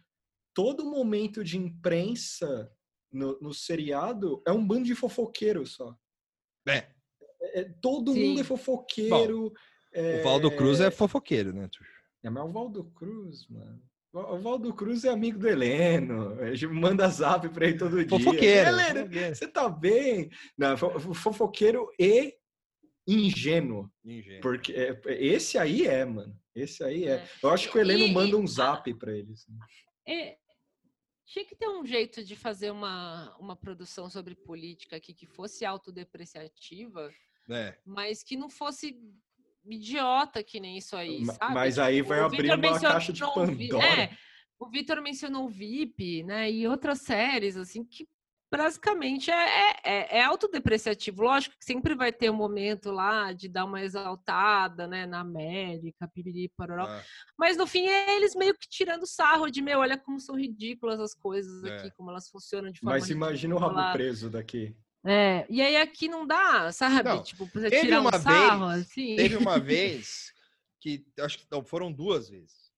todo 0.55 0.85
momento 0.85 1.43
de 1.45 1.59
imprensa 1.59 2.71
no, 3.13 3.39
no 3.41 3.53
seriado 3.55 4.43
é 4.47 4.53
um 4.53 4.67
bando 4.67 4.85
de 4.85 4.95
fofoqueiro 4.95 5.67
só. 5.67 5.97
é, 6.69 6.87
É, 7.55 7.65
todo 7.81 8.13
Sim. 8.13 8.29
mundo 8.29 8.41
é 8.41 8.45
fofoqueiro. 8.45 9.53
o 9.95 10.23
Valdo 10.23 10.51
Cruz 10.57 10.81
é 10.81 10.91
fofoqueiro, 10.91 11.53
né? 11.53 11.69
Tuxo? 11.69 11.91
É, 12.25 12.31
mas 12.31 12.45
o 12.45 12.53
Valdo 12.53 12.85
Cruz, 12.93 13.47
mano. 13.49 13.83
O 14.15 14.39
Valdo 14.39 14.73
Cruz 14.75 15.05
é 15.05 15.09
amigo 15.09 15.39
do 15.39 15.49
Heleno. 15.49 16.39
A 16.41 16.55
gente 16.55 16.67
manda 16.73 17.09
zap 17.09 17.49
pra 17.49 17.67
ele 17.67 17.79
todo 17.79 17.99
dia. 18.05 18.09
Fofoqueiro. 18.09 18.69
Heleno, 18.69 18.99
fofoqueiro. 19.01 19.35
você 19.35 19.49
tá 19.49 19.69
bem? 19.71 20.31
Não, 20.57 20.77
fo- 20.77 21.01
fo- 21.01 21.15
fofoqueiro 21.15 21.89
e 21.99 22.35
ingênuo. 23.09 23.91
Ingênuo. 24.05 24.41
Porque 24.43 24.73
é- 24.73 25.01
esse 25.07 25.59
aí 25.59 25.87
é, 25.87 26.05
mano. 26.05 26.39
Esse 26.55 26.85
aí 26.85 27.05
é. 27.07 27.13
É. 27.15 27.29
Eu 27.43 27.51
acho 27.51 27.71
que 27.71 27.77
o 27.79 27.81
Heleno 27.81 28.05
E- 28.05 28.13
manda 28.13 28.37
um 28.37 28.47
zap 28.47 28.93
pra 28.95 29.13
ele. 29.17 29.33
assim. 29.33 29.53
É, 30.07 30.37
tinha 31.33 31.47
que 31.47 31.57
ter 31.57 31.67
um 31.67 31.85
jeito 31.85 32.23
de 32.23 32.37
fazer 32.37 32.71
uma, 32.71 33.35
uma 33.39 33.57
produção 33.57 34.11
sobre 34.11 34.35
política 34.35 34.97
aqui 34.97 35.15
que 35.15 35.27
fosse 35.27 35.65
autodepreciativa, 35.65 37.11
É. 37.51 37.75
mas 37.87 38.23
que 38.23 38.37
não 38.37 38.51
fosse 38.51 38.95
idiota 39.65 40.43
que 40.43 40.61
nem 40.61 40.77
isso 40.77 40.95
aí, 40.95 41.25
sabe? 41.25 41.55
Mas 41.55 41.79
aí 41.79 42.03
vai 42.03 42.21
abrir 42.21 42.53
uma 42.53 42.81
caixa 42.81 43.15
de 43.15 43.21
Pandora. 43.21 43.87
É, 43.87 44.17
o 44.59 44.69
Vitor 44.69 45.01
mencionou 45.01 45.47
o 45.47 45.49
VIP, 45.49 46.23
né? 46.23 46.51
E 46.51 46.69
outras 46.69 47.01
séries, 47.01 47.57
assim, 47.57 47.83
que 47.83 48.07
basicamente 48.59 49.31
é, 49.31 49.35
é, 49.35 49.77
é- 49.85 50.19
é 50.19 50.23
autodepreciativo. 50.25 51.23
Lógico 51.23 51.57
que 51.59 51.65
sempre 51.65 51.95
vai 51.95 52.13
ter 52.13 52.31
um 52.31 52.35
momento 52.35 52.91
lá 52.91 53.33
de 53.33 53.49
dar 53.49 53.65
uma 53.65 53.81
exaltada, 53.83 54.87
né? 54.87 55.07
Na 55.07 55.21
América, 55.21 56.09
piriri, 56.09 56.51
pororó. 56.57 56.85
Ah, 56.87 57.03
Mas 57.39 57.57
no 57.57 57.67
fim 57.67 57.87
é 57.89 58.17
eles 58.17 58.35
meio 58.35 58.55
que 58.55 58.69
tirando 58.69 59.07
sarro 59.07 59.51
de, 59.51 59.63
meu, 59.63 59.81
olha 59.81 59.97
como 59.99 60.21
são 60.21 60.37
ridículas 60.37 61.01
as 61.01 61.15
coisas 61.15 61.65
É. 61.65 61.77
aqui, 61.79 61.91
como 61.97 62.11
elas 62.11 62.29
funcionam 62.29 62.71
de 62.71 62.81
forma 62.81 62.99
Mas 62.99 63.11
imagina 63.11 63.55
o 63.55 63.59
rabo 63.59 63.93
preso 63.93 64.29
daqui. 64.31 64.77
É, 65.05 65.45
e 65.51 65.61
aí 65.61 65.77
aqui 65.77 66.07
não 66.09 66.25
dá, 66.27 66.71
sabe? 66.71 67.09
Não, 67.09 67.23
tipo, 67.23 67.47
você 67.53 67.69
teve 67.71 67.83
tirar 67.87 67.99
um 67.99 68.03
uma 68.03 68.19
sarro, 68.21 68.69
vez- 68.69 68.83
assim. 68.83 69.17
Teve 69.17 69.37
uma 69.37 69.59
vez 69.59 70.33
que 70.81 71.05
acho 71.21 71.39
que 71.39 71.47
não, 71.51 71.65
foram 71.65 71.93
duas 71.93 72.29
vezes 72.29 72.71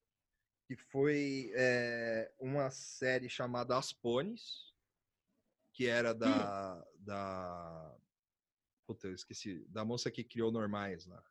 que 0.66 0.74
foi 0.76 1.51
é, 1.55 2.30
uma 2.40 2.70
série 2.70 3.28
chamada 3.28 3.76
As 3.76 3.92
Pones, 3.92 4.72
que 5.74 5.86
era 5.86 6.14
da 6.14 6.82
da 6.96 7.94
Puta, 8.86 9.09
eu 9.09 9.14
esqueci 9.14 9.66
da 9.68 9.84
moça 9.84 10.10
que 10.10 10.24
criou 10.24 10.51
Normais 10.51 11.05
lá, 11.06 11.22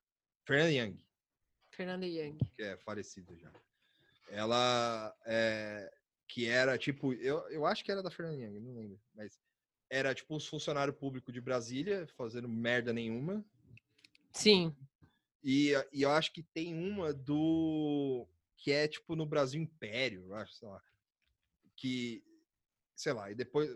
Fernanda 0.45 0.72
Young, 0.72 1.03
Fernanda 1.72 2.06
Young. 2.06 2.38
que 2.56 2.61
é 2.61 2.78
falecida 2.78 3.36
já. 3.36 3.52
Ela 4.30 5.15
é, 5.26 5.91
que 6.28 6.48
era 6.48 6.78
tipo, 6.78 7.14
eu, 7.14 7.40
eu 7.49 7.65
acho 7.65 7.84
que 7.84 7.91
era 7.91 8.03
da 8.03 8.11
Fernanda 8.11 8.38
Young, 8.38 8.60
não 8.60 8.76
lembro, 8.76 8.99
mas 9.15 9.40
era 9.90 10.14
tipo 10.15 10.36
os 10.36 10.48
funcionários 10.48 10.98
públicos 10.98 11.34
de 11.34 11.40
Brasília 11.40 12.07
fazendo 12.18 12.48
merda 12.49 12.91
nenhuma. 12.91 13.45
Sim. 14.32 14.76
E, 15.44 15.74
e 15.91 16.02
eu 16.02 16.10
acho 16.10 16.34
que 16.34 16.41
tem 16.41 16.74
uma 16.74 17.14
do. 17.14 18.28
que 18.57 18.72
é 18.72 18.88
tipo 18.88 19.15
no 19.15 19.26
Brasil 19.26 19.61
Império, 19.61 20.26
eu 20.28 20.36
acho, 20.36 20.53
sei 20.53 20.68
lá. 20.68 20.82
Que. 21.76 22.24
Sei 22.95 23.14
lá, 23.14 23.30
e 23.30 23.36
depois. 23.36 23.70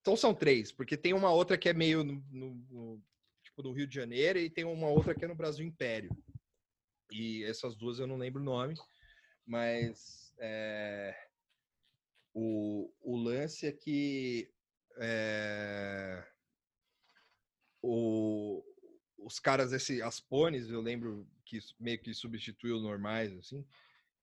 Então 0.00 0.16
são 0.16 0.34
três, 0.34 0.72
porque 0.72 0.96
tem 0.96 1.12
uma 1.12 1.30
outra 1.30 1.58
que 1.58 1.68
é 1.68 1.72
meio 1.72 2.02
no, 2.02 2.24
no- 2.30 2.54
no- 2.70 3.04
tipo 3.42 3.62
Rio 3.72 3.86
de 3.86 3.94
Janeiro 3.94 4.38
e 4.38 4.48
tem 4.48 4.64
uma 4.64 4.88
outra 4.88 5.14
que 5.14 5.24
é 5.24 5.28
no 5.28 5.34
Brasil 5.34 5.66
Império. 5.66 6.10
E 7.10 7.44
essas 7.44 7.74
duas 7.76 7.98
eu 7.98 8.06
não 8.06 8.16
lembro 8.16 8.40
o 8.40 8.44
nome, 8.44 8.74
mas 9.44 10.32
é, 10.38 11.14
o, 12.32 12.92
o 13.00 13.16
lance 13.16 13.66
é 13.66 13.72
que 13.72 14.50
é, 14.96 16.24
o, 17.82 18.62
os 19.18 19.38
caras, 19.38 19.72
esse, 19.72 20.00
as 20.02 20.20
pones, 20.20 20.68
eu 20.70 20.80
lembro 20.80 21.28
que 21.44 21.58
meio 21.78 21.98
que 22.00 22.14
substituiu 22.14 22.80
normais, 22.80 23.32
assim. 23.36 23.66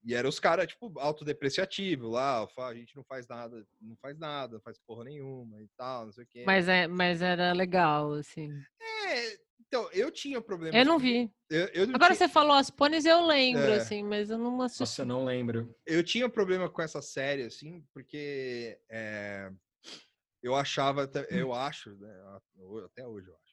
E 0.08 0.16
eram 0.16 0.30
os 0.30 0.40
caras, 0.40 0.68
tipo, 0.68 0.98
autodepreciativo 0.98 2.08
lá, 2.08 2.48
a 2.60 2.74
gente 2.74 2.96
não 2.96 3.04
faz 3.04 3.28
nada, 3.28 3.68
não 3.82 3.98
faz 3.98 4.18
nada, 4.18 4.54
não 4.54 4.62
faz 4.62 4.80
porra 4.88 5.04
nenhuma 5.04 5.62
e 5.62 5.68
tal, 5.76 6.06
não 6.06 6.14
sei 6.14 6.24
o 6.24 6.28
quê. 6.28 6.44
Mas, 6.48 6.70
é, 6.70 6.88
mas 6.88 7.22
era 7.22 7.52
legal, 7.52 8.14
assim. 8.14 8.50
É, 8.82 9.38
então, 9.60 9.90
eu 9.92 10.10
tinha 10.10 10.42
problema. 10.42 10.78
Eu 10.78 10.86
não 10.86 10.98
vi. 10.98 11.30
Eu, 11.50 11.66
eu 11.74 11.88
não 11.88 11.96
Agora 11.96 12.16
tinha, 12.16 12.26
você 12.26 12.34
falou 12.34 12.54
as 12.54 12.70
pôneis, 12.70 13.04
eu 13.06 13.26
lembro, 13.26 13.64
É. 13.64 13.76
assim, 13.76 14.02
mas 14.02 14.30
eu 14.30 14.38
não 14.38 14.62
assisti. 14.62 14.80
Nossa, 14.80 15.02
eu 15.02 15.06
não 15.06 15.26
lembro. 15.26 15.76
eu 15.86 16.02
tinha 16.02 16.30
problema 16.30 16.70
com 16.70 16.82
essa 16.82 17.02
série, 17.02 17.44
assim, 17.44 17.84
porque 17.94 18.80
é, 18.90 19.52
eu 20.42 20.56
achava, 20.56 21.12
eu 21.30 21.54
acho, 21.54 21.94
né, 21.98 22.40
até 22.86 23.06
hoje 23.06 23.28
eu 23.28 23.36
acho, 23.36 23.47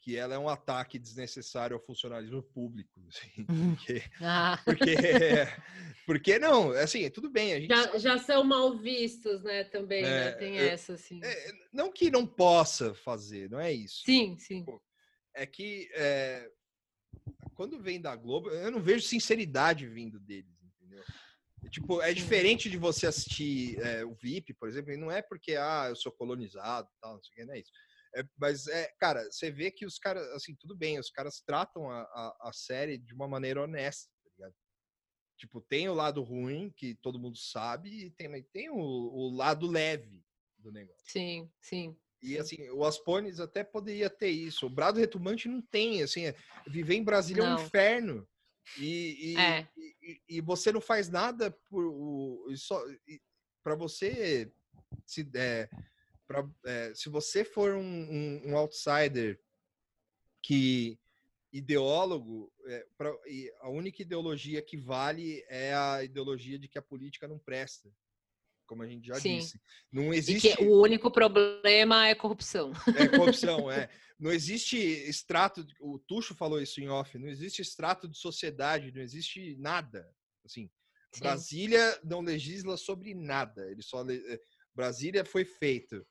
que 0.00 0.16
ela 0.16 0.34
é 0.34 0.38
um 0.38 0.48
ataque 0.48 0.98
desnecessário 0.98 1.76
ao 1.76 1.82
funcionalismo 1.82 2.42
público, 2.42 3.00
assim, 3.08 3.44
porque, 3.46 4.02
Ah, 4.20 4.58
porque, 4.64 4.96
porque 6.06 6.38
não, 6.38 6.70
assim, 6.72 7.08
tudo 7.10 7.30
bem, 7.30 7.52
a 7.52 7.60
gente 7.60 7.68
já, 7.68 7.98
já 7.98 8.18
são 8.18 8.42
mal 8.44 8.76
vistos, 8.78 9.42
né, 9.42 9.64
também, 9.64 10.02
né? 10.02 10.28
É, 10.28 10.32
Tem 10.32 10.56
eu- 10.56 10.66
essa, 10.66 10.94
assim. 10.94 11.20
É, 11.22 11.52
não 11.72 11.92
que 11.92 12.10
não 12.10 12.26
possa 12.26 12.94
fazer, 12.94 13.50
não 13.50 13.60
é 13.60 13.72
isso. 13.72 14.02
Sim, 14.04 14.36
sim. 14.38 14.64
É 15.34 15.46
que 15.46 15.88
é, 15.94 16.50
quando 17.54 17.78
vem 17.80 18.00
da 18.00 18.16
Globo, 18.16 18.50
eu 18.50 18.70
não 18.70 18.80
vejo 18.80 19.04
sinceridade 19.06 19.86
vindo 19.86 20.18
deles, 20.18 20.50
entendeu? 20.62 21.04
Tipo, 21.70 22.00
é 22.00 22.12
diferente 22.14 22.70
de 22.70 22.78
você 22.78 23.06
assistir 23.06 23.78
é, 23.80 24.04
o 24.04 24.14
VIP, 24.14 24.54
por 24.54 24.66
exemplo, 24.68 24.92
e 24.92 24.96
não 24.96 25.10
é 25.10 25.20
porque, 25.20 25.56
ah, 25.56 25.86
eu 25.90 25.96
sou 25.96 26.10
colonizado, 26.10 26.88
tal, 27.00 27.14
não 27.14 27.22
sei 27.22 27.32
o 27.32 27.34
que, 27.36 27.44
não 27.44 27.54
é 27.54 27.58
isso. 27.60 27.70
É, 28.14 28.24
mas, 28.36 28.66
é, 28.66 28.92
cara, 28.98 29.24
você 29.30 29.50
vê 29.50 29.70
que 29.70 29.86
os 29.86 29.98
caras, 29.98 30.26
assim, 30.32 30.54
tudo 30.56 30.76
bem, 30.76 30.98
os 30.98 31.10
caras 31.10 31.40
tratam 31.40 31.88
a, 31.90 32.00
a, 32.02 32.48
a 32.48 32.52
série 32.52 32.98
de 32.98 33.14
uma 33.14 33.28
maneira 33.28 33.62
honesta, 33.62 34.10
tá 34.24 34.30
ligado? 34.36 34.54
Tipo, 35.36 35.60
tem 35.60 35.88
o 35.88 35.94
lado 35.94 36.22
ruim, 36.22 36.70
que 36.76 36.94
todo 36.96 37.18
mundo 37.18 37.38
sabe, 37.38 38.06
e 38.06 38.10
tem, 38.10 38.42
tem 38.52 38.68
o, 38.70 38.76
o 38.76 39.34
lado 39.34 39.66
leve 39.66 40.24
do 40.58 40.70
negócio. 40.72 41.04
Sim, 41.06 41.50
sim. 41.60 41.96
E 42.22 42.36
assim, 42.36 42.68
o 42.70 42.84
Aspones 42.84 43.40
até 43.40 43.64
poderia 43.64 44.10
ter 44.10 44.28
isso. 44.28 44.66
O 44.66 44.70
Brado 44.70 45.00
Retumante 45.00 45.48
não 45.48 45.62
tem, 45.62 46.02
assim, 46.02 46.26
é- 46.26 46.34
viver 46.68 46.94
em 46.96 47.02
Brasília 47.04 47.42
é 47.42 47.44
um 47.46 47.54
Não. 47.54 47.64
inferno. 47.64 48.28
E, 48.78 49.16
e, 49.34 49.40
É. 49.40 49.68
e- 50.02 50.22
e- 50.28 50.40
você 50.42 50.70
não 50.70 50.80
faz 50.80 51.08
nada 51.08 51.50
por 51.70 51.84
o 51.86 52.54
só 52.56 52.84
para 53.64 53.74
você 53.74 54.52
se 55.06 55.28
é, 55.34 55.68
pra, 56.30 56.48
é, 56.64 56.94
se 56.94 57.08
você 57.08 57.44
for 57.44 57.74
um, 57.74 57.82
um, 57.82 58.50
um 58.50 58.56
outsider 58.56 59.40
que 60.40 60.96
ideólogo, 61.52 62.52
é, 62.66 62.86
pra, 62.96 63.12
e 63.26 63.52
a 63.58 63.68
única 63.68 64.00
ideologia 64.00 64.62
que 64.62 64.76
vale 64.76 65.44
é 65.48 65.74
a 65.74 66.04
ideologia 66.04 66.56
de 66.56 66.68
que 66.68 66.78
a 66.78 66.82
política 66.82 67.26
não 67.26 67.36
presta. 67.36 67.92
Como 68.64 68.84
a 68.84 68.86
gente 68.86 69.08
já 69.08 69.16
Sim. 69.16 69.38
disse. 69.38 69.60
Não 69.90 70.14
E 70.14 70.18
existe. 70.18 70.56
que 70.56 70.62
o 70.62 70.80
único 70.80 71.10
problema 71.10 72.06
é 72.06 72.14
corrupção. 72.14 72.70
É 72.94 73.08
corrupção, 73.08 73.68
é. 73.72 73.90
Não 74.16 74.30
existe 74.30 74.76
extrato. 74.78 75.66
O 75.80 75.98
Tuxo 75.98 76.32
falou 76.36 76.62
isso 76.62 76.80
em 76.80 76.88
off. 76.88 77.18
Não 77.18 77.26
existe 77.26 77.60
extrato 77.60 78.06
de 78.06 78.16
sociedade, 78.16 78.92
não 78.92 79.02
existe 79.02 79.56
nada. 79.56 80.08
Assim, 80.44 80.70
Sim. 81.12 81.20
Brasília 81.22 82.00
não 82.04 82.20
legisla 82.20 82.76
sobre 82.76 83.14
nada. 83.14 83.68
Ele 83.68 83.82
só 83.82 84.08
eh, 84.08 84.40
Brasília 84.72 85.24
foi 85.24 85.44
feito 85.44 86.06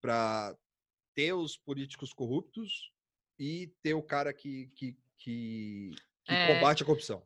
para 0.00 0.56
ter 1.14 1.32
os 1.32 1.56
políticos 1.56 2.12
corruptos 2.12 2.90
e 3.38 3.72
ter 3.82 3.94
o 3.94 4.02
cara 4.02 4.32
que, 4.32 4.66
que, 4.74 4.96
que, 5.18 5.90
que 6.24 6.32
É. 6.34 6.46
combate 6.54 6.82
a 6.82 6.86
corrupção. 6.86 7.22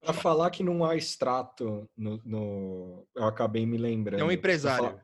Pra 0.00 0.12
falar 0.12 0.50
que 0.50 0.62
não 0.62 0.84
há 0.84 0.96
extrato 0.96 1.88
no, 1.96 2.20
no- 2.24 3.08
eu 3.14 3.24
acabei 3.24 3.64
me 3.64 3.78
lembrando. 3.78 4.20
É 4.20 4.24
um 4.24 4.30
empresário. 4.32 5.00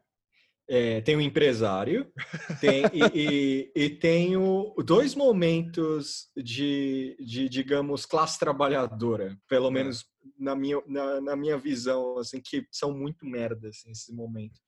É, 0.69 1.01
tem 1.01 1.16
o 1.16 1.20
empresário, 1.20 2.12
tem, 2.61 2.85
e, 2.93 3.03
e- 3.12 3.73
e 3.74 3.91
tem 3.91 4.37
o- 4.37 4.73
dois 4.85 5.16
momentos 5.16 6.31
de, 6.37 7.16
de, 7.19 7.49
digamos, 7.49 8.07
classe 8.07 8.39
trabalhadora, 8.39 9.37
pelo 9.49 9.66
É. 9.66 9.70
menos 9.73 10.05
na 10.39 10.55
minha, 10.55 10.81
na, 10.87 11.20
na 11.20 11.35
minha 11.37 11.59
visão, 11.59 12.19
assim, 12.19 12.41
que 12.41 12.65
são 12.70 12.97
muito 12.97 13.27
merda, 13.27 13.69
assim, 13.70 13.91
esse 13.91 14.12
momento. 14.15 14.61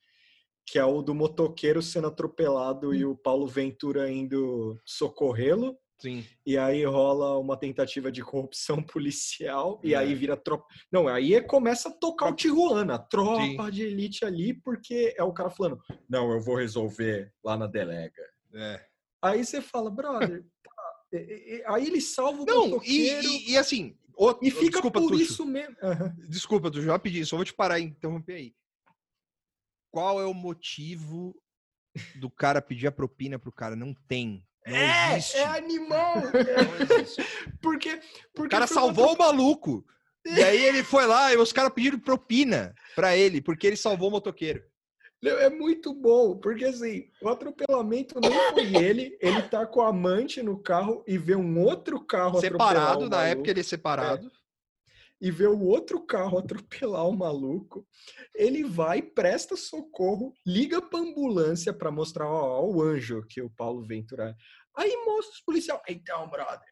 Que 0.66 0.78
é 0.78 0.84
o 0.84 1.02
do 1.02 1.14
motoqueiro 1.14 1.82
sendo 1.82 2.06
atropelado 2.08 2.94
e 2.94 3.04
o 3.04 3.16
Paulo 3.16 3.46
Ventura 3.46 4.10
indo 4.10 4.80
socorrê-lo, 4.84 5.76
Sim. 6.00 6.24
e 6.46 6.56
aí 6.56 6.84
rola 6.84 7.38
uma 7.38 7.56
tentativa 7.56 8.10
de 8.10 8.22
corrupção 8.22 8.82
policial, 8.86 9.80
e 9.84 9.94
É. 9.94 9.98
aí 9.98 10.14
vira 10.14 10.36
tropa. 10.36 10.64
Não, 10.90 11.08
aí 11.08 11.40
começa 11.42 11.88
a 11.88 11.92
tocar 11.92 12.30
o 12.30 12.34
Tijuana, 12.36 12.98
tropa 12.98 13.70
de 13.70 13.82
elite 13.82 14.24
ali, 14.24 14.54
porque 14.54 15.14
é 15.16 15.22
o 15.22 15.32
cara 15.32 15.50
falando: 15.50 15.78
não, 16.08 16.30
eu 16.32 16.40
vou 16.40 16.56
resolver 16.56 17.32
lá 17.44 17.56
na 17.56 17.66
delega. 17.66 18.22
É. 18.54 18.80
Aí 19.20 19.44
você 19.44 19.60
fala, 19.60 19.90
brother, 19.90 20.44
tá, 20.64 20.82
e- 21.12 21.16
e- 21.16 21.56
e- 21.58 21.62
aí 21.66 21.86
ele 21.86 22.00
salva 22.00 22.42
o 22.42 22.46
Não, 22.46 22.82
e, 22.84 23.10
e, 23.10 23.50
e 23.52 23.56
assim. 23.58 23.96
o- 24.16 24.38
e 24.42 24.50
fica 24.50 24.80
desculpa, 24.80 25.00
por 25.00 25.10
Tuxo. 25.10 25.22
isso 25.22 25.44
mesmo. 25.46 25.76
Aham. 25.82 26.14
Desculpa, 26.28 26.70
tu 26.70 26.80
já 26.82 26.98
pedi, 26.98 27.24
só 27.26 27.36
vou 27.36 27.44
te 27.44 27.52
parar 27.54 27.78
e 27.78 27.84
interromper 27.84 28.34
aí. 28.34 28.54
Qual 29.92 30.20
é 30.20 30.24
o 30.24 30.32
motivo 30.34 31.36
do 32.16 32.30
cara 32.30 32.62
pedir 32.62 32.86
a 32.86 32.92
propina 32.92 33.38
pro 33.38 33.52
cara? 33.52 33.76
Não 33.76 33.94
tem. 34.08 34.42
Não 34.66 34.74
É, 34.74 35.16
existe. 35.18 35.36
é 35.36 35.44
animal. 35.44 36.14
Porque, 37.60 38.00
porque 38.34 38.46
O 38.46 38.48
cara 38.48 38.66
salvou 38.66 39.14
o 39.14 39.18
maluco. 39.18 39.84
E 40.24 40.30
aí 40.42 40.64
ele 40.64 40.82
foi 40.82 41.04
lá 41.06 41.32
e 41.32 41.36
os 41.36 41.52
caras 41.52 41.72
pediram 41.74 41.98
propina 41.98 42.74
pra 42.94 43.16
ele, 43.16 43.42
porque 43.42 43.66
ele 43.66 43.76
salvou 43.76 44.08
o 44.08 44.12
motoqueiro. 44.12 44.62
É 45.24 45.48
muito 45.50 45.94
bom, 45.94 46.36
porque 46.36 46.64
assim, 46.64 47.08
o 47.20 47.28
atropelamento 47.28 48.20
não 48.20 48.32
foi 48.52 48.74
ele, 48.74 49.16
ele 49.20 49.40
tá 49.42 49.64
com 49.64 49.80
a 49.80 49.88
amante 49.88 50.42
no 50.42 50.58
carro 50.58 51.04
e 51.06 51.16
vê 51.16 51.36
um 51.36 51.60
outro 51.60 52.04
carro 52.04 52.40
Separado, 52.40 53.08
na 53.08 53.18
maluco, 53.18 53.24
época 53.30 53.50
ele 53.50 53.60
é 53.60 53.62
separado. 53.62 54.32
E 55.22 55.30
vê 55.30 55.46
o 55.46 55.60
outro 55.62 56.04
carro 56.04 56.36
atropelar 56.42 57.08
o 57.08 57.16
maluco. 57.16 57.86
Ele 58.34 58.64
vai, 58.64 59.00
presta 59.00 59.56
socorro, 59.56 60.34
liga 60.46 60.82
pra 60.82 60.98
ambulância 60.98 61.72
pra 61.72 61.90
mostrar 61.92 62.26
ó, 62.28 62.60
ó, 62.60 62.66
o 62.66 62.82
anjo 62.82 63.24
que 63.28 63.40
o 63.40 63.48
Paulo 63.48 63.82
Ventura 63.86 64.30
é. 64.30 64.34
Aí 64.82 64.94
mostra 65.06 65.32
os 65.34 65.40
policiais. 65.40 65.80
Então, 65.88 66.28
brother, 66.28 66.66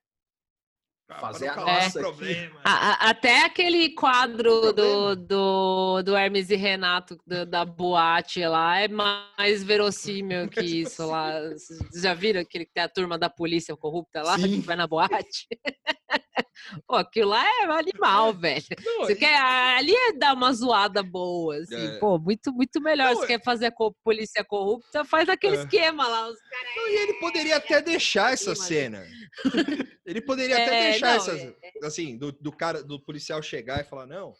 fazer 1.20 1.48
a 1.48 1.56
nossa 1.56 1.98
problema. 2.00 2.60
A- 2.64 2.90
a- 3.06 3.10
até 3.10 3.44
aquele 3.44 3.90
quadro 3.90 4.72
do, 4.72 5.16
do, 5.16 6.02
do 6.02 6.16
Hermes 6.16 6.50
e 6.50 6.56
Renato 6.56 7.18
do- 7.26 7.44
da 7.44 7.64
boate 7.64 8.44
lá 8.46 8.78
é 8.78 8.88
mais 8.88 9.62
verossímil 9.64 10.48
que 10.48 10.60
isso 10.88 11.04
lá. 11.06 11.40
Vocês 11.50 11.80
já 12.02 12.14
viram 12.14 12.40
aquele 12.40 12.64
que 12.64 12.72
tem 12.72 12.82
a 12.84 12.88
turma 12.88 13.18
da 13.18 13.28
polícia 13.28 13.76
corrupta 13.76 14.22
lá, 14.22 14.38
Sim. 14.38 14.60
que 14.60 14.66
vai 14.66 14.76
na 14.76 14.86
boate? 14.86 15.46
Pô, 16.86 16.96
aquilo 16.96 17.30
lá 17.30 17.44
é 17.44 17.64
animal, 17.64 18.32
velho. 18.34 18.64
Não, 18.84 19.00
Você 19.00 19.12
e- 19.12 19.16
quer, 19.16 19.36
ali 19.40 19.94
é 19.94 20.12
dar 20.12 20.34
uma 20.34 20.52
zoada 20.52 21.02
boa, 21.02 21.56
assim, 21.56 21.74
É. 21.86 21.98
pô, 21.98 22.18
muito, 22.18 22.52
muito 22.52 22.80
melhor. 22.80 23.10
Não, 23.10 23.16
Você 23.16 23.24
é- 23.24 23.26
quer 23.38 23.44
fazer 23.44 23.70
co- 23.72 23.94
polícia 24.04 24.44
corrupta, 24.44 25.04
faz 25.04 25.28
aquele 25.28 25.56
É. 25.56 25.60
esquema 25.60 26.06
lá. 26.06 26.28
Os 26.28 26.38
caras 26.40 26.76
Não, 26.76 26.88
e 26.88 26.96
ele 26.96 27.14
poderia 27.14 27.56
até 27.56 27.80
deixar 27.82 28.32
essa 28.32 28.54
cena. 28.54 29.04
Ele 30.04 30.20
poderia 30.20 30.56
até 30.56 30.88
É, 30.88 30.90
deixar 30.90 31.16
essa, 31.16 31.32
é- 31.36 31.54
assim, 31.84 32.16
do, 32.18 32.32
do 32.32 32.50
cara, 32.50 32.82
do 32.82 32.98
policial 32.98 33.40
chegar 33.42 33.80
e 33.80 33.84
falar, 33.84 34.06
não, 34.06 34.34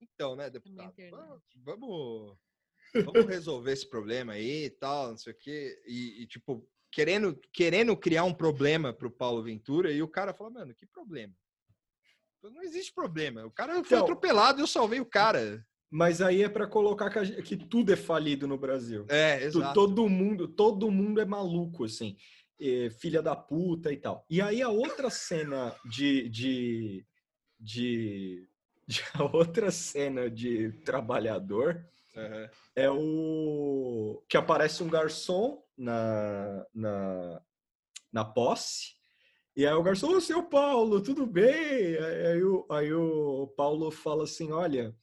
então, 0.00 0.34
né, 0.34 0.48
deputado, 0.48 0.94
vamos, 1.10 1.40
vamos, 1.56 2.36
vamos 3.04 3.26
resolver 3.26 3.72
esse 3.72 3.86
problema 3.88 4.32
aí 4.34 4.64
e 4.66 4.70
tal, 4.70 5.10
não 5.10 5.18
sei 5.18 5.32
o 5.32 5.36
quê, 5.38 5.78
e, 5.86 6.22
e, 6.22 6.26
tipo, 6.26 6.66
querendo, 6.94 7.38
querendo 7.52 7.96
criar 7.96 8.22
um 8.24 8.32
problema 8.32 8.92
pro 8.92 9.10
Paulo 9.10 9.42
Ventura, 9.42 9.90
e 9.92 10.00
o 10.02 10.08
cara 10.08 10.32
fala, 10.32 10.50
mano, 10.50 10.74
que 10.74 10.86
problema? 10.86 11.34
Não 12.42 12.62
existe 12.62 12.92
problema, 12.92 13.44
o 13.44 13.50
cara 13.50 13.72
foi 13.72 13.80
Então- 13.80 14.02
atropelado 14.02 14.60
e 14.60 14.62
eu 14.62 14.66
salvei 14.66 15.00
o 15.00 15.06
cara. 15.06 15.66
Mas 15.90 16.20
aí 16.20 16.42
é 16.42 16.48
pra 16.48 16.66
colocar 16.66 17.08
que, 17.10 17.18
a 17.18 17.24
gen- 17.24 17.42
que 17.42 17.56
tudo 17.56 17.92
é 17.92 17.96
falido 17.96 18.46
no 18.46 18.58
Brasil. 18.58 19.06
É, 19.08 19.42
exato. 19.44 19.74
Todo 19.74 20.08
mundo, 20.08 20.46
todo 20.48 20.90
mundo 20.90 21.20
é 21.20 21.24
maluco, 21.24 21.84
assim. 21.84 22.16
eh, 22.60 22.88
filha 23.00 23.20
da 23.20 23.34
puta 23.34 23.92
e 23.92 23.96
tal. 23.96 24.24
E 24.30 24.40
aí 24.40 24.62
a 24.62 24.68
outra 24.68 25.10
cena 25.10 25.74
de. 25.90 26.28
de, 26.28 27.04
de, 27.58 28.48
de- 28.86 29.02
a 29.14 29.24
outra 29.36 29.70
cena 29.72 30.30
de 30.30 30.70
trabalhador 30.84 31.84
Aham. 32.16 32.50
é 32.76 32.88
o. 32.90 34.22
que 34.28 34.36
aparece 34.36 34.82
um 34.84 34.88
garçom 34.88 35.63
na, 35.76 36.66
na, 36.74 37.42
na 38.12 38.24
posse. 38.24 38.94
E 39.56 39.66
aí 39.66 39.72
o 39.74 39.82
garçom, 39.82 40.08
ô 40.16 40.20
seu 40.20 40.42
Paulo, 40.42 41.00
tudo 41.00 41.26
bem? 41.26 41.96
Aí, 41.96 42.42
o, 42.42 42.66
aí 42.70 42.92
o 42.92 43.46
Paulo 43.56 43.90
fala 43.90 44.24
assim: 44.24 44.50
olha, 44.50 44.94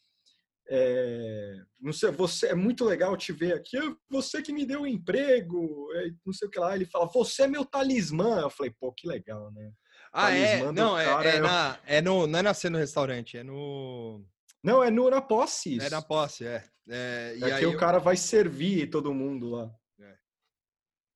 é, 0.70 1.56
não 1.80 1.92
sei, 1.92 2.12
você 2.12 2.48
é 2.48 2.56
muito 2.56 2.86
legal 2.86 3.16
te 3.18 3.32
ver 3.34 3.54
aqui, 3.54 3.78
"Ah, 3.78 3.96
você 4.10 4.42
que 4.42 4.54
me 4.54 4.66
deu 4.66 4.82
um 4.82 4.88
emprego, 4.88 5.88
é, 5.96 6.12
não 6.26 6.34
sei 6.34 6.48
o 6.48 6.52
que 6.52 6.60
lá. 6.60 6.76
Ele 6.76 6.86
fala, 6.86 7.08
você 7.14 7.44
é 7.44 7.48
meu 7.48 7.66
talismã. 7.66 8.42
Eu 8.42 8.50
falei, 8.50 8.74
pô, 8.80 8.92
que 8.94 9.08
legal, 9.08 9.52
né? 9.54 9.72
Ah, 10.14 10.32
é? 10.32 10.46
Talismã 10.58 10.74
do 10.74 10.82
Não, 10.82 11.00
é, 11.00 11.06
é, 11.06 11.36
é 11.36 11.40
na, 11.40 11.80
é 11.88 12.02
no, 12.02 12.28
não 12.28 12.40
é 12.40 12.42
na 12.42 12.54
cena 12.54 12.78
no 12.78 12.82
restaurante, 12.82 13.38
é 13.38 13.44
no... 13.44 14.24
Não, 14.64 14.84
é 14.84 14.92
no, 14.92 15.10
na 15.10 15.22
posse. 15.22 15.74
É 15.74 15.78
Isso. 15.78 15.92
na 15.92 16.02
posse, 16.02 16.46
é. 16.46 16.64
É, 16.90 17.36
e 17.38 17.44
É 17.44 17.54
aí 17.54 17.60
que 17.60 17.66
o 17.66 17.74
eu- 17.74 17.78
cara 17.78 18.00
vai 18.00 18.16
servir 18.16 18.90
todo 18.90 19.14
mundo 19.14 19.50
lá. 19.50 19.72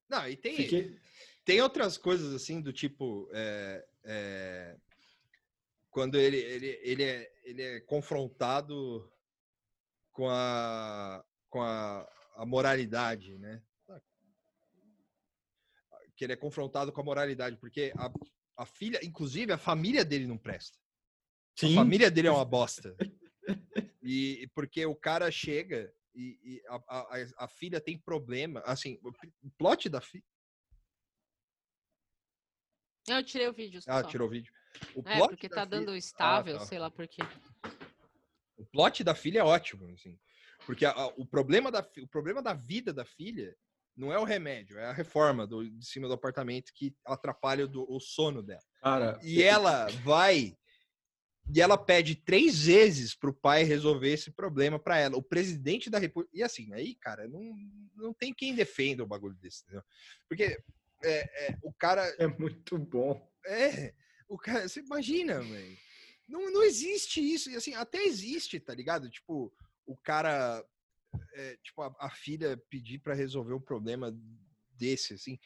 Não, 0.10 0.28
e 0.28 0.36
tem, 0.36 0.56
Fiquei- 0.58 1.00
tem 1.44 1.62
outras 1.62 1.98
coisas 1.98 2.34
assim 2.34 2.62
do 2.62 2.72
tipo. 2.74 3.30
é, 3.34 3.86
é, 4.04 4.78
quando 5.90 6.16
ele, 6.20 6.38
ele, 6.38 6.68
ele, 6.84 7.04
é, 7.04 7.32
ele 7.44 7.62
é 7.62 7.80
confrontado 7.82 9.10
com 10.12 10.30
a, 10.30 11.24
com 11.50 11.62
a, 11.62 12.06
a 12.36 12.46
moralidade, 12.46 13.38
né? 13.38 13.64
Que 16.18 16.24
ele 16.26 16.34
é 16.34 16.38
confrontado 16.38 16.92
com 16.92 17.02
a 17.02 17.04
moralidade, 17.04 17.58
porque 17.58 17.94
a, 17.98 18.12
a 18.58 18.66
filha, 18.66 19.00
inclusive 19.04 19.52
a 19.52 19.58
família 19.58 20.04
dele 20.06 20.28
não 20.28 20.38
presta. 20.38 20.78
A 21.62 21.76
família 21.76 22.12
dele 22.12 22.28
é 22.28 22.32
uma 22.32 22.44
bosta. 22.46 22.96
E 24.02 24.48
porque 24.54 24.86
o 24.86 24.96
cara 24.96 25.32
chega 25.32 25.94
e, 26.16 26.40
e 26.44 26.62
a, 26.68 26.76
a, 26.88 27.46
a- 27.46 27.48
filha 27.48 27.80
tem 27.82 27.98
problema. 28.00 28.62
Assim, 28.66 29.00
o 29.04 29.50
plot 29.58 29.90
da 29.90 30.00
filha. 30.02 30.24
Eu 33.08 33.24
tirei 33.24 33.48
o 33.48 33.54
vídeo. 33.54 33.82
Ah, 33.88 34.02
só. 34.02 34.08
tirou 34.08 34.28
o 34.28 34.32
vídeo. 34.32 34.52
O 34.96 35.02
É, 35.06 35.18
plot 35.18 35.30
porque 35.30 35.50
tá 35.50 35.64
fi- 35.64 35.70
dando 35.70 35.96
estável, 35.96 36.58
tá. 36.58 36.66
sei 36.66 36.80
lá 36.80 36.90
por 36.90 37.08
quê. 37.08 37.22
O 38.58 38.66
plot 38.66 39.04
da 39.04 39.14
filha 39.14 39.40
é 39.40 39.44
ótimo, 39.44 39.88
assim. 39.92 40.18
Porque 40.66 40.86
a- 40.86 40.92
a- 40.92 41.08
o, 41.18 41.26
problema 41.26 41.70
da, 41.72 41.88
o 42.02 42.08
problema 42.08 42.42
da 42.42 42.54
vida 42.54 42.92
da 42.94 43.06
filha 43.06 43.56
não 43.96 44.12
é 44.12 44.18
o 44.20 44.24
remédio, 44.24 44.78
é 44.78 44.86
a 44.88 44.92
reforma 44.92 45.46
do, 45.48 45.70
de 45.70 45.86
cima 45.86 46.08
do 46.08 46.14
apartamento 46.14 46.72
que 46.74 46.94
atrapalha 47.06 47.66
o, 47.66 47.68
do- 47.68 47.90
o 47.90 48.00
sono 48.00 48.42
dela. 48.42 48.64
Cara, 48.82 49.20
E 49.24 49.42
ela 49.44 49.88
vai 50.04 50.58
e 51.54 51.62
ela 51.62 51.78
pede 51.78 52.16
três 52.16 52.66
vezes 52.66 53.14
pro 53.14 53.34
pai 53.34 53.64
resolver 53.64 54.12
esse 54.12 54.32
problema 54.32 54.80
para 54.80 54.98
ela. 54.98 55.18
O 55.18 55.22
presidente 55.22 55.90
da 55.90 56.00
República. 56.00 56.36
E 56.36 56.42
assim, 56.42 56.74
aí, 56.74 56.96
cara, 56.96 57.28
não, 57.28 57.56
não 57.96 58.14
tem 58.14 58.34
quem 58.34 58.56
defenda 58.56 59.04
o 59.04 59.08
bagulho 59.08 59.36
desse, 59.36 59.64
entendeu? 59.64 59.84
Porque 60.28 60.60
é, 61.04 61.48
é, 61.48 61.58
o 61.62 61.72
cara. 61.72 62.04
é 62.18 62.28
muito 62.28 62.78
bom. 62.78 63.32
É. 63.46 63.94
O 64.28 64.38
cara. 64.38 64.68
Você 64.68 64.80
imagina, 64.80 65.40
velho. 65.40 65.78
Não, 66.28 66.52
não 66.52 66.64
existe 66.64 67.22
isso. 67.22 67.52
E 67.52 67.56
assim, 67.56 67.76
até 67.76 68.04
existe, 68.04 68.60
tá 68.60 68.74
ligado? 68.74 69.10
Tipo, 69.10 69.54
o 69.86 69.96
cara. 69.96 70.66
é, 71.34 71.58
tipo, 71.58 71.84
a, 71.84 71.96
a 72.00 72.10
filha 72.10 72.58
pedir 72.70 73.00
pra 73.00 73.14
resolver 73.14 73.54
um 73.54 73.62
problema 73.62 74.18
desse, 74.72 75.14
assim. 75.14 75.40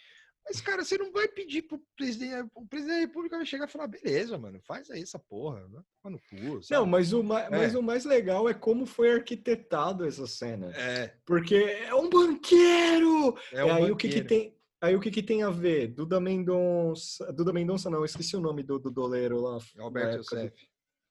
Mas, 0.50 0.62
cara, 0.62 0.84
você 0.84 0.98
não 0.98 1.12
vai 1.12 1.28
pedir 1.28 1.62
pro 1.62 1.80
presidente. 1.96 2.50
O 2.56 2.66
presidente 2.66 2.96
da 2.96 3.02
República 3.02 3.38
vai 3.38 3.46
chegar 3.46 3.68
e 3.68 3.72
falar: 3.72 3.86
beleza, 3.88 4.36
mano, 4.36 4.60
faz 4.62 4.90
aí 4.90 5.04
essa 5.04 5.20
porra. 5.20 5.60
Vai 5.68 5.82
tomar 6.02 6.16
no 6.16 6.20
cu. 6.20 6.60
Não, 6.72 6.86
mas 6.88 7.14
o, 7.14 7.22
ma- 7.24 7.48
mas 7.52 7.76
É. 7.76 7.78
o 7.78 7.84
mais 7.84 8.04
legal 8.04 8.50
é 8.50 8.54
como 8.56 8.88
foi 8.88 9.12
arquitetado 9.14 10.06
essa 10.08 10.26
cena. 10.26 10.72
É, 10.76 11.14
Porque 11.24 11.56
é 11.56 11.94
um 11.94 12.10
banqueiro! 12.10 13.38
é 13.54 13.60
É 13.60 13.66
um 13.66 13.74
aí 13.76 13.92
o 13.92 13.96
que, 13.96 14.10
que 14.10 14.22
banqueiro. 14.22 14.28
tem. 14.28 14.60
Aí 14.82 14.96
o 14.96 15.00
que, 15.00 15.12
que 15.12 15.22
tem 15.22 15.44
a 15.44 15.50
ver? 15.52 15.90
Duda 15.90 16.20
Mendonça. 16.20 17.32
Duda 17.34 17.54
Mendonça, 17.54 17.90
não, 17.90 18.00
eu 18.00 18.06
esqueci 18.06 18.36
o 18.36 18.42
nome 18.42 18.64
do, 18.64 18.80
do 18.80 18.90
doleiro 18.90 19.40
lá. 19.42 19.60
Alberto 19.78 20.12
do- 20.12 20.18
Youssef. 20.18 20.68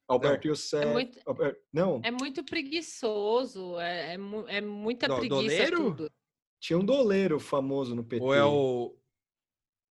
Alberto 0.07 0.47
Youssef. 0.47 0.83
É 0.85 0.91
muito- 0.91 1.19
Alber- 1.25 1.57
Não, 1.71 2.01
É 2.03 2.09
muito 2.11 2.43
preguiçoso, 2.43 3.79
é, 3.79 4.15
é, 4.15 4.17
é 4.57 4.61
muita 4.61 5.07
Do- 5.07 5.15
preguiça 5.17 5.41
doleiro? 5.41 5.77
tudo. 5.95 6.11
tinha 6.59 6.77
um 6.79 6.83
doleiro 6.83 7.39
famoso 7.39 7.95
no 7.95 8.03
PT. 8.03 8.21
Ou 8.25 8.33
é 8.33 8.43
o. 8.43 8.98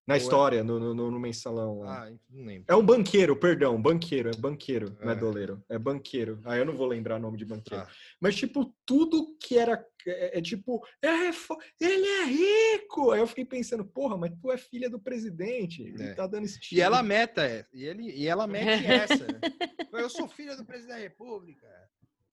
Na 0.09 0.15
ou 0.15 0.19
é- 0.19 0.21
história, 0.23 0.63
no, 0.63 0.79
no, 0.79 0.93
no- 0.93 1.11
no 1.11 1.19
mensalão. 1.19 1.79
lá. 1.79 2.07
Ah, 2.07 2.13
não 2.29 2.43
lembro. 2.45 2.65
É 2.67 2.75
um 2.75 2.85
banqueiro, 2.85 3.35
perdão, 3.35 3.81
banqueiro, 3.81 4.29
é 4.29 4.35
banqueiro, 4.35 4.97
não 4.99 5.09
é 5.11 5.13
É. 5.13 5.15
doleiro, 5.15 5.63
é 5.69 5.77
banqueiro. 5.77 6.39
Ah, 6.43 6.57
eu 6.57 6.65
não 6.65 6.75
vou 6.75 6.87
lembrar 6.87 7.17
o 7.17 7.19
nome 7.19 7.37
de 7.37 7.45
banqueiro. 7.45 7.83
Tá. 7.85 7.91
Mas, 8.19 8.35
tipo, 8.35 8.73
tudo 8.85 9.37
que 9.39 9.57
era. 9.57 9.85
É, 10.07 10.39
é 10.39 10.41
tipo, 10.41 10.81
é, 11.01 11.31
fo- 11.33 11.57
ele 11.79 12.05
é 12.07 12.25
rico! 12.25 13.11
Aí 13.11 13.19
eu 13.19 13.27
fiquei 13.27 13.45
pensando, 13.45 13.83
porra, 13.85 14.17
mas 14.17 14.31
tu 14.41 14.49
é 14.51 14.57
filha 14.57 14.89
do 14.89 14.99
presidente. 14.99 15.81
Ele 15.83 16.01
É. 16.03 16.13
tá 16.13 16.25
dando 16.25 16.45
esse 16.45 16.59
E 16.73 16.81
ela 16.81 17.03
meta, 17.03 17.45
é. 17.45 17.65
E, 17.73 17.85
ele, 17.85 18.09
e 18.11 18.25
ela 18.27 18.47
mete 18.47 18.85
essa. 18.85 19.27
né? 19.27 19.39
Eu 19.93 20.09
sou 20.09 20.27
filha 20.27 20.55
do 20.55 20.65
presidente 20.65 20.95
da 20.95 21.01
República. 21.01 21.67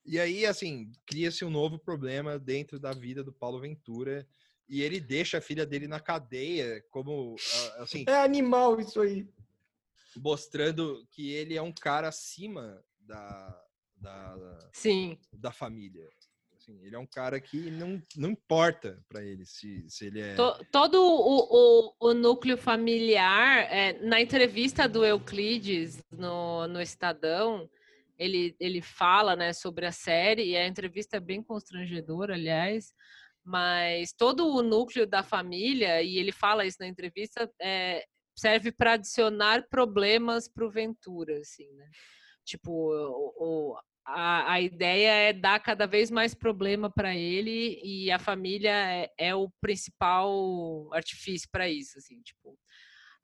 E 0.05 0.21
aí, 0.21 0.47
assim, 0.47 0.93
cria-se 1.05 1.45
um 1.45 1.51
novo 1.51 1.79
problema 1.79 2.39
dentro 2.39 2.79
da 2.79 2.93
vida 2.93 3.25
do 3.25 3.33
Paulo 3.33 3.59
Ventura. 3.61 4.25
E 4.69 4.83
ele 4.83 4.99
deixa 5.01 5.39
a 5.39 5.41
filha 5.41 5.65
dele 5.65 5.87
na 5.87 6.01
cadeia, 6.01 6.83
como, 6.91 7.37
assim, 7.79 8.05
É 8.09 8.17
animal 8.17 8.81
isso 8.81 9.01
aí. 9.01 9.27
mostrando 10.17 11.07
que 11.11 11.31
ele 11.31 11.57
é 11.57 11.63
um 11.63 11.73
cara 11.73 12.09
acima 12.09 12.83
da, 13.01 13.63
da, 13.97 14.59
Sim. 14.73 15.19
da 15.33 15.53
família. 15.53 16.09
Assim, 16.57 16.81
ele 16.83 16.97
é 16.97 16.99
um 16.99 17.07
cara 17.07 17.41
que 17.41 17.71
não, 17.71 18.03
não 18.17 18.31
importa 18.31 19.01
pra 19.09 19.23
ele 19.23 19.45
se, 19.47 19.89
se 19.89 20.07
ele 20.07 20.21
é. 20.21 20.35
To- 20.35 20.65
todo 20.73 20.97
o, 20.97 21.93
o, 22.01 22.09
o 22.11 22.15
núcleo 22.15 22.57
familiar, 22.59 23.73
é, 23.73 23.93
na 24.01 24.21
entrevista 24.21 24.89
do 24.89 25.05
Euclides 25.05 26.03
no, 26.11 26.67
no 26.67 26.81
Estadão, 26.81 27.71
ele, 28.19 28.57
ele 28.59 28.81
fala 28.83 29.37
né, 29.37 29.53
sobre 29.53 29.87
a 29.87 29.93
série, 29.93 30.45
e 30.51 30.57
a 30.57 30.67
entrevista 30.67 31.19
é 31.19 31.21
bem 31.21 31.43
constrangedora, 31.43 32.35
aliás, 32.35 32.93
mas 33.47 34.13
todo 34.13 34.47
o 34.49 34.61
núcleo 34.63 35.07
da 35.07 35.23
família, 35.23 36.03
e 36.03 36.19
ele 36.19 36.33
fala 36.33 36.67
isso 36.67 36.79
na 36.81 36.89
entrevista, 36.89 37.49
é, 37.63 38.05
serve 38.37 38.73
para 38.73 38.95
adicionar 38.95 39.67
problemas 39.71 40.49
para 40.49 40.67
o 40.67 40.71
Ventura, 40.71 41.39
assim, 41.39 41.71
né? 41.75 41.89
Tipo, 42.45 42.71
o, 42.73 43.73
o- 43.73 43.79
a, 44.05 44.53
a 44.53 44.61
ideia 44.61 45.11
é 45.31 45.33
dar 45.33 45.59
cada 45.61 45.87
vez 45.87 46.11
mais 46.11 46.33
problema 46.35 46.89
para 46.91 47.15
ele 47.15 47.81
e 47.83 48.11
a 48.11 48.19
família 48.19 48.71
é, 48.71 49.11
é 49.19 49.35
o 49.35 49.51
principal 49.61 50.89
artifício 50.93 51.49
para 51.51 51.69
isso, 51.69 51.99
assim, 51.99 52.21
tipo, 52.23 52.57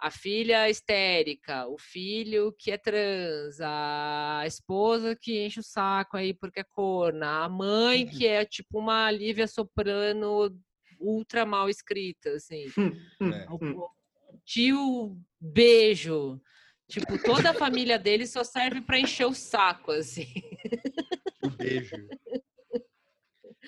a 0.03 0.11
filha 0.11 0.69
histérica, 0.69 1.69
o 1.69 1.79
filho 1.79 2.53
que 2.59 2.73
é 2.73 2.77
trans, 2.77 3.61
a 3.61 4.43
esposa 4.45 5.15
que 5.15 5.45
enche 5.47 5.61
o 5.61 5.63
saco 5.63 6.17
aí 6.17 6.35
porque 6.35 6.61
é 6.61 6.65
corna, 6.65 7.45
a 7.45 7.49
mãe 7.49 8.05
que 8.05 8.27
é 8.27 8.45
tipo 8.45 8.81
uma 8.81 9.09
Lívia 9.13 9.47
Soprano 9.47 10.51
ultra 10.99 11.47
mal 11.47 11.69
escrita, 11.69 12.31
assim. 12.31 12.65
É. 13.23 13.47
O 13.49 13.87
o 14.33 14.39
tio 14.45 15.17
beijo. 15.41 16.41
Tipo, 16.89 17.23
toda 17.23 17.51
a 17.51 17.55
família 17.55 17.99
dele 17.99 18.27
só 18.27 18.43
serve 18.43 18.81
para 18.81 18.99
encher 18.99 19.27
o 19.27 19.35
saco, 19.35 19.93
assim. 19.93 20.27
Um 21.43 21.51
beijo. 21.51 21.97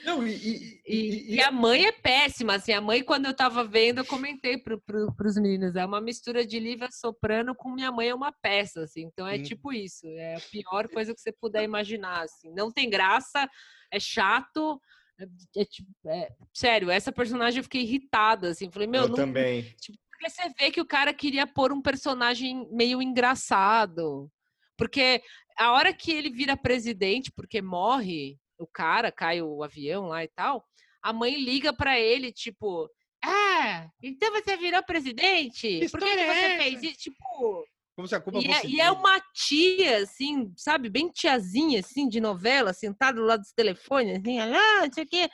Não, 0.03 0.27
e, 0.27 0.33
e- 0.35 0.83
E, 0.87 1.35
e- 1.37 1.41
a 1.43 1.51
mãe 1.53 1.87
é 1.87 1.93
péssima, 1.93 2.55
assim. 2.55 2.73
A 2.73 2.81
mãe, 2.81 3.03
quando 3.05 3.27
eu 3.27 3.35
tava 3.35 3.63
vendo, 3.65 3.99
eu 3.99 4.05
comentei 4.05 4.59
pro, 4.59 4.81
pro, 4.81 5.15
pros 5.15 5.37
meninos. 5.37 5.77
É 5.77 5.87
uma 5.87 6.01
mistura 6.01 6.45
de 6.45 6.59
Lívia 6.59 6.89
Soprano 6.91 7.55
com 7.55 7.71
Minha 7.71 7.93
Mãe 7.93 8.09
é 8.09 8.15
uma 8.15 8.33
peça, 8.33 8.83
assim. 8.83 9.03
Então 9.05 9.27
é 9.27 9.37
Hum. 9.37 9.43
tipo 9.43 9.73
isso. 9.73 10.07
É 10.07 10.35
a 10.37 10.41
pior 10.41 10.89
coisa 10.89 11.15
que 11.15 11.21
você 11.21 11.33
puder 11.33 11.63
imaginar, 11.63 12.23
assim. 12.23 12.53
Não 12.53 12.73
tem 12.73 12.91
graça, 12.91 13.49
é 13.91 14.01
chato. 14.01 14.81
É, 15.19 15.61
é 15.61 15.65
tipo- 15.65 15.89
é- 16.09 16.33
sério, 16.53 16.91
essa 16.91 17.13
personagem 17.13 17.59
eu 17.61 17.65
fiquei 17.65 17.83
irritada, 17.83 18.49
assim. 18.49 18.71
Falei, 18.71 18.89
meu, 18.89 19.03
eu 19.03 19.09
não, 19.09 19.15
também. 19.15 19.63
Porque 20.11 20.29
você 20.29 20.49
vê 20.59 20.71
que 20.73 20.81
o 20.81 20.87
cara 20.87 21.15
queria 21.15 21.47
pôr 21.47 21.73
um 21.73 21.81
personagem 21.81 22.69
meio 22.73 23.01
engraçado. 23.01 24.31
Porque 24.77 25.23
a 25.57 25.71
hora 25.73 25.93
que 25.95 26.11
ele 26.11 26.31
vira 26.31 26.57
presidente, 26.57 27.31
porque 27.35 27.63
morre 27.63 28.37
o 28.59 28.67
cara, 28.67 29.11
cai 29.13 29.41
o 29.43 29.63
avião 29.63 30.07
lá 30.07 30.23
e 30.25 30.29
tal, 30.29 30.65
a 31.03 31.13
mãe 31.13 31.35
liga 31.43 31.73
pra 31.73 31.99
ele, 31.99 32.33
tipo, 32.33 32.89
ah, 33.23 33.89
então 34.03 34.31
você 34.33 34.57
virou 34.57 34.83
presidente? 34.83 35.81
Que 35.81 35.89
Por 35.91 36.01
que, 36.01 36.07
é 36.07 36.17
você 36.27 36.47
essa?" 36.47 36.63
fez 36.63 36.83
isso? 36.83 36.99
Tipo, 36.99 37.65
Como 37.97 38.09
se 38.09 38.15
a 38.15 38.21
culpa 38.21 38.39
e 38.39 38.47
é, 38.51 38.55
fosse 38.55 38.67
e 38.69 38.81
é 38.81 38.91
uma 38.91 39.21
tia, 39.33 39.99
assim, 40.03 40.53
sabe, 40.57 40.89
bem 40.89 41.09
tiazinha, 41.11 41.81
assim, 41.81 42.09
de 42.09 42.21
novela, 42.21 42.73
sentada 42.73 43.19
do 43.21 43.27
lado 43.27 43.41
do 43.43 43.55
telefone, 43.57 44.13
assim, 44.13 44.39
ah, 44.39 44.83
não 44.87 44.93
sei 44.93 45.05
o 45.05 45.09
quê. 45.09 45.29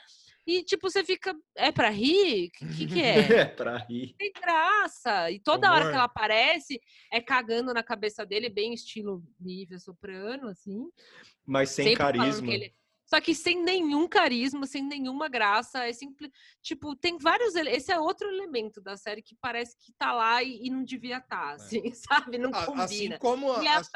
E, 0.47 0.63
tipo, 0.63 0.89
você 0.89 1.03
fica, 1.03 1.35
é 1.55 1.71
pra 1.71 1.89
rir? 1.89 2.47
O 2.47 2.67
que, 2.75 2.87
que, 2.87 2.99
é? 3.01 3.41
É, 3.41 3.45
pra 3.45 3.77
rir. 3.77 4.15
tem 4.17 4.31
graça. 4.33 5.29
E 5.29 5.39
toda 5.39 5.71
hora 5.71 5.87
que 5.87 5.93
ela 5.93 6.05
aparece, 6.05 6.81
é 7.11 7.21
cagando 7.21 7.71
na 7.73 7.83
cabeça 7.83 8.25
dele, 8.25 8.49
bem 8.49 8.73
estilo 8.73 9.23
Lívia 9.39 9.77
Soprano, 9.77 10.47
assim. 10.47 10.89
Mas 11.45 11.69
sem 11.69 11.85
sempre 11.89 11.97
carisma. 11.99 12.51
ele- 12.53 12.73
Só 13.11 13.19
que 13.19 13.35
sem 13.35 13.61
nenhum 13.61 14.07
carisma, 14.07 14.65
sem 14.65 14.81
nenhuma 14.81 15.27
graça. 15.27 15.85
É 15.85 15.91
simples. 15.91 16.31
Tipo, 16.61 16.95
tem 16.95 17.17
vários. 17.17 17.53
Esse 17.57 17.91
é 17.91 17.99
outro 17.99 18.25
elemento 18.29 18.79
da 18.79 18.95
série 18.95 19.21
que 19.21 19.35
parece 19.35 19.75
que 19.77 19.91
tá 19.97 20.13
lá 20.13 20.41
e, 20.41 20.65
e 20.65 20.69
não 20.69 20.81
devia 20.81 21.17
estar, 21.17 21.55
assim, 21.55 21.81
sabe? 22.33 22.37
Não 22.37 22.51
A- 22.55 22.65
combina. 22.65 22.85
Assim 22.85 23.17
como. 23.19 23.51
A- 23.51 23.77
as- 23.77 23.89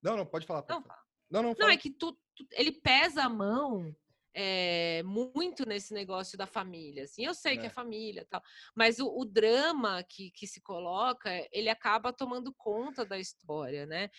Não, 0.00 0.16
não, 0.16 0.24
pode 0.24 0.46
falar. 0.46 0.62
pode 0.62 0.78
Não, 0.78 0.82
falar. 0.86 1.02
Não, 1.28 1.42
não, 1.42 1.48
Não, 1.50 1.56
fala. 1.56 1.72
é 1.72 1.76
que 1.76 1.90
tu, 1.90 2.12
tu- 2.36 2.46
ele 2.52 2.70
pesa 2.70 3.24
a 3.24 3.28
mão 3.28 3.92
é, 4.32 5.02
muito 5.02 5.66
nesse 5.66 5.92
negócio 5.92 6.38
da 6.38 6.46
família. 6.46 7.02
Assim, 7.02 7.24
eu 7.24 7.34
sei 7.34 7.56
que 7.56 7.64
É. 7.64 7.66
é 7.66 7.70
família, 7.70 8.24
tal, 8.30 8.40
mas 8.72 9.00
o, 9.00 9.08
o 9.08 9.24
drama 9.24 10.00
que, 10.04 10.30
que 10.30 10.46
se 10.46 10.60
coloca, 10.60 11.28
ele 11.50 11.68
acaba 11.68 12.12
tomando 12.12 12.54
conta 12.54 13.04
da 13.04 13.18
história, 13.18 13.84
né? 13.84 14.10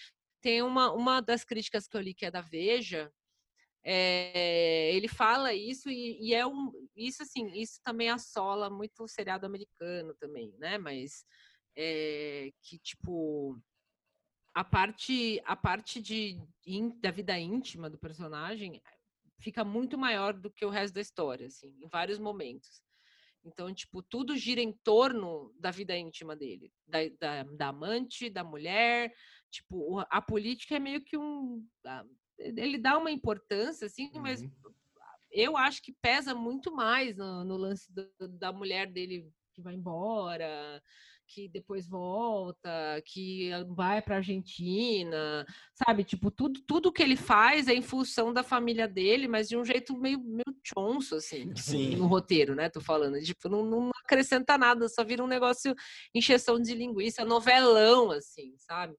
Tem 0.41 0.61
uma, 0.61 0.91
uma 0.91 1.21
das 1.21 1.45
críticas 1.45 1.87
que 1.87 1.95
eu 1.95 2.01
li 2.01 2.13
que 2.13 2.25
é 2.25 2.31
da 2.31 2.41
Veja. 2.41 3.09
É, 3.83 4.93
ele 4.95 5.07
fala 5.07 5.53
isso 5.53 5.89
e, 5.89 6.17
e 6.29 6.33
é 6.33 6.45
um 6.47 6.71
isso 6.95 7.23
assim 7.23 7.47
isso 7.53 7.81
também 7.83 8.09
assola 8.09 8.69
muito 8.69 9.03
o 9.03 9.07
seriado 9.07 9.45
americano 9.45 10.13
também 10.15 10.53
né 10.57 10.77
mas 10.77 11.25
é, 11.75 12.51
que 12.61 12.79
tipo 12.79 13.59
a 14.53 14.63
parte 14.63 15.41
a 15.45 15.55
parte 15.55 16.01
de 16.01 16.39
in- 16.65 16.97
da 16.99 17.11
vida 17.11 17.37
íntima 17.37 17.89
do 17.89 17.97
personagem 17.97 18.81
fica 19.39 19.63
muito 19.65 19.97
maior 19.97 20.33
do 20.33 20.51
que 20.51 20.65
o 20.65 20.69
resto 20.69 20.93
da 20.93 21.01
história 21.01 21.47
assim 21.47 21.75
em 21.81 21.87
vários 21.87 22.19
momentos. 22.19 22.81
Então 23.43 23.73
tipo 23.73 24.01
tudo 24.01 24.37
gira 24.37 24.61
em 24.61 24.71
torno 24.71 25.53
da 25.59 25.71
vida 25.71 25.97
íntima 25.97 26.35
dele 26.35 26.71
da, 26.87 26.99
da, 27.19 27.43
da 27.43 27.67
amante 27.69 28.29
da 28.29 28.43
mulher 28.43 29.13
tipo 29.51 29.99
a 30.09 30.21
política 30.21 30.75
é 30.75 30.79
meio 30.79 31.03
que 31.03 31.17
um 31.17 31.67
a- 31.85 32.05
ele 32.43 32.77
dá 32.77 32.97
uma 32.97 33.11
importância 33.11 33.87
assim 33.87 34.09
mas 34.15 34.41
Uhum. 34.41 34.51
eu 35.31 35.57
acho 35.57 35.81
que 35.81 35.91
pesa 36.01 36.35
muito 36.35 36.73
mais 36.73 37.15
no, 37.17 37.43
no 37.43 37.57
lance 37.57 37.91
do- 37.91 38.09
da 38.37 38.51
mulher 38.51 38.87
dele 38.87 39.27
que 39.53 39.61
vai 39.61 39.75
embora, 39.75 40.81
que 41.27 41.47
depois 41.47 41.87
volta, 41.87 42.69
que 43.05 43.51
vai 43.75 44.01
para 44.01 44.17
Argentina, 44.17 45.45
sabe? 45.73 46.03
Tipo, 46.03 46.29
tudo, 46.31 46.59
tudo 46.67 46.91
que 46.91 47.01
ele 47.01 47.15
faz 47.15 47.67
é 47.67 47.73
em 47.73 47.81
função 47.81 48.33
da 48.33 48.43
família 48.43 48.87
dele, 48.87 49.27
mas 49.27 49.47
de 49.47 49.55
um 49.57 49.63
jeito 49.63 49.97
meio, 49.97 50.19
meio 50.19 50.43
chonso, 50.63 51.15
assim, 51.15 51.49
tipo, 51.53 51.61
Sim. 51.61 51.95
no 51.97 52.07
roteiro, 52.07 52.55
né? 52.55 52.69
Tô 52.69 52.81
falando. 52.81 53.19
Tipo, 53.21 53.47
não, 53.49 53.63
não 53.63 53.91
acrescenta 54.03 54.57
nada, 54.57 54.87
só 54.89 55.03
vira 55.03 55.23
um 55.23 55.27
negócio 55.27 55.75
encheção 56.13 56.59
de 56.59 56.73
linguiça, 56.75 57.23
novelão, 57.25 58.11
assim, 58.11 58.55
sabe? 58.57 58.95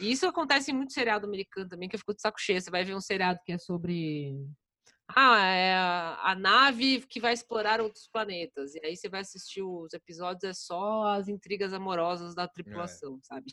E 0.00 0.10
isso 0.10 0.26
acontece 0.26 0.70
em 0.70 0.74
muito 0.74 0.92
seriado 0.92 1.26
americano 1.26 1.68
também, 1.68 1.88
que 1.88 1.94
eu 1.96 2.00
fico 2.00 2.14
de 2.14 2.20
saco 2.20 2.40
cheio. 2.40 2.60
Você 2.60 2.70
vai 2.70 2.84
ver 2.84 2.94
um 2.94 3.00
seriado 3.00 3.38
que 3.44 3.52
é 3.52 3.58
sobre 3.58 4.34
ah, 5.14 5.38
é 5.44 5.74
a, 5.74 6.30
a 6.30 6.34
nave 6.34 7.04
que 7.06 7.20
vai 7.20 7.34
explorar 7.34 7.78
outros 7.80 8.08
planetas. 8.10 8.74
E 8.74 8.80
aí 8.84 8.96
você 8.96 9.08
vai 9.08 9.20
assistir 9.20 9.62
os 9.62 9.92
episódios, 9.92 10.44
é 10.44 10.52
só 10.54 11.04
as 11.08 11.28
intrigas 11.28 11.74
amorosas 11.74 12.34
da 12.34 12.48
tripulação, 12.48 13.18
sabe? 13.22 13.52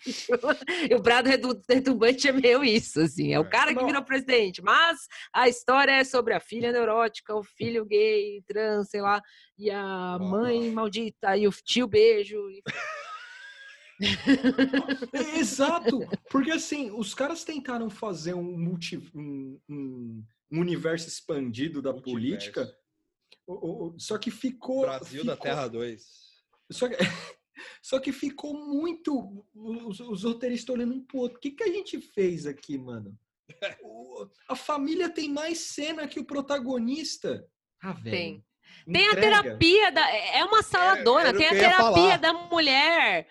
e 0.89 0.95
o 0.95 1.01
Brado 1.01 1.29
Retumbante 1.69 2.29
é 2.29 2.31
meio 2.31 2.63
isso, 2.63 3.01
assim. 3.01 3.33
É 3.33 3.39
o 3.39 3.43
É. 3.43 3.49
cara 3.49 3.75
que 3.75 3.83
virou 3.85 4.03
presidente. 4.03 4.61
Mas 4.61 4.99
a 5.33 5.49
história 5.49 5.91
é 5.91 6.03
sobre 6.05 6.33
a 6.33 6.39
filha 6.39 6.71
neurótica, 6.71 7.35
o 7.35 7.43
filho 7.43 7.85
gay, 7.85 8.41
trans, 8.47 8.89
sei 8.89 9.01
lá, 9.01 9.21
e 9.57 9.69
a 9.69 10.17
mãe 10.19 10.71
maldita, 10.71 11.35
e 11.35 11.47
o 11.47 11.51
tio 11.51 11.85
beijo. 11.85 12.37
e- 12.49 12.61
É, 15.13 15.39
Exato, 15.39 15.99
porque 16.29 16.51
assim, 16.51 16.91
os 16.91 17.13
caras 17.13 17.43
tentaram 17.43 17.89
fazer 17.89 18.33
um, 18.33 18.57
multi, 18.57 18.97
um, 19.13 19.59
um- 19.69 20.23
um 20.51 20.59
universo 20.59 21.07
expandido 21.07 21.81
da 21.81 21.91
Multiverso. 21.93 22.15
política, 22.19 22.77
o- 23.47 23.53
o- 23.53 23.87
o- 23.95 23.99
só 23.99 24.17
que 24.17 24.31
ficou. 24.31 24.81
Brasil 24.81 25.23
da 25.23 25.33
ficou- 25.33 25.43
Terra 25.49 25.67
2. 25.67 26.03
Só 26.71 26.87
que, 26.89 26.95
só 27.81 27.99
que 27.99 28.11
ficou 28.11 28.53
muito. 28.53 29.45
Os, 29.53 29.99
os 29.99 30.23
roteiristas 30.23 30.73
olhando 30.75 30.93
um 30.95 31.03
pro 31.03 31.19
outro. 31.19 31.37
O 31.37 31.41
que, 31.41 31.51
que 31.51 31.63
a 31.63 31.67
gente 31.71 31.99
fez 31.99 32.45
aqui, 32.45 32.77
mano? 32.77 33.17
O- 33.83 34.27
a 34.49 34.55
família 34.55 35.09
tem 35.09 35.29
mais 35.29 35.59
cena 35.59 36.07
que 36.07 36.19
o 36.19 36.25
protagonista. 36.25 37.45
Ah, 37.81 37.93
velho. 37.93 38.11
Tem. 38.15 38.45
Tem 38.91 39.07
a 39.09 39.15
terapia 39.15 39.91
da. 39.91 40.09
É 40.09 40.43
uma 40.45 40.63
saladona, 40.63 41.29
o 41.31 41.37
tem 41.37 41.47
a 41.47 41.49
terapia 41.51 42.17
da 42.17 42.33
mulher. 42.33 43.27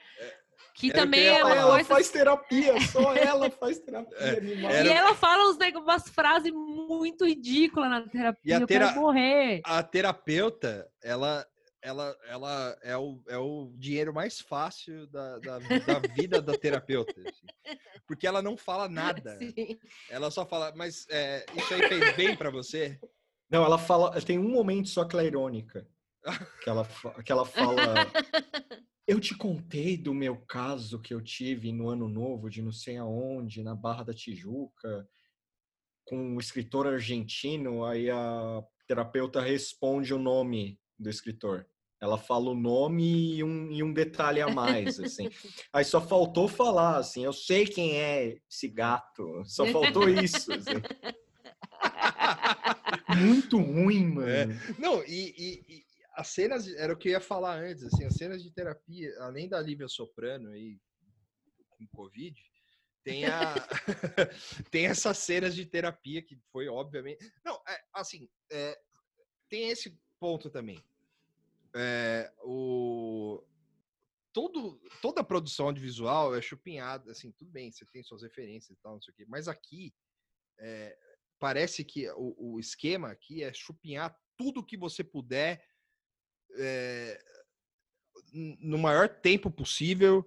Que 0.81 0.87
Era 0.89 0.95
que 0.95 1.05
também 1.05 1.21
eu 1.21 1.33
ia 1.35 1.39
é 1.41 1.45
uma 1.45 1.55
ela 1.57 1.71
coisa 1.73 1.89
faz 1.89 2.09
terapia, 2.11 2.81
só 2.91 3.13
ela 3.15 3.51
faz 3.51 3.79
terapia 3.79 4.17
É, 4.19 4.39
animal. 4.39 4.71
era- 4.71 4.89
E 4.89 4.93
ela 4.93 5.15
fala 5.15 5.51
uns 5.51 5.59
neg- 5.59 5.77
umas 5.77 6.09
frases 6.09 6.51
muito 6.53 7.27
ridículas 7.27 7.91
na 7.91 8.01
terapia. 8.09 8.41
E 8.45 8.53
a 8.55 8.61
Eu 8.61 8.67
tera- 8.67 8.89
quero 8.89 9.01
morrer. 9.01 9.61
A 9.65 9.83
terapeuta, 9.83 10.91
ela, 11.03 11.47
ela, 11.83 12.17
ela 12.29 12.79
é, 12.83 12.97
o, 12.97 13.21
é 13.29 13.37
o 13.37 13.73
dinheiro 13.77 14.15
mais 14.15 14.41
fácil 14.41 15.07
da, 15.09 15.39
da, 15.39 15.59
da 15.59 15.99
vida 16.15 16.41
da 16.41 16.57
terapeuta. 16.57 17.13
assim. 17.21 17.77
Porque 18.07 18.27
ela 18.27 18.41
não 18.41 18.57
fala 18.57 18.89
nada. 18.89 19.37
Sim. 19.39 19.79
Ela 20.09 20.31
só 20.31 20.47
fala, 20.47 20.73
mas 20.75 21.07
é, 21.11 21.45
isso 21.57 21.75
aí 21.75 21.87
fez 21.89 22.17
bem 22.17 22.35
pra 22.37 22.51
você? 22.51 22.99
Não, 23.51 23.65
ela 23.65 23.77
fala. 23.79 24.19
Tem 24.23 24.39
um 24.39 24.49
momento 24.49 24.89
só 24.89 25.05
que 25.05 25.15
ela 25.15 25.23
é 25.23 25.27
irônica. 25.27 25.87
Que 26.65 26.69
ela, 26.71 26.87
que 27.25 27.33
ela 27.33 27.45
fala. 27.47 27.77
Eu 29.07 29.19
te 29.19 29.35
contei 29.37 29.97
do 29.97 30.15
meu 30.15 30.37
caso 30.37 31.01
que 31.01 31.13
eu 31.13 31.21
tive 31.21 31.73
no 31.73 31.89
ano 31.89 32.09
novo, 32.09 32.49
de 32.49 32.63
não 32.63 32.73
sei 32.73 32.97
aonde, 32.97 33.63
na 33.63 33.75
Barra 33.75 34.05
da 34.05 34.15
Tijuca, 34.15 35.09
com 36.05 36.17
um 36.17 36.39
escritor 36.39 36.87
argentino. 36.87 37.85
Aí 37.85 38.09
a 38.11 38.63
terapeuta 38.87 39.41
responde 39.41 40.15
o 40.15 40.19
nome 40.19 40.79
do 40.99 41.11
escritor. 41.11 41.67
Ela 42.01 42.17
fala 42.17 42.51
o 42.51 42.55
nome 42.55 43.35
e 43.37 43.45
um, 43.45 43.71
e 43.71 43.83
um 43.83 43.93
detalhe 43.93 44.41
a 44.41 44.49
mais, 44.49 44.99
assim. 44.99 45.29
Aí 45.73 45.85
só 45.85 46.01
faltou 46.01 46.49
falar, 46.49 46.97
assim, 46.97 47.25
eu 47.25 47.33
sei 47.33 47.67
quem 47.67 48.01
é 48.01 48.39
esse 48.49 48.69
gato. 48.69 49.43
Só 49.45 49.67
faltou 49.67 50.09
isso, 50.09 50.51
assim. 50.53 50.71
Muito 53.19 53.59
ruim, 53.59 54.07
mano. 54.07 54.29
É. 54.31 54.47
Não, 54.79 55.03
e, 55.05 55.35
e- 55.37 55.65
e 55.69 55.85
as 56.13 56.29
cenas, 56.29 56.67
era 56.75 56.93
o 56.93 56.97
que 56.97 57.09
eu 57.09 57.13
ia 57.13 57.21
falar 57.21 57.59
antes, 57.59 57.85
assim, 57.85 58.05
as 58.05 58.15
cenas 58.15 58.43
de 58.43 58.51
terapia, 58.51 59.13
além 59.21 59.49
da 59.49 59.61
Lívia 59.61 59.89
Soprano 59.89 60.51
aí, 60.51 60.79
com 61.71 61.87
Covid, 61.89 62.41
tem, 63.03 63.25
a, 63.27 63.55
tem 64.71 64.87
essas 64.87 65.19
cenas 65.19 65.55
de 65.55 65.65
terapia 65.65 66.23
que 66.23 66.37
foi, 66.53 66.69
obviamente... 66.69 67.33
Não, 67.45 67.55
é, 67.67 67.81
assim, 67.95 68.29
é, 68.51 68.79
tem 69.49 69.71
esse 69.71 69.99
ponto 70.19 70.51
também. 70.51 70.83
É, 71.75 72.33
o, 72.43 73.43
todo, 74.33 74.81
toda 75.01 75.21
a 75.21 75.25
produção 75.25 75.67
audiovisual 75.67 76.35
é 76.35 76.43
chupinhada, 76.43 77.13
assim, 77.13 77.31
tudo 77.33 77.51
bem, 77.51 77.71
você 77.71 77.85
tem 77.87 78.03
suas 78.03 78.23
referências 78.23 78.77
e 78.77 78.83
tal, 78.83 78.95
não 78.95 79.03
sei 79.03 79.13
o 79.13 79.17
quê, 79.17 79.25
mas 79.29 79.49
aqui 79.49 79.95
é, 80.59 80.97
parece 81.39 81.85
que 81.85 82.11
o, 82.11 82.55
o 82.55 82.61
esquema 82.61 83.11
aqui 83.11 83.43
é 83.43 83.53
chupinhar 83.53 84.17
tudo 84.37 84.65
que 84.65 84.77
você 84.77 85.05
puder 85.05 85.65
é, 86.59 87.21
no 88.33 88.79
maior 88.79 89.09
tempo 89.09 89.51
possível, 89.51 90.25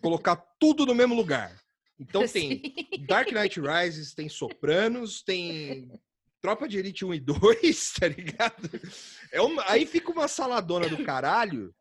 colocar 0.00 0.36
tudo 0.60 0.86
no 0.86 0.94
mesmo 0.94 1.14
lugar. 1.14 1.60
Então 1.98 2.26
tem 2.26 2.60
Sim. 2.60 3.06
Dark 3.06 3.30
Knight 3.30 3.60
Rises, 3.60 4.14
tem 4.14 4.28
Sopranos, 4.28 5.22
tem 5.22 5.90
Tropa 6.40 6.66
de 6.68 6.78
Elite 6.78 7.04
1 7.04 7.14
e 7.14 7.20
2, 7.20 7.92
tá 8.00 8.08
ligado? 8.08 8.70
É 9.30 9.40
uma- 9.40 9.64
aí 9.70 9.86
fica 9.86 10.10
uma 10.10 10.26
saladona 10.26 10.88
do 10.88 11.04
caralho. 11.04 11.72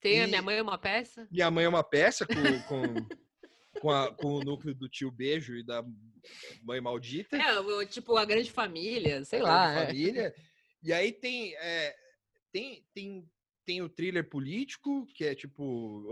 Tem 0.00 0.20
a 0.20 0.24
E- 0.24 0.26
minha 0.28 0.42
mãe 0.42 0.58
é 0.58 0.62
uma 0.62 0.78
peça? 0.78 1.26
Minha 1.30 1.50
mãe 1.50 1.64
é 1.64 1.68
uma 1.68 1.82
peça 1.82 2.24
com, 2.24 2.34
com, 2.68 3.80
com, 3.80 3.90
a- 3.90 4.14
com 4.14 4.34
o 4.34 4.44
núcleo 4.44 4.74
do 4.74 4.88
tio 4.88 5.10
Beijo 5.10 5.56
e 5.56 5.64
da 5.64 5.82
mãe 6.62 6.80
maldita. 6.80 7.36
É, 7.36 7.86
tipo, 7.86 8.16
a 8.16 8.24
grande 8.24 8.52
família, 8.52 9.24
sei 9.24 9.40
a 9.40 9.42
lá. 9.42 9.72
grande 9.72 9.80
é. 9.82 9.86
família. 9.86 10.34
E 10.84 10.92
aí 10.92 11.10
tem, 11.10 11.56
é, 11.56 11.96
tem, 12.52 12.84
tem, 12.94 13.30
tem 13.64 13.82
o 13.82 13.88
thriller 13.88 14.28
político, 14.28 15.06
que 15.14 15.24
é 15.24 15.34
tipo 15.34 15.62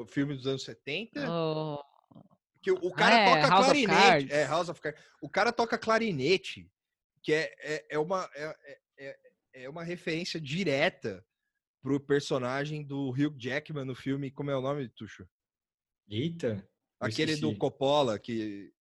o 0.01 0.07
filme 0.07 0.35
dos 0.35 0.47
anos 0.47 0.63
70. 0.65 1.27
Oh, 1.31 1.83
Que 2.63 2.71
o, 2.71 2.75
o 2.77 2.93
cara 2.93 3.15
é, 3.17 3.35
toca 3.35 3.49
House 3.49 3.67
clarinete. 3.67 4.33
É, 4.33 4.45
House 4.47 4.69
of 4.69 4.81
Cards. 4.81 5.03
O 5.23 5.29
cara 5.29 5.53
toca 5.53 5.79
clarinete, 5.79 6.71
que 7.23 7.33
é, 7.33 7.55
é, 7.61 7.87
é 7.91 7.99
uma, 7.99 8.29
é, 8.35 8.57
é- 8.67 8.81
é, 8.99 9.19
é 9.65 9.69
uma 9.71 9.83
referência 9.83 10.41
direta 10.41 11.25
pro 11.83 12.01
personagem 12.01 12.85
do 12.85 13.11
Hugh 13.11 13.37
Jackman 13.39 13.85
no 13.85 13.95
filme. 13.95 14.31
Como 14.31 14.51
é 14.51 14.57
o 14.57 14.61
nome, 14.61 14.89
Tuxo? 14.89 15.27
Eita. 16.09 16.69
Aquele 17.01 17.37
do. 17.37 17.55
Coppola, 17.57 18.19
que. 18.19 18.73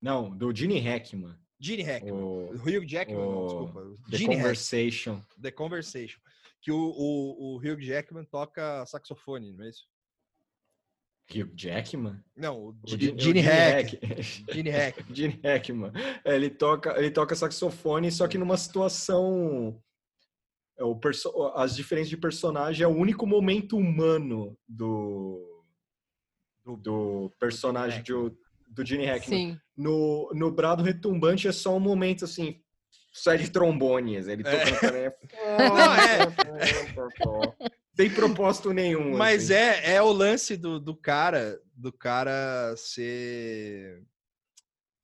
Não, 0.00 0.36
do 0.36 0.54
Gene 0.54 0.78
Hackman. 0.78 1.36
Gene 1.60 1.82
Hackman. 1.82 2.12
O 2.12 2.54
Hugh 2.54 2.86
Jackman, 2.86 3.18
não, 3.18 3.38
o 3.38 3.46
desculpa. 3.46 3.80
The 4.10 4.16
Gene 4.16 4.34
Hackman. 4.34 4.36
Conversation. 4.36 5.22
The 5.42 5.50
Conversation. 5.50 6.20
Que 6.60 6.72
o, 6.72 6.76
o, 6.78 7.54
o 7.54 7.56
Hugh 7.58 7.80
Jackman 7.80 8.24
toca 8.24 8.84
saxofone, 8.86 9.52
não 9.52 9.64
é 9.64 9.68
isso? 9.70 9.86
Hugh 11.30 11.52
Jackman? 11.54 12.22
Não, 12.36 12.58
o 12.58 12.68
O 12.70 12.76
G- 12.86 12.96
Gene- 12.98 13.12
o 13.12 13.20
Gene 13.20 13.42
Gene 13.42 13.42
Hack. 13.42 13.88
Gene 14.52 14.70
Hack. 14.70 15.04
Gene 15.14 15.40
Hackman. 15.44 15.92
É, 16.24 16.34
ele 16.34 16.50
toca, 16.50 16.98
ele 16.98 17.10
toca 17.10 17.34
saxofone, 17.34 18.10
só 18.10 18.26
que 18.26 18.38
numa 18.38 18.56
situação. 18.56 19.80
é, 20.78 20.84
o 20.84 20.98
as 21.54 21.76
diferenças 21.76 22.08
de 22.08 22.16
personagem 22.16 22.82
é 22.84 22.88
o 22.88 22.96
único 22.96 23.26
momento 23.26 23.76
humano 23.76 24.58
do, 24.66 25.64
do 26.64 27.30
personagem 27.38 28.02
do, 28.02 28.36
do 28.68 28.84
Gene 28.84 29.04
Hackman. 29.06 29.52
sim. 29.54 29.60
No, 29.76 30.30
no 30.34 30.50
Brado 30.50 30.82
Retumbante 30.82 31.46
é 31.46 31.52
só 31.52 31.76
um 31.76 31.80
momento 31.80 32.24
assim. 32.24 32.60
Sai 33.22 33.38
de 33.38 33.50
trombones, 33.50 34.28
ele 34.28 34.42
É. 34.46 34.58
tocando 34.64 34.80
também. 34.80 35.12
Não, 35.58 35.94
é. 35.94 36.18
Sem 37.96 38.10
propósito 38.14 38.72
nenhum. 38.72 39.16
Mas 39.16 39.50
assim. 39.50 39.54
é, 39.54 39.94
é 39.94 40.02
o 40.02 40.12
lance 40.12 40.56
do, 40.56 40.78
do 40.78 40.94
cara, 40.96 41.60
do 41.74 41.92
cara 41.92 42.74
ser. 42.76 44.02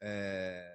É, 0.01 0.75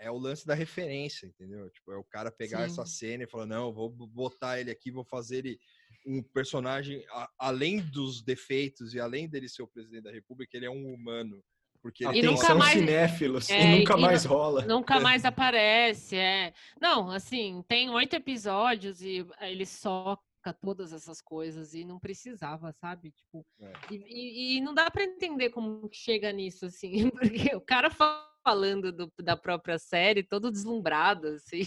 é 0.00 0.10
o 0.10 0.16
lance 0.18 0.46
da 0.46 0.54
referência, 0.54 1.26
entendeu? 1.26 1.68
Tipo, 1.70 1.92
é 1.92 1.96
o 1.96 2.04
cara 2.04 2.30
pegar 2.30 2.62
essa 2.64 2.84
Sim. 2.86 2.92
cena 2.92 3.24
e 3.24 3.28
falar, 3.28 3.46
não, 3.46 3.72
vou 3.72 3.88
botar 3.90 4.60
ele 4.60 4.70
aqui, 4.70 4.90
vou 4.90 5.04
fazer 5.04 5.38
ele 5.38 5.60
um 6.06 6.22
personagem, 6.22 7.04
a- 7.10 7.28
além 7.38 7.80
dos 7.80 8.22
defeitos 8.22 8.94
e 8.94 9.00
além 9.00 9.28
dele 9.28 9.48
ser 9.48 9.62
o 9.62 9.68
presidente 9.68 10.04
da 10.04 10.10
república, 10.12 10.56
ele 10.56 10.66
é 10.66 10.70
um 10.70 10.92
humano. 10.92 11.42
Porque 11.82 12.04
E 12.04 12.22
nunca 12.22 12.36
Atenção, 12.38 12.58
mais- 12.58 12.72
cinéfilos. 12.78 13.50
É, 13.50 13.60
e 13.60 13.78
nunca 13.78 13.96
e 13.96 14.00
mais 14.00 14.24
rola. 14.24 14.62
Nunca 14.66 15.00
mais 15.00 15.24
aparece, 15.24 16.16
é. 16.16 16.52
Não, 16.80 17.10
assim, 17.10 17.62
tem 17.68 17.88
oito 17.90 18.14
episódios 18.16 19.00
e 19.02 19.24
ele 19.40 19.64
soca 19.66 20.20
todas 20.62 20.92
essas 20.92 21.20
coisas 21.20 21.74
e 21.74 21.84
não 21.84 21.98
precisava, 21.98 22.72
sabe? 22.72 23.10
Tipo, 23.12 23.44
É. 23.60 23.72
e, 23.90 24.56
e- 24.56 24.60
não 24.60 24.72
dá 24.74 24.90
pra 24.90 25.04
entender 25.04 25.50
como 25.50 25.88
que 25.88 25.96
chega 25.98 26.32
nisso, 26.32 26.66
assim, 26.66 27.10
porque 27.52 27.54
o 27.54 27.60
cara 27.60 27.90
fa- 27.90 28.24
falando 28.44 28.90
do- 28.90 29.12
da 29.20 29.36
própria 29.36 29.78
série, 29.78 30.22
todo 30.22 30.50
deslumbrado, 30.50 31.28
assim. 31.28 31.64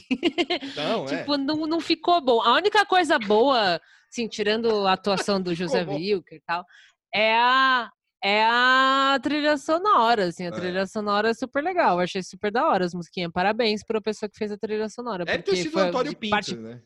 Não, 0.75 1.05
é. 1.07 1.17
Tipo, 1.19 1.37
não, 1.37 1.67
não 1.67 1.79
ficou 1.79 2.19
bom. 2.21 2.41
A 2.41 2.53
única 2.55 2.83
coisa 2.85 3.19
boa, 3.19 3.79
assim, 4.09 4.27
tirando 4.27 4.87
a 4.87 4.93
atuação 4.93 5.39
do 5.39 5.53
José. 5.53 5.83
Wilker 5.83 6.37
e 6.39 6.41
tal, 6.41 6.65
é 7.13 7.35
a, 7.35 7.91
é 8.23 8.43
a 8.43 9.19
trilha 9.21 9.57
sonora, 9.57 10.25
assim. 10.27 10.45
A 10.45 10.49
É. 10.49 10.51
trilha 10.51 10.85
sonora 10.85 11.29
é 11.29 11.33
super 11.33 11.63
legal. 11.63 11.97
Eu 11.97 12.03
achei 12.03 12.21
super 12.23 12.51
da 12.51 12.67
hora 12.67 12.85
as 12.85 12.93
musiquinhas. 12.93 13.31
Parabéns 13.33 13.83
pra 13.83 13.99
pessoa 14.01 14.29
que 14.29 14.37
fez 14.37 14.51
a 14.51 14.57
trilha 14.57 14.87
sonora. 14.89 15.25
Ter 15.25 15.37
porque 15.37 15.55
sido 15.55 15.75
o 15.75 15.79
foi 15.79 15.87
Antônio 15.87 16.15
Pinto, 16.15 16.29
parte, 16.31 16.55
né? 16.55 16.81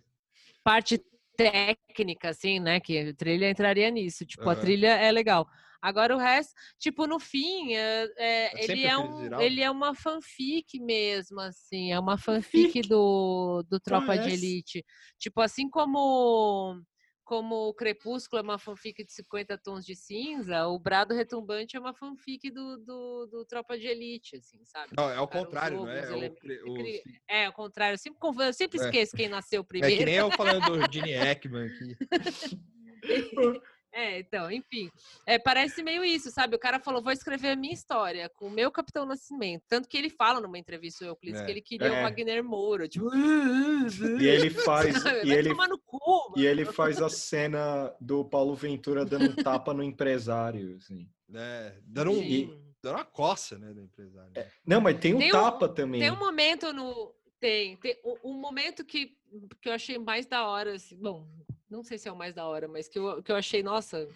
parte 0.64 1.02
técnica, 1.38 2.30
assim, 2.30 2.60
né? 2.60 2.80
Que 2.80 3.10
a 3.10 3.14
trilha 3.14 3.50
entraria 3.50 3.90
nisso. 3.90 4.26
Tipo, 4.26 4.50
a 4.50 4.54
Aham. 4.54 4.62
trilha 4.62 4.88
é 4.96 5.12
legal. 5.12 5.46
Agora 5.82 6.16
o 6.16 6.18
resto, 6.20 6.52
tipo, 6.80 7.06
no 7.06 7.20
fim, 7.20 7.76
é, 7.76 8.08
é, 8.18 8.64
ele, 8.64 8.84
é 8.86 8.98
um, 8.98 9.40
ele 9.40 9.62
é 9.62 9.70
uma 9.70 9.94
fanfic 9.94 10.80
mesmo, 10.80 11.40
assim. 11.40 11.92
É 11.92 12.00
uma 12.00 12.18
fanfic 12.18 12.82
do, 12.88 13.62
do 13.70 13.80
Tropa 13.80 14.18
de 14.18 14.30
essa? 14.30 14.34
Elite. 14.46 14.84
Tipo, 15.20 15.42
assim 15.42 15.70
como 15.70 16.82
como 17.26 17.68
o 17.68 17.74
Crepúsculo 17.74 18.40
é 18.40 18.44
uma 18.44 18.60
fanfic 18.60 19.04
de 19.04 19.12
50 19.12 19.58
tons 19.58 19.84
de 19.84 19.96
cinza, 19.96 20.68
o 20.68 20.78
Brado 20.78 21.14
Retumbante 21.14 21.76
é 21.76 21.80
uma 21.80 21.94
fanfic 21.94 22.52
do, 22.52 22.78
do, 22.78 23.26
do 23.26 23.46
Tropa 23.46 23.78
de 23.78 23.88
Elite, 23.88 24.38
assim, 24.38 24.64
sabe? 24.64 24.94
Não, 24.96 25.10
é 25.10 25.20
o 25.20 25.28
contrário, 25.28 25.78
não 25.78 25.90
é? 25.90 26.02
É, 26.02 26.12
o 26.12 26.24
eu 26.24 26.34
queria- 26.36 27.02
o- 27.04 27.12
É, 27.28 27.52
contrário. 27.52 27.96
Eu 27.96 27.98
sempre, 27.98 28.20
eu 28.46 28.54
sempre 28.54 28.80
É. 28.80 28.86
esqueço 28.86 29.16
quem 29.18 29.28
nasceu 29.28 29.62
é 29.62 29.64
primeiro. 29.64 29.98
que 29.98 30.06
nem 30.06 30.16
eu 30.16 30.30
falando 30.62 30.88
do 30.88 30.94
Gene 30.94 31.14
Hackman 31.14 31.66
aqui. 31.66 31.98
É, 33.98 34.20
então, 34.20 34.52
enfim. 34.52 34.92
É, 35.26 35.40
parece 35.40 35.82
meio 35.82 36.04
isso, 36.04 36.30
sabe? 36.30 36.54
O 36.54 36.60
cara 36.60 36.82
falou, 36.82 37.02
vou 37.02 37.14
escrever 37.14 37.52
a 37.52 37.56
minha 37.56 37.74
história 37.74 38.28
com 38.28 38.48
o 38.48 38.52
meu 38.52 38.70
Capitão 38.70 39.06
Nascimento. 39.06 39.64
Tanto 39.70 39.88
que 39.88 39.98
ele 39.98 40.10
fala 40.10 40.42
numa 40.42 40.60
entrevista, 40.60 41.06
Euclides, 41.06 41.40
É. 41.40 41.46
que 41.46 41.52
ele 41.52 41.62
queria 41.62 41.88
É. 41.88 42.00
o 42.02 42.04
Wagner 42.04 42.44
Moura. 42.44 42.90
Tipo, 42.90 43.10
E 44.20 44.28
ele 44.28 44.50
faz. 44.50 45.02
sabe? 45.02 45.22
e 45.24 45.30
vai 45.30 45.38
ele, 45.38 45.50
tomar 45.50 45.70
no 45.70 45.78
cu, 45.80 46.34
e 46.36 46.46
ele 46.46 46.66
faz 46.66 47.02
a 47.02 47.08
cena 47.10 47.94
do 48.02 48.26
Paulo 48.26 48.54
Ventura 48.54 49.06
dando 49.06 49.30
um 49.32 49.36
tapa 49.44 49.74
no 49.74 49.82
empresário. 49.82 50.76
Assim. 50.76 51.10
né? 51.30 51.76
Dando, 51.86 52.12
um, 52.12 52.16
Sim. 52.22 52.62
dando 52.84 52.96
uma 52.98 53.06
coça, 53.06 53.58
né, 53.58 53.74
do 53.74 53.82
empresário. 53.82 54.32
Não, 54.66 54.82
mas 54.82 55.00
tem 55.00 55.14
um 55.14 55.20
Tem 55.20 55.30
um- 55.30 55.32
tapa 55.32 55.70
também. 55.70 56.02
Tem 56.02 56.12
um 56.12 56.20
momento 56.20 56.72
no. 56.74 57.16
Tem, 57.40 57.78
tem 57.78 57.98
um, 58.04 58.32
um 58.32 58.34
momento 58.34 58.84
que, 58.84 59.16
que 59.62 59.70
eu 59.70 59.74
achei 59.74 59.98
mais 59.98 60.26
da 60.26 60.46
hora. 60.48 60.76
assim, 60.76 60.96
bom, 60.98 61.28
não 61.70 61.84
sei 61.84 61.98
se 61.98 62.08
é 62.08 62.12
o 62.12 62.16
mais 62.16 62.34
da 62.34 62.48
hora, 62.48 62.68
mas 62.68 62.88
que 62.88 63.00
eu, 63.00 63.22
que 63.22 63.32
eu 63.32 63.36
achei, 63.36 63.64
nossa, 63.64 64.08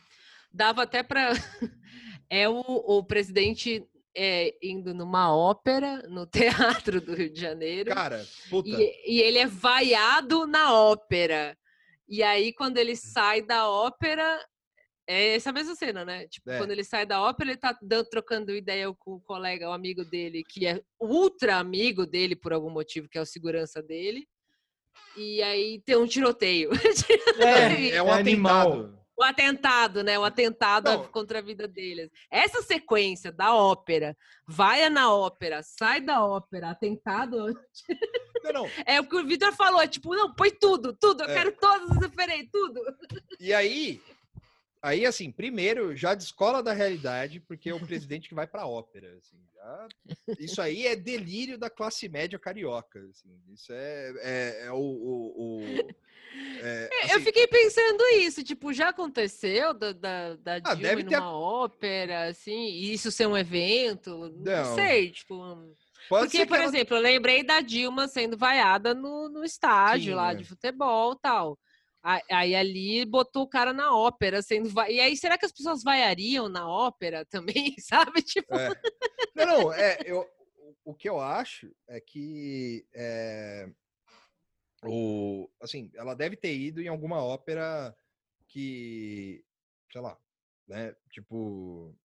dava 0.51 0.84
até 0.84 1.03
para. 1.03 1.31
é 2.30 2.47
o, 2.47 2.59
o 2.59 3.03
presidente 3.03 3.88
é, 4.15 4.55
indo 4.61 4.93
numa 4.93 5.35
ópera 5.35 6.03
no 6.09 6.26
Teatro 6.27 7.01
do 7.01 7.13
Rio 7.13 7.30
de 7.31 7.39
Janeiro. 7.39 7.93
Cara, 7.93 8.26
puta. 8.49 8.69
E, 8.69 9.03
e 9.05 9.21
ele 9.21 9.39
é 9.39 9.47
vaiado 9.47 10.45
na 10.45 10.73
ópera. 10.73 11.57
E 12.07 12.23
aí, 12.23 12.51
quando 12.51 12.77
ele 12.77 12.95
sai 12.95 13.41
da 13.41 13.69
ópera, 13.69 14.43
é 15.07 15.35
essa 15.35 15.51
mesma 15.51 15.76
cena, 15.76 16.03
né? 16.03 16.27
Tipo, 16.27 16.49
É. 16.49 16.57
quando 16.57 16.71
ele 16.71 16.84
sai 16.84 17.05
da 17.05 17.21
ópera, 17.21 17.51
ele 17.51 17.59
tá 17.59 17.77
dando, 17.81 18.09
trocando 18.09 18.55
ideia 18.55 18.91
com 18.93 19.13
o 19.13 19.21
colega, 19.21 19.69
o 19.69 19.73
amigo 19.73 20.03
dele, 20.03 20.43
que 20.43 20.65
é 20.65 20.81
ultra 20.99 21.57
amigo 21.57 22.05
dele 22.05 22.35
por 22.35 22.51
algum 22.51 22.69
motivo, 22.69 23.07
que 23.07 23.17
é 23.17 23.21
o 23.21 23.26
segurança 23.26 23.81
dele. 23.81 24.27
E 25.17 25.41
aí 25.41 25.81
tem 25.85 25.95
um 25.97 26.07
tiroteio. 26.07 26.69
É, 27.39 27.95
é 27.95 28.03
um 28.03 28.09
é 28.09 28.19
atentado. 28.19 28.99
o 29.17 29.23
atentado, 29.23 30.03
né? 30.03 30.19
O 30.19 30.23
atentado 30.26 30.89
Não. 30.89 31.05
contra 31.07 31.39
a 31.39 31.41
vida 31.41 31.67
deles. 31.67 32.09
Essa 32.30 32.61
sequência 32.61 33.31
da 33.31 33.53
ópera, 33.55 34.15
vai 34.47 34.89
na 34.89 35.13
ópera, 35.13 35.61
sai 35.63 36.01
da 36.01 36.23
ópera, 36.26 36.69
atentado 36.71 37.38
Não, 38.43 38.53
não. 38.53 38.69
É 38.85 38.99
o 39.01 39.05
que 39.07 39.15
o 39.17 39.26
Vitor 39.26 39.53
falou, 39.53 39.85
tipo, 39.88 40.15
não, 40.15 40.34
põe 40.34 40.49
tudo, 40.51 40.93
tudo, 40.93 41.23
eu 41.23 41.30
É. 41.30 41.34
quero 41.34 41.51
todas 41.53 41.91
as 41.91 41.97
referências, 41.97 42.49
tudo. 42.51 42.81
E 43.39 43.53
aí, 43.53 44.01
aí 44.81 45.06
assim, 45.06 45.31
primeiro 45.31 45.95
já 45.95 46.14
descola 46.15 46.61
da 46.64 46.73
realidade, 46.73 47.39
porque 47.39 47.69
é 47.69 47.73
o 47.73 47.80
presidente 47.85 48.27
que 48.30 48.35
vai 48.35 48.47
pra 48.47 48.65
ópera. 48.68 49.15
assim, 49.18 49.38
já- 49.56 49.88
isso 50.39 50.61
aí 50.61 50.88
é 50.88 50.95
delírio 50.95 51.57
da 51.57 51.69
classe 51.69 52.07
média 52.07 52.39
carioca. 52.39 52.99
assim, 53.10 53.30
isso 53.53 53.72
é, 53.73 54.14
é, 54.22 54.65
é 54.68 54.72
o. 54.72 54.77
o- 54.77 55.60
o- 55.60 55.89
é, 56.61 56.89
eu 57.14 57.15
assim, 57.18 57.26
fiquei 57.26 57.47
pensando 57.47 58.03
isso, 58.18 58.43
tipo, 58.43 58.72
já 58.73 58.89
aconteceu 58.89 59.73
da, 59.73 59.91
da, 59.93 60.35
da 60.35 60.56
Ah, 60.64 60.76
Dilma 60.76 60.95
ter 61.03 61.03
numa 61.18 61.31
ópera, 61.34 62.27
assim, 62.30 62.68
e 62.69 62.93
isso 62.93 63.11
ser 63.11 63.27
um 63.27 63.38
evento? 63.38 64.30
Não, 64.38 64.64
Não. 64.64 64.76
sei, 64.76 65.11
tipo... 65.11 65.38
pode 66.07 66.26
Porque, 66.31 66.45
por 66.45 66.57
ela- 66.57 66.65
exemplo, 66.65 66.95
eu 66.97 67.01
lembrei 67.01 67.43
da 67.43 67.61
Dilma 67.61 68.07
sendo 68.07 68.38
vaiada 68.38 68.93
no, 68.93 69.27
no 69.30 69.43
estádio 69.43 70.15
lá 70.15 70.31
é. 70.31 70.35
de 70.35 70.43
futebol 70.45 71.14
e 71.14 71.19
tal. 71.19 71.60
Aí 72.01 72.55
ali 72.55 73.05
botou 73.05 73.43
o 73.43 73.49
cara 73.49 73.73
na 73.73 73.95
ópera 73.95 74.41
sendo. 74.41 74.69
E 74.88 74.99
aí, 74.99 75.17
será 75.17 75.38
que 75.38 75.45
as 75.45 75.51
pessoas 75.51 75.84
vaiariam 75.84 76.47
na 76.47 76.67
ópera 76.67 77.26
também, 77.30 77.76
sabe? 77.80 78.21
Tipo, 78.21 78.55
É. 78.55 78.69
Não, 79.35 79.45
não, 79.45 79.73
é, 79.73 79.97
eu, 80.05 80.27
o 80.85 80.93
que 80.93 81.09
eu 81.09 81.19
acho 81.19 81.73
é 81.88 81.99
que 81.99 82.85
é, 82.93 83.69
o, 84.84 85.49
assim, 85.61 85.91
ela 85.95 86.15
deve 86.15 86.35
ter 86.35 86.55
ido 86.55 86.81
em 86.81 86.88
alguma 86.88 87.21
ópera 87.23 87.95
que, 88.47 89.43
sei 89.91 90.01
lá, 90.01 90.17
né, 90.67 90.95
tipo, 91.11 91.95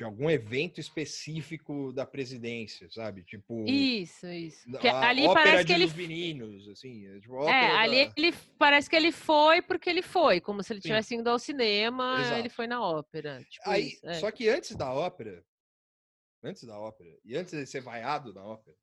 de 0.00 0.04
algum 0.04 0.30
evento 0.30 0.80
específico 0.80 1.92
da 1.92 2.06
presidência, 2.06 2.88
sabe? 2.90 3.22
Tipo, 3.22 3.66
isso, 3.68 4.26
isso. 4.28 4.66
Que 4.80 4.88
ali 4.88 5.26
parece 5.26 5.66
que 5.66 5.72
ele 5.74 5.92
meninos, 5.92 6.66
assim, 6.70 7.06
é, 7.06 7.20
tipo, 7.20 7.46
É, 7.46 7.76
ali 7.76 8.06
da- 8.06 8.12
ele 8.16 8.32
parece 8.58 8.88
que 8.88 8.96
ele 8.96 9.12
foi 9.12 9.60
porque 9.60 9.90
ele 9.90 10.00
foi, 10.00 10.40
como 10.40 10.62
se 10.62 10.72
ele 10.72 10.80
Sim. 10.80 10.88
tivesse 10.88 11.14
indo 11.14 11.28
ao 11.28 11.38
cinema, 11.38 12.14
ele 12.14 12.22
Exato. 12.22 12.50
foi 12.54 12.66
na 12.66 12.80
ópera. 12.82 13.44
Tipo 13.44 13.68
Aí, 13.68 13.88
isso, 13.88 14.08
é. 14.08 14.14
só 14.14 14.30
que 14.30 14.48
antes 14.48 14.74
da 14.74 14.90
ópera, 14.90 15.44
antes 16.42 16.64
da 16.64 16.78
ópera, 16.80 17.14
e 17.22 17.36
antes 17.36 17.52
de 17.52 17.66
ser 17.66 17.82
vaiado 17.82 18.32
na 18.32 18.42
ópera, 18.42 18.74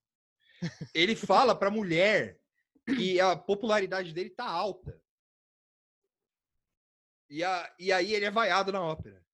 ele 0.93 1.15
fala 1.15 1.55
pra 1.55 1.71
mulher 1.71 2.39
que 2.95 3.19
a 3.19 3.35
popularidade 3.35 4.13
dele 4.13 4.29
tá 4.29 4.45
alta. 4.47 5.01
E, 7.27 7.43
a, 7.43 7.73
e 7.79 7.91
aí 7.91 8.13
ele 8.13 8.25
é 8.25 8.29
vaiado 8.31 8.71
na 8.71 8.83
ópera. 8.83 9.25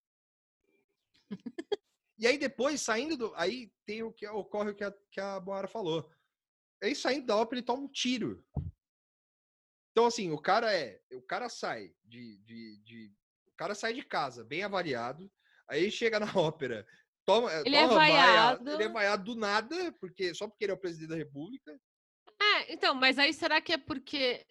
E 2.23 2.27
aí 2.27 2.37
depois, 2.37 2.79
saindo 2.79 3.17
do. 3.17 3.33
Aí 3.35 3.69
tem 3.85 4.01
o 4.01 4.09
que 4.09 4.25
ocorre 4.25 4.69
o 4.71 4.75
que 4.75 4.85
a, 4.85 4.93
que 5.11 5.19
a 5.19 5.41
Moara 5.41 5.67
falou. 5.67 6.09
Aí 6.81 6.95
saindo 6.95 7.25
da 7.25 7.35
ópera, 7.35 7.59
ele 7.59 7.65
toma 7.65 7.83
um 7.83 7.87
tiro. 7.89 8.41
Então, 9.91 10.05
assim, 10.05 10.31
o 10.31 10.37
cara 10.39 10.73
é. 10.73 11.01
O 11.11 11.21
cara 11.21 11.49
sai 11.49 11.93
de. 12.01 12.37
de, 12.45 12.77
de 12.85 13.11
o 13.49 13.55
cara 13.57 13.75
sai 13.75 13.91
de 13.93 14.03
casa, 14.03 14.41
bem 14.41 14.63
avaliado. 14.63 15.29
Aí 15.67 15.91
chega 15.91 16.17
na 16.17 16.27
ópera. 16.39 16.87
Toma, 17.25 17.51
Ele 17.65 17.75
é 17.75 17.81
toma 17.81 17.95
vaia, 17.95 18.15
vaiado. 18.15 18.71
Ele 18.71 18.83
é 18.83 18.89
vaiado 18.89 19.23
do 19.25 19.35
nada, 19.35 19.91
porque, 19.99 20.33
só 20.33 20.47
porque 20.47 20.63
ele 20.63 20.71
é 20.71 20.75
o 20.75 20.79
presidente 20.79 21.09
da 21.09 21.17
república. 21.17 21.77
É, 22.41 22.71
então, 22.73 22.95
mas 22.95 23.19
aí 23.19 23.33
será 23.33 23.59
que 23.59 23.73
é 23.73 23.77
porque 23.77 24.45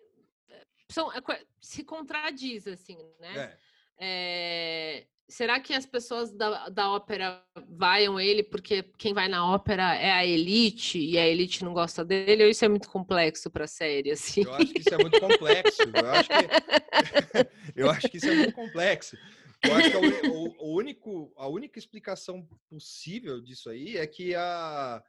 eh, 0.50 0.66
são, 0.90 1.10
é 1.10 1.22
co- 1.22 1.46
se 1.58 1.82
contradiz, 1.84 2.66
assim, 2.66 2.98
né? 3.18 3.34
É. 3.38 3.58
É, 3.98 5.06
será 5.28 5.58
que 5.60 5.72
as 5.72 5.86
pessoas 5.86 6.32
da, 6.32 6.68
da 6.68 6.90
ópera 6.90 7.42
vaiam 7.68 8.20
ele 8.20 8.42
porque 8.42 8.82
quem 8.98 9.14
vai 9.14 9.28
na 9.28 9.46
ópera 9.50 9.94
é 9.94 10.10
a 10.12 10.26
elite 10.26 10.98
e 10.98 11.18
a 11.18 11.26
elite 11.26 11.64
não 11.64 11.72
gosta 11.72 12.04
dele? 12.04 12.44
Ou 12.44 12.50
isso 12.50 12.64
é 12.64 12.68
muito 12.68 12.88
complexo 12.88 13.50
para 13.50 13.64
a 13.64 13.68
série, 13.68 14.10
assim? 14.10 14.42
Eu 14.44 14.54
acho 14.54 14.66
que 14.72 14.80
isso 14.80 14.94
é 14.94 14.98
muito 14.98 15.20
complexo. 15.20 15.82
Eu 15.94 16.10
acho 16.10 16.28
que, 16.28 16.34
eu 17.76 17.90
acho 17.90 18.08
que 18.08 18.16
isso 18.18 18.28
é 18.28 18.34
muito 18.34 18.52
complexo. 18.52 19.16
Eu 19.64 19.74
acho 19.76 19.90
que 19.90 19.96
a, 19.96 20.30
o- 20.30 20.54
o 20.58 20.76
único, 20.76 21.32
a 21.36 21.46
única 21.46 21.78
explicação 21.78 22.46
possível 22.68 23.40
disso 23.40 23.70
aí 23.70 23.96
é 23.96 24.06
que 24.06 24.34
a, 24.34 25.02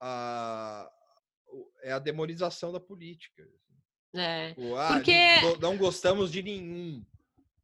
a, 0.00 0.90
é 1.82 1.92
a 1.92 1.98
demonização 1.98 2.72
da 2.72 2.80
política. 2.80 3.46
É. 4.16 4.54
O, 4.56 4.74
ah, 4.74 4.94
Porque- 4.94 5.58
não 5.60 5.76
gostamos 5.76 6.32
de 6.32 6.42
nenhum. 6.42 7.04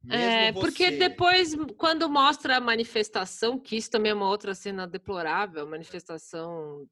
Mesmo 0.03 0.23
É, 0.23 0.51
porque 0.53 0.91
você. 0.91 0.97
depois, 0.97 1.55
quando 1.77 2.09
mostra 2.09 2.57
a 2.57 2.61
manifestação, 2.61 3.59
que 3.59 3.75
isso 3.75 3.89
também 3.89 4.11
é 4.11 4.15
uma 4.15 4.29
outra 4.29 4.53
cena 4.55 4.87
deplorável, 4.87 5.67
manifestação 5.67 6.87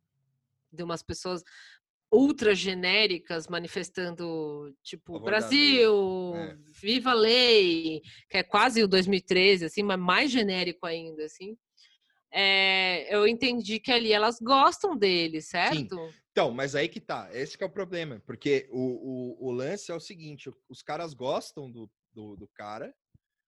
de 0.71 0.83
umas 0.83 1.01
pessoas 1.01 1.43
ultra 2.11 2.55
genéricas 2.55 3.47
manifestando, 3.47 4.73
tipo, 4.83 5.19
Brasil, 5.19 6.33
é. 6.35 6.57
viva 6.81 7.11
a 7.11 7.13
lei, 7.13 8.01
que 8.29 8.37
é 8.37 8.43
quase 8.43 8.83
o 8.83 8.87
2013, 8.87 9.65
assim, 9.65 9.83
mas 9.83 9.99
mais 9.99 10.31
genérico 10.31 10.85
ainda, 10.85 11.25
assim. 11.25 11.57
É, 12.31 13.13
eu 13.13 13.25
entendi 13.27 13.79
que 13.79 13.91
ali 13.91 14.11
elas 14.11 14.39
gostam 14.41 14.97
dele, 14.97 15.41
certo? 15.41 15.95
Então, 16.31 16.51
mas 16.51 16.75
aí 16.75 16.89
que 16.89 16.99
tá. 16.99 17.29
Esse 17.31 17.57
que 17.57 17.63
é 17.63 17.67
o 17.67 17.71
problema. 17.71 18.21
Porque 18.25 18.67
o, 18.69 19.37
o, 19.39 19.47
o 19.47 19.51
lance 19.51 19.89
é 19.89 19.95
o 19.95 20.01
seguinte: 20.01 20.51
os 20.67 20.81
caras 20.81 21.13
gostam 21.13 21.71
do, 21.71 21.89
do, 22.15 22.35
do 22.35 22.47
cara, 22.47 22.95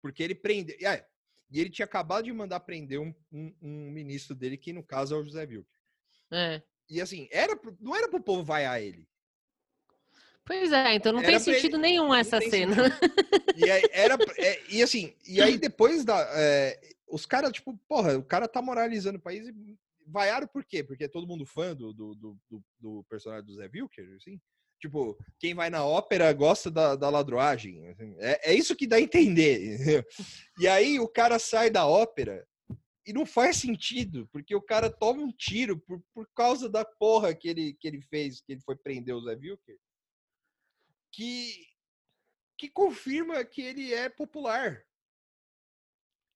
porque 0.02 0.22
ele 0.22 0.34
prende. 0.34 0.72
É, 0.84 1.04
e 1.50 1.58
ele 1.60 1.70
tinha 1.70 1.84
acabado 1.86 2.24
de 2.24 2.32
mandar 2.32 2.60
prender 2.60 3.00
um, 3.00 3.12
um, 3.32 3.54
um 3.60 3.90
ministro 3.90 4.36
dele, 4.36 4.56
que 4.56 4.72
no 4.72 4.84
caso 4.84 5.14
é 5.14 5.18
o 5.18 5.24
José 5.24 5.42
Wilker. 5.44 5.66
É. 6.30 6.62
E 6.88 7.00
assim, 7.00 7.26
era, 7.32 7.56
pro- 7.56 7.76
não 7.80 7.96
era 7.96 8.08
pro 8.08 8.22
povo 8.22 8.44
vaiar 8.44 8.80
ele. 8.80 9.08
Pois 10.44 10.72
é, 10.72 10.94
então 10.94 11.12
não 11.12 11.20
Era 11.20 11.28
tem 11.28 11.40
pra 11.40 11.52
ele- 11.52 11.60
sentido 11.60 11.78
nenhum 11.78 12.14
essa 12.14 12.40
cena. 12.40 12.74
E 13.56 13.70
aí, 13.70 13.82
era, 13.92 14.16
é, 14.38 14.62
e 14.74 14.82
assim, 14.82 15.14
e 15.26 15.40
aí 15.40 15.56
depois 15.58 16.04
da. 16.04 16.18
é, 16.34 16.80
os 17.08 17.26
caras, 17.26 17.52
tipo, 17.52 17.76
porra, 17.88 18.16
o 18.18 18.24
cara 18.24 18.48
tá 18.48 18.60
moralizando 18.62 19.18
o 19.18 19.22
país 19.22 19.46
e 19.48 19.78
vaiaram 20.06 20.46
por 20.48 20.64
quê? 20.64 20.82
Porque 20.82 21.04
é 21.04 21.08
todo 21.08 21.26
mundo 21.26 21.44
fã 21.46 21.74
do, 21.74 21.92
do, 21.92 22.14
do, 22.14 22.38
do- 22.48 22.64
do 22.80 23.04
personagem 23.08 23.44
do 23.46 23.54
Zé 23.54 23.68
Wilker, 23.72 24.12
assim? 24.16 24.40
Tipo, 24.80 25.18
quem 25.38 25.54
vai 25.54 25.68
na 25.68 25.84
ópera 25.84 26.32
gosta 26.32 26.70
da, 26.70 26.96
da 26.96 27.10
ladroagem. 27.10 27.86
assim, 27.88 28.16
É, 28.18 28.52
é 28.52 28.54
isso 28.54 28.74
que 28.74 28.86
dá 28.86 28.96
a 28.96 29.00
entender. 29.00 30.04
E 30.58 30.68
aí 30.68 30.98
o 31.00 31.08
cara 31.08 31.38
sai 31.38 31.70
da 31.70 31.86
ópera 31.86 32.46
e 33.06 33.14
não 33.14 33.24
faz 33.24 33.56
sentido, 33.56 34.28
porque 34.30 34.54
o 34.54 34.60
cara 34.60 34.90
toma 34.90 35.22
um 35.22 35.32
tiro 35.32 35.78
por, 35.80 36.02
por 36.12 36.28
causa 36.34 36.68
da 36.68 36.84
porra 36.84 37.34
que 37.34 37.48
ele, 37.48 37.72
que 37.74 37.88
ele 37.88 38.00
fez, 38.02 38.42
que 38.42 38.52
ele 38.52 38.60
foi 38.60 38.76
prender 38.76 39.14
o 39.14 39.22
Zé 39.22 39.34
Wilker, 39.34 39.78
que, 41.10 41.66
que 42.58 42.68
confirma 42.68 43.42
que 43.44 43.62
ele 43.62 43.92
é 43.92 44.08
popular. 44.08 44.84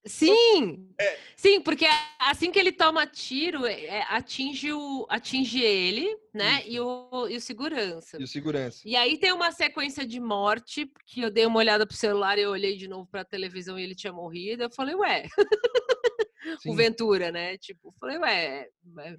Sim! 0.07 0.89
É. 1.01 1.19
Sim, 1.35 1.61
porque 1.61 1.87
assim 2.19 2.51
que 2.51 2.59
ele 2.59 2.73
toma 2.73 3.07
tiro, 3.07 3.65
é, 3.65 3.85
é, 3.85 4.03
atinge, 4.09 4.73
o, 4.73 5.07
atinge 5.09 5.61
ele, 5.61 6.17
né? 6.33 6.63
E 6.67 6.79
o, 6.79 7.27
e 7.29 7.37
o 7.37 7.41
segurança. 7.41 8.19
E 8.21 8.25
o 8.25 8.29
segurança. 8.29 8.83
E 8.85 8.97
aí 8.97 9.17
tem 9.19 9.33
uma 9.33 9.51
sequência 9.51 10.07
de 10.07 10.21
morte, 10.21 10.91
que 11.07 11.23
eu 11.23 11.31
dei 11.31 11.47
uma 11.47 11.59
olhada 11.59 11.87
pro 11.87 11.97
celular 11.97 12.39
e 12.39 12.43
eu 12.43 12.51
olhei 12.51 12.77
de 12.77 12.87
novo 12.87 13.07
pra 13.11 13.25
televisão 13.25 13.79
e 13.79 13.83
ele 13.83 13.95
tinha 13.95 14.13
morrido. 14.13 14.63
Eu 14.63 14.71
falei, 14.71 14.95
ué, 14.95 15.25
o 16.53 16.59
Sim. 16.61 16.77
Ventura, 16.77 17.31
né? 17.33 17.57
Tipo, 17.59 17.95
falei, 17.99 18.19
ué, 18.19 18.69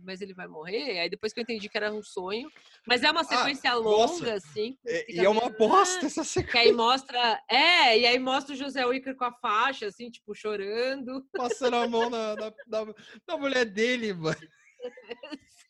mas- 0.04 0.22
ele 0.22 0.34
vai 0.34 0.48
morrer? 0.48 1.00
Aí 1.00 1.10
depois 1.10 1.34
que 1.34 1.40
eu 1.40 1.44
entendi 1.44 1.68
que 1.70 1.78
era 1.78 1.92
um 1.94 2.02
sonho. 2.04 2.50
Mas 2.88 3.04
é 3.04 3.12
uma 3.12 3.24
sequência 3.24 3.74
nossa. 3.76 4.14
longa, 4.14 4.34
assim. 4.36 4.78
que 4.82 4.90
É, 4.90 5.12
e 5.12 5.20
é 5.20 5.30
uma 5.30 5.46
meio, 5.48 5.58
bosta 5.58 6.06
"Ah", 6.06 6.08
essa 6.08 6.22
Que 6.24 6.58
aí 6.58 6.66
sequência. 6.68 6.74
mostra. 6.74 7.42
É, 7.50 7.98
e 8.00 8.06
aí 8.06 8.20
mostra 8.20 8.54
o 8.54 8.58
José 8.58 8.86
Wicker 8.86 9.16
com 9.16 9.26
a 9.26 9.34
faixa, 9.34 9.88
assim, 9.88 10.10
tipo, 10.10 10.34
chorando. 10.36 11.26
Passando 11.34 11.76
a 11.78 11.88
mão 11.88 12.10
na, 12.10 12.36
na, 12.36 12.54
na- 12.68 12.94
na 13.28 13.38
mulher 13.38 13.66
dele, 13.66 14.14
mano. 14.14 14.38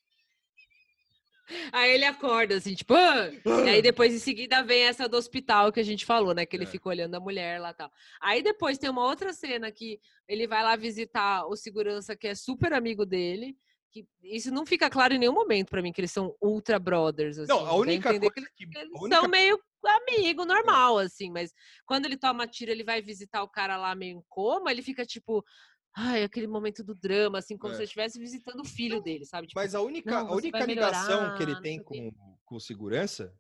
Aí 1.72 1.94
ele 1.94 2.06
acorda, 2.06 2.56
assim, 2.56 2.74
tipo, 2.74 2.94
"Ah!" 2.94 3.30
E 3.66 3.70
aí 3.70 3.82
depois 3.82 4.14
em 4.14 4.20
seguida 4.20 4.64
vem 4.64 4.84
essa 4.84 5.08
do 5.08 5.18
hospital 5.18 5.72
que 5.72 5.80
a 5.80 5.84
gente 5.84 6.06
falou, 6.06 6.34
né? 6.34 6.46
Que 6.46 6.56
ele 6.56 6.64
É. 6.64 6.68
fica 6.68 6.90
olhando 6.90 7.16
a 7.16 7.20
mulher 7.20 7.60
lá 7.62 7.72
e 7.72 7.74
tal. 7.74 7.92
Aí 8.22 8.42
depois 8.42 8.78
tem 8.78 8.90
uma 8.90 9.06
outra 9.06 9.32
cena 9.34 9.72
que 9.72 10.00
ele 10.28 10.48
vai 10.48 10.64
lá 10.64 10.76
visitar 10.76 11.46
o 11.46 11.56
segurança 11.56 12.16
que 12.16 12.28
é 12.28 12.36
super 12.36 12.74
amigo 12.74 13.06
dele. 13.06 13.56
Que 13.92 14.06
isso 14.24 14.52
não 14.52 14.66
fica 14.66 14.90
claro 14.90 15.14
em 15.14 15.18
nenhum 15.18 15.32
momento 15.34 15.70
pra 15.70 15.82
mim, 15.82 15.94
que 15.94 16.02
eles 16.02 16.12
são 16.12 16.36
ultra 16.42 16.78
brothers. 16.78 17.38
Assim, 17.38 17.48
Não, 17.52 17.66
a 17.66 17.74
única 17.76 18.10
coisa 18.10 18.30
que. 18.54 18.66
que 18.68 18.78
eles 18.78 18.92
única- 18.94 19.22
são 19.22 19.30
meio 19.30 19.58
amigo, 19.86 20.44
normal, 20.46 20.98
assim, 20.98 21.30
mas 21.32 21.54
quando 21.86 22.06
ele 22.06 22.18
toma 22.18 22.48
tiro, 22.48 22.72
ele 22.72 22.84
vai 22.84 23.02
visitar 23.02 23.44
o 23.44 23.48
cara 23.48 23.78
lá 23.78 23.94
meio 23.96 24.18
em 24.18 24.24
coma, 24.28 24.72
ele 24.72 24.82
fica 24.82 25.06
tipo. 25.06 25.46
Ai, 25.98 26.24
aquele 26.24 26.48
momento 26.48 26.84
do 26.84 26.94
drama, 26.94 27.38
assim, 27.40 27.58
como 27.58 27.72
É. 27.74 27.78
se 27.78 27.82
eu 27.82 27.86
estivesse 27.86 28.20
visitando 28.20 28.60
o 28.62 28.66
filho 28.66 29.02
dele, 29.02 29.26
sabe? 29.26 29.48
Tipo, 29.48 29.60
Mas 29.60 29.74
a 29.74 29.82
única, 29.82 30.12
"Não, 30.12 30.28
a 30.30 30.36
única 30.36 30.66
ligação 30.66 31.22
melhorar, 31.22 31.38
que 31.38 31.44
ele 31.44 31.56
tem 31.62 31.78
sei 31.78 31.80
o 31.80 31.86
quê." 31.86 32.12
com, 32.18 32.38
com 32.44 32.60
segurança 32.60 33.34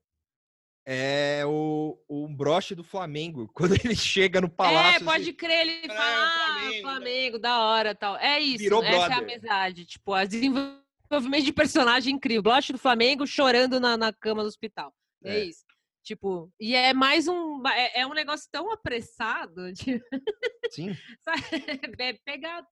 é 0.87 1.43
o, 1.45 1.99
o 2.07 2.27
broche 2.29 2.73
do 2.75 2.83
Flamengo. 2.83 3.49
Quando 3.53 3.73
ele 3.73 3.95
chega 3.95 4.39
no 4.39 4.49
palácio. 4.49 5.01
É, 5.01 5.05
pode 5.05 5.23
assim, 5.23 5.33
crer, 5.33 5.67
ele 5.67 5.71
"É, 5.85 5.87
fala, 5.87 5.99
ah, 5.99 6.53
Flamengo, 6.53 6.81
Flamengo, 6.81 7.35
né?" 7.37 7.41
da 7.41 7.59
hora, 7.59 7.95
tal. 7.95 8.15
É 8.17 8.39
isso, 8.39 8.59
Virou 8.63 8.81
essa 8.83 8.93
é 8.93 9.03
a 9.03 9.07
brother. 9.09 9.23
amizade, 9.23 9.85
tipo, 9.85 10.25
desenvolvimento 10.25 11.43
de 11.43 11.51
personagem 11.53 12.15
incrível. 12.15 12.41
Bloche 12.43 12.71
do 12.71 12.79
Flamengo 12.79 13.27
chorando 13.27 13.79
na, 13.81 13.97
na 13.97 14.13
cama 14.13 14.43
do 14.43 14.47
hospital. 14.47 14.93
É, 15.23 15.39
É. 15.39 15.45
isso. 15.45 15.64
Tipo, 16.05 16.53
e 16.59 16.75
é 16.75 16.93
mais 16.93 17.27
um, 17.27 17.65
é, 17.67 18.01
é 18.01 18.05
um 18.07 18.13
negócio 18.13 18.47
tão 18.51 18.71
apressado, 18.71 19.73
de, 19.73 19.99
Sim. 20.71 20.95
É 21.99 22.13
pegar 22.23 22.63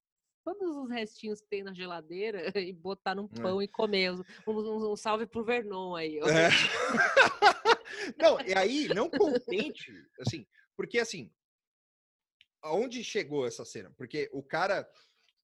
todos 0.44 0.76
os 0.76 0.88
restinhos 0.88 1.40
que 1.40 1.48
tem 1.48 1.64
na 1.64 1.74
geladeira 1.74 2.38
e 2.56 2.72
botar 2.72 3.12
num 3.16 3.28
É. 3.36 3.42
pão 3.42 3.60
e 3.60 3.66
comer. 3.66 4.12
Um, 4.12 4.22
um- 4.46 4.92
um 4.92 4.96
salve 4.96 5.26
pro 5.26 5.42
Vernon 5.44 5.96
aí. 5.96 6.18
É. 6.18 6.48
não, 8.22 8.40
e 8.40 8.54
aí, 8.56 8.86
não 8.94 9.10
contente, 9.10 9.92
assim, 10.20 10.46
porque 10.76 11.00
assim, 11.00 11.28
aonde 12.62 13.02
chegou 13.02 13.46
essa 13.46 13.64
cena? 13.64 13.92
Porque 13.96 14.30
o 14.32 14.44
cara, 14.44 14.88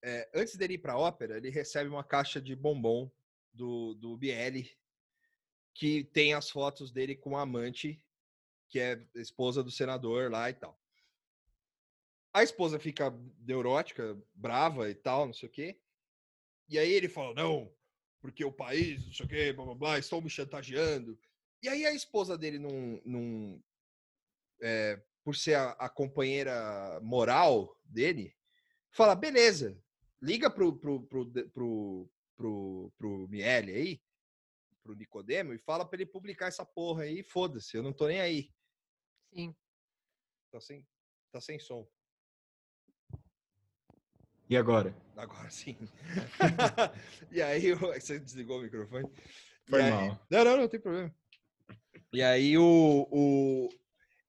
é, 0.05 0.31
antes 0.33 0.57
dele 0.57 0.75
ir 0.75 0.79
pra 0.79 0.97
ópera, 0.97 1.39
ele 1.39 1.51
recebe 1.51 1.91
uma 1.91 2.05
caixa 2.05 2.41
de 2.41 2.55
bombom 2.55 3.11
do, 3.53 3.95
do 3.95 4.17
Bielli, 4.17 4.71
que 5.75 6.05
tem 6.05 6.35
as 6.35 6.51
fotos 6.51 6.91
dele 6.91 7.15
com 7.17 7.37
a 7.37 7.43
amante, 7.43 8.03
que 8.69 8.79
é 8.79 9.03
esposa 9.15 9.63
do 9.63 9.71
senador 9.71 10.31
lá 10.31 10.49
e 10.51 10.55
tal. 10.55 10.79
A 12.33 12.43
esposa 12.43 12.79
fica 12.79 13.13
neurótica, 13.41 14.17
brava 14.35 14.89
e 14.89 14.95
tal, 14.95 15.27
não 15.27 15.35
sei 15.35 15.49
o 15.49 15.53
quê. 15.53 15.81
E 16.69 16.79
aí 16.79 16.93
ele 16.93 17.09
fala, 17.09 17.35
não, 17.35 17.75
porque 18.21 18.45
o 18.45 18.53
país, 18.53 19.05
não 19.05 19.13
sei 19.13 19.27
o 19.27 19.29
quê, 19.29 19.53
blá 19.53 19.65
blá 19.65 19.75
blá, 19.75 19.99
estão 19.99 20.21
me 20.21 20.31
chantageando. 20.31 21.19
E 21.63 21.69
aí 21.69 21.85
a 21.85 21.93
esposa 21.93 22.39
dele 22.39 22.59
não. 22.59 23.01
não 23.05 23.63
é, 24.63 25.03
por 25.23 25.37
ser 25.37 25.55
a, 25.55 25.71
a 25.73 25.89
companheira 25.89 26.99
moral 27.03 27.77
dele, 27.85 28.35
fala, 28.91 29.15
beleza, 29.15 29.79
liga 30.23 30.49
pro, 30.49 30.79
pro, 30.79 31.03
pro, 31.03 31.31
pro, 31.51 32.11
pro, 32.37 32.93
pro 32.97 33.29
Miele 33.29 33.73
aí, 33.73 34.03
pro 34.91 34.97
Nicodemo, 34.97 35.53
e 35.53 35.59
fala 35.59 35.85
pra 35.89 35.97
ele 35.97 36.07
publicar 36.07 36.47
essa 36.47 36.65
porra 36.65 37.05
aí, 37.05 37.23
foda-se, 37.23 37.77
eu 37.77 37.83
não 37.83 37.93
tô 37.93 38.09
nem 38.09 38.21
aí. 38.21 38.51
Sim. 39.33 39.55
Tá 40.51 40.61
sem, 40.61 40.87
tá 41.33 41.41
sem 41.41 41.59
som. 41.61 41.89
E 44.49 44.57
agora? 44.57 44.95
Agora 45.17 45.49
sim. 45.49 45.77
e 47.31 47.41
aí, 47.41 47.73
você 47.75 48.19
desligou 48.19 48.59
o 48.59 48.63
microfone? 48.63 49.09
Foi 49.69 49.81
aí- 49.83 49.91
mal. 49.91 50.27
Não, 50.29 50.45
não, 50.45 50.57
não 50.57 50.69
tem 50.69 50.81
problema. 50.81 51.15
E 52.13 52.21
aí 52.23 52.59
o, 52.59 53.07
o 53.13 53.69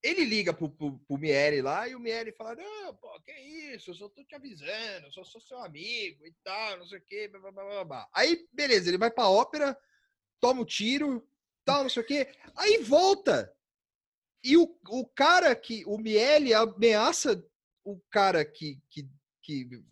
ele 0.04 0.24
liga 0.24 0.54
pro, 0.54 0.70
pro, 0.70 1.00
pro 1.00 1.18
Miele 1.18 1.64
lá 1.64 1.88
e 1.88 1.96
o 1.96 2.00
Miele 2.00 2.32
fala: 2.32 2.54
Não, 2.56 2.96
pô, 2.96 3.20
que 3.22 3.32
isso? 3.32 3.90
Eu 3.90 3.96
só 3.96 4.10
tô 4.10 4.24
te 4.24 4.36
avisando, 4.36 5.08
eu 5.08 5.12
só 5.12 5.24
sou 5.24 5.42
seu 5.42 5.58
amigo 5.58 6.28
e 6.28 6.34
tal, 6.44 6.78
não 6.78 6.86
sei 6.86 7.00
o 7.00 7.02
quê. 7.02 7.28
Blá, 7.28 7.40
blá, 7.40 7.52
blá, 7.52 7.84
blá. 7.84 8.10
Aí, 8.14 8.48
beleza, 8.54 8.90
ele 8.90 9.00
vai 9.00 9.10
pra 9.10 9.28
ópera, 9.28 9.76
toma 10.42 10.62
o 10.62 10.66
tiro, 10.66 11.26
tal, 11.64 11.84
não 11.84 11.90
sei 11.90 12.02
o 12.04 12.06
quê. 12.06 12.34
Aí 12.58 12.80
volta. 12.80 13.56
E 14.44 14.58
o, 14.58 14.64
o 14.90 15.08
cara 15.08 15.56
que. 15.56 15.86
O 15.86 15.98
Miele 15.98 16.54
ameaça 16.54 17.42
o 17.86 18.00
cara 18.10 18.44
que, 18.44 18.82
que, 18.90 19.08
que, 19.44 19.84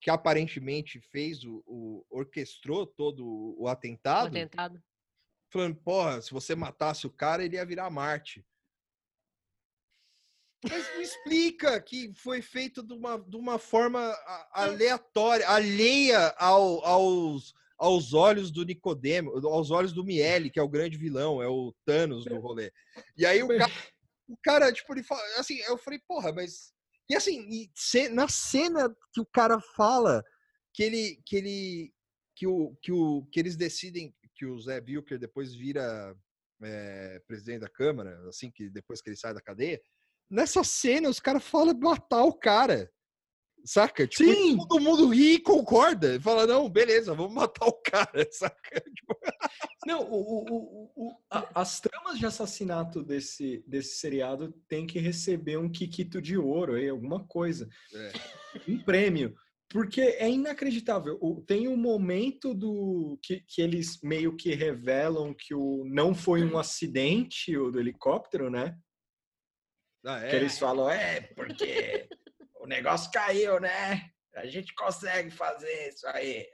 que 0.00 0.10
aparentemente 0.10 1.00
fez 1.00 1.44
o, 1.44 1.62
o. 1.66 2.04
orquestrou 2.10 2.84
todo 2.86 3.24
o 3.24 3.64
Um 3.64 3.68
atentado 3.68 4.26
atentado. 4.28 4.82
falando, 5.52 5.76
porra, 5.76 6.20
se 6.20 6.32
você 6.32 6.54
matasse 6.56 7.06
o 7.06 7.10
cara, 7.10 7.44
ele 7.44 7.54
ia 7.56 7.64
virar 7.64 7.88
Marte. 7.90 8.44
Mas 10.64 10.96
me 10.96 11.02
explica 11.02 11.80
que 11.80 12.12
foi 12.14 12.40
feito 12.40 12.82
de 12.84 12.92
uma, 12.92 13.18
de 13.18 13.36
uma 13.36 13.58
forma 13.58 14.00
aleatória, 14.52 15.48
alheia 15.48 16.28
ao- 16.38 16.84
aos, 16.84 17.52
aos 17.82 18.14
olhos 18.14 18.52
do 18.52 18.64
Nicodemo, 18.64 19.32
aos 19.48 19.72
olhos 19.72 19.92
do 19.92 20.04
Miele, 20.04 20.50
que 20.50 20.60
é 20.60 20.62
o 20.62 20.68
grande 20.68 20.96
vilão, 20.96 21.42
é 21.42 21.48
o 21.48 21.74
Thanos 21.84 22.24
do 22.24 22.38
rolê. 22.38 22.72
E 23.16 23.26
aí 23.26 23.42
o 23.42 23.48
cara, 23.48 23.72
o 24.28 24.36
cara 24.40 24.72
tipo, 24.72 24.94
ele 24.94 25.02
fala, 25.02 25.20
assim, 25.36 25.58
eu 25.62 25.76
falei, 25.76 25.98
porra, 26.06 26.32
mas. 26.32 26.72
E 27.10 27.16
assim, 27.16 27.44
e 27.50 28.08
na 28.10 28.28
cena 28.28 28.88
que 29.12 29.20
o 29.20 29.26
cara 29.26 29.60
fala 29.74 30.22
que 30.72 30.84
ele. 30.84 31.20
que 31.26 31.36
ele. 31.36 31.92
que, 32.36 32.46
o, 32.46 32.76
que, 32.80 32.92
o, 32.92 33.26
que 33.32 33.40
eles 33.40 33.56
decidem 33.56 34.14
que 34.36 34.46
o 34.46 34.60
Zé 34.60 34.80
Wilker 34.80 35.18
depois 35.18 35.52
vira 35.52 36.16
é, 36.62 37.20
presidente 37.26 37.62
da 37.62 37.68
Câmara, 37.68 38.16
assim, 38.28 38.48
que 38.52 38.70
depois 38.70 39.02
que 39.02 39.10
ele 39.10 39.16
sai 39.16 39.34
da 39.34 39.40
cadeia. 39.40 39.82
Nessa 40.30 40.62
cena, 40.62 41.08
os 41.08 41.18
caras 41.18 41.42
falam 41.42 41.76
matar 41.76 42.22
o 42.22 42.32
cara. 42.32 42.88
Saca? 43.64 44.06
Tipo, 44.06 44.30
Sim! 44.32 44.56
todo 44.56 44.80
mundo 44.80 45.08
ri 45.10 45.34
e 45.34 45.38
concorda. 45.40 46.20
Fala, 46.20 46.46
não, 46.46 46.68
beleza, 46.68 47.14
vamos 47.14 47.32
matar 47.34 47.66
o 47.66 47.72
cara, 47.72 48.26
saca? 48.32 48.80
Tipo, 48.80 49.16
Não, 49.86 50.02
o, 50.02 50.44
o- 50.50 50.92
o- 50.96 51.16
a- 51.30 51.48
as 51.60 51.80
tramas 51.80 52.18
de 52.18 52.26
assassinato 52.26 53.02
desse, 53.02 53.62
desse 53.66 53.96
seriado 53.98 54.52
tem 54.68 54.86
que 54.86 54.98
receber 54.98 55.58
um 55.58 55.70
Kikito 55.70 56.20
de 56.20 56.36
ouro 56.36 56.74
aí, 56.74 56.88
alguma 56.88 57.24
coisa. 57.26 57.68
É. 57.94 58.12
Um 58.68 58.78
prêmio. 58.82 59.34
Porque 59.68 60.00
é 60.02 60.28
inacreditável. 60.28 61.18
Tem 61.46 61.66
um 61.66 61.76
momento 61.78 62.52
do 62.52 63.18
que, 63.22 63.40
que 63.48 63.62
eles 63.62 63.98
meio 64.02 64.36
que 64.36 64.54
revelam 64.54 65.32
que 65.32 65.54
o, 65.54 65.84
não 65.86 66.14
foi 66.14 66.44
um 66.44 66.58
acidente 66.58 67.56
o 67.56 67.70
do 67.70 67.80
helicóptero, 67.80 68.50
né? 68.50 68.76
Ah, 70.04 70.20
Que 70.20 70.26
é. 70.26 70.36
eles 70.36 70.58
falam, 70.58 70.90
é, 70.90 71.20
porque 71.22 72.06
o 72.62 72.66
negócio 72.66 73.10
caiu, 73.10 73.60
né? 73.60 74.10
A 74.34 74.46
gente 74.46 74.74
consegue 74.74 75.30
fazer 75.30 75.88
isso 75.88 76.06
aí. 76.08 76.46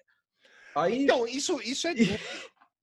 Aí 0.74 1.02
Então, 1.05 1.26
isso, 1.26 1.60
isso 1.62 1.86
é 1.86 1.94
dúbio. 1.94 2.18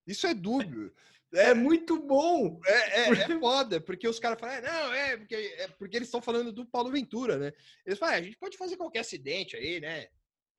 Isso 0.07 0.27
é 0.27 0.33
dúbio. 0.33 0.93
é 1.33 1.53
muito 1.53 1.99
bom. 2.01 2.59
É, 2.65 3.01
é, 3.01 3.09
é 3.09 3.39
foda, 3.39 3.81
porque 3.81 4.07
os 4.07 4.19
caras 4.19 4.39
falam, 4.39 4.55
"É, 4.55 4.61
não, 4.61 4.93
é 4.93 5.17
porque, 5.17 5.35
é 5.35 5.67
porque 5.69 5.95
eles 5.97 6.07
estão 6.07 6.21
falando 6.21 6.51
do 6.51 6.65
Paulo 6.65 6.91
Ventura, 6.91 7.37
né? 7.37 7.51
Eles 7.85 7.99
falam, 7.99 8.15
"É, 8.15 8.17
a 8.19 8.21
gente 8.21 8.37
pode 8.37 8.57
fazer 8.57 8.77
qualquer 8.77 8.99
acidente 8.99 9.55
aí, 9.57 9.79
né? 9.81 10.07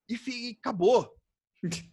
E, 0.09 0.15
e 0.29 0.57
acabou. 0.61 1.15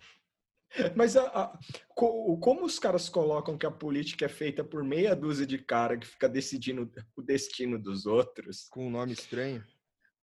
Mas 0.95 1.16
a- 1.16 1.28
a- 1.28 1.60
co- 1.90 2.36
como 2.40 2.66
os 2.66 2.80
caras 2.80 3.08
colocam 3.08 3.58
que 3.58 3.66
a 3.66 3.72
política 3.72 4.26
é 4.26 4.30
feita 4.30 4.64
por 4.64 4.84
meia 4.84 5.16
dúzia 5.16 5.45
de 5.45 5.60
cara 5.60 5.98
que 5.98 6.08
fica 6.08 6.28
decidindo 6.28 6.91
o 7.16 7.22
destino 7.22 7.78
dos 7.80 8.06
outros, 8.08 8.68
Com 8.70 8.88
um 8.88 8.90
nome 8.90 9.14
estranho. 9.14 9.64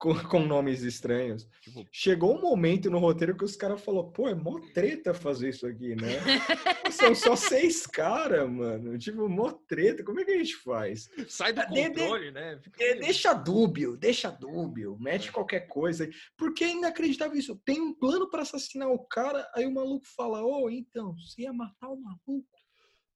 Com, 0.00 0.14
com 0.28 0.40
nomes 0.46 0.82
estranhos, 0.82 1.46
Tipo, 1.60 1.86
chegou 1.92 2.36
um 2.36 2.40
momento 2.40 2.90
no 2.90 2.98
roteiro 2.98 3.36
que 3.36 3.44
os 3.44 3.54
caras 3.54 3.80
falaram, 3.82 4.10
pô, 4.10 4.26
é 4.28 4.34
mó 4.34 4.58
treta 4.72 5.12
fazer 5.12 5.50
isso 5.50 5.66
aqui, 5.66 5.94
né? 5.94 6.08
São 6.90 7.14
só 7.14 7.36
seis 7.36 7.86
caras, 7.86 8.50
mano. 8.50 8.98
Tipo, 8.98 9.28
mó 9.28 9.52
treta. 9.68 10.02
Como 10.02 10.18
é 10.18 10.24
que 10.24 10.30
a 10.32 10.38
gente 10.38 10.56
faz? 10.56 11.08
sai 11.28 11.52
do 11.52 11.60
Ah, 11.60 11.64
de- 11.66 11.74
de- 11.74 11.88
controle, 12.00 12.30
né? 12.30 12.58
Fica 12.62 12.82
É, 12.82 12.90
meio- 12.94 13.00
Deixa 13.04 13.32
dúbio, 13.34 13.96
deixa 13.96 14.30
dúbio, 14.30 14.96
mete 14.98 15.30
qualquer 15.30 15.68
coisa. 15.68 16.04
aí. 16.04 16.10
Porque 16.36 16.64
é 16.64 16.72
inacreditável 16.72 17.38
isso. 17.38 17.54
Tem 17.64 17.80
um 17.80 17.94
plano 17.94 18.28
pra 18.28 18.42
assassinar 18.42 18.88
o 18.88 18.98
cara, 19.06 19.48
aí 19.54 19.66
o 19.66 19.72
maluco 19.74 20.06
fala: 20.16 20.42
Ô, 20.42 20.68
então, 20.70 21.14
você 21.14 21.42
ia 21.42 21.52
matar 21.52 21.88
o 21.90 22.00
maluco? 22.00 22.48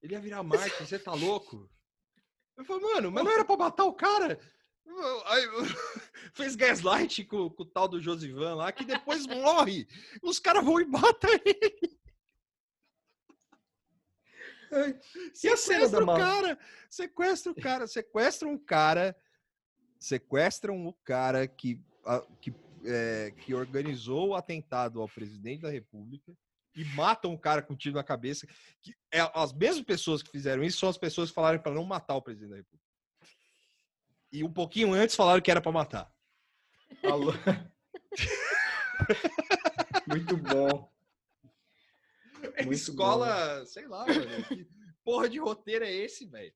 Ele 0.01 0.13
ia 0.13 0.19
virar 0.21 0.43
Marte, 0.43 0.83
você 0.85 0.99
tá 0.99 1.13
louco? 1.13 1.67
Eu 2.57 2.63
falei, 2.63 2.83
mano, 2.93 3.11
mas 3.11 3.23
não 3.25 3.31
era 3.31 3.43
pra 3.43 3.57
matar 3.57 3.83
o 3.85 3.93
cara. 3.93 4.39
Fez 6.33 6.55
gaslight 6.55 7.23
com, 7.25 7.49
com 7.49 7.63
o 7.63 7.65
tal 7.65 7.87
do 7.87 8.01
Josivan 8.01 8.55
lá, 8.55 8.71
que 8.71 8.85
depois 8.85 9.25
morre. 9.27 9.87
Os 10.21 10.39
caras 10.39 10.63
vão 10.63 10.79
e 10.79 10.85
matam 10.85 11.29
ele. 11.45 11.97
Sequestra 15.33 16.03
o 16.03 16.05
cara. 16.19 16.59
Sequestra 16.89 17.51
o 17.51 17.55
cara. 17.55 17.87
Sequestram 17.87 18.51
um 18.51 18.57
cara. 18.57 19.15
Sequestram 19.99 20.87
o 20.87 20.93
cara 20.93 21.47
que, 21.47 21.81
a- 22.05 22.25
que, 22.41 22.53
é, 22.83 23.31
que 23.37 23.53
organizou 23.53 24.29
o 24.29 24.35
atentado 24.35 25.01
ao 25.01 25.07
presidente 25.07 25.61
da 25.61 25.69
República 25.69 26.35
e 26.75 26.83
matam 26.93 27.33
o 27.33 27.39
cara 27.39 27.61
com 27.61 27.73
um 27.73 27.77
tiro 27.77 27.95
na 27.95 28.03
cabeça. 28.03 28.45
Que 28.81 28.93
é, 29.11 29.19
as 29.33 29.53
mesmas 29.53 29.85
pessoas 29.85 30.21
que 30.21 30.29
fizeram 30.31 30.63
isso 30.63 30.79
são 30.79 30.89
as 30.89 30.97
pessoas 30.97 31.29
que 31.29 31.35
falaram 31.35 31.59
para 31.59 31.73
não 31.73 31.85
matar 31.85 32.15
o 32.15 32.21
presidente 32.21 32.49
da 32.51 32.57
República. 32.57 32.84
E 34.31 34.43
um 34.43 34.51
pouquinho 34.51 34.93
antes 34.93 35.15
falaram 35.15 35.41
que 35.41 35.51
era 35.51 35.61
para 35.61 35.71
matar. 35.71 36.11
Alô? 37.03 37.31
Muito 40.07 40.37
bom. 40.37 40.91
É 42.55 42.63
Muito 42.63 42.77
escola, 42.77 43.65
sei 43.65 43.87
lá, 43.87 44.05
mano. 44.05 44.43
Que 44.47 44.67
porra 45.03 45.29
de 45.29 45.39
roteiro 45.39 45.85
é 45.85 45.91
esse, 45.91 46.25
velho? 46.25 46.53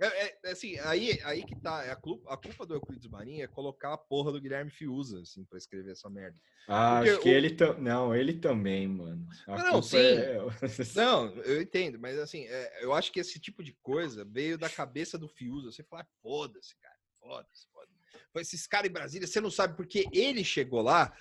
É, 0.00 0.06
é- 0.26 0.38
é 0.44 0.50
assim, 0.52 0.78
aí, 0.78 1.20
aí 1.24 1.44
que 1.44 1.54
tá. 1.60 1.84
é 1.84 1.90
A 1.90 1.96
culpa, 1.96 2.32
a 2.32 2.36
culpa 2.36 2.64
do 2.64 2.74
Euclides 2.74 3.06
Marinho 3.10 3.44
é 3.44 3.46
colocar 3.46 3.92
a 3.92 3.98
porra 3.98 4.32
do 4.32 4.40
Guilherme 4.40 4.70
Fiuza, 4.70 5.20
assim, 5.20 5.44
pra 5.44 5.58
escrever 5.58 5.92
essa 5.92 6.08
merda. 6.08 6.40
Ah, 6.66 6.96
Porque 6.96 7.10
acho 7.10 7.20
que 7.22 7.28
o- 7.28 7.32
ele 7.32 7.50
também. 7.50 7.82
Não, 7.82 8.14
ele 8.16 8.32
também, 8.38 8.88
mano. 8.88 9.28
A 9.46 9.56
Não, 9.58 9.70
culpa 9.72 9.82
sim. 9.88 9.96
é- 9.98 10.38
Não, 10.96 11.34
eu 11.42 11.60
entendo, 11.60 11.98
mas 11.98 12.18
assim, 12.18 12.46
é, 12.46 12.82
eu 12.84 12.94
acho 12.94 13.12
que 13.12 13.20
esse 13.20 13.38
tipo 13.38 13.62
de 13.62 13.72
coisa 13.82 14.24
veio 14.24 14.56
da 14.56 14.70
cabeça 14.70 15.18
do 15.18 15.28
Fiuza. 15.28 15.70
Você 15.70 15.84
fala, 15.84 16.06
foda-se, 16.22 16.74
cara, 16.80 16.96
foda-se, 17.20 17.66
foda-se. 17.70 18.00
Foi 18.32 18.42
Esses 18.42 18.66
caras 18.66 18.88
em 18.88 18.92
Brasília, 18.92 19.26
você 19.26 19.40
não 19.40 19.50
sabe 19.50 19.76
porque 19.76 20.06
ele 20.12 20.42
chegou 20.42 20.80
lá 20.80 21.14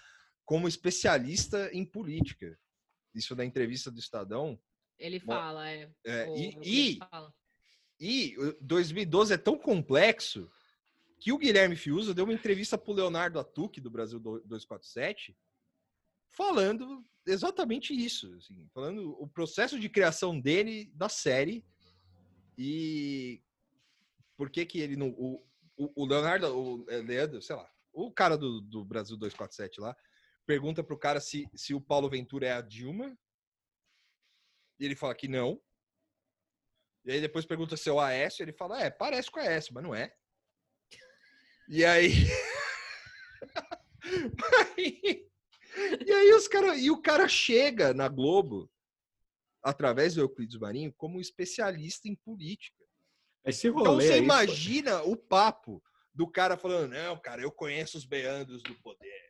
como 0.45 0.68
especialista 0.68 1.69
em 1.73 1.85
política. 1.85 2.57
Isso 3.14 3.35
da 3.35 3.43
entrevista 3.43 3.91
do 3.91 3.99
Estadão. 3.99 4.60
Ele 4.97 5.19
fala, 5.19 5.69
é. 5.69 5.89
É, 6.06 6.26
O- 6.27 6.38
e, 6.38 6.57
o 6.57 6.64
e 6.64 6.97
fala. 6.97 7.34
E 7.99 8.38
o 8.38 8.57
2012 8.61 9.34
é 9.34 9.38
tão 9.38 9.57
complexo 9.57 10.49
que 11.19 11.34
o 11.34 11.38
Guilherme 11.38 11.76
Fiuza 11.76 12.13
deu 12.13 12.23
uma 12.23 12.34
entrevista 12.34 12.77
pro 12.77 12.93
Leonardo 12.93 13.39
Atuque, 13.39 13.81
do 13.81 13.89
Brasil 13.89 14.19
do- 14.19 14.39
247, 14.45 15.38
falando 16.30 17.05
exatamente 17.27 17.93
isso. 17.93 18.34
assim, 18.35 18.67
falando 18.73 19.11
o 19.21 19.27
processo 19.27 19.77
de 19.77 19.89
criação 19.89 20.39
dele 20.39 20.89
da 20.95 21.09
série 21.09 21.65
e 22.57 23.43
por 24.38 24.49
que 24.49 24.65
que 24.65 24.80
ele 24.80 24.95
não... 24.95 25.09
O, 25.09 25.45
o, 25.76 26.03
o 26.03 26.05
Leonardo, 26.05 26.47
o 26.47 26.85
é, 26.89 26.97
Leandro, 26.97 27.41
sei 27.41 27.55
lá, 27.55 27.69
o 27.91 28.11
cara 28.11 28.38
do, 28.38 28.61
do 28.61 28.85
Brasil 28.85 29.17
247 29.17 29.81
lá, 29.81 29.95
pergunta 30.45 30.84
pro 30.84 30.97
cara 30.97 31.19
se, 31.19 31.49
se 31.53 31.73
o 31.73 31.81
Paulo 31.81 32.09
Ventura 32.09 32.47
é 32.47 32.53
a 32.53 32.61
Dilma, 32.61 33.17
e 34.80 34.85
ele 34.85 34.95
fala 34.95 35.13
que 35.13 35.27
não. 35.27 35.61
E 37.05 37.11
aí 37.11 37.21
depois 37.21 37.45
pergunta 37.45 37.77
se 37.77 37.89
é 37.89 37.91
o 37.91 37.99
Aécio, 37.99 38.43
ele 38.43 38.53
fala, 38.53 38.81
é, 38.81 38.89
parece 38.89 39.31
com 39.31 39.39
o 39.39 39.43
Aécio, 39.43 39.73
mas 39.73 39.84
não 39.84 39.95
é. 39.95 40.13
E 41.71 41.85
aí... 41.85 42.11
e 46.05 46.11
aí 46.11 46.34
os 46.34 46.47
cara, 46.47 46.76
e 46.76 46.89
o 46.89 46.99
cara 46.99 47.27
chega 47.27 47.93
na 47.93 48.07
Globo, 48.07 48.67
através 49.61 50.15
do 50.15 50.21
Euclides 50.21 50.57
Marinho, 50.57 50.91
como 50.93 51.21
especialista 51.21 52.07
em 52.07 52.15
política. 52.15 52.84
Esse 53.45 53.67
Então 53.67 53.84
rolê 53.84 54.07
você 54.07 54.13
aí, 54.13 54.19
imagina 54.19 55.03
o 55.03 55.15
papo 55.15 55.84
do 56.13 56.27
cara 56.27 56.57
falando, 56.57 56.91
não, 56.91 57.17
cara, 57.19 57.41
eu 57.41 57.51
conheço 57.51 57.97
os 57.97 58.07
meandros 58.07 58.63
do 58.63 58.76
poder. 58.81 59.30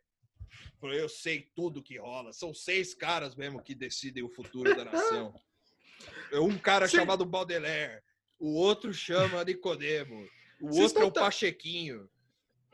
Eu 0.82 1.10
sei 1.10 1.52
tudo 1.56 1.84
que 1.84 1.98
rola. 1.98 2.32
São 2.32 2.54
seis 2.54 2.94
caras 2.94 3.36
mesmo 3.36 3.62
que 3.62 3.76
decidem 3.76 4.24
o 4.24 4.30
futuro 4.30 4.74
da 4.76 4.86
nação. 4.86 5.34
É 6.32 6.40
Um 6.40 6.58
cara 6.58 6.88
Cê- 6.88 6.98
chamado 6.98 7.26
Baudelaire, 7.26 8.02
o 8.40 8.54
outro 8.54 8.94
chama 8.94 9.44
Nicodemo, 9.44 10.26
o 10.62 10.68
Vocês 10.68 10.84
outro 10.86 11.02
é 11.04 11.06
o 11.06 11.12
Pachequinho. 11.12 12.10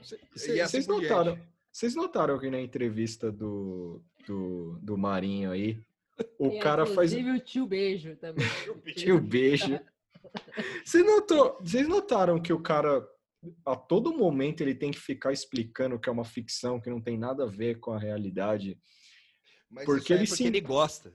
Cê- 0.03 0.19
E 0.35 0.39
cê- 0.39 0.61
assim 0.61 0.81
Vocês 0.81 0.85
diante. 0.87 1.01
notaram, 1.09 1.39
vocês 1.71 1.95
notaram 1.95 2.39
que 2.39 2.49
na 2.49 2.59
entrevista 2.59 3.31
do, 3.31 4.03
do, 4.27 4.77
do 4.81 4.97
Marinho 4.97 5.51
aí, 5.51 5.81
o 6.39 6.49
Tem, 6.49 6.59
cara 6.59 6.85
faz. 6.85 7.11
Inclusive 7.13 7.37
o 7.37 7.43
tio 7.43 7.65
Beijo 7.67 8.15
também. 8.17 8.45
Tio 8.95 9.19
beijo. 9.21 9.79
Você 10.83 11.01
notou, 11.03 11.57
vocês 11.61 11.87
notaram 11.87 12.41
que 12.41 12.51
o 12.53 12.59
cara, 12.61 13.05
a 13.65 13.75
todo 13.75 14.13
momento, 14.17 14.61
ele 14.61 14.73
tem 14.75 14.91
que 14.91 14.99
ficar 14.99 15.31
explicando 15.31 15.99
que 15.99 16.07
é 16.09 16.11
uma 16.11 16.25
ficção, 16.25 16.79
que 16.79 16.89
não 16.89 17.01
tem 17.01 17.17
nada 17.17 17.43
a 17.43 17.47
ver 17.47 17.79
com 17.79 17.91
a 17.91 17.99
realidade? 17.99 18.77
Mas 19.69 19.85
Porque 19.85 20.01
isso 20.01 20.13
é 20.13 20.15
ele 20.17 20.27
porque 20.27 20.43
se- 20.43 20.47
ele 20.47 20.61
gosta. 20.61 21.13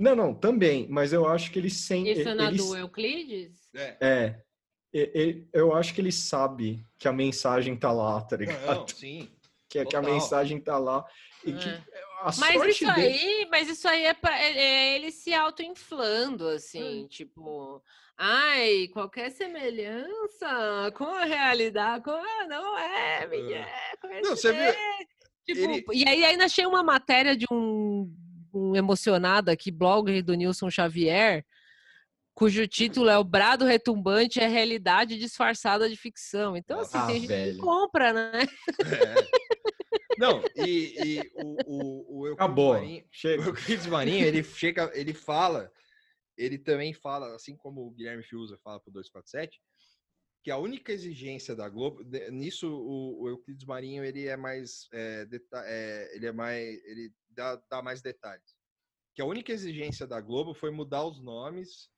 Não, 0.00 0.16
não, 0.16 0.34
também, 0.34 0.86
mas 0.88 1.12
eu 1.12 1.28
acho 1.28 1.50
que 1.52 1.58
ele 1.58 1.68
sem. 1.70 2.08
Isso 2.08 2.28
é 2.28 2.34
na 2.34 2.48
ele- 2.48 2.56
do 2.56 2.74
Euclides? 2.76 3.68
É. 3.74 3.96
É. 4.00 4.42
Eu 5.52 5.72
acho 5.74 5.94
que 5.94 6.00
ele 6.00 6.10
sabe 6.10 6.84
que 6.98 7.06
a 7.06 7.12
mensagem 7.12 7.76
tá 7.76 7.92
lá, 7.92 8.20
tá 8.22 8.36
ligado? 8.36 8.64
Não, 8.66 8.88
sim. 8.88 9.28
Que, 9.70 9.78
é 9.78 9.84
que 9.84 9.94
a 9.94 10.02
mensagem 10.02 10.58
tá 10.60 10.76
lá. 10.78 11.06
E 11.44 11.52
que 11.52 11.68
É. 11.68 11.80
a 12.22 12.24
Mas 12.24 12.54
sorte 12.54 12.70
isso 12.70 12.92
dele. 12.92 13.06
aí, 13.06 13.48
mas 13.52 13.68
isso 13.68 13.86
aí 13.86 14.04
é, 14.04 14.12
pra, 14.14 14.36
é- 14.36 14.58
é 14.58 14.96
ele 14.96 15.12
se 15.12 15.32
auto-inflando, 15.32 16.48
assim, 16.48 17.06
tipo, 17.08 17.80
ai, 18.18 18.88
qualquer 18.92 19.30
semelhança 19.30 20.92
com 20.96 21.04
a 21.04 21.24
realidade, 21.24 22.02
com, 22.02 22.10
ah, 22.10 22.46
não 22.48 22.76
é, 22.76 23.26
Miguel, 23.28 23.64
Não, 24.24 24.30
você 24.36 24.52
viu? 24.52 24.72
Tipo, 25.46 25.60
Ele- 25.70 25.84
E 25.92 26.08
aí 26.08 26.24
ainda 26.24 26.46
achei 26.46 26.66
uma 26.66 26.82
matéria 26.82 27.36
de 27.36 27.46
um, 27.50 28.12
um 28.52 28.74
emocionado 28.76 29.50
aqui, 29.50 29.70
blog 29.70 30.22
do 30.22 30.34
Nilson 30.34 30.70
Xavier, 30.70 31.44
cujo 32.34 32.66
título 32.66 33.08
é 33.08 33.18
O 33.18 33.24
Brado 33.24 33.64
Retumbante 33.64 34.40
é 34.40 34.46
Realidade 34.46 35.18
Disfarçada 35.18 35.88
de 35.88 35.96
Ficção. 35.96 36.56
Então, 36.56 36.80
assim, 36.80 36.98
Ah, 36.98 37.06
tem 37.06 37.16
gente 37.20 37.28
velho. 37.28 37.54
que 37.54 37.60
compra, 37.60 38.12
né? 38.12 38.32
É. 38.80 39.50
Não, 40.18 40.42
e, 40.56 40.94
e 41.18 41.30
o, 41.34 41.56
o, 41.66 42.20
o 42.20 42.26
Euclides 42.26 42.32
Acabou. 42.34 42.72
Marinho, 42.74 43.04
Chega. 43.10 43.42
o 43.42 43.46
Euclides 43.46 43.86
Marinho, 43.86 44.26
ele 44.26 44.42
chega, 44.44 44.90
ele 44.94 45.14
fala, 45.14 45.70
ele 46.36 46.58
também 46.58 46.92
fala, 46.92 47.34
assim 47.34 47.56
como 47.56 47.86
o 47.86 47.90
Guilherme 47.90 48.22
Fiuza 48.22 48.58
fala 48.62 48.78
pro 48.80 48.92
247, 48.92 49.60
que 50.42 50.50
a 50.50 50.56
única 50.56 50.92
exigência 50.92 51.54
da 51.54 51.68
Globo, 51.68 52.02
de- 52.02 52.30
nisso 52.30 52.66
o, 52.66 53.22
o 53.22 53.28
Euclides 53.28 53.64
Marinho, 53.66 54.04
ele 54.04 54.26
é 54.26 54.36
mais, 54.36 54.88
é, 54.92 55.26
deta- 55.26 55.62
é, 55.66 56.16
ele 56.16 56.26
é 56.26 56.32
mais, 56.32 56.82
ele 56.84 57.12
dá, 57.28 57.56
dá 57.68 57.82
mais 57.82 58.00
detalhes. 58.00 58.56
Que 59.14 59.20
a 59.20 59.26
única 59.26 59.52
exigência 59.52 60.06
da 60.06 60.20
Globo 60.20 60.54
foi 60.54 60.70
mudar 60.70 61.04
os 61.04 61.20
nomes 61.20 61.90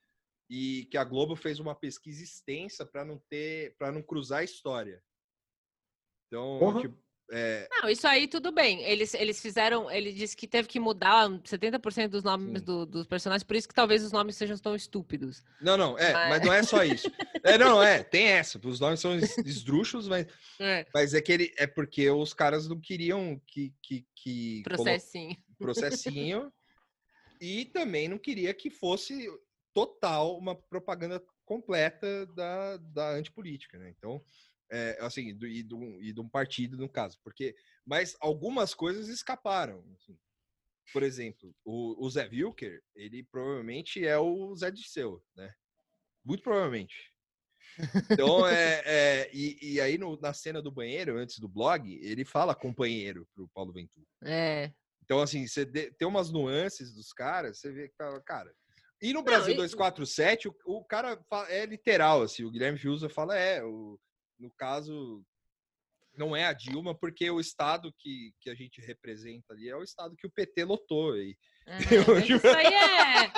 e 0.51 0.87
que 0.91 0.97
a 0.97 1.05
Globo 1.05 1.37
fez 1.37 1.61
uma 1.61 1.75
pesquisa 1.75 2.23
extensa 2.23 2.85
para 2.85 3.05
não 3.05 3.19
ter, 3.29 3.77
para 3.77 3.93
não 3.93 4.03
cruzar 4.03 4.41
a 4.41 4.45
história. 4.45 5.03
Então, 6.27 6.59
Porra. 6.59 6.81
tipo, 6.81 6.99
é, 7.31 7.67
Não, 7.71 7.89
isso 7.89 8.07
aí 8.07 8.29
tudo 8.29 8.53
bem. 8.53 8.83
Eles, 8.83 9.15
eles 9.15 9.41
fizeram. 9.41 9.91
Ele 9.91 10.13
disse 10.13 10.37
que 10.37 10.47
teve 10.47 10.69
que 10.69 10.79
mudar 10.81 11.29
70% 11.45 12.09
dos 12.09 12.23
nomes 12.23 12.61
do- 12.63 12.85
dos 12.85 13.07
personagens, 13.07 13.43
por 13.43 13.57
isso 13.57 13.69
que 13.69 13.75
talvez 13.75 14.05
os 14.05 14.13
nomes 14.13 14.37
sejam 14.37 14.57
tão 14.59 14.75
estúpidos. 14.77 15.43
Não, 15.61 15.77
não, 15.77 15.99
é, 15.99 16.13
Mas- 16.13 16.29
mas 16.29 16.43
não 16.47 16.53
é 16.53 16.63
só 16.63 16.85
isso. 16.85 17.11
É, 17.43 17.57
não, 17.57 17.83
é, 17.83 18.03
tem 18.03 18.27
essa. 18.27 18.61
Os 18.63 18.81
nomes 18.81 19.01
são 19.01 19.17
es- 19.17 19.39
esdrúxulos, 19.39 20.09
mas, 20.09 20.27
É, 20.61 20.87
mas 20.93 21.15
é 21.15 21.21
que 21.23 21.33
ele 21.33 21.55
é 21.57 21.67
porque 21.67 22.11
os 22.11 22.35
caras 22.35 22.69
não 22.69 22.79
queriam 22.81 23.41
que 23.47 23.73
que, 23.83 24.07
que 24.15 24.63
processinho. 24.65 25.37
processinho 25.59 26.53
e 27.41 27.65
também 27.67 28.09
não 28.09 28.19
queria 28.19 28.53
que 28.55 28.71
fosse 28.71 29.27
total 29.75 30.37
uma 30.39 30.55
propaganda 30.55 31.23
completa 31.45 32.27
da, 32.27 32.77
da 32.77 33.11
antipolítica, 33.13 33.79
né? 33.79 33.93
Então, 33.97 34.23
é, 34.73 34.97
assim, 35.01 35.37
do, 35.37 35.47
e, 35.47 35.63
do, 35.63 35.83
e 36.01 36.13
de 36.13 36.21
um 36.21 36.29
partido 36.29 36.79
no 36.79 36.89
caso, 36.89 37.19
porque 37.23 37.55
mas 37.85 38.17
algumas 38.21 38.73
coisas 38.73 39.09
escaparam. 39.09 39.85
assim. 39.95 40.19
por 40.93 41.03
exemplo, 41.03 41.55
o, 41.63 42.05
o 42.05 42.11
Zé 42.11 42.27
Wilker, 42.27 42.83
ele 42.95 43.23
provavelmente 43.23 44.05
é 44.05 44.19
o 44.19 44.55
Zé 44.57 44.71
Disseu, 44.71 45.23
né? 45.37 45.53
Muito 46.25 46.43
provavelmente. 46.43 47.13
Então, 48.11 48.47
é, 48.47 48.83
é 48.85 49.31
e, 49.33 49.75
e, 49.75 49.81
aí 49.81 49.99
no, 49.99 50.19
na 50.21 50.33
cena 50.33 50.63
do 50.63 50.71
banheiro, 50.71 51.19
antes 51.19 51.39
do 51.39 51.49
blog, 51.49 51.91
ele 52.03 52.25
fala 52.25 52.55
companheiro 52.55 53.27
pro 53.35 53.49
Paulo 53.49 53.73
Ventura. 53.73 54.07
É. 54.23 54.73
Então, 55.05 55.21
assim, 55.21 55.47
você 55.47 55.67
tem 55.67 56.07
umas 56.07 56.31
nuances 56.31 56.95
dos 56.95 57.13
caras, 57.13 57.59
você 57.59 57.71
vê 57.73 57.89
que, 57.89 57.97
cara... 58.25 58.55
E 59.01 59.13
no 59.13 59.23
Brasil 59.23 59.55
Não, 59.57 59.65
e... 59.65 59.69
247, 59.69 60.49
o, 60.49 60.55
o 60.65 60.85
cara 60.85 61.21
fala, 61.29 61.51
é 61.51 61.67
literal, 61.67 62.23
assim, 62.23 62.45
o 62.45 62.51
Guilherme 62.51 62.79
Fiuza 62.79 63.09
fala, 63.09 63.37
é, 63.37 63.63
o, 63.65 63.99
no 64.43 64.51
caso, 64.51 65.25
não 66.17 66.35
é 66.35 66.45
a 66.45 66.53
Dilma, 66.53 66.95
porque 66.95 67.31
o 67.31 67.41
estado 67.41 67.93
que, 67.97 68.35
que 68.41 68.51
a 68.51 68.55
gente 68.55 68.81
representa 68.81 69.53
ali 69.53 69.69
é 69.69 69.77
o 69.77 69.85
estado 69.85 70.17
que 70.17 70.27
o 70.27 70.31
PT 70.31 70.65
lotou. 70.65 71.17
E... 71.17 71.37
Uhum, 71.65 72.19
isso 72.19 72.49
aí 72.49 72.75
é. 72.75 73.33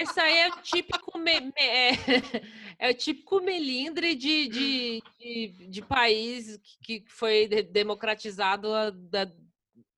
Essa 0.00 0.22
aí 0.22 0.38
é 0.38 0.48
o 0.48 0.62
típico 0.62 1.18
me, 1.18 1.40
me, 1.40 1.52
é, 1.58 1.90
é, 2.78 2.90
o 2.90 2.94
típico 2.94 3.40
melindre 3.40 4.14
de, 4.14 4.46
de, 4.46 5.02
de, 5.18 5.66
de 5.68 5.82
país 5.82 6.56
que, 6.84 7.04
foi 7.08 7.48
democratizado 7.48 8.72
a, 8.72 8.90
da, 8.90 9.28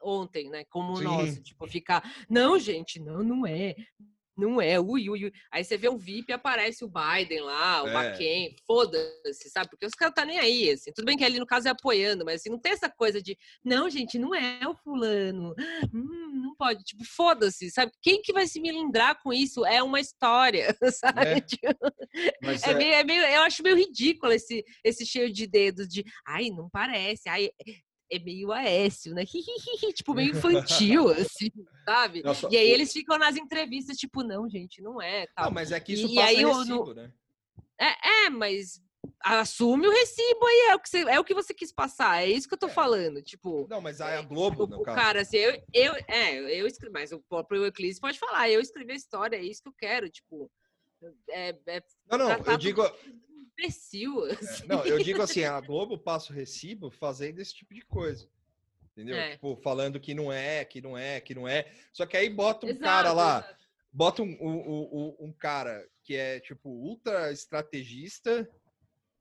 ontem, 0.02 0.48
né? 0.48 0.64
Como 0.70 0.94
o 0.94 1.02
nosso, 1.02 1.42
tipo, 1.42 1.66
ficar, 1.66 2.02
não, 2.30 2.58
gente, 2.58 2.98
não, 2.98 3.22
não 3.22 3.46
é. 3.46 3.76
Não 4.36 4.60
é, 4.60 4.78
ui, 4.78 5.08
ui, 5.08 5.24
ui. 5.24 5.32
Aí 5.50 5.64
você 5.64 5.78
vê 5.78 5.88
um 5.88 5.96
VIP 5.96 6.32
aparece 6.32 6.84
o 6.84 6.90
Biden 6.90 7.40
lá, 7.40 7.82
o 7.82 7.88
é. 7.88 7.92
McCain, 7.92 8.54
foda-se, 8.66 9.48
sabe? 9.48 9.70
Porque 9.70 9.86
os 9.86 9.94
caras 9.94 10.14
tá 10.14 10.24
nem 10.24 10.38
aí, 10.38 10.70
assim. 10.70 10.92
Tudo 10.92 11.06
bem 11.06 11.16
que 11.16 11.24
ali 11.24 11.38
no 11.38 11.46
caso 11.46 11.68
é 11.68 11.70
apoiando, 11.70 12.24
mas 12.24 12.40
assim, 12.40 12.50
não 12.50 12.60
tem 12.60 12.72
essa 12.72 12.90
coisa 12.90 13.22
de, 13.22 13.36
não, 13.64 13.88
gente, 13.88 14.18
não 14.18 14.34
é 14.34 14.60
o 14.68 14.74
fulano. 14.74 15.54
Hum, 15.92 16.42
não 16.42 16.54
pode, 16.56 16.84
tipo, 16.84 17.02
foda-se, 17.04 17.70
sabe? 17.70 17.92
Quem 18.02 18.20
que 18.20 18.32
vai 18.32 18.46
se 18.46 18.60
melindrar 18.60 19.20
com 19.22 19.32
isso? 19.32 19.64
É 19.64 19.82
uma 19.82 20.00
história, 20.00 20.76
sabe? 20.92 21.26
É, 21.26 21.40
tipo, 21.40 21.66
é, 21.66 22.70
é... 22.70 22.74
Meio, 22.74 22.92
é 22.92 23.04
meio, 23.04 23.22
eu 23.22 23.42
acho 23.42 23.62
meio 23.62 23.76
ridículo 23.76 24.32
esse, 24.32 24.62
esse 24.84 25.06
cheio 25.06 25.32
de 25.32 25.46
dedos 25.46 25.88
de, 25.88 26.04
ai, 26.26 26.50
não 26.50 26.68
parece, 26.68 27.28
ai, 27.28 27.50
é 28.10 28.18
meio 28.18 28.52
Aécio, 28.52 29.14
né? 29.14 29.24
tipo, 29.94 30.14
meio 30.14 30.30
infantil, 30.30 31.08
assim, 31.10 31.50
sabe? 31.84 32.22
Nossa, 32.22 32.48
e 32.50 32.56
aí 32.56 32.70
o... 32.70 32.74
eles 32.74 32.92
ficam 32.92 33.18
nas 33.18 33.36
entrevistas, 33.36 33.96
tipo, 33.96 34.22
não, 34.22 34.48
gente, 34.48 34.80
não 34.82 35.00
é. 35.00 35.26
Tal. 35.34 35.46
Não, 35.46 35.52
mas 35.52 35.72
é 35.72 35.80
que 35.80 35.94
isso 35.94 36.06
e, 36.06 36.14
passa 36.14 36.32
e 36.32 36.36
aí, 36.36 36.44
recibo, 36.44 36.86
no... 36.86 36.94
né? 36.94 37.12
É, 37.78 38.26
é, 38.26 38.30
mas 38.30 38.80
assume 39.22 39.86
o 39.86 39.90
recibo 39.90 40.46
aí, 40.46 40.68
é 40.70 40.74
o, 40.74 40.80
que 40.80 40.88
você, 40.88 40.98
é 41.02 41.20
o 41.20 41.24
que 41.24 41.34
você 41.34 41.54
quis 41.54 41.72
passar, 41.72 42.22
é 42.22 42.28
isso 42.28 42.48
que 42.48 42.54
eu 42.54 42.58
tô 42.58 42.66
é. 42.66 42.70
falando, 42.70 43.22
tipo... 43.22 43.66
Não, 43.68 43.80
mas 43.80 44.00
aí 44.00 44.16
a 44.16 44.20
é, 44.20 44.22
Globo, 44.22 44.64
tipo, 44.64 44.78
no 44.78 44.82
caso. 44.82 44.96
Cara, 44.96 45.20
assim, 45.22 45.36
eu, 45.36 45.62
eu, 45.72 45.94
é, 46.08 46.60
eu 46.60 46.66
escrevi, 46.66 46.92
mas 46.92 47.12
o 47.12 47.20
próprio 47.28 47.64
Euclides 47.64 48.00
pode 48.00 48.18
falar, 48.18 48.48
eu 48.50 48.60
escrevi 48.60 48.92
a 48.92 48.96
história, 48.96 49.36
é 49.36 49.42
isso 49.42 49.62
que 49.62 49.68
eu 49.68 49.74
quero, 49.78 50.08
tipo... 50.08 50.50
É, 51.30 51.54
é 51.66 51.82
não, 52.10 52.18
não, 52.18 52.30
eu 52.30 52.56
digo 52.56 52.82
imbecil. 53.58 54.26
É, 54.26 54.32
assim. 54.32 54.66
não, 54.66 54.84
eu 54.84 55.02
digo 55.02 55.22
assim, 55.22 55.42
a 55.44 55.60
Globo 55.60 55.98
passa 55.98 56.32
o 56.32 56.36
recibo 56.36 56.90
fazendo 56.90 57.40
esse 57.40 57.54
tipo 57.54 57.74
de 57.74 57.82
coisa. 57.82 58.28
Entendeu? 58.92 59.16
É. 59.16 59.32
Tipo, 59.32 59.56
falando 59.56 60.00
que 60.00 60.14
não 60.14 60.32
é, 60.32 60.64
que 60.64 60.80
não 60.80 60.96
é, 60.96 61.20
que 61.20 61.34
não 61.34 61.46
é. 61.46 61.70
Só 61.92 62.06
que 62.06 62.16
aí 62.16 62.30
bota 62.30 62.66
um 62.66 62.70
exato, 62.70 62.84
cara 62.84 63.12
lá, 63.12 63.38
exato. 63.40 63.66
bota 63.92 64.22
um, 64.22 64.36
um, 64.40 65.16
um, 65.20 65.26
um, 65.26 65.32
cara 65.32 65.86
que 66.02 66.14
é, 66.14 66.40
tipo, 66.40 66.70
ultra 66.70 67.30
estrategista, 67.30 68.48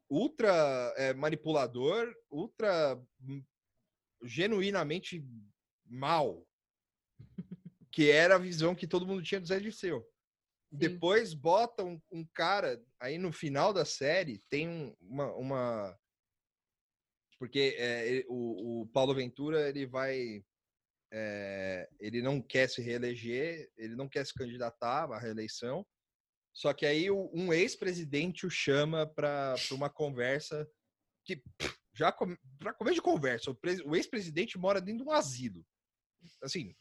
ultra 0.09 0.93
é, 0.95 1.13
manipulador, 1.13 2.13
ultra 2.31 2.97
genuinamente 4.23 5.25
mal. 5.85 6.45
Que 7.91 8.11
era 8.11 8.35
a 8.35 8.39
visão 8.39 8.75
que 8.75 8.87
todo 8.87 9.05
mundo 9.05 9.23
tinha 9.23 9.39
do 9.39 9.47
Zé 9.47 9.59
Dirceu. 9.59 10.05
Depois 10.77 11.33
bota 11.33 11.83
um, 11.83 12.01
um, 12.11 12.25
cara, 12.33 12.83
aí 12.99 13.17
no 13.17 13.31
final 13.31 13.73
da 13.73 13.85
série 13.85 14.39
tem 14.49 14.67
um, 14.67 14.95
uma, 15.01 15.33
uma, 15.35 15.99
Porque 17.39 17.75
é, 17.77 18.23
o, 18.27 18.81
o, 18.81 18.87
Paulo 18.87 19.13
Ventura, 19.13 19.69
ele 19.69 19.85
vai. 19.85 20.43
É, 21.13 21.87
ele 21.99 22.21
não 22.21 22.41
quer 22.41 22.67
se 22.67 22.81
reeleger, 22.81 23.71
ele 23.77 23.95
não 23.95 24.09
quer 24.09 24.25
se 24.25 24.33
candidatar 24.33 25.11
à 25.11 25.19
reeleição. 25.19 25.85
Só 26.53 26.73
que 26.73 26.85
aí 26.85 27.11
um 27.11 27.53
ex-presidente 27.53 28.45
o 28.45 28.49
chama 28.49 29.05
para 29.05 29.55
uma 29.71 29.89
conversa 29.89 30.67
que 31.25 31.41
já 31.93 32.11
para 32.11 32.73
começo 32.73 32.95
de 32.95 33.01
conversa, 33.01 33.51
o, 33.51 33.57
o 33.85 33.95
ex-presidente 33.95 34.57
mora 34.57 34.81
dentro 34.81 35.03
de 35.03 35.09
um 35.09 35.13
asilo. 35.13 35.65
Assim, 36.41 36.75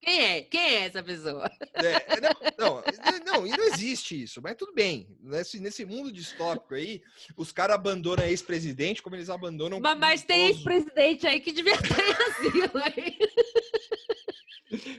quem 0.00 0.20
é? 0.20 0.42
Quem 0.42 0.60
é 0.60 0.84
essa 0.86 1.02
pessoa? 1.02 1.50
É, 1.74 2.16
é 2.16 2.20
não, 2.20 2.82
não, 3.24 3.24
não, 3.24 3.46
e 3.46 3.50
não 3.50 3.64
existe 3.64 4.22
isso, 4.22 4.40
mas 4.42 4.56
tudo 4.56 4.72
bem. 4.72 5.08
Nesse, 5.20 5.58
nesse 5.60 5.84
mundo 5.84 6.12
distópico 6.12 6.74
aí, 6.74 7.02
os 7.36 7.52
caras 7.52 7.74
abandonam 7.76 8.24
ex-presidente 8.24 9.02
como 9.02 9.16
eles 9.16 9.30
abandonam. 9.30 9.80
Mas, 9.80 9.98
mas 9.98 10.22
tem 10.22 10.46
ex-presidente 10.46 11.26
aí 11.26 11.40
que 11.40 11.52
devia 11.52 11.76
ter 11.82 12.22
asilo 12.22 12.82
aí. 12.84 13.18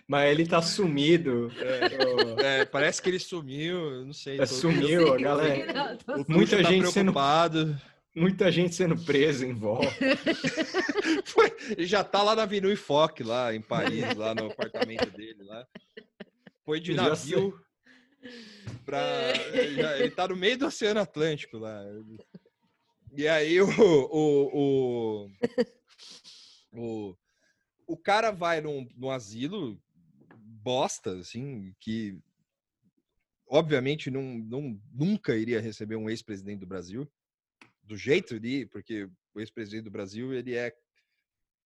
Mas 0.07 0.31
ele 0.31 0.47
tá 0.47 0.61
sumido. 0.61 1.51
É, 1.59 2.61
é, 2.61 2.65
parece 2.65 3.01
que 3.01 3.09
ele 3.09 3.19
sumiu, 3.19 4.05
não 4.05 4.13
sei. 4.13 4.39
É, 4.39 4.45
sumiu, 4.45 5.17
galera. 5.19 5.97
Muita 6.27 6.57
tá 6.57 6.63
gente 6.63 6.91
preocupado. 6.91 7.59
sendo 7.67 7.79
Muita 8.15 8.51
gente 8.51 8.73
sendo 8.73 8.97
presa 9.05 9.45
em 9.45 9.53
volta. 9.53 9.87
Foi, 11.25 11.55
já 11.79 12.03
tá 12.03 12.23
lá 12.23 12.35
na 12.35 12.43
Avenue 12.43 12.75
Foch, 12.75 13.21
lá 13.23 13.53
em 13.53 13.61
Paris, 13.61 14.15
lá 14.15 14.33
no 14.33 14.47
apartamento 14.47 15.09
dele. 15.11 15.43
lá. 15.43 15.65
Foi 16.65 16.79
de 16.79 16.93
navio 16.93 17.53
pra. 18.85 18.99
ele 19.53 20.11
tá 20.11 20.27
no 20.27 20.35
meio 20.35 20.57
do 20.57 20.65
Oceano 20.65 20.99
Atlântico 20.99 21.57
lá. 21.57 21.83
E 23.15 23.27
aí 23.27 23.61
o, 23.61 23.67
o, 23.67 24.49
o, 24.53 25.31
o, 26.73 27.17
o 27.87 27.97
cara 27.97 28.31
vai 28.31 28.61
num, 28.61 28.87
num 28.95 29.09
asilo 29.09 29.79
bosta, 30.35 31.17
assim, 31.17 31.73
que 31.79 32.19
obviamente 33.47 34.11
não, 34.11 34.21
não, 34.21 34.79
nunca 34.93 35.35
iria 35.35 35.61
receber 35.61 35.95
um 35.95 36.09
ex-presidente 36.09 36.59
do 36.59 36.67
Brasil 36.67 37.09
do 37.89 37.97
jeito 37.97 38.39
de, 38.39 38.67
porque 38.67 39.09
o 39.33 39.39
ex-presidente 39.39 39.85
do 39.85 39.91
Brasil 39.91 40.31
ele 40.31 40.55
é, 40.55 40.71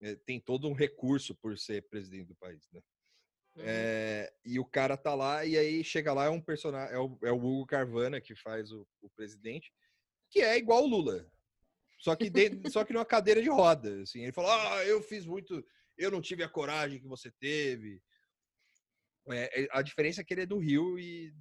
é, 0.01 0.15
tem 0.15 0.39
todo 0.39 0.69
um 0.69 0.73
recurso 0.73 1.35
por 1.35 1.57
ser 1.57 1.81
presidente 1.89 2.27
do 2.27 2.35
país, 2.35 2.65
né? 2.71 2.81
Uhum. 3.57 3.63
É, 3.65 4.33
e 4.45 4.57
o 4.57 4.65
cara 4.65 4.95
tá 4.95 5.13
lá 5.13 5.45
e 5.45 5.57
aí 5.57 5.83
chega 5.83 6.13
lá 6.13 6.25
é 6.25 6.29
um 6.29 6.41
personagem, 6.41 6.95
é 6.95 6.97
o, 6.97 7.19
é 7.23 7.31
o 7.31 7.37
Hugo 7.37 7.67
Carvana 7.67 8.21
que 8.21 8.33
faz 8.33 8.71
o, 8.71 8.87
o, 9.01 9.09
presidente, 9.09 9.71
que 10.31 10.39
é 10.39 10.57
igual 10.57 10.85
o 10.85 10.87
Lula, 10.87 11.29
só 11.99 12.15
que 12.15 12.31
só 12.71 12.85
que 12.85 12.93
numa 12.93 13.05
cadeira 13.05 13.41
de 13.41 13.49
roda, 13.49 14.01
assim. 14.01 14.23
Ele 14.23 14.31
falou: 14.31 14.49
"Ah, 14.49 14.83
eu 14.85 15.03
fiz 15.03 15.25
muito, 15.25 15.63
eu 15.97 16.09
não 16.09 16.21
tive 16.21 16.41
a 16.41 16.49
coragem 16.49 16.99
que 16.99 17.07
você 17.07 17.29
teve". 17.31 18.01
É, 19.29 19.67
a 19.71 19.81
diferença 19.81 20.21
é 20.21 20.23
que 20.23 20.33
ele 20.33 20.41
é 20.41 20.45
do 20.45 20.57
Rio 20.57 20.97
e 20.97 21.33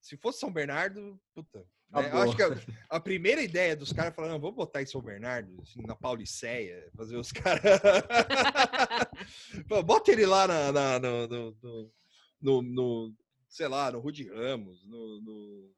se 0.00 0.16
fosse 0.18 0.38
São 0.38 0.52
Bernardo, 0.52 1.20
puta, 1.34 1.66
né? 1.90 2.10
Eu 2.12 2.18
acho 2.18 2.36
que 2.36 2.42
a, 2.42 2.56
a, 2.90 3.00
primeira 3.00 3.42
ideia 3.42 3.76
dos 3.76 3.92
caras 3.92 4.14
falando, 4.14 4.40
vamos 4.40 4.56
botar 4.56 4.82
em 4.82 4.86
São 4.86 5.00
Bernardo, 5.00 5.60
assim, 5.62 5.82
na 5.82 5.94
Pauliceia, 5.94 6.90
fazer 6.96 7.16
os 7.16 7.32
caras. 7.32 7.62
Bota 9.84 10.10
ele 10.10 10.26
lá 10.26 10.46
na, 10.46 10.72
na 10.72 10.98
no, 10.98 11.28
no, 11.28 11.92
no, 12.40 12.62
no, 12.62 13.14
sei 13.48 13.68
lá, 13.68 13.90
no 13.90 14.00
Rude 14.00 14.28
Ramos, 14.28 14.86
no, 14.86 15.70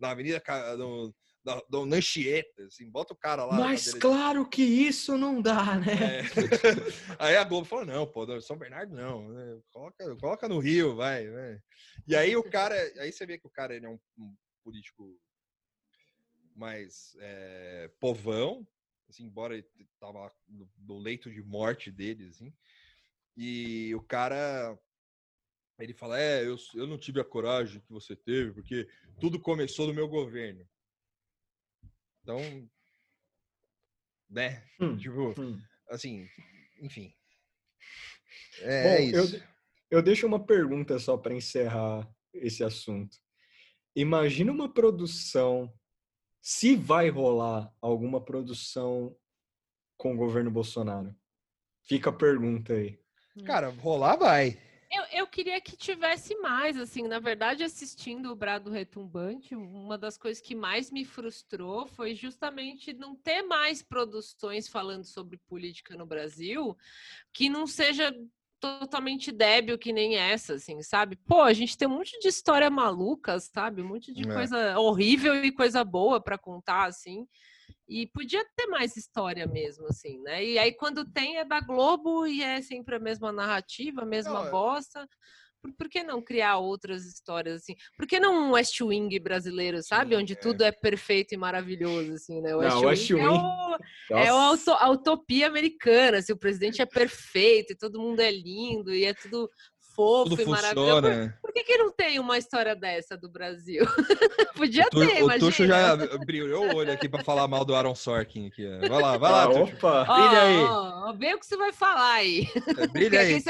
na 0.00 0.10
Avenida 0.10 0.42
no, 0.76 1.14
no 1.70 1.86
Nanchieta, 1.86 2.64
assim, 2.64 2.90
bota 2.90 3.12
o 3.12 3.16
cara 3.16 3.44
lá. 3.44 3.56
Mas 3.56 3.92
claro 3.94 4.48
que 4.48 4.62
isso 4.62 5.18
não 5.18 5.42
dá, 5.42 5.76
né? 5.76 6.20
É. 6.20 6.22
Aí 7.18 7.36
a 7.36 7.44
Globo 7.44 7.66
falou: 7.66 7.84
não, 7.84 8.06
pô, 8.06 8.40
São 8.40 8.56
Bernardo 8.56 8.94
não, 8.94 9.28
né? 9.28 9.58
coloca, 9.72 10.16
coloca 10.16 10.48
no 10.48 10.58
Rio, 10.58 10.94
vai, 10.94 11.28
vai. 11.28 11.58
E 12.06 12.16
aí 12.16 12.36
o 12.36 12.42
cara, 12.42 12.74
aí 12.98 13.12
você 13.12 13.24
vê 13.24 13.38
que 13.38 13.46
o 13.46 13.50
cara 13.50 13.76
ele 13.76 13.86
é 13.86 13.88
um, 13.88 13.98
um 14.18 14.34
político 14.64 15.16
mais 16.54 17.16
é, 17.20 17.90
povão, 18.00 18.66
assim, 19.08 19.24
embora 19.24 19.56
ele 19.56 19.66
tava 19.98 20.32
no, 20.48 20.70
no, 20.78 20.98
leito 20.98 21.30
de 21.30 21.42
morte 21.42 21.90
dele, 21.90 22.28
assim. 22.28 22.52
E 23.36 23.94
o 23.94 24.02
cara 24.02 24.78
ele 25.78 25.94
fala: 25.94 26.20
"É, 26.20 26.46
eu, 26.46 26.56
eu 26.74 26.86
não 26.86 26.98
tive 26.98 27.20
a 27.20 27.24
coragem 27.24 27.80
que 27.80 27.92
você 27.92 28.14
teve, 28.14 28.52
porque 28.52 28.88
tudo 29.20 29.40
começou 29.40 29.86
no 29.86 29.94
meu 29.94 30.08
governo". 30.08 30.66
Então, 32.22 32.38
né? 34.28 34.64
Hum, 34.80 34.96
tipo, 34.96 35.40
hum. 35.40 35.60
assim, 35.88 36.28
enfim. 36.80 37.14
É, 38.60 38.82
Bom, 38.82 38.88
é 38.90 39.02
isso. 39.02 39.36
Eu, 39.36 39.42
eu 39.98 40.02
deixo 40.02 40.26
uma 40.26 40.44
pergunta 40.44 40.98
só 40.98 41.16
para 41.16 41.34
encerrar 41.34 42.08
esse 42.32 42.64
assunto. 42.64 43.16
Imagina 43.94 44.50
uma 44.50 44.72
produção 44.72 45.72
se 46.42 46.74
vai 46.74 47.08
rolar 47.08 47.72
alguma 47.80 48.20
produção 48.20 49.16
com 49.96 50.12
o 50.12 50.16
governo 50.16 50.50
Bolsonaro. 50.50 51.14
Fica 51.84 52.10
a 52.10 52.12
pergunta 52.12 52.72
aí. 52.72 52.98
Cara, 53.46 53.68
rolar 53.70 54.16
vai. 54.16 54.58
Eu 55.12 55.26
queria 55.26 55.58
que 55.60 55.74
tivesse 55.74 56.34
mais, 56.36 56.76
assim, 56.76 57.08
na 57.08 57.18
verdade, 57.18 57.64
assistindo 57.64 58.30
o 58.30 58.36
Brado 58.36 58.70
Retumbante, 58.70 59.54
uma 59.54 59.96
das 59.96 60.18
coisas 60.18 60.42
que 60.42 60.54
mais 60.54 60.90
me 60.90 61.04
frustrou 61.04 61.86
foi 61.86 62.14
justamente 62.14 62.92
não 62.92 63.14
ter 63.14 63.42
mais 63.42 63.80
produções 63.80 64.68
falando 64.68 65.04
sobre 65.04 65.38
política 65.38 65.96
no 65.96 66.04
Brasil 66.04 66.76
que 67.32 67.48
não 67.48 67.66
seja 67.66 68.14
totalmente 68.62 69.32
débil 69.32 69.76
que 69.76 69.92
nem 69.92 70.14
essa, 70.16 70.54
assim, 70.54 70.80
sabe? 70.82 71.16
Pô, 71.26 71.42
a 71.42 71.52
gente 71.52 71.76
tem 71.76 71.88
um 71.88 71.98
monte 71.98 72.16
de 72.20 72.28
história 72.28 72.70
maluca, 72.70 73.40
sabe? 73.40 73.82
Um 73.82 73.88
monte 73.88 74.14
de 74.14 74.22
É. 74.22 74.32
coisa 74.32 74.78
horrível 74.78 75.34
e 75.44 75.50
coisa 75.50 75.82
boa 75.84 76.22
para 76.22 76.38
contar, 76.38 76.84
assim. 76.84 77.26
E 77.88 78.06
podia 78.06 78.44
ter 78.56 78.66
mais 78.68 78.96
história 78.96 79.46
mesmo, 79.48 79.88
assim, 79.88 80.18
né? 80.22 80.44
E 80.44 80.58
aí, 80.58 80.72
quando 80.72 81.04
tem, 81.04 81.38
é 81.38 81.44
da 81.44 81.60
Globo 81.60 82.24
e 82.24 82.40
é 82.40 82.62
sempre 82.62 82.94
a 82.94 83.00
mesma 83.00 83.32
narrativa, 83.32 84.02
a 84.02 84.06
mesma 84.06 84.34
Não, 84.40 84.46
é- 84.46 84.50
bosta. 84.50 85.08
Por, 85.62 85.72
por 85.74 85.88
que 85.88 86.02
não 86.02 86.20
criar 86.20 86.58
outras 86.58 87.06
histórias, 87.06 87.62
assim? 87.62 87.74
Por 87.96 88.06
que 88.06 88.18
não 88.18 88.48
um 88.48 88.50
West 88.52 88.80
Wing 88.80 89.16
brasileiro, 89.20 89.80
sabe? 89.82 90.16
Sim, 90.16 90.22
Onde 90.22 90.32
é. 90.32 90.36
tudo 90.36 90.62
é 90.64 90.72
perfeito 90.72 91.32
e 91.34 91.36
maravilhoso, 91.36 92.14
assim, 92.14 92.40
né? 92.40 92.54
O 92.56 92.60
Não, 92.60 92.80
West, 92.80 93.08
West 93.08 93.10
Wing, 93.12 93.20
é, 93.22 93.28
Wing- 93.28 93.38
o, 94.10 94.16
é 94.16 94.28
a, 94.80 94.90
utopia 94.90 95.46
americana, 95.46 96.18
assim, 96.18 96.32
o 96.32 96.36
presidente 96.36 96.82
é 96.82 96.86
perfeito 96.86 97.72
e 97.72 97.76
todo 97.76 98.00
mundo 98.00 98.18
é 98.20 98.30
lindo 98.30 98.92
e 98.92 99.04
é 99.04 99.14
tudo 99.14 99.48
fofo 99.94 100.30
Tudo 100.30 100.42
e 100.42 100.46
maravilhoso. 100.46 101.02
Por, 101.02 101.02
funciona. 101.02 101.38
por 101.42 101.52
que, 101.52 101.64
que 101.64 101.76
não 101.76 101.92
tem 101.92 102.18
uma 102.18 102.38
história 102.38 102.74
dessa 102.74 103.14
do 103.16 103.30
Brasil? 103.30 103.84
Podia 104.56 104.86
O, 104.86 104.90
Tu- 104.90 105.00
ter, 105.06 105.16
o 105.22 105.24
imagina. 105.26 105.38
Tuxo 105.38 105.66
já 105.66 105.96
brilhou 106.24 106.72
o 106.72 106.76
olho 106.76 106.92
aqui 106.92 107.08
pra 107.08 107.22
falar 107.22 107.46
mal 107.46 107.62
do 107.64 107.74
Aaron 107.74 107.94
Sorkin 107.94 108.46
aqui. 108.48 108.66
ó. 108.66 108.88
Vai 108.88 109.00
lá, 109.02 109.16
vai 109.18 109.30
lá, 109.30 109.42
Ah, 109.44 109.46
Tuxo. 109.48 109.74
opa! 109.76 110.04
Brilha 110.04 110.42
aí. 110.42 110.56
ó, 110.64 111.08
ó, 111.08 111.12
vê 111.12 111.34
o 111.34 111.38
que 111.38 111.46
você 111.46 111.56
vai 111.58 111.72
falar 111.72 112.14
aí. 112.14 112.48
É, 112.78 112.86
Brilha 112.88 113.20
aí. 113.20 113.42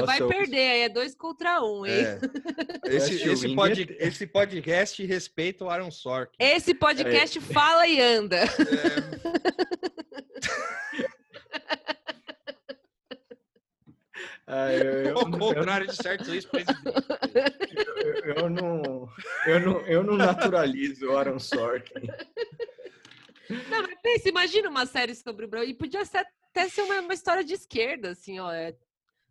Você- 0.00 0.06
vai 0.06 0.20
eu- 0.20 0.28
perder 0.28 0.70
aí, 0.70 0.80
é 0.82 0.88
dois 0.88 1.14
contra 1.14 1.62
um, 1.62 1.84
hein? 1.86 1.92
É. 2.04 2.18
Esse, 2.96 3.22
esse, 3.28 3.54
pod, 3.54 3.82
é- 3.98 4.06
esse 4.08 4.26
podcast 4.26 5.04
respeita 5.04 5.64
o 5.64 5.70
Aaron 5.70 5.90
Sorkin. 5.90 6.34
Esse 6.38 6.74
podcast 6.74 7.40
fala 7.40 7.86
e 7.86 8.00
anda. 8.00 8.40
Ah, 14.46 14.72
eu, 14.72 14.84
eu, 14.84 15.18
Ao 15.18 15.22
eu- 15.30 15.38
contrário 15.38 15.86
de 15.86 15.96
certos 15.96 16.28
ex-presidentes. 16.28 16.82
eu- 18.04 18.34
eu 18.36 18.50
não, 18.50 19.08
eu, 19.46 19.60
não, 19.60 19.80
eu 19.86 20.02
não 20.02 20.16
naturalizo 20.16 21.06
o 21.06 21.16
Aaron 21.16 21.38
Sorkin. 21.38 22.06
Não, 23.70 23.82
mas 23.82 23.94
pensa, 24.02 24.28
imagina 24.28 24.68
uma 24.68 24.86
série 24.86 25.14
sobre 25.14 25.44
o 25.44 25.48
Brasil. 25.48 25.70
E 25.70 25.74
podia 25.74 26.04
ser, 26.04 26.18
até 26.50 26.68
ser 26.68 26.82
uma, 26.82 27.00
uma 27.00 27.14
história 27.14 27.44
de 27.44 27.54
esquerda, 27.54 28.10
assim, 28.10 28.38
ó. 28.40 28.50
é, 28.52 28.74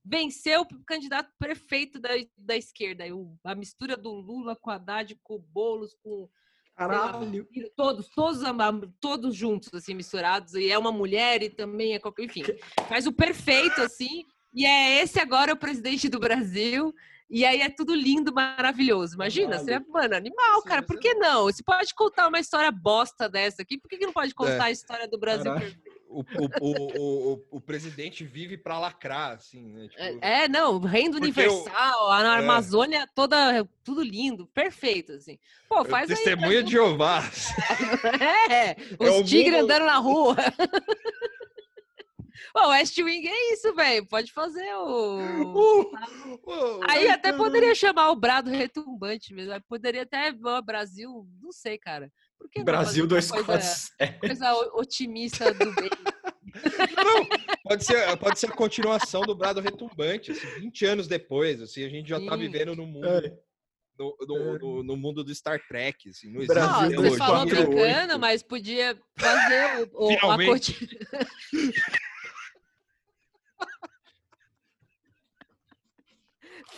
venceu 0.04 0.62
o 0.62 0.84
candidato 0.86 1.32
prefeito 1.38 2.00
da, 2.00 2.10
da 2.38 2.58
esquerda. 2.58 3.04
a 3.44 3.56
mistura 3.56 3.96
do 3.96 4.12
Lula 4.12 4.56
com 4.56 4.70
Haddad, 4.72 5.16
com 5.24 5.36
o 5.36 5.40
Boulos, 5.40 5.96
com 6.04 6.28
Caralho! 6.76 7.48
todos, 7.76 8.08
todos, 8.10 8.44
ama- 8.44 8.82
todos 9.00 9.36
juntos, 9.36 9.70
assim, 9.74 9.94
misturados. 9.94 10.54
E 10.56 10.72
é 10.72 10.78
uma 10.78 10.92
mulher 10.92 11.44
e 11.44 11.50
também 11.50 11.94
é 11.94 12.00
qualquer. 12.00 12.24
Enfim, 12.26 12.44
faz 12.88 13.06
o 13.06 13.14
perfeito, 13.14 13.82
assim. 13.82 14.26
E 14.54 14.66
é 14.66 15.02
esse 15.02 15.20
agora 15.20 15.54
o 15.54 15.58
presidente 15.58 16.10
do 16.10 16.20
Brasil. 16.20 16.94
E 17.30 17.46
aí 17.46 17.62
é 17.62 17.70
tudo 17.70 17.94
lindo, 17.96 18.34
maravilhoso. 18.34 19.16
Imagina, 19.16 19.52
Caralho. 19.52 19.66
seria, 19.66 19.86
mano, 19.88 20.16
animal, 20.16 20.62
Sim, 20.62 20.68
cara. 20.68 20.82
Por 20.84 20.96
ser 20.96 21.02
que 21.02 21.14
não? 21.14 21.44
Você 21.44 21.64
pode 21.64 21.94
contar 21.94 22.28
uma 22.28 22.40
história 22.40 22.70
bosta 22.72 23.30
dessa 23.30 23.62
aqui, 23.62 23.78
por 23.78 23.88
que, 23.88 23.98
que 23.98 24.06
não 24.06 24.12
pode 24.12 24.34
contar 24.36 24.66
a 24.66 24.72
história 24.72 25.08
do 25.08 25.18
Brasil? 25.18 25.46
Caralho. 25.54 25.72
perfeito? 25.72 25.91
O, 26.14 26.20
o, 26.20 26.50
o, 26.60 27.34
o, 27.34 27.46
o 27.52 27.62
presidente 27.62 28.26
vive 28.26 28.58
pra 28.58 28.78
lacrar, 28.78 29.32
assim, 29.32 29.64
né? 29.72 29.88
Tipo, 29.88 30.02
É, 30.26 30.48
não, 30.50 30.78
Reino 30.80 31.16
Universal, 31.16 32.12
a 32.12 32.22
é. 32.22 32.38
Amazônia 32.40 33.08
toda, 33.16 33.66
tudo 33.82 34.04
lindo, 34.04 34.46
perfeito, 34.48 35.14
assim. 35.14 35.40
Pô, 35.70 35.86
faz 35.86 36.10
aí. 36.10 36.16
testemunha 36.18 36.62
de 36.64 36.72
Jeová. 36.72 37.22
É, 38.52 38.76
os 39.00 39.20
o 39.20 39.24
tigres 39.24 39.62
mundo- 39.62 39.72
andando 39.72 39.86
na 39.86 39.98
rua. 40.00 40.36
Pô, 42.54 42.68
West 42.70 42.98
Wing 42.98 43.26
é 43.28 43.54
isso, 43.54 43.74
velho. 43.74 44.06
Pode 44.08 44.34
fazer 44.34 44.74
o. 44.76 45.20
Uh, 45.46 46.82
Aí 46.90 47.08
até 47.08 47.32
poderia 47.32 47.74
chamar 47.74 48.12
o 48.12 48.16
Brado 48.16 48.50
retumbante 48.50 49.34
mesmo. 49.34 49.54
Aí 49.54 49.62
poderia 49.62 50.02
até 50.04 50.34
Brasil, 50.62 51.26
não 51.42 51.52
sei, 51.54 51.78
cara. 51.78 52.12
Que 52.52 52.60
não 52.60 52.66
Brasil 52.66 53.08
fazer 53.10 53.32
uma 53.34 53.44
247. 53.44 54.20
coisa, 54.20 54.20
coisa 54.20 54.54
o- 54.54 54.80
otimista 54.82 55.54
do 55.54 55.72
bem? 55.74 55.90
Não, 57.06 57.26
pode 57.64 57.86
ser, 57.86 58.18
pode 58.18 58.38
ser 58.40 58.48
a 58.48 58.52
continuação 58.56 59.22
do 59.22 59.34
Brado 59.34 59.62
Retumbante, 59.62 60.32
assim, 60.32 60.46
20 60.60 60.86
anos 60.86 61.08
depois, 61.08 61.62
assim, 61.62 61.86
a 61.86 61.90
gente 61.90 62.10
já 62.10 62.20
tá 62.20 62.34
Sim. 62.34 62.40
vivendo 62.40 62.76
no 62.76 62.86
mundo, 62.86 63.08
É. 63.08 63.34
no, 63.98 64.18
no- 64.28 64.60
no- 64.60 64.84
no 64.84 64.98
mundo 64.98 65.24
do 65.24 65.34
Star 65.34 65.66
Trek, 65.66 66.10
assim, 66.10 66.28
não 66.30 66.42
existe 66.42 66.54
Brasil 66.54 66.90
Não, 67.02 67.10
você 67.10 67.18
falou 67.18 67.46
248. 67.46 67.70
brincando, 67.70 68.20
mas 68.20 68.44
podia 68.44 69.00
fazer 69.18 69.90
o, 69.94 70.08
o, 70.08 70.12
a 70.12 70.18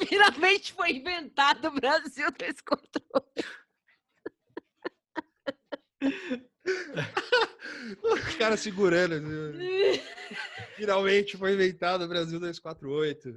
Finalmente. 0.05 0.73
foi 0.73 0.91
inventado 0.91 1.67
o 1.67 1.71
Brasil 1.71 2.29
descontrole. 2.31 3.25
Os 8.03 8.35
caras 8.35 8.59
segurando. 8.59 9.15
assim. 9.15 10.01
Finalmente 10.75 11.37
foi 11.37 11.53
inventado 11.53 12.03
o 12.03 12.07
Brasil 12.07 12.39
248. 12.39 13.35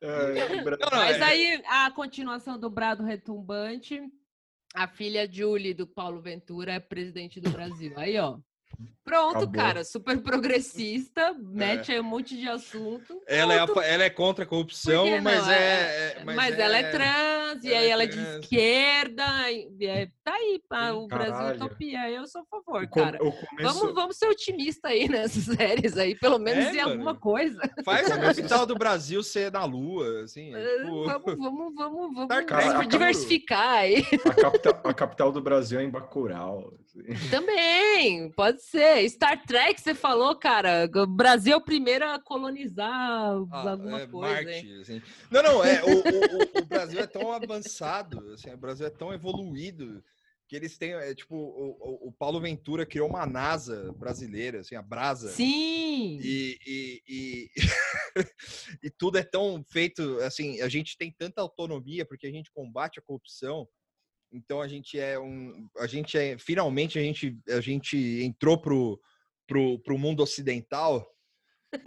É, 0.00 0.62
Bra- 0.62 0.76
Não, 0.78 0.90
não, 0.90 0.98
Mas 0.98 1.16
é- 1.16 1.22
aí 1.22 1.62
a 1.66 1.90
continuação 1.90 2.58
do 2.58 2.68
Brado 2.68 3.02
Retumbante, 3.02 4.02
a 4.74 4.86
filha 4.86 5.26
Julie 5.30 5.72
do 5.72 5.86
Paulo 5.86 6.20
Ventura 6.20 6.72
é 6.72 6.80
presidente 6.80 7.40
do 7.40 7.50
Brasil. 7.50 7.92
Aí, 7.96 8.18
ó. 8.18 8.38
Pronto, 9.02 9.36
Acabou. 9.38 9.52
cara, 9.54 9.84
super 9.84 10.20
progressista, 10.20 11.32
mete 11.38 11.92
aí 11.92 12.00
um 12.00 12.04
monte 12.04 12.36
de 12.36 12.46
assunto. 12.46 13.22
Ela 13.26 13.54
é, 13.54 13.58
a 13.60 13.84
ela 13.86 14.02
é 14.04 14.10
contra 14.10 14.44
a 14.44 14.46
corrupção, 14.46 15.06
mas 15.22 15.46
não? 15.46 15.50
é, 15.52 16.12
é- 16.18 16.24
Mas, 16.24 16.58
ela 16.58 16.76
é 16.76 16.90
trans, 16.90 17.35
e 17.62 17.72
ela 17.72 17.78
aí 17.80 17.86
é 17.86 17.88
ela 17.90 18.02
é 18.02 18.06
de 18.06 18.18
esquerda, 18.20 19.24
e 19.52 19.86
é- 19.86 20.08
tá 20.24 20.34
aí, 20.34 20.60
pá, 20.68 20.90
o 20.92 21.06
Brasil 21.06 21.54
utopia. 21.54 22.10
Eu 22.10 22.26
sou 22.26 22.42
a 22.42 22.44
favor, 22.46 22.86
com- 22.88 23.00
cara. 23.00 23.18
começo, 23.18 23.46
Vamos, 23.62 23.94
vamos 23.94 24.16
ser 24.16 24.26
otimistas 24.28 24.90
aí 24.90 25.08
nessas 25.08 25.44
séries 25.56 25.96
aí, 25.96 26.14
pelo 26.18 26.38
menos 26.38 26.64
É, 26.66 26.70
em 26.72 26.76
mano. 26.78 26.90
alguma 26.92 27.14
coisa. 27.14 27.60
Faz 27.84 28.10
a 28.10 28.18
capital 28.18 28.66
do 28.66 28.74
Brasil 28.74 29.22
ser 29.22 29.50
na 29.52 29.64
Lua, 29.64 30.22
assim. 30.22 30.54
é, 30.54 30.78
tipo, 30.78 31.04
Vamos, 31.06 31.36
vamos, 31.36 31.74
vamos, 31.74 32.14
vamos 32.14 32.28
diver- 32.28 32.72
puro. 32.74 32.88
diversificar 32.88 33.68
aí. 33.78 34.04
a, 34.24 34.34
capital, 34.34 34.80
a 34.84 34.94
capital 34.94 35.32
do 35.32 35.40
Brasil 35.40 35.78
é 35.78 35.84
em 35.84 35.90
Bacurau. 35.90 36.72
assim. 36.80 36.96
Também, 37.30 38.30
pode 38.32 38.62
ser. 38.62 39.08
Star 39.08 39.42
Trek, 39.46 39.80
você 39.80 39.94
falou, 39.94 40.34
cara. 40.34 40.88
O 40.94 41.06
Brasil 41.06 41.52
é 41.52 41.56
o 41.56 41.60
primeiro 41.60 42.04
a 42.04 42.18
colonizar 42.18 42.88
Ah, 42.90 43.70
alguma 43.70 44.00
é, 44.02 44.06
coisa. 44.06 44.34
Marte, 44.34 44.50
hein? 44.66 44.78
assim. 44.80 45.02
Não, 45.30 45.42
não, 45.42 45.64
é, 45.64 45.82
o, 45.84 45.88
o- 45.88 45.98
o- 45.98 46.62
o 46.62 46.64
Brasil 46.64 47.00
é 47.00 47.06
tão 47.06 47.32
avançado, 47.36 48.32
assim, 48.32 48.50
o 48.50 48.56
Brasil 48.56 48.86
é 48.86 48.90
tão 48.90 49.12
evoluído 49.12 50.02
que 50.48 50.54
eles 50.54 50.78
têm, 50.78 50.92
é, 50.92 51.14
tipo, 51.14 51.34
o, 51.34 52.08
o- 52.08 52.12
Paulo 52.12 52.40
Ventura 52.40 52.86
criou 52.86 53.08
uma 53.08 53.26
NASA 53.26 53.92
brasileira, 53.94 54.60
assim, 54.60 54.76
a 54.76 54.82
Brasa. 54.82 55.30
Sim. 55.30 56.18
E, 56.22 56.56
e, 56.64 57.02
e, 57.08 57.50
e 58.84 58.90
tudo 58.90 59.18
é 59.18 59.24
tão 59.24 59.64
feito, 59.68 60.18
assim, 60.20 60.60
a 60.60 60.68
gente 60.68 60.96
tem 60.96 61.10
tanta 61.10 61.40
autonomia 61.40 62.06
porque 62.06 62.26
a 62.26 62.30
gente 62.30 62.52
combate 62.52 62.98
a 62.98 63.02
corrupção. 63.02 63.68
Então 64.32 64.60
a 64.60 64.68
gente 64.68 64.98
é 64.98 65.18
um, 65.18 65.68
a 65.78 65.86
gente 65.86 66.16
é, 66.16 66.36
finalmente 66.38 66.98
a 66.98 67.02
gente, 67.02 67.38
a 67.48 67.60
gente 67.60 67.96
entrou 68.22 68.60
pro, 68.60 69.00
pro, 69.46 69.78
pro 69.80 69.98
mundo 69.98 70.22
ocidental 70.22 71.08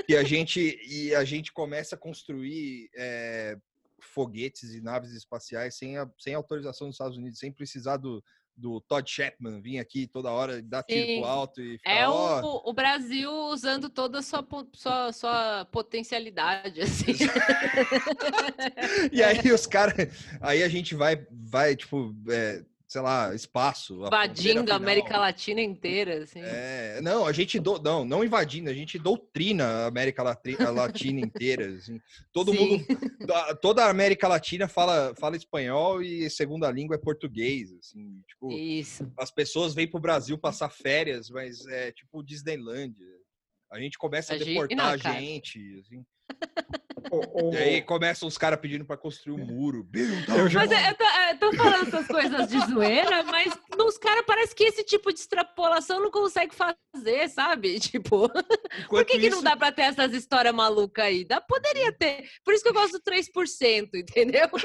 e 0.07 0.15
a 0.15 0.23
gente 0.23 0.79
e 0.87 1.13
a 1.15 1.23
gente 1.23 1.51
começa 1.51 1.95
a 1.95 1.97
construir 1.97 2.89
é, 2.95 3.57
foguetes 4.01 4.73
e 4.73 4.81
naves 4.81 5.11
espaciais 5.11 5.75
sem, 5.75 5.97
a, 5.97 6.09
sem 6.17 6.33
autorização 6.33 6.87
dos 6.87 6.95
Estados 6.95 7.17
Unidos, 7.17 7.39
sem 7.39 7.51
precisar 7.51 7.97
do, 7.97 8.23
do 8.59 8.81
Todd 8.81 9.09
Chapman 9.09 9.61
vir 9.61 9.79
aqui 9.79 10.05
toda 10.05 10.29
hora 10.29 10.61
dar 10.61 10.83
tiro 10.83 11.05
Sim. 11.05 11.21
pro 11.21 11.29
alto 11.29 11.61
e 11.61 11.77
ficar, 11.77 11.91
É 11.91 12.07
ó, 12.07 12.41
o, 12.41 12.69
o 12.69 12.73
Brasil 12.73 13.31
usando 13.31 13.89
toda 13.89 14.19
a 14.19 14.21
sua, 14.21 14.45
sua, 14.73 15.13
sua 15.13 15.65
potencialidade, 15.71 16.81
assim. 16.81 17.13
E 19.11 19.23
aí 19.23 19.51
os 19.51 19.65
caras. 19.65 19.95
Aí 20.41 20.61
a 20.61 20.67
gente 20.67 20.93
vai, 20.93 21.25
vai 21.31 21.75
tipo, 21.75 22.13
é, 22.29 22.63
sei 22.89 23.01
lá, 23.01 23.35
espaço. 23.35 24.03
a 24.03 24.07
Invadindo 24.07 24.53
fronteira 24.55 24.73
a 24.73 24.75
América. 24.77 25.17
Latina 25.19 25.61
inteira, 25.61 26.23
assim. 26.23 26.41
É, 26.41 26.99
não, 27.03 27.23
a 27.27 27.31
gente 27.31 27.59
do, 27.59 27.79
não, 27.79 28.03
não 28.03 28.23
invadindo, 28.25 28.67
a 28.67 28.73
gente 28.73 28.97
doutrina 28.97 29.63
a 29.63 29.85
América 29.85 30.23
a 30.23 30.71
Latina 30.71 31.19
inteira. 31.19 31.67
assim. 31.69 32.01
Todo 32.33 32.51
Sim. 32.51 32.57
mundo, 32.57 32.85
da- 33.27 33.55
toda 33.55 33.85
a 33.85 33.89
América 33.91 34.27
Latina 34.27 34.67
fala, 34.67 35.13
fala 35.19 35.37
espanhol 35.37 36.01
e 36.01 36.27
segunda 36.31 36.69
língua 36.71 36.95
é 36.95 36.99
português. 36.99 37.71
Assim, 37.73 38.21
tipo, 38.27 38.51
Isso. 38.51 39.09
as 39.19 39.29
pessoas 39.29 39.75
vêm 39.75 39.87
pro 39.87 39.99
Brasil 39.99 40.35
passar 40.35 40.69
férias, 40.69 41.29
mas 41.29 41.65
é 41.67 41.91
tipo 41.91 42.23
Disneylandia. 42.23 43.19
A 43.71 43.79
gente 43.79 43.99
começa 43.99 44.33
a 44.33 44.35
Imagina, 44.35 44.61
deportar 44.67 44.93
a 44.93 44.97
cara. 44.97 45.19
gente. 45.21 45.59
assim. 45.79 46.03
O- 47.11 47.49
o- 47.49 47.53
E 47.53 47.57
aí 47.57 47.81
começam 47.81 48.27
os 48.27 48.37
caras 48.37 48.59
pedindo 48.59 48.85
pra 48.85 48.95
construir 48.97 49.33
um 49.41 49.45
muro. 49.45 49.87
Eu 50.27 50.47
já- 50.49 50.59
Mas 50.59 50.71
é, 50.71 50.89
eu 50.91 50.95
tô, 50.95 51.03
é, 51.05 51.33
tô 51.35 51.53
falando 51.53 51.87
essas 51.87 52.07
coisas 52.07 52.47
de 52.49 52.59
zoeira, 52.71 53.23
mas 53.23 53.51
os 53.79 53.97
caras 53.97 54.23
parece 54.27 54.53
que 54.53 54.63
esse 54.65 54.83
tipo 54.83 55.11
de 55.11 55.19
extrapolação 55.19 55.99
não 56.01 56.11
consegue 56.11 56.53
fazer, 56.53 57.29
sabe? 57.29 57.79
Tipo, 57.79 58.29
por 58.29 58.43
Enquanto 58.83 59.07
que, 59.07 59.13
que 59.19 59.29
não 59.29 59.37
isso- 59.37 59.43
dá 59.43 59.55
pra 59.57 59.71
ter 59.71 59.83
essas 59.83 60.13
histórias 60.13 60.53
malucas 60.53 61.05
aí? 61.05 61.25
Dá, 61.25 61.41
poderia 61.41 61.91
ter. 61.91 62.29
Por 62.43 62.53
isso 62.53 62.61
que 62.63 62.69
eu 62.69 62.73
gosto 62.73 62.99
do 62.99 63.01
3%, 63.01 63.89
entendeu? 63.95 64.47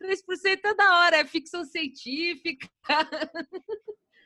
3% 0.00 0.60
é 0.64 0.74
da 0.74 0.98
hora, 1.00 1.16
é 1.16 1.24
ficção 1.24 1.64
científica. 1.64 2.68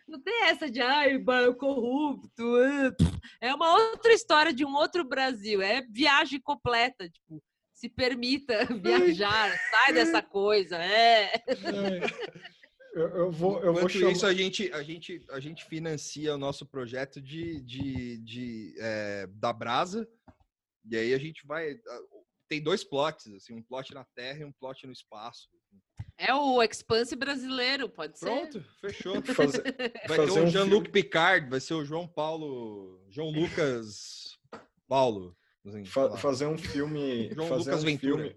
Não 0.08 0.20
tem 0.20 0.44
essa 0.44 0.70
de, 0.70 0.80
ai, 0.80 1.22
corrupto. 1.58 2.54
pff. 2.98 3.12
É 3.40 3.54
uma 3.54 3.74
outra 3.74 4.12
história 4.12 4.52
de 4.52 4.64
um 4.64 4.74
outro 4.74 5.04
Brasil. 5.04 5.62
É 5.62 5.82
viagem 5.82 6.40
completa, 6.40 7.08
tipo. 7.08 7.42
Se 7.72 7.88
permita 7.88 8.64
viajar, 8.80 9.58
sai 9.70 9.92
dessa 9.92 10.22
coisa. 10.22 10.76
É. 10.76 11.32
Eu, 12.94 13.08
eu 13.08 13.32
vou, 13.32 13.60
eu 13.62 13.72
Enquanto 13.72 13.90
chamar... 13.92 14.12
isso, 14.12 14.26
a 14.26 14.34
gente, 14.34 14.72
a, 14.72 14.82
gente, 14.82 15.24
a 15.30 15.40
gente 15.40 15.64
financia 15.64 16.34
o 16.34 16.38
nosso 16.38 16.66
projeto 16.66 17.20
de, 17.20 17.60
de, 17.62 18.18
de, 18.18 18.74
é, 18.78 19.26
da 19.28 19.52
Brasa. 19.52 20.06
E 20.90 20.96
aí 20.96 21.14
a 21.14 21.18
gente 21.18 21.46
vai. 21.46 21.74
Tem 22.48 22.62
dois 22.62 22.84
plots, 22.84 23.26
assim, 23.32 23.54
um 23.54 23.62
plot 23.62 23.94
na 23.94 24.04
Terra 24.14 24.40
e 24.40 24.44
um 24.44 24.52
plot 24.52 24.86
no 24.86 24.92
espaço. 24.92 25.48
É 26.24 26.32
o 26.34 26.62
Expanse 26.62 27.16
brasileiro, 27.16 27.88
pode 27.88 28.16
ser. 28.18 28.26
Pronto, 28.26 28.64
fechou. 28.80 29.20
fazer, 29.34 29.62
Vai 30.06 30.16
fazer 30.16 30.32
ter 30.34 30.40
o 30.40 30.44
um 30.44 30.46
Jean-Luc 30.46 30.88
Picard, 30.90 31.50
vai 31.50 31.58
ser 31.60 31.74
o 31.74 31.84
João 31.84 32.06
Paulo. 32.06 33.04
João 33.10 33.30
Lucas 33.30 34.38
Paulo. 34.86 35.36
assim, 35.66 35.84
fa- 35.84 36.06
lá. 36.06 36.16
fazer 36.16 36.46
um 36.46 36.56
filme, 36.56 37.30
João 37.34 37.48
fazer 37.48 37.70
Lucas 37.70 37.82
um 37.82 37.86
Ventura. 37.86 38.22
filme, 38.22 38.36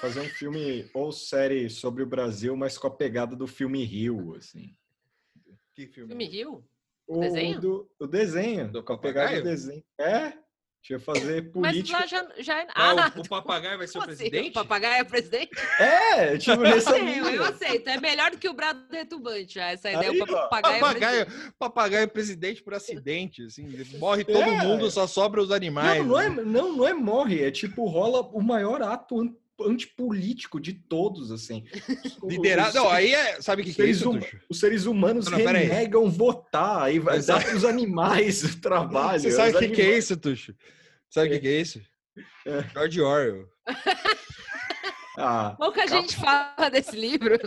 fazer 0.00 0.20
um 0.20 0.28
filme 0.28 0.90
ou 0.94 1.10
série 1.10 1.68
sobre 1.68 2.02
o 2.04 2.06
Brasil, 2.06 2.56
mas 2.56 2.78
com 2.78 2.86
a 2.86 2.90
pegada 2.90 3.34
do 3.34 3.46
filme 3.48 3.84
Rio, 3.84 4.36
assim. 4.36 4.74
Que 5.74 5.88
filme? 5.88 6.10
Filme 6.10 6.26
Rio? 6.28 6.64
O 7.06 7.18
Desenho? 7.20 7.60
Do, 7.60 7.90
o 7.98 8.06
desenho, 8.06 8.70
Do 8.70 8.82
com 8.82 8.92
a 8.92 8.98
pegada 8.98 9.36
do 9.36 9.42
desenho. 9.42 9.84
É, 9.98 10.38
tinha 10.84 10.98
que 10.98 11.04
fazer 11.06 11.50
Mas 11.54 11.72
política. 11.72 11.98
lá 11.98 12.06
já. 12.06 12.26
já... 12.38 12.66
Ah, 12.74 12.90
Ah, 13.06 13.12
o, 13.16 13.20
o 13.22 13.28
papagaio 13.28 13.78
vai 13.78 13.88
ser 13.88 13.96
o 13.96 14.02
assim? 14.02 14.06
presidente? 14.08 14.50
O 14.50 14.52
papagaio 14.52 15.00
é 15.00 15.04
presidente? 15.04 15.50
É, 15.80 16.36
tipo, 16.36 16.58
nessa 16.58 16.90
Eu, 16.98 17.06
eu 17.08 17.30
linha. 17.30 17.48
aceito. 17.48 17.88
É 17.88 17.98
melhor 17.98 18.30
do 18.30 18.36
que 18.36 18.46
o 18.48 18.52
Brado 18.52 18.84
Retumbante. 18.90 19.54
já, 19.54 19.70
Essa 19.70 19.90
ideia. 19.90 20.10
Aí, 20.12 20.20
o 20.20 20.22
ó. 20.24 20.26
papagaio, 20.26 20.74
é 20.76 20.80
Papagaio, 20.80 21.26
presidente. 21.26 21.52
papagaio 21.58 22.02
é 22.02 22.06
presidente 22.06 22.62
por 22.62 22.74
acidente, 22.74 23.44
assim, 23.46 23.66
morre 23.98 24.24
todo 24.24 24.36
É. 24.42 24.58
mundo, 24.62 24.90
só 24.90 25.06
sobra 25.06 25.40
os 25.40 25.50
animais. 25.50 26.00
Não, 26.00 26.06
não 26.08 26.20
é, 26.20 26.28
né? 26.28 26.42
não, 26.44 26.76
não 26.76 26.86
é 26.86 26.92
morre, 26.92 27.42
é 27.42 27.50
tipo, 27.50 27.86
rola 27.86 28.20
o 28.20 28.42
maior 28.42 28.82
ato 28.82 29.34
antipolítico 29.60 30.60
de 30.60 30.72
todos, 30.72 31.30
assim. 31.30 31.64
Liderado. 32.24 32.68
Os- 32.70 32.74
Não, 32.74 32.90
aí 32.90 33.12
é. 33.12 33.40
Sabe 33.40 33.62
o 33.62 33.64
que, 33.64 33.72
que 33.74 33.82
é 33.82 33.86
isso, 33.86 34.10
hum-? 34.10 34.20
Os 34.48 34.58
seres 34.60 34.84
humanos 34.86 35.26
Não, 35.26 35.38
não, 35.38 35.46
renegam 35.46 36.10
votar, 36.10 36.82
aí 36.82 36.98
vai 36.98 37.20
dar 37.22 37.42
para 37.42 37.54
os 37.56 37.64
animais 37.64 38.42
o 38.44 38.58
trabalho. 38.60 39.20
Você 39.20 39.30
sabe 39.30 39.54
o 39.56 39.58
que, 39.58 39.68
que 39.68 39.82
é 39.82 39.98
isso, 39.98 40.16
Tuxo? 40.16 40.54
Sabe 41.10 41.28
o 41.28 41.30
que, 41.32 41.38
que 41.40 41.48
é 41.48 41.60
isso? 41.60 41.80
É. 42.46 42.62
George 42.72 43.00
Orwell. 43.00 43.48
Ah, 45.16 45.54
Bom 45.60 45.70
que 45.70 45.80
a 45.80 45.86
gente 45.86 46.16
fala 46.16 46.68
desse 46.68 46.96
livro, 46.96 47.38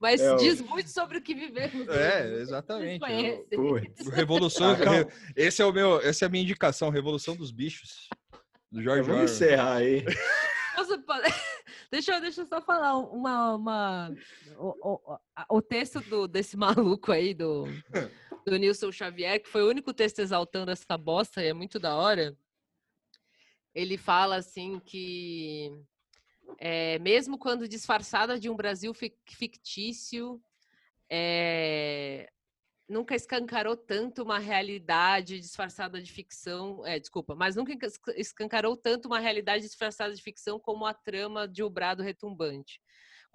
mas 0.00 0.20
É, 0.20 0.36
diz 0.36 0.60
muito 0.60 0.88
sobre 0.88 1.18
o 1.18 1.20
que 1.20 1.34
vivemos. 1.34 1.88
É, 1.88 2.24
hoje. 2.26 2.42
exatamente. 2.42 3.00
Putz. 3.56 4.08
Revolução. 4.10 4.70
Ah, 4.70 4.76
calma. 4.76 5.08
esse 5.34 5.60
é 5.60 5.64
o 5.64 5.72
meu, 5.72 6.00
essa 6.00 6.24
é 6.24 6.26
a 6.26 6.28
minha 6.28 6.44
indicação, 6.44 6.88
Revolução 6.88 7.34
dos 7.34 7.50
Bichos. 7.50 8.08
Do 8.70 8.80
George 8.80 9.02
Vamos 9.02 9.08
Orwell. 9.08 9.24
encerrar 9.24 9.74
aí. 9.78 10.04
Posso 10.76 11.02
Deixa 11.90 12.14
eu, 12.14 12.20
deixa 12.20 12.42
eu 12.42 12.46
só 12.46 12.60
falar 12.60 12.96
uma. 12.98 13.54
uma... 13.54 14.14
O, 14.58 14.74
o, 14.82 15.18
o 15.56 15.62
texto 15.62 16.00
do, 16.02 16.28
desse 16.28 16.54
maluco 16.58 17.10
aí, 17.10 17.32
do, 17.32 17.64
do 18.44 18.56
Nilson 18.58 18.92
Xavier, 18.92 19.42
que 19.42 19.48
foi 19.48 19.62
o 19.62 19.68
único 19.68 19.94
texto 19.94 20.18
exaltando 20.18 20.70
essa 20.70 20.96
bosta, 20.98 21.42
e 21.42 21.48
é 21.48 21.52
muito 21.54 21.78
da 21.78 21.96
hora. 21.96 22.36
Ele 23.74 23.96
fala 23.96 24.36
assim 24.36 24.78
que 24.78 25.72
é, 26.58 26.98
mesmo 26.98 27.38
quando 27.38 27.68
disfarçada 27.68 28.38
de 28.38 28.48
um 28.48 28.56
Brasil 28.56 28.92
fic- 28.94 29.18
fictício, 29.28 30.40
é, 31.10 32.30
nunca 32.88 33.14
escancarou 33.14 33.76
tanto 33.76 34.22
uma 34.22 34.38
realidade 34.38 35.40
disfarçada 35.40 36.00
de 36.00 36.10
ficção. 36.12 36.84
É, 36.86 36.98
desculpa, 36.98 37.34
mas 37.34 37.56
nunca 37.56 37.72
esca- 37.86 38.14
escancarou 38.18 38.76
tanto 38.76 39.06
uma 39.06 39.18
realidade 39.20 39.64
disfarçada 39.64 40.14
de 40.14 40.22
ficção 40.22 40.58
como 40.60 40.86
a 40.86 40.94
trama 40.94 41.48
de 41.48 41.62
O 41.62 41.70
Brado 41.70 42.02
Retumbante. 42.02 42.80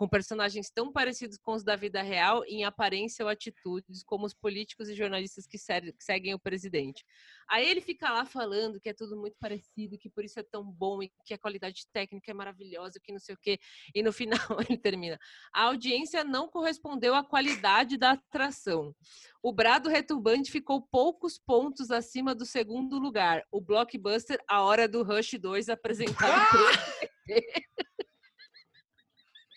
Com 0.01 0.07
personagens 0.07 0.71
tão 0.71 0.91
parecidos 0.91 1.37
com 1.37 1.53
os 1.53 1.63
da 1.63 1.75
vida 1.75 2.01
real 2.01 2.43
em 2.47 2.63
aparência 2.63 3.23
ou 3.23 3.29
atitudes, 3.29 4.01
como 4.03 4.25
os 4.25 4.33
políticos 4.33 4.89
e 4.89 4.95
jornalistas 4.95 5.45
que, 5.45 5.59
se- 5.59 5.93
que 5.93 6.03
seguem 6.03 6.33
o 6.33 6.39
presidente. 6.39 7.05
Aí 7.47 7.69
ele 7.69 7.81
fica 7.81 8.09
lá 8.09 8.25
falando 8.25 8.81
que 8.81 8.89
é 8.89 8.93
tudo 8.95 9.15
muito 9.15 9.37
parecido, 9.39 9.99
que 9.99 10.09
por 10.09 10.25
isso 10.25 10.39
é 10.39 10.43
tão 10.43 10.63
bom 10.63 11.03
e 11.03 11.11
que 11.23 11.35
a 11.35 11.37
qualidade 11.37 11.85
técnica 11.93 12.31
é 12.31 12.33
maravilhosa, 12.33 12.99
que 12.99 13.11
não 13.11 13.19
sei 13.19 13.35
o 13.35 13.37
quê. 13.39 13.59
E 13.93 14.01
no 14.01 14.11
final 14.39 14.39
ele 14.67 14.75
termina. 14.75 15.19
A 15.53 15.65
audiência 15.65 16.23
não 16.23 16.47
correspondeu 16.47 17.13
à 17.13 17.23
qualidade 17.23 17.95
da 17.95 18.13
atração. 18.13 18.95
O 19.43 19.53
Brado 19.53 19.87
Retumbante 19.87 20.49
ficou 20.49 20.81
poucos 20.81 21.37
pontos 21.37 21.91
acima 21.91 22.33
do 22.33 22.43
segundo 22.43 22.97
lugar. 22.97 23.43
O 23.51 23.61
blockbuster 23.61 24.43
A 24.47 24.63
Hora 24.63 24.87
do 24.87 25.03
Rush 25.03 25.33
2 25.39 25.69
apresentado 25.69 26.51
pelo 26.51 26.71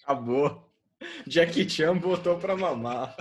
Acabou. 0.04 0.70
Jackie 1.26 1.68
Chan 1.68 1.96
botou 1.96 2.38
pra 2.38 2.54
mamar. 2.56 3.16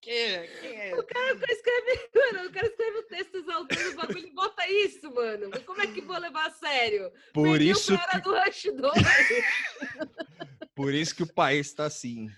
Quem, 0.00 0.48
quem 0.62 0.80
é? 0.80 0.94
O 0.94 1.04
cara 1.04 1.34
escreve, 1.50 2.08
mano, 2.14 2.48
o 2.48 2.52
cara 2.52 2.66
escreve 2.66 2.98
o 2.98 3.02
texto 3.02 3.36
exaltando 3.36 3.90
o 3.90 3.94
bagulho 3.94 4.26
e 4.26 4.34
bota 4.34 4.66
isso, 4.66 5.14
mano. 5.14 5.50
Como 5.66 5.82
é 5.82 5.86
que 5.86 6.00
vou 6.00 6.18
levar 6.18 6.46
a 6.46 6.50
sério? 6.50 7.12
Por 7.34 7.50
Perdeu 7.50 7.72
isso, 7.72 7.92
pra 7.94 8.02
Hora 8.04 8.12
que, 8.12 8.20
do 8.22 8.34
Rush 8.34 8.64
2. 8.74 10.08
por 10.74 10.94
isso 10.94 11.14
que 11.14 11.22
o 11.22 11.34
país 11.34 11.66
está 11.66 11.84
assim. 11.84 12.30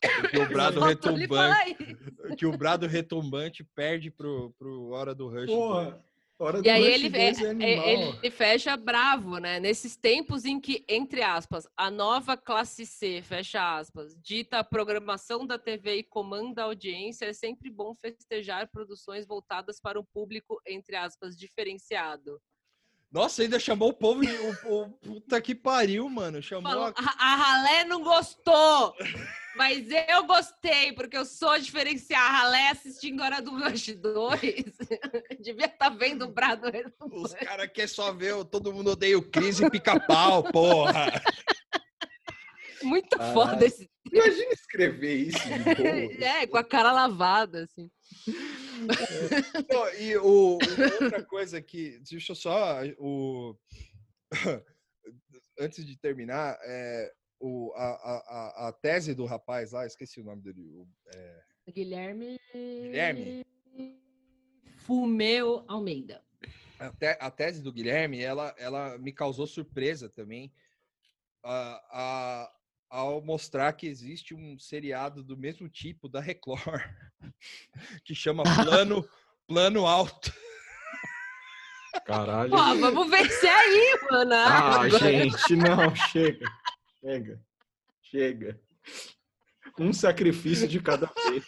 Porque 0.00 0.38
o 0.38 0.48
brado 0.48 0.80
retumbante, 0.80 1.96
que 2.38 2.46
o 2.46 2.56
brado 2.56 2.86
retumbante 2.86 3.62
perde 3.74 4.10
pro, 4.10 4.54
pro 4.58 4.90
hora 4.90 5.14
do 5.14 5.28
rush. 5.28 5.46
Porra. 5.46 6.02
Hora 6.40 6.62
E 6.64 6.70
aí 6.70 6.84
ele, 6.84 7.08
2 7.08 7.42
é 7.42 7.44
é- 7.64 7.92
ele 8.22 8.30
fecha 8.30 8.76
bravo, 8.76 9.38
né? 9.38 9.58
Nesses 9.58 9.96
tempos 9.96 10.44
em 10.44 10.60
que, 10.60 10.84
entre 10.88 11.20
aspas, 11.20 11.66
a 11.76 11.90
nova 11.90 12.36
classe 12.36 12.86
C, 12.86 13.20
fecha 13.22 13.76
aspas, 13.76 14.14
dita 14.16 14.58
a 14.60 14.64
programação 14.64 15.44
da 15.44 15.58
TV 15.58 15.96
e 15.96 16.02
comanda 16.04 16.62
a 16.62 16.66
audiência, 16.66 17.26
é 17.26 17.32
sempre 17.32 17.68
bom 17.70 17.92
festejar 17.94 18.68
produções 18.70 19.26
voltadas 19.26 19.80
para 19.80 19.98
um 19.98 20.04
público, 20.04 20.60
entre 20.64 20.94
aspas, 20.94 21.36
diferenciado. 21.36 22.40
Nossa, 23.10 23.42
ainda 23.42 23.58
chamou 23.58 23.88
o 23.88 23.94
povo 23.94 24.20
de. 24.20 24.30
O, 24.32 24.82
o- 24.82 24.90
puta 24.98 25.40
que 25.40 25.54
pariu, 25.54 26.08
mano. 26.10 26.42
Chamou 26.42 26.70
Falou, 26.70 26.92
a 26.94 27.32
a, 27.32 27.36
Ralé 27.36 27.84
não 27.84 28.02
gostou, 28.02 28.94
mas 29.56 29.86
eu 30.08 30.24
gostei, 30.26 30.92
porque 30.92 31.16
eu 31.16 31.24
sou 31.24 31.58
diferenciar. 31.58 32.22
A 32.22 32.38
Ralé 32.42 32.68
assistindo 32.70 33.22
Hora 33.22 33.40
do 33.40 33.50
Rush 33.58 33.94
2, 33.96 34.42
devia 35.40 35.66
estar 35.66 35.88
vendo 35.90 36.26
o 36.26 36.32
Brado 36.32 36.66
Os 37.10 37.32
caras 37.34 37.70
querem 37.72 37.88
só 37.88 38.12
ver 38.12 38.34
o 38.34 38.44
todo 38.44 38.72
mundo 38.74 38.90
odeia 38.90 39.16
o 39.18 39.22
Cris 39.22 39.58
e 39.58 39.70
pica-pau, 39.70 40.42
porra. 40.44 41.10
Muito 42.82 43.16
Caralho. 43.16 43.34
foda 43.34 43.64
esse 43.66 43.90
Imagina 44.12 44.52
escrever 44.52 45.14
isso. 45.28 45.38
É, 46.20 46.46
com 46.46 46.56
a 46.56 46.64
cara 46.64 46.92
lavada, 46.92 47.64
assim. 47.64 47.90
Não, 49.70 49.94
e 49.94 50.16
o, 50.16 50.58
outra 51.00 51.24
coisa 51.24 51.60
que. 51.60 51.98
Deixa 52.00 52.32
eu 52.32 52.36
só. 52.36 52.80
O, 52.98 53.56
antes 55.58 55.84
de 55.84 55.96
terminar, 55.96 56.58
é, 56.62 57.12
o, 57.40 57.72
a, 57.74 57.84
a, 57.84 58.16
a- 58.16 58.68
a 58.68 58.72
tese 58.72 59.14
do 59.14 59.24
rapaz 59.24 59.72
lá, 59.72 59.86
esqueci 59.86 60.20
o 60.20 60.24
nome 60.24 60.42
dele. 60.42 60.62
o- 60.74 60.88
é, 61.14 61.42
Guilherme. 61.72 62.38
Guilherme. 62.54 63.44
Fumeu 64.78 65.64
Almeida. 65.68 66.24
a, 66.78 66.90
te- 66.90 67.18
a 67.20 67.30
tese 67.30 67.62
do 67.62 67.72
Guilherme, 67.72 68.20
ela, 68.22 68.54
ela 68.58 68.96
me 68.98 69.12
causou 69.12 69.46
surpresa 69.46 70.08
também. 70.08 70.52
a- 71.44 71.82
a- 71.92 72.52
ao 72.90 73.20
mostrar 73.22 73.72
que 73.74 73.86
existe 73.86 74.34
um 74.34 74.58
seriado 74.58 75.22
do 75.22 75.36
mesmo 75.36 75.68
tipo 75.68 76.08
da 76.08 76.20
Record, 76.20 76.82
que 78.04 78.14
chama 78.14 78.42
Plano, 78.42 79.08
Plano 79.46 79.86
Alto. 79.86 80.32
Caralho. 82.04 82.50
Pô, 82.50 82.56
vamos 82.56 83.10
vencer 83.10 83.50
aí, 83.50 83.98
mano. 84.10 84.32
Ah, 84.34 84.88
gente, 84.88 85.56
não, 85.56 85.94
chega. 85.94 86.46
Chega. 87.00 87.40
Chega. 88.02 88.60
Um 89.78 89.92
sacrifício 89.92 90.66
de 90.66 90.80
cada 90.80 91.10
vez. 91.28 91.44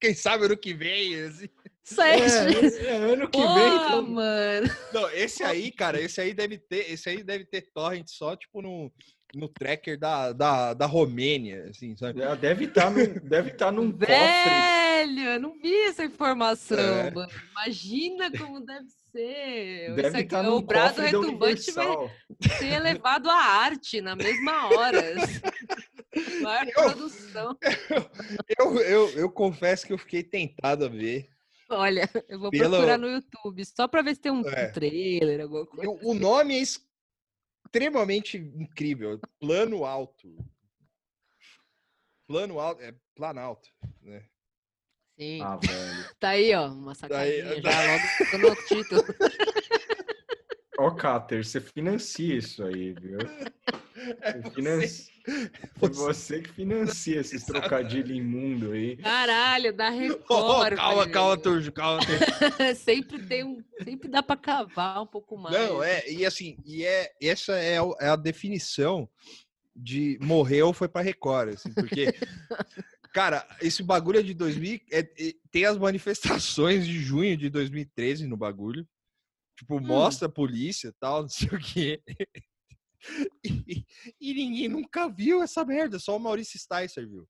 Quem 0.00 0.14
sabe 0.14 0.44
ano 0.44 0.56
que 0.56 0.74
vem. 0.74 1.20
assim. 1.22 1.48
Sete. 1.82 2.78
É, 2.78 2.86
é, 2.86 2.96
ano 2.96 3.28
que 3.28 3.38
Pô, 3.38 3.54
vem. 3.54 3.66
então- 3.76 4.02
mano. 4.02 4.66
Não, 4.92 5.10
esse 5.10 5.42
aí, 5.42 5.70
cara, 5.70 6.00
esse 6.00 6.20
aí 6.20 6.32
deve 6.32 6.58
ter, 6.58 6.90
esse 6.90 7.08
aí 7.08 7.22
deve 7.22 7.44
ter 7.44 7.62
torrent 7.72 8.06
só, 8.08 8.34
tipo, 8.36 8.62
no, 8.62 8.92
no 9.34 9.48
tracker 9.48 9.98
da, 9.98 10.32
da, 10.32 10.74
da 10.74 10.86
Romênia, 10.86 11.66
assim, 11.70 11.96
sabe? 11.96 12.22
É, 12.22 12.34
Deve 12.36 12.64
estar 12.66 12.90
num, 12.90 13.14
deve 13.28 13.50
tá 13.52 13.70
num 13.72 13.90
cofre. 13.92 14.06
Velho, 14.06 15.20
eu 15.20 15.40
não 15.40 15.58
vi 15.60 15.74
essa 15.86 16.04
informação, 16.04 16.78
É. 16.78 17.10
mano. 17.10 17.30
Imagina 17.50 18.30
como 18.38 18.60
deve 18.60 18.86
ser. 19.12 19.86
Isso 19.88 19.94
Deve 19.96 20.08
aqui- 20.08 20.20
estar 20.24 20.40
o 20.40 20.42
num 20.50 20.62
brado 20.62 20.94
cofre 20.96 21.06
retumbante 21.06 21.70
vai 21.72 21.86
ser 22.58 22.66
elevado 22.72 23.28
à 23.30 23.34
arte 23.36 24.00
na 24.00 24.16
mesma 24.16 24.68
hora. 24.68 25.02
Maior 26.42 26.66
Eu- 26.68 26.74
produção. 26.74 27.58
Eu, 28.58 28.78
eu, 28.80 29.10
eu 29.10 29.30
confesso 29.30 29.86
que 29.86 29.92
eu 29.92 29.98
fiquei 29.98 30.22
tentado 30.22 30.84
a 30.84 30.88
ver. 30.88 31.28
Olha, 31.68 32.08
eu 32.28 32.38
vou 32.38 32.50
Pelo- 32.50 32.70
procurar 32.70 32.98
no 32.98 33.08
YouTube, 33.08 33.64
só 33.64 33.88
pra 33.88 34.02
ver 34.02 34.14
se 34.14 34.20
tem 34.20 34.30
um 34.30 34.46
É. 34.48 34.66
trailer, 34.68 35.40
alguma 35.40 35.66
coisa. 35.66 35.84
Eu- 35.84 35.98
o 36.02 36.14
nome 36.14 36.54
é 36.54 36.58
extremamente 37.74 38.36
incrível. 38.38 39.20
Plano 39.40 39.84
alto. 39.84 40.36
Plano 42.26 42.60
alto, 42.60 42.82
é 42.82 42.94
planalto, 43.14 43.68
né? 44.00 44.24
Sim. 45.18 45.40
Ah, 45.42 45.56
velho. 45.56 46.14
Tá 46.20 46.28
aí, 46.30 46.54
ó, 46.54 46.68
uma 46.68 46.92
Daí- 47.08 47.40
sacadinha 47.42 47.60
já 47.62 48.38
logo 48.40 48.48
no 48.48 48.56
título. 48.66 49.02
Ó, 50.78 50.90
Cáter, 50.94 51.44
você 51.44 51.60
financia 51.60 52.36
isso 52.36 52.64
aí, 52.64 52.92
viu? 52.94 53.18
É 53.96 54.40
Você 54.42 54.60
você- 54.88 55.10
É 55.82 55.88
você 55.88 56.40
que 56.42 56.52
financia 56.52 57.20
esses 57.20 57.44
trocadilhos 57.44 58.10
imundo 58.10 58.72
aí. 58.72 58.96
Caralho, 58.96 59.72
dá 59.72 59.88
Oh, 59.88 59.92
Record. 59.96 60.74
calma, 60.76 61.08
calma, 61.08 61.36
Turjo, 61.38 61.72
calma. 61.72 62.00
Sempre 62.76 63.22
tem 63.26 63.44
um, 63.44 63.62
sempre 63.82 64.08
dá 64.08 64.22
pra 64.22 64.36
cavar 64.36 65.00
um 65.02 65.06
pouco 65.06 65.36
mais. 65.38 65.56
Não, 65.56 65.82
é, 65.82 66.10
e 66.10 66.26
assim, 66.26 66.56
e 66.64 66.84
é, 66.84 67.10
essa 67.22 67.52
é, 67.54 67.80
o- 67.80 67.96
é 68.00 68.08
a 68.08 68.16
definição 68.16 69.08
de 69.74 70.18
morreu 70.20 70.72
foi 70.72 70.88
pra 70.88 71.00
Record, 71.00 71.54
assim, 71.54 71.72
porque, 71.72 72.04
cara, 73.14 73.46
esse 73.62 73.82
bagulho 73.82 74.20
é 74.20 74.22
de 74.22 74.34
2000, 74.34 74.80
é- 74.92 74.98
é- 75.00 75.34
tem 75.50 75.64
as 75.64 75.78
manifestações 75.78 76.86
de 76.86 76.98
junho 77.00 77.36
de 77.36 77.48
2013 77.48 78.26
no 78.26 78.36
bagulho, 78.36 78.86
tipo, 79.58 79.80
mostra 79.80 80.26
a 80.26 80.30
polícia 80.30 80.88
e 80.88 80.92
tal, 80.92 81.22
não 81.22 81.28
sei 81.28 81.48
o 81.48 81.58
quê. 81.58 82.02
E, 83.44 83.84
e 84.20 84.34
ninguém 84.34 84.68
nunca 84.68 85.08
viu 85.08 85.42
essa 85.42 85.64
merda, 85.64 85.98
só 85.98 86.16
o 86.16 86.20
Maurício 86.20 86.58
Sticer 86.58 87.08
viu. 87.08 87.26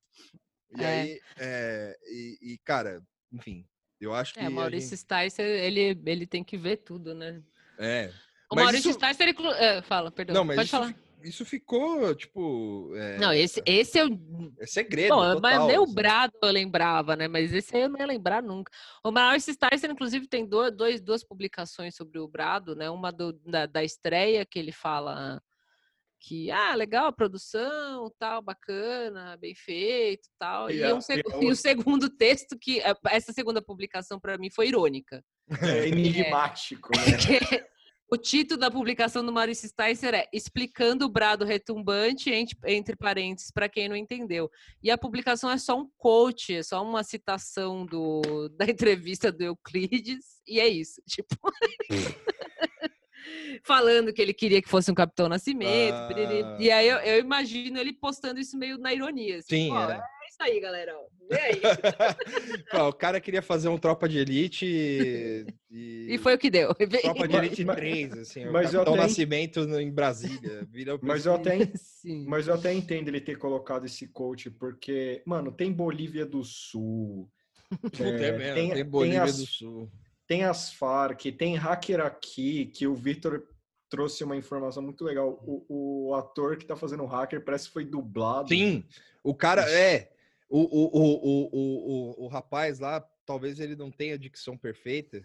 E 0.76 0.82
É. 0.82 0.86
aí, 0.86 1.20
é, 1.38 1.96
e, 2.06 2.38
e, 2.54 2.58
cara, 2.64 3.02
enfim, 3.32 3.66
eu 4.00 4.12
acho 4.14 4.34
que. 4.34 4.40
É, 4.40 4.46
a 4.46 4.50
Maurício 4.50 4.90
gente- 4.96 5.00
Sticer, 5.00 5.44
ele, 5.46 6.00
ele 6.06 6.26
tem 6.26 6.42
que 6.44 6.56
ver 6.56 6.78
tudo, 6.78 7.14
né? 7.14 7.42
é, 7.78 8.12
O 8.50 8.54
Mas 8.56 8.64
Maurício 8.64 8.90
isso- 8.90 8.98
Sticer, 8.98 9.28
ele... 9.28 9.36
é, 9.58 9.82
fala, 9.82 10.10
perdão, 10.10 10.34
Não, 10.34 10.44
mas 10.44 10.56
pode 10.56 10.66
isso, 10.68 10.76
falar. 10.76 10.94
isso 11.22 11.44
ficou, 11.44 12.14
tipo. 12.14 12.92
É, 12.94 13.18
Não, 13.18 13.32
esse, 13.32 13.62
esse 13.66 13.98
é 13.98 14.04
o... 14.06 14.52
é 14.60 14.66
segredo. 14.66 15.14
Bom, 15.14 15.40
mas 15.40 15.54
total, 15.54 15.66
nem 15.68 15.78
o 15.78 15.84
assim. 15.84 15.94
Brado 15.94 16.34
eu 16.42 16.50
lembrava, 16.50 17.16
né? 17.16 17.26
Mas 17.28 17.52
esse 17.52 17.74
aí 17.76 17.82
eu 17.82 17.88
não 17.88 17.98
ia 17.98 18.06
lembrar 18.06 18.42
nunca. 18.42 18.70
O 19.02 19.10
Maurício 19.10 19.52
Sticer, 19.52 19.90
inclusive, 19.90 20.26
tem 20.28 20.46
do- 20.46 20.70
dois, 20.70 21.00
duas 21.00 21.24
publicações 21.24 21.94
sobre 21.96 22.18
o 22.18 22.28
Brado, 22.28 22.74
né? 22.76 22.88
Uma 22.90 23.10
do- 23.12 23.32
da, 23.44 23.66
da 23.66 23.82
estreia, 23.84 24.44
que 24.44 24.58
ele 24.58 24.72
fala 24.72 25.42
que, 26.26 26.50
ah, 26.50 26.74
legal 26.74 27.06
a 27.06 27.12
produção, 27.12 28.10
tal, 28.18 28.40
bacana, 28.40 29.36
bem 29.36 29.54
feito, 29.54 30.28
tal. 30.38 30.70
E 30.70 30.78
E, 30.78 30.84
a- 30.84 30.94
um 30.94 30.98
e 30.98 31.02
seg- 31.02 31.22
a 31.32 31.36
e 31.44 31.50
o 31.50 31.56
segundo 31.56 32.08
texto, 32.08 32.58
que 32.58 32.80
eh, 32.80 32.94
essa 33.10 33.32
segunda 33.32 33.60
publicação 33.60 34.18
para 34.18 34.38
mim 34.38 34.48
foi 34.50 34.68
irônica. 34.68 35.22
É 35.60 35.86
enigmático, 35.88 36.88
né? 36.96 37.02
Porque 37.44 37.66
o 38.10 38.16
título 38.16 38.58
da 38.60 38.70
publicação 38.70 39.24
do 39.24 39.32
Maurício 39.32 39.68
Sticer 39.68 40.14
é 40.14 40.28
Explicando 40.32 41.04
o 41.04 41.08
brado 41.10 41.44
retumbante, 41.44 42.30
entre, 42.30 42.96
parênteses, 42.96 43.50
para 43.50 43.68
quem 43.68 43.88
não 43.88 43.96
entendeu. 43.96 44.50
E 44.82 44.90
a 44.90 44.96
publicação 44.96 45.50
é 45.50 45.58
só 45.58 45.78
um 45.78 45.90
quote, 45.98 46.54
é 46.54 46.62
só 46.62 46.82
uma 46.82 47.02
citação 47.02 47.84
do, 47.84 48.48
da 48.56 48.64
entrevista 48.64 49.30
do 49.30 49.42
Euclides, 49.42 50.40
e 50.46 50.58
é 50.60 50.68
isso. 50.68 51.02
Tipo. 51.06 51.36
Falando 53.62 54.12
que 54.12 54.20
ele 54.20 54.34
queria 54.34 54.60
que 54.60 54.68
fosse 54.68 54.90
um 54.90 54.94
Capitão 54.94 55.28
Nascimento. 55.28 55.94
Ah. 55.94 56.56
E 56.58 56.70
aí 56.70 56.88
eu, 56.88 56.98
eu 56.98 57.18
imagino 57.20 57.78
ele 57.78 57.92
postando 57.92 58.38
isso 58.40 58.56
meio 58.58 58.78
na 58.78 58.92
ironia. 58.92 59.38
assim, 59.38 59.48
Sim, 59.66 59.70
"Ó, 59.72 59.90
é. 59.90 59.94
é 59.94 60.28
isso 60.28 60.42
aí, 60.42 60.60
galera. 60.60 60.94
ó. 60.96 61.04
Vê 61.30 61.40
aí. 61.40 61.60
Pô, 62.70 62.88
o 62.88 62.92
cara 62.92 63.20
queria 63.20 63.40
fazer 63.40 63.68
um 63.68 63.78
Tropa 63.78 64.08
de 64.08 64.18
Elite 64.18 64.66
e. 64.66 65.46
E 65.76 66.18
foi 66.18 66.34
o 66.34 66.38
que 66.38 66.50
deu. 66.50 66.72
Tropa 66.74 67.26
de 67.26 67.34
Elite 67.36 67.64
mas- 67.64 67.76
3, 67.76 68.12
assim. 68.18 68.44
mas 68.46 68.72
o 68.72 68.76
eu 68.76 68.80
Capitão 68.80 68.94
até 68.94 69.02
en- 69.02 69.06
Nascimento 69.08 69.60
em 69.80 69.90
Brasília. 69.90 70.64
Vira 70.70 70.96
Mas 71.02 71.26
eu 71.26 71.34
até, 71.34 71.56
en- 71.56 71.72
Sim. 71.74 72.26
mas 72.28 72.46
eu 72.46 72.54
até 72.54 72.72
entendo 72.72 73.08
ele 73.08 73.20
ter 73.20 73.36
colocado 73.38 73.84
esse 73.86 74.06
coach, 74.06 74.50
porque, 74.50 75.20
mano, 75.26 75.50
tem 75.50 75.72
Bolívia 75.72 76.24
do 76.24 76.44
Sul, 76.44 77.28
é, 77.98 78.06
é 78.06 78.32
mesmo, 78.32 78.38
tem- 78.38 78.54
tem, 78.54 78.70
tem 78.74 78.84
Bolívia 78.84 79.22
as- 79.24 79.36
do 79.38 79.46
Sul. 79.46 79.90
Tem 80.34 80.42
as 80.44 80.72
Farc, 80.72 81.30
tem 81.30 81.54
hacker 81.54 82.00
aqui, 82.00 82.66
que 82.66 82.88
o 82.88 82.94
Victor 82.94 83.46
trouxe 83.88 84.24
uma 84.24 84.36
informação 84.36 84.82
muito 84.82 85.04
legal. 85.04 85.40
O, 85.46 86.08
o 86.08 86.14
ator 86.16 86.56
que 86.56 86.66
tá 86.66 86.74
fazendo 86.74 87.04
o 87.04 87.06
hacker 87.06 87.44
parece 87.44 87.68
que 87.68 87.72
foi 87.72 87.84
dublado. 87.84 88.48
Sim, 88.48 88.84
o 89.22 89.32
cara 89.32 89.62
é. 89.70 90.10
O, 90.48 90.58
o, 90.58 90.84
o, 90.86 91.02
o, 91.02 91.50
o, 91.52 92.22
o, 92.22 92.24
o 92.24 92.28
rapaz 92.28 92.80
lá, 92.80 93.00
talvez 93.24 93.60
ele 93.60 93.76
não 93.76 93.92
tenha 93.92 94.18
dicção 94.18 94.58
perfeita. 94.58 95.18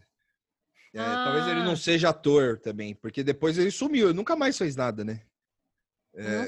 É, 0.94 0.98
Talvez 0.98 1.48
ele 1.48 1.64
não 1.64 1.74
Ah. 1.74 1.78
seja 1.78 2.10
ator 2.10 2.60
também, 2.60 2.94
porque 2.96 3.24
depois 3.24 3.58
ele 3.58 3.70
sumiu, 3.72 4.08
ele 4.10 4.16
nunca 4.18 4.36
mais 4.36 4.58
fez 4.58 4.76
nada, 4.76 5.04
né? 5.04 5.22
É, 6.16 6.46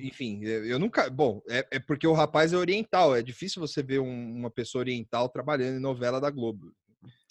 enfim, 0.00 0.42
eu 0.44 0.64
eu 0.66 0.78
nunca. 0.78 1.08
Bom, 1.10 1.40
é, 1.48 1.66
é 1.72 1.78
porque 1.80 2.06
o 2.06 2.12
rapaz 2.12 2.52
é 2.52 2.56
oriental, 2.56 3.14
é 3.16 3.22
difícil 3.22 3.60
você 3.60 3.82
ver 3.82 4.00
um- 4.00 4.34
uma 4.36 4.50
pessoa 4.50 4.82
oriental 4.82 5.28
trabalhando 5.28 5.76
em 5.76 5.80
novela 5.80 6.20
da 6.20 6.30
Globo. 6.30 6.72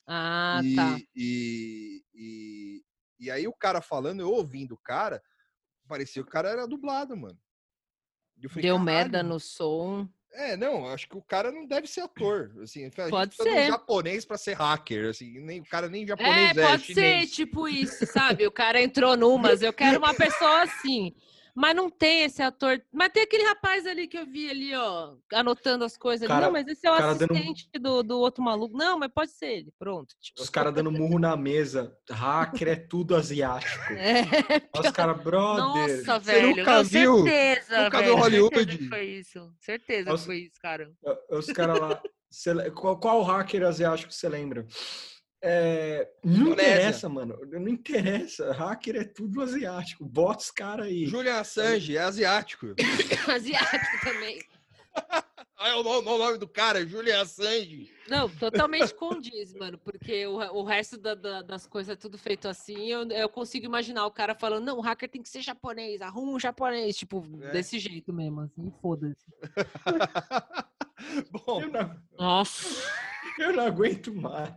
Ah, 0.07 0.61
e, 0.63 0.75
tá. 0.75 0.97
e, 1.15 2.03
e, 2.13 2.83
e 3.19 3.31
aí 3.31 3.47
o 3.47 3.53
cara 3.53 3.81
falando, 3.81 4.19
eu 4.19 4.29
ouvindo 4.29 4.73
o 4.73 4.79
cara, 4.83 5.21
parecia 5.87 6.21
que 6.21 6.29
o 6.29 6.31
cara 6.31 6.49
era 6.49 6.67
dublado, 6.67 7.17
mano. 7.17 7.37
Falei, 8.49 8.61
Deu 8.63 8.75
"Caralho, 8.75 8.85
merda 8.85 9.23
no 9.23 9.39
som. 9.39 10.07
É, 10.31 10.57
não, 10.57 10.85
acho 10.89 11.07
que 11.07 11.17
o 11.17 11.21
cara 11.21 11.49
não 11.49 11.65
deve 11.65 11.87
ser 11.87 12.01
ator. 12.01 12.53
Assim, 12.61 12.89
Pode 13.09 13.35
de 13.37 13.41
um 13.41 13.45
ser. 13.45 13.67
japonês 13.67 14.25
pra 14.25 14.37
ser 14.37 14.53
hacker, 14.53 15.09
assim, 15.09 15.39
nem, 15.39 15.61
o 15.61 15.65
cara 15.65 15.87
nem 15.87 16.05
japonês 16.05 16.57
É, 16.57 16.61
é, 16.61 16.67
pode 16.69 16.93
ser, 16.93 17.27
tipo 17.27 17.67
isso, 17.69 18.05
sabe? 18.05 18.45
O 18.45 18.51
cara 18.51 18.81
entrou 18.81 19.15
numas, 19.15 19.61
eu 19.61 19.71
quero 19.71 19.97
uma 19.97 20.13
pessoa 20.13 20.63
assim. 20.63 21.15
Mas 21.55 21.73
não 21.73 21.89
tem 21.89 22.23
esse 22.23 22.41
ator. 22.41 22.81
Mas 22.91 23.09
tem 23.13 23.23
aquele 23.23 23.43
rapaz 23.43 23.85
ali 23.87 24.07
que 24.09 24.17
eu 24.17 24.25
vi 24.25 24.49
ali, 24.49 24.75
ó, 24.75 25.15
anotando 25.33 25.85
as 25.85 25.95
coisas. 25.95 26.27
Cara- 26.27 26.47
Não, 26.47 26.51
mas 26.51 26.67
esse 26.67 26.85
é 26.85 26.91
o 26.91 26.97
cara 26.97 27.15
dando 27.15 27.31
assistente 27.31 27.69
do, 27.79 28.03
do 28.03 28.19
outro 28.19 28.43
maluco. 28.43 28.77
Não, 28.77 28.99
mas 28.99 29.09
pode 29.13 29.31
ser 29.31 29.45
ele. 29.59 29.73
Pronto. 29.79 30.13
Tipo, 30.19 30.41
Os 30.41 30.49
caras 30.49 30.73
dando 30.73 30.91
murro 30.91 31.17
na 31.17 31.37
mesa. 31.37 31.95
Hacker 32.11 32.67
é 32.67 32.75
tudo 32.75 33.15
asiático. 33.15 33.85
É, 33.95 34.21
Os 34.79 34.91
caras, 34.91 35.21
brother. 35.23 35.63
nossa, 35.63 36.19
velho. 36.19 36.55
nunca 36.57 36.75
não, 36.75 36.83
viu- 36.83 37.23
certeza, 37.23 37.83
nunca 37.85 37.97
velho. 37.99 38.09
viu 38.13 38.21
Hollywood? 38.23 38.55
Certeza 38.57 38.77
que 38.77 38.89
foi 38.89 39.05
isso. 39.05 39.53
Certeza 39.61 40.13
Os- 40.13 40.19
que 40.21 40.25
foi 40.25 40.37
isso, 40.39 40.59
cara. 40.61 40.91
Os 41.29 41.45
caras 41.47 41.79
lá. 41.79 42.01
qual, 42.75 42.99
qual 42.99 43.23
hacker 43.23 43.63
asiático 43.63 44.11
você 44.13 44.27
lembra? 44.27 44.67
É, 45.47 46.09
não 46.23 46.33
Indonésia. 46.47 46.73
interessa, 46.73 47.09
mano. 47.09 47.39
Não 47.45 47.67
interessa. 47.67 48.51
Hacker 48.51 48.95
é 48.95 49.03
tudo 49.03 49.41
asiático. 49.41 50.03
Bota 50.03 50.39
os 50.39 50.49
caras 50.51 50.87
aí. 50.87 51.05
Julian 51.05 51.35
Assange 51.39 51.95
é 51.95 52.01
asiático. 52.01 52.67
Asiático 53.31 54.01
também. 54.03 54.41
Ah, 54.95 55.23
é 55.69 55.75
o 55.75 55.83
nome 55.83 56.37
do 56.39 56.47
cara, 56.47 56.85
Julian 56.87 57.21
Assange. 57.21 57.93
Não, 58.07 58.27
totalmente 58.29 58.93
condiz, 58.95 59.53
mano, 59.53 59.77
porque 59.77 60.25
o, 60.25 60.37
o 60.37 60.63
resto 60.63 60.97
da- 60.97 61.13
da- 61.15 61.41
das 61.41 61.67
coisas 61.67 61.93
é 61.93 61.95
tudo 61.95 62.17
feito 62.17 62.47
assim. 62.47 62.87
Eu, 62.87 63.07
eu 63.09 63.29
consigo 63.29 63.65
imaginar 63.65 64.05
o 64.07 64.11
cara 64.11 64.33
falando: 64.33 64.63
não, 64.65 64.77
o 64.77 64.81
hacker 64.81 65.09
tem 65.09 65.21
que 65.21 65.29
ser 65.29 65.41
japonês, 65.41 66.01
arruma 66.01 66.31
um 66.31 66.39
japonês, 66.39 66.95
tipo, 66.97 67.23
É. 67.41 67.51
desse 67.51 67.77
jeito 67.77 68.11
mesmo, 68.13 68.41
assim, 68.41 68.73
foda-se. 68.81 69.15
Bom, 71.31 71.61
Eu 71.61 71.69
não, 71.69 71.95
Nossa. 72.17 72.67
eu 73.37 73.53
não 73.53 73.65
aguento 73.65 74.13
mais. 74.13 74.53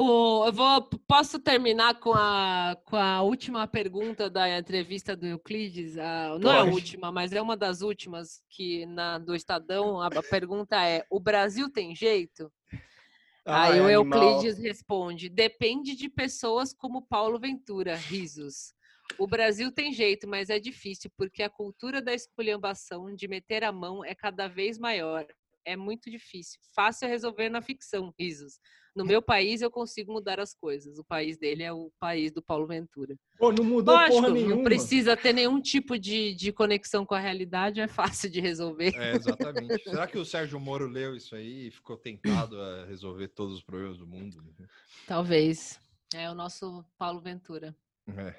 O, 0.00 0.46
eu 0.46 0.52
vou, 0.52 0.82
posso 1.08 1.40
terminar 1.40 1.98
com 1.98 2.12
a, 2.14 2.76
com 2.84 2.94
a 2.94 3.20
última 3.20 3.66
pergunta 3.66 4.30
da 4.30 4.56
entrevista 4.56 5.16
do 5.16 5.26
Euclides? 5.26 5.98
A- 5.98 6.38
não 6.38 6.52
é 6.52 6.60
a 6.60 6.64
última, 6.64 7.10
mas 7.10 7.32
é 7.32 7.42
uma 7.42 7.56
das 7.56 7.82
últimas 7.82 8.40
que 8.48 8.86
na 8.86 9.18
do 9.18 9.34
Estadão 9.34 10.00
a, 10.00 10.06
a 10.06 10.22
pergunta 10.22 10.80
é: 10.86 11.04
o 11.10 11.18
Brasil 11.18 11.68
tem 11.68 11.96
jeito? 11.96 12.48
Aí 13.44 13.72
Ai, 13.72 13.80
o 13.80 13.86
animal. 13.86 14.22
Euclides 14.22 14.56
responde: 14.58 15.28
depende 15.28 15.96
de 15.96 16.08
pessoas 16.08 16.72
como 16.72 17.02
Paulo 17.02 17.40
Ventura, 17.40 17.96
risos. 17.96 18.72
O 19.18 19.26
Brasil 19.26 19.72
tem 19.72 19.92
jeito, 19.92 20.28
mas 20.28 20.48
é 20.48 20.60
difícil, 20.60 21.10
porque 21.16 21.42
a 21.42 21.50
cultura 21.50 22.00
da 22.00 22.14
esculhambação, 22.14 23.12
de 23.16 23.26
meter 23.26 23.64
a 23.64 23.72
mão, 23.72 24.04
é 24.04 24.14
cada 24.14 24.46
vez 24.46 24.78
maior. 24.78 25.26
é 25.64 25.76
muito 25.76 26.08
difícil. 26.08 26.60
Fácil 26.74 27.06
é 27.06 27.08
resolver 27.08 27.48
na 27.50 27.60
ficção, 27.60 28.14
risos. 28.18 28.60
No 28.98 29.04
meu 29.04 29.22
país 29.22 29.62
eu 29.62 29.70
consigo 29.70 30.12
mudar 30.12 30.40
as 30.40 30.52
coisas. 30.54 30.98
O 30.98 31.04
país 31.04 31.38
dele 31.38 31.62
é 31.62 31.72
o 31.72 31.90
país 32.00 32.32
do 32.32 32.42
Paulo 32.42 32.66
Ventura. 32.66 33.14
Pô, 33.38 33.52
não 33.52 33.62
mudou 33.62 33.94
Lógico, 33.94 34.14
porra 34.16 34.30
nenhuma. 34.30 34.56
não 34.56 34.64
precisa 34.64 35.16
ter 35.16 35.32
nenhum 35.32 35.60
tipo 35.60 35.96
de, 35.96 36.34
de 36.34 36.52
conexão 36.52 37.06
com 37.06 37.14
a 37.14 37.20
realidade, 37.20 37.80
é 37.80 37.86
fácil 37.86 38.28
de 38.28 38.40
resolver. 38.40 38.92
É, 38.96 39.14
exatamente. 39.14 39.82
Será 39.84 40.06
que 40.08 40.18
o 40.18 40.24
Sérgio 40.24 40.58
Moro 40.58 40.88
leu 40.88 41.14
isso 41.14 41.36
aí 41.36 41.68
e 41.68 41.70
ficou 41.70 41.96
tentado 41.96 42.60
a 42.60 42.86
resolver 42.86 43.28
todos 43.28 43.54
os 43.54 43.62
problemas 43.62 43.96
do 43.98 44.06
mundo? 44.06 44.42
Talvez. 45.06 45.78
É 46.14 46.28
o 46.30 46.34
nosso 46.34 46.84
Paulo 46.98 47.20
Ventura. 47.20 47.76
É. 48.16 48.34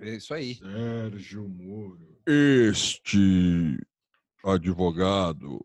É 0.00 0.14
isso 0.16 0.32
aí. 0.34 0.56
Sérgio 0.56 1.48
Moro. 1.48 2.18
Este 2.26 3.78
advogado. 4.44 5.60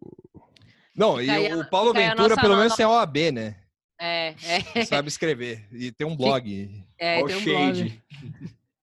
Não, 0.96 1.20
e 1.22 1.30
a- 1.30 1.58
o 1.58 1.70
Paulo 1.70 1.92
Ventura, 1.94 2.36
pelo 2.36 2.56
menos, 2.58 2.76
tem 2.76 2.86
a 2.86 2.90
OAB, 2.90 3.32
né? 3.32 3.63
É, 4.06 4.36
é, 4.76 4.84
Sabe 4.84 5.08
escrever. 5.08 5.66
E 5.72 5.90
tem 5.90 6.06
um 6.06 6.18
blog. 6.18 6.86
é 7.00 7.24
Olha 7.24 7.28
tem 7.28 7.36
o 7.38 7.40
um 7.40 7.44
blog. 7.44 7.76
shade. 7.78 8.04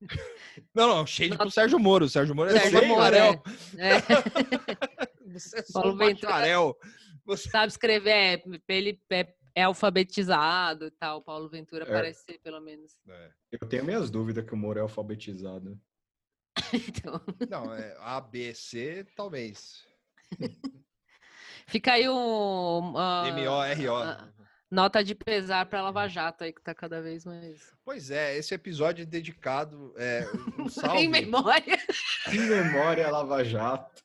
Não, 0.75 0.89
não, 0.89 1.07
shade 1.07 1.31
Não. 1.31 1.37
pro 1.37 1.51
Sérgio 1.51 1.79
Moro. 1.79 2.07
O 2.07 2.09
Sérgio 2.09 2.35
Moro 2.35 2.49
é 2.51 2.59
Sérgio 2.59 2.87
Moro, 2.89 3.01
bacharel. 3.01 3.43
É. 3.77 4.01
Você 5.33 5.59
é 5.59 5.63
só 5.63 5.83
Paulo 5.83 5.99
um. 5.99 6.75
Você... 7.27 7.51
Sabe 7.51 7.67
escrever, 7.67 8.11
é, 8.11 8.43
ele 8.69 8.99
é, 9.11 9.35
é 9.55 9.63
alfabetizado 9.65 10.87
e 10.87 10.91
tal. 10.93 11.23
Paulo 11.23 11.51
Ventura 11.51 11.85
É. 11.85 11.87
parece 11.87 12.25
ser, 12.25 12.39
pelo 12.39 12.61
menos. 12.61 12.97
É. 13.09 13.31
Eu 13.53 13.69
tenho 13.69 13.85
minhas 13.85 14.11
dúvidas 14.11 14.45
que 14.45 14.55
o 14.55 14.57
Moro 14.57 14.79
é 14.79 14.83
alfabetizado. 14.83 15.79
Então, 16.73 17.21
Não, 17.51 17.75
é 17.75 17.95
A, 18.01 18.21
B, 18.21 18.55
C, 18.55 19.05
talvez. 19.15 19.85
fica 21.67 21.93
aí 21.93 22.09
um. 22.09 22.97
ah, 22.97 23.25
M-O-R-O. 23.29 23.97
ah, 23.97 24.33
Nota 24.71 25.03
de 25.03 25.15
pesar 25.17 25.67
para 25.67 25.83
Lava 25.83 26.07
Jato 26.07 26.45
aí, 26.45 26.53
que 26.53 26.63
tá 26.63 26.73
cada 26.73 27.03
vez 27.03 27.25
mais. 27.25 27.73
Pois 27.85 28.11
é, 28.11 28.37
esse 28.39 28.55
episódio 28.55 29.03
é 29.03 29.07
dedicado. 29.07 29.93
É, 29.97 30.25
um 30.59 30.69
salve. 30.71 30.99
Em 31.03 31.09
memória. 31.09 31.79
Em 32.33 32.39
memória 32.39 33.07
a 33.07 33.11
Lava 33.11 33.43
Jato. 33.45 34.01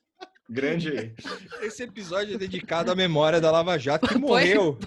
Grande, 0.47 1.15
Esse 1.61 1.83
episódio 1.83 2.35
é 2.35 2.37
dedicado 2.37 2.91
à 2.91 2.95
memória 2.95 3.41
da 3.41 3.49
Lava 3.49 3.77
Jato 3.79 4.07
que 4.07 4.17
morreu. 4.19 4.77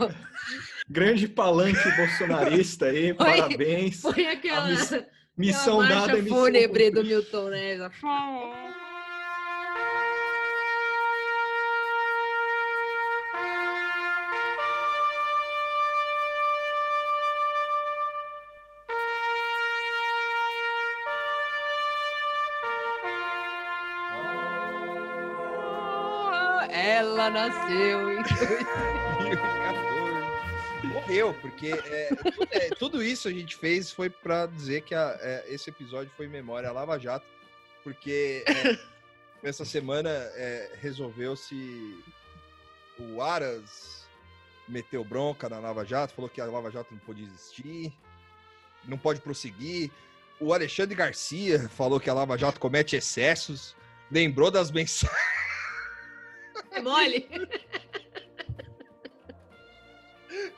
grande 0.88 1.26
palanque 1.28 1.90
bolsonarista 1.96 2.86
aí, 2.86 3.12
Foi- 3.14 3.26
parabéns. 3.36 4.00
Foi 4.00 4.26
aquela, 4.26 4.66
miss- 4.68 4.92
aquela 4.92 5.06
Missão 5.36 5.78
dada, 5.86 6.16
missão 6.16 6.38
fúnebre 6.38 6.90
do. 6.90 7.04
Milton 7.04 7.48
Neves. 7.50 7.90
Nasceu 27.30 28.10
em 28.12 28.22
2014. 28.22 28.66
Morreu, 30.92 31.34
porque 31.40 31.68
é, 31.68 32.08
tudo, 32.14 32.48
é, 32.50 32.68
tudo 32.70 33.02
isso 33.02 33.28
a 33.28 33.32
gente 33.32 33.56
fez 33.56 33.90
foi 33.90 34.08
para 34.08 34.46
dizer 34.46 34.82
que 34.82 34.94
a- 34.94 35.16
é, 35.20 35.44
esse 35.48 35.70
episódio 35.70 36.10
foi 36.16 36.26
em 36.26 36.30
memória 36.30 36.70
Lava 36.72 36.98
Jato, 36.98 37.26
porque 37.82 38.44
é, 38.46 38.78
essa 39.42 39.64
semana 39.64 40.08
é, 40.10 40.70
resolveu-se 40.80 41.98
o 42.98 43.20
Aras 43.22 44.06
meteu 44.68 45.04
bronca 45.04 45.48
na 45.48 45.58
Lava 45.58 45.84
Jato, 45.84 46.14
falou 46.14 46.28
que 46.28 46.40
a 46.40 46.44
Lava 46.46 46.70
Jato 46.70 46.92
não 46.92 46.98
pode 47.00 47.22
existir, 47.24 47.92
não 48.84 48.98
pode 48.98 49.20
prosseguir. 49.20 49.90
O 50.40 50.52
Alexandre 50.54 50.94
Garcia 50.94 51.68
falou 51.70 51.98
que 51.98 52.08
a 52.10 52.14
Lava 52.14 52.36
Jato 52.38 52.60
comete 52.60 52.94
excessos, 52.96 53.74
lembrou 54.10 54.50
das 54.50 54.70
mensagens. 54.70 55.37
É 56.70 56.80
mole? 56.80 57.28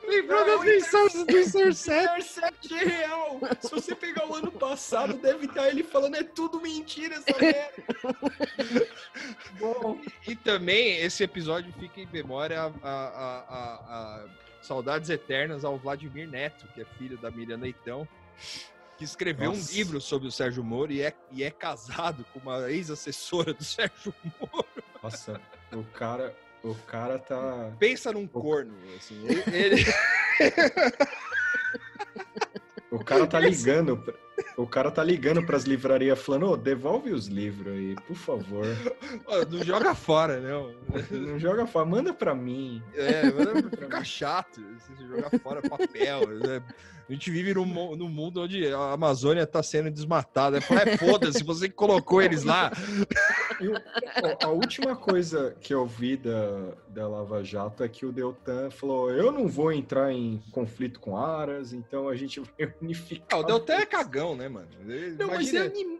Lembrou 0.07 0.45
das 0.45 0.61
mensagens 0.65 1.25
do 1.25 1.37
Insorset. 1.37 2.03
Intercept 2.03 2.73
é 2.73 2.83
real. 2.85 3.39
Se 3.61 3.71
você 3.71 3.95
pegar 3.95 4.27
o 4.27 4.35
ano 4.35 4.51
passado, 4.51 5.13
deve 5.13 5.45
estar 5.45 5.69
ele 5.69 5.83
falando 5.83 6.15
é 6.15 6.23
tudo 6.23 6.59
mentira 6.61 7.15
essa 7.15 7.37
merda. 7.39 7.73
Bom, 9.57 9.99
E 10.27 10.35
também 10.35 10.97
esse 10.97 11.23
episódio 11.23 11.71
fica 11.79 12.01
em 12.01 12.05
memória 12.07 12.61
a, 12.61 12.65
a- 12.65 12.71
a- 12.83 13.45
a- 13.47 14.25
a 14.25 14.29
saudades 14.61 15.09
eternas 15.09 15.63
ao 15.63 15.77
Vladimir 15.77 16.27
Neto, 16.29 16.67
que 16.73 16.81
é 16.81 16.85
filho 16.97 17.17
da 17.17 17.31
Miriam 17.31 17.57
Leitão, 17.57 18.07
que 18.97 19.05
escreveu 19.05 19.51
Nossa. 19.53 19.71
um 19.71 19.75
livro 19.75 20.01
sobre 20.01 20.27
o 20.27 20.31
Sérgio 20.31 20.63
Moro 20.63 20.91
e 20.91 21.01
é, 21.01 21.15
e 21.31 21.43
é 21.43 21.49
casado 21.49 22.25
com 22.33 22.39
uma 22.39 22.69
ex-assessora 22.69 23.53
do 23.53 23.63
Sérgio 23.63 24.13
Moro. 24.39 24.67
nossa, 25.01 25.39
o 25.73 25.83
cara, 25.93 26.33
o 26.63 26.75
cara 26.87 27.17
tá 27.19 27.71
Pensa 27.79 28.11
num 28.11 28.27
corno, 28.27 28.73
assim. 28.97 29.25
Ele, 29.25 29.43
ele- 29.55 29.85
O 32.91 32.99
cara 33.03 33.25
tá 33.25 33.39
ligando. 33.39 34.03
Pra- 34.43 34.53
O 34.57 34.67
cara 34.67 34.91
tá 34.91 35.03
ligando 35.03 35.43
pras 35.45 35.63
livrarias 35.65 36.19
falando, 36.19 36.49
ô, 36.51 36.57
devolve 36.57 37.11
os 37.11 37.27
livros 37.27 37.73
aí, 37.73 37.95
por 38.07 38.15
favor. 38.15 38.65
Não 39.49 39.63
joga 39.63 39.93
fora, 39.95 40.39
não. 40.39 40.73
Não 41.11 41.39
joga 41.39 41.65
fora, 41.67 41.85
manda 41.85 42.13
pra 42.13 42.33
mim. 42.35 42.81
É, 42.95 43.23
mas 43.31 43.69
fica 43.79 44.03
chato 44.03 44.61
assim, 44.77 44.95
você 44.95 45.05
jogar 45.07 45.29
fora 45.39 45.61
papel. 45.61 46.27
né? 46.39 46.61
A 47.09 47.13
gente 47.13 47.29
vive 47.29 47.53
num, 47.53 47.95
num 47.95 48.07
mundo 48.07 48.41
onde 48.41 48.67
a 48.71 48.93
Amazônia 48.93 49.45
tá 49.45 49.61
sendo 49.61 49.91
desmatada. 49.91 50.59
É, 50.59 50.89
é 50.91 50.97
foda-se, 50.97 51.43
você 51.43 51.67
que 51.67 51.75
colocou 51.75 52.21
eles 52.21 52.43
lá. 52.45 52.71
E 53.59 53.67
ó, 53.67 54.45
a 54.47 54.49
última 54.49 54.95
coisa 54.95 55.53
que 55.59 55.73
eu 55.73 55.85
vi 55.85 56.15
da, 56.15 56.71
da 56.87 57.07
Lava 57.09 57.43
Jato 57.43 57.83
é 57.83 57.89
que 57.89 58.05
o 58.05 58.13
Deltan 58.13 58.69
falou: 58.71 59.11
eu 59.11 59.29
não 59.29 59.47
vou 59.49 59.73
entrar 59.73 60.13
em 60.13 60.41
conflito 60.51 60.99
com 61.01 61.17
Aras, 61.17 61.73
então 61.73 62.07
a 62.07 62.15
gente 62.15 62.39
vai 62.39 62.73
unificar. 62.81 63.27
Ah, 63.33 63.37
o 63.39 63.43
Deltan 63.43 63.73
é 63.73 63.85
cagão, 63.85 64.30
né, 64.35 64.47
mano? 64.49 64.67
Não, 65.19 65.27
mas 65.27 65.53
é, 65.53 65.59
anim- 65.59 65.99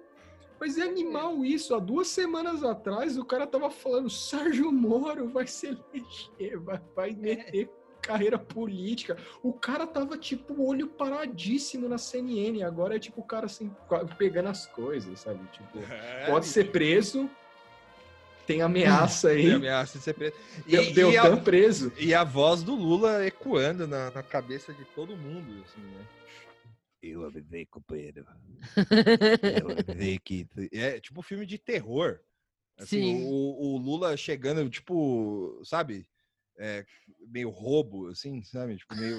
mas 0.59 0.77
é 0.77 0.83
animal 0.83 1.43
isso. 1.45 1.73
Há 1.75 1.79
duas 1.79 2.07
semanas 2.07 2.63
atrás 2.63 3.17
o 3.17 3.25
cara 3.25 3.45
tava 3.47 3.69
falando: 3.69 4.09
Sérgio 4.09 4.71
Moro 4.71 5.29
vai 5.29 5.47
se 5.47 5.67
eleger, 5.67 6.57
vai, 6.59 6.75
É. 6.77 6.81
vai 6.95 7.11
meter 7.11 7.69
carreira 8.01 8.37
política. 8.39 9.15
O 9.43 9.53
cara 9.53 9.85
tava 9.85 10.17
tipo 10.17 10.63
olho 10.67 10.87
paradíssimo 10.87 11.87
na 11.87 11.97
CNN. 11.99 12.63
Agora 12.63 12.95
é 12.95 12.99
tipo 12.99 13.21
o 13.21 13.23
cara 13.23 13.45
assim, 13.45 13.71
pegando 14.17 14.49
as 14.49 14.65
coisas, 14.67 15.19
sabe? 15.19 15.39
Tipo, 15.51 15.79
É, 15.91 16.25
pode 16.25 16.47
ser 16.47 16.71
preso, 16.71 17.29
tem 18.47 18.61
ameaça 18.63 19.29
aí. 19.29 19.43
tem 19.43 19.53
ameaça 19.53 19.99
de 19.99 20.03
ser 20.03 20.13
preso. 20.15 20.33
E, 20.65 20.71
Del- 20.71 20.83
e 20.83 20.93
Deltan 20.93 21.33
a, 21.35 21.37
preso. 21.37 21.91
e 21.97 22.13
a 22.13 22.23
voz 22.23 22.63
do 22.63 22.73
Lula 22.73 23.23
ecoando 23.25 23.87
na, 23.87 24.09
na 24.09 24.23
cabeça 24.23 24.73
de 24.73 24.83
todo 24.83 25.15
mundo, 25.15 25.63
assim, 25.63 25.81
né? 25.81 26.01
Eu 27.01 27.25
avisei, 27.25 27.65
companheiro. 27.65 28.25
Eu 29.59 29.71
avisei 29.71 30.19
que... 30.19 30.47
É 30.71 30.99
tipo 30.99 31.21
filme 31.21 31.45
de 31.45 31.57
terror. 31.57 32.19
Assim, 32.79 33.17
Sim. 33.17 33.23
O, 33.25 33.75
o 33.75 33.77
Lula 33.77 34.15
chegando, 34.15 34.69
tipo, 34.69 35.59
sabe? 35.63 36.07
É, 36.59 36.85
meio 37.27 37.49
roubo, 37.49 38.07
assim, 38.09 38.43
sabe? 38.43 38.77
Tipo, 38.77 38.95
meio 38.95 39.17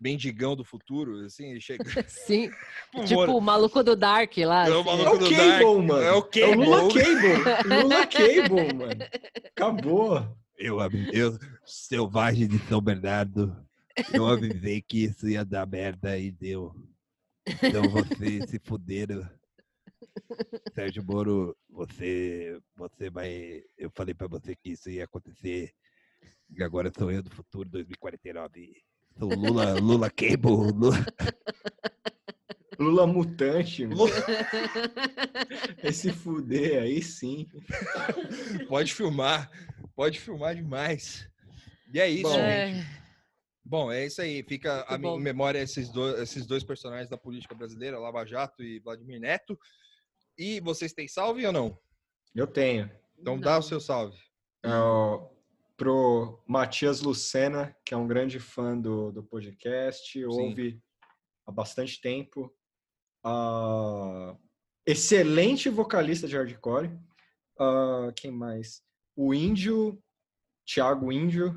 mendigão 0.00 0.56
do 0.56 0.64
futuro, 0.64 1.24
assim, 1.26 1.50
ele 1.50 1.60
chega... 1.60 1.84
Sim. 2.08 2.50
Pô, 2.90 3.04
tipo 3.04 3.20
Moro, 3.20 3.36
o 3.36 3.40
maluco 3.40 3.82
do 3.84 3.94
Dark 3.94 4.36
lá. 4.38 4.66
É 4.66 4.70
o 4.70 4.80
assim, 4.80 4.84
maluco 4.84 5.06
É 5.06 5.10
o 5.10 5.18
do 5.18 5.30
Cable, 5.30 5.64
Dark. 5.64 5.88
mano. 5.88 6.02
É 6.02 6.12
o 6.12 6.28
É 6.34 6.46
o 6.46 6.54
Lula 6.54 6.94
Cable. 6.94 7.44
Cable. 7.44 7.82
Lula 7.82 8.06
Cable, 8.06 8.74
mano. 8.74 9.04
Acabou. 9.56 10.36
Eu, 10.58 10.78
eu, 11.12 11.38
selvagem 11.64 12.46
de 12.46 12.58
São 12.66 12.82
Bernardo, 12.82 13.56
eu 14.12 14.26
avisei 14.26 14.80
que 14.82 15.04
isso 15.04 15.28
ia 15.28 15.44
dar 15.44 15.66
merda 15.66 16.16
e 16.18 16.30
deu. 16.30 16.74
Então 17.62 17.82
vocês 17.90 18.48
se 18.50 18.58
fuderam. 18.58 19.28
Sérgio 20.74 21.04
Moro, 21.04 21.56
você, 21.68 22.58
você 22.76 23.10
vai. 23.10 23.62
Eu 23.76 23.90
falei 23.94 24.14
pra 24.14 24.26
você 24.28 24.54
que 24.54 24.70
isso 24.70 24.88
ia 24.90 25.04
acontecer. 25.04 25.72
E 26.56 26.62
agora 26.62 26.92
sou 26.96 27.10
eu 27.10 27.22
do 27.22 27.30
futuro 27.30 27.68
2049. 27.68 28.74
Sou 29.18 29.28
Lula, 29.34 29.74
Lula 29.78 30.10
Cable. 30.10 30.72
Lula, 30.72 31.06
Lula 32.78 33.06
mutante. 33.06 33.84
Lula- 33.86 34.10
Esse 35.82 36.12
fuder 36.12 36.82
aí 36.82 37.02
sim. 37.02 37.46
Pode 38.68 38.94
filmar, 38.94 39.50
pode 39.94 40.18
filmar 40.20 40.54
demais. 40.54 41.28
E 41.92 42.00
é 42.00 42.08
isso, 42.08 42.22
Bom, 42.22 42.34
gente. 42.34 42.42
É, 42.42 42.86
Bom, 43.64 43.92
é 43.92 44.06
isso 44.06 44.20
aí. 44.20 44.42
Fica 44.42 44.84
a 44.88 44.98
minha 44.98 45.18
memória 45.18 45.58
esses 45.58 45.90
dois, 45.90 46.18
esses 46.20 46.46
dois 46.46 46.64
personagens 46.64 47.08
da 47.08 47.16
política 47.16 47.54
brasileira, 47.54 47.98
Lava 47.98 48.24
Jato 48.24 48.62
e 48.62 48.80
Vladimir 48.80 49.20
Neto. 49.20 49.58
E 50.36 50.60
vocês 50.60 50.92
têm 50.92 51.06
salve 51.06 51.46
ou 51.46 51.52
não? 51.52 51.78
Eu 52.34 52.46
tenho. 52.46 52.90
Então 53.18 53.38
dá 53.38 53.52
Não. 53.52 53.58
o 53.60 53.62
seu 53.62 53.80
salve. 53.80 54.18
Ó, 54.64 55.28
pro 55.76 56.42
Matias 56.46 57.00
Lucena, 57.00 57.76
que 57.84 57.94
é 57.94 57.96
um 57.96 58.06
grande 58.06 58.38
fã 58.38 58.78
do, 58.78 59.10
do 59.12 59.22
podcast, 59.22 60.24
ouve 60.24 60.80
há 61.46 61.52
bastante 61.52 62.00
tempo. 62.00 62.54
Ah, 63.24 64.36
excelente 64.86 65.68
vocalista 65.68 66.26
de 66.26 66.36
hardcore. 66.36 66.98
Ah, 67.58 68.12
quem 68.16 68.30
mais? 68.30 68.82
O 69.14 69.34
Índio, 69.34 70.02
Thiago 70.66 71.12
Índio 71.12 71.54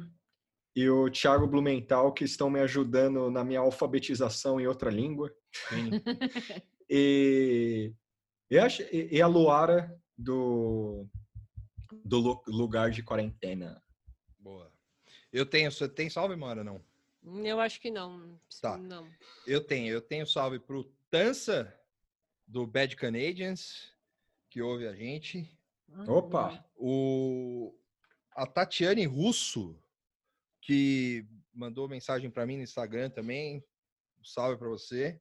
e 0.76 0.90
o 0.90 1.10
Thiago 1.10 1.46
Blumenthal, 1.48 2.12
que 2.14 2.24
estão 2.24 2.50
me 2.50 2.60
ajudando 2.60 3.30
na 3.30 3.44
minha 3.44 3.60
alfabetização 3.60 4.60
em 4.60 4.68
outra 4.68 4.90
língua. 4.90 5.34
E, 6.90 7.92
e, 8.52 8.60
a, 8.60 8.68
e 8.92 9.22
a 9.22 9.26
Luara 9.26 10.00
do, 10.16 11.08
do 12.04 12.20
lu- 12.20 12.44
lugar 12.46 12.92
de 12.92 13.02
quarentena. 13.02 13.82
Boa. 14.38 14.72
Eu 15.32 15.46
tenho, 15.46 15.72
você 15.72 15.88
tem 15.90 16.10
salve, 16.10 16.36
Mora, 16.36 16.64
não? 16.64 16.84
Eu 17.44 17.60
acho 17.60 17.80
que 17.80 17.90
não. 17.90 18.38
Tá. 18.62 18.78
Não. 18.78 19.08
Eu 19.48 19.62
tenho, 19.66 19.92
eu 19.92 20.02
tenho 20.02 20.28
salve 20.28 20.60
pro 20.60 20.84
Tança, 21.10 21.74
do 22.46 22.68
Bad 22.68 22.96
Canadians, 22.96 23.92
que 24.50 24.62
ouve 24.62 24.86
a 24.86 24.94
gente. 24.94 25.50
Opa! 26.08 26.64
O, 26.76 27.74
a 28.36 28.46
Tatiane 28.46 29.06
Russo, 29.06 29.82
que 30.66 31.26
mandou 31.54 31.88
mensagem 31.88 32.30
para 32.30 32.46
mim 32.46 32.58
no 32.58 32.64
Instagram 32.64 33.10
também. 33.10 33.64
Um 34.20 34.24
salve 34.26 34.58
para 34.58 34.70
você. 34.70 35.20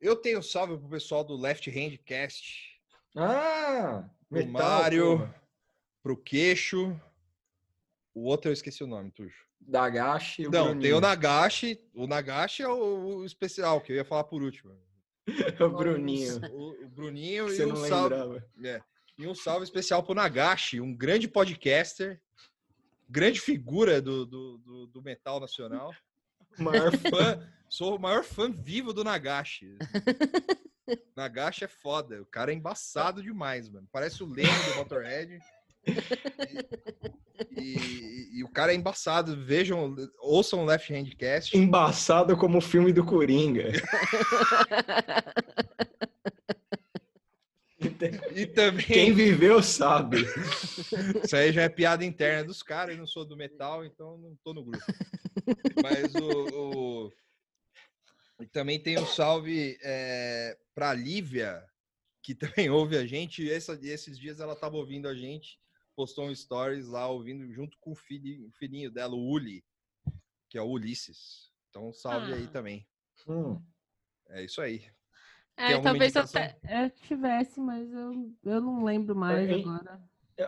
Eu 0.00 0.16
tenho 0.16 0.42
salve 0.42 0.76
pro 0.78 0.88
pessoal 0.88 1.24
do 1.24 1.36
Left 1.36 1.68
Hand 1.70 1.96
Cast, 2.04 2.80
Ah! 3.16 4.08
pro 4.28 4.38
Metal, 4.38 4.52
Mário, 4.52 5.18
porra. 5.18 5.42
pro 6.02 6.16
Queixo. 6.16 7.00
O 8.14 8.24
outro 8.24 8.50
eu 8.50 8.52
esqueci 8.52 8.84
o 8.84 8.86
nome, 8.86 9.10
Tuxo. 9.10 9.44
Dagashi 9.60 10.46
o 10.46 10.50
Não, 10.50 10.66
tem 10.66 10.74
Bruninho. 10.74 10.96
o 10.98 11.00
Nagashi. 11.00 11.80
O 11.94 12.06
Nagashi 12.06 12.62
é 12.62 12.68
o, 12.68 13.16
o 13.16 13.24
especial, 13.24 13.80
que 13.80 13.92
eu 13.92 13.96
ia 13.96 14.04
falar 14.04 14.24
por 14.24 14.42
último. 14.42 14.78
o 15.60 15.68
Bruninho. 15.70 16.38
O, 16.52 16.84
o 16.84 16.88
Bruninho 16.88 17.52
e 17.52 17.64
um 17.64 17.76
salve. 17.76 18.42
É. 18.62 18.82
E 19.18 19.26
um 19.26 19.34
salve 19.34 19.64
especial 19.64 20.02
pro 20.02 20.14
Nagashi, 20.14 20.80
um 20.80 20.94
grande 20.94 21.26
podcaster, 21.26 22.20
grande 23.14 23.40
figura 23.40 24.02
do, 24.02 24.26
do, 24.26 24.58
do, 24.58 24.86
do 24.88 25.02
metal 25.02 25.38
nacional. 25.38 25.94
Maior 26.58 26.90
Fã, 26.96 27.48
sou 27.68 27.96
o 27.96 28.00
maior 28.00 28.24
fã 28.24 28.50
vivo 28.50 28.92
do 28.92 29.04
Nagashi. 29.04 29.76
Nagashi 31.16 31.64
é 31.64 31.68
foda, 31.68 32.20
o 32.22 32.26
cara 32.26 32.52
é 32.52 32.54
embaçado 32.54 33.22
demais, 33.22 33.68
mano. 33.68 33.88
Parece 33.90 34.22
o 34.22 34.26
Leme 34.26 34.48
do 34.48 34.76
Motorhead. 34.76 35.38
E, 37.56 37.76
e- 37.76 38.38
e 38.38 38.44
o 38.44 38.48
cara 38.48 38.72
é 38.72 38.76
embaçado. 38.76 39.44
Vejam, 39.44 39.94
ouçam 40.20 40.62
o 40.62 40.64
Left 40.64 40.92
Hand 40.92 41.10
Cast. 41.18 41.56
embaçado 41.56 42.36
como 42.36 42.58
o 42.58 42.62
filme 42.62 42.92
do 42.92 43.04
Coringa. 43.04 43.72
E 48.34 48.46
também. 48.46 48.84
Quem 48.86 49.12
viveu 49.14 49.62
sabe. 49.62 50.18
Isso 51.24 51.34
aí 51.36 51.52
já 51.52 51.62
é 51.62 51.68
piada 51.68 52.04
interna 52.04 52.44
dos 52.44 52.62
caras, 52.62 52.94
eu 52.94 52.98
não 52.98 53.06
sou 53.06 53.24
do 53.24 53.36
metal, 53.36 53.84
então 53.84 54.18
não 54.18 54.36
tô 54.42 54.52
no 54.54 54.64
grupo. 54.64 54.84
Mas 55.82 56.14
o. 56.14 56.28
o- 57.08 57.12
E 58.40 58.46
também 58.46 58.80
tem 58.82 58.98
um 58.98 59.06
salve 59.06 59.78
é, 59.82 60.56
pra 60.74 60.92
Lívia, 60.92 61.64
que 62.22 62.34
também 62.34 62.68
ouve 62.70 62.96
a 62.96 63.06
gente. 63.06 63.48
Essa, 63.50 63.78
esses 63.82 64.18
dias 64.18 64.40
ela 64.40 64.56
tava 64.56 64.76
ouvindo 64.76 65.06
a 65.08 65.14
gente, 65.14 65.58
postou 65.96 66.26
um 66.26 66.34
stories 66.34 66.88
lá, 66.88 67.06
ouvindo 67.08 67.50
junto 67.52 67.76
com 67.80 67.92
o 67.92 67.96
filhinho, 67.96 68.48
o 68.48 68.52
filhinho 68.52 68.90
dela, 68.90 69.14
o 69.14 69.30
Uli, 69.30 69.64
que 70.50 70.58
é 70.58 70.62
o 70.62 70.66
Ulisses. 70.68 71.52
Então, 71.70 71.92
salve 71.92 72.32
aí 72.32 72.44
Ah. 72.44 72.50
também. 72.52 72.86
Hum. 73.28 73.60
É 74.30 74.42
isso 74.44 74.60
aí. 74.60 74.84
É, 75.56 75.78
talvez 75.78 76.16
até 76.16 76.56
eu 76.68 76.90
tivesse, 76.90 77.60
mas 77.60 77.90
eu, 77.92 78.32
eu 78.44 78.60
não 78.60 78.84
lembro 78.84 79.14
mais 79.14 79.48
Hein? 79.48 79.62
agora. 79.62 80.00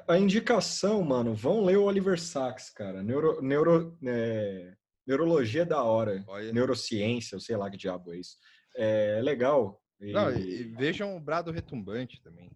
A 0.09 0.19
indicação, 0.19 1.01
mano, 1.03 1.33
vão 1.35 1.65
ler 1.65 1.77
o 1.77 1.85
Oliver 1.85 2.21
Sacks, 2.21 2.71
cara. 2.71 3.03
Neuro, 3.05 3.41
neuro, 3.41 3.97
é, 4.05 4.73
neurologia 5.07 5.63
é 5.63 5.65
da 5.65 5.83
hora. 5.83 6.25
Olha. 6.27 6.53
Neurociência, 6.53 7.37
eu 7.37 7.41
sei 7.41 7.57
lá 7.57 7.71
que 7.71 7.77
diabo 7.77 8.13
é 8.13 8.19
isso. 8.19 8.37
É 8.75 9.21
legal. 9.23 9.81
E- 10.01 10.13
Não, 10.13 10.31
e, 10.33 10.61
e 10.61 10.65
vejam 10.65 11.17
o 11.17 11.21
Brado 11.21 11.53
Retumbante 11.53 12.21
também. 12.21 12.51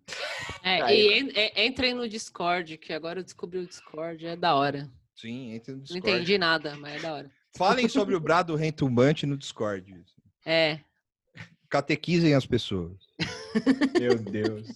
É, 0.62 0.82
Aí- 0.82 1.00
e 1.00 1.20
en- 1.20 1.30
é, 1.36 1.64
entrem 1.66 1.94
no 1.94 2.08
Discord, 2.08 2.76
que 2.78 2.92
agora 2.92 3.20
eu 3.20 3.24
descobri 3.24 3.58
o 3.60 3.66
Discord, 3.66 4.26
é 4.26 4.34
da 4.36 4.54
hora. 4.56 4.90
Sim, 5.14 5.52
entre 5.52 5.70
no 5.72 5.78
Não 5.78 5.84
Discord. 5.84 6.10
entendi 6.10 6.36
nada, 6.36 6.76
mas 6.76 6.96
é 6.96 6.98
da 7.00 7.14
hora. 7.14 7.30
Falem 7.56 7.88
sobre 7.88 8.14
o 8.16 8.20
Brado 8.20 8.56
Retumbante 8.56 9.24
no 9.24 9.36
Discord. 9.36 10.04
É. 10.44 10.80
Catequizem 11.70 12.34
as 12.34 12.44
pessoas. 12.44 12.96
Meu 13.98 14.18
Deus, 14.18 14.68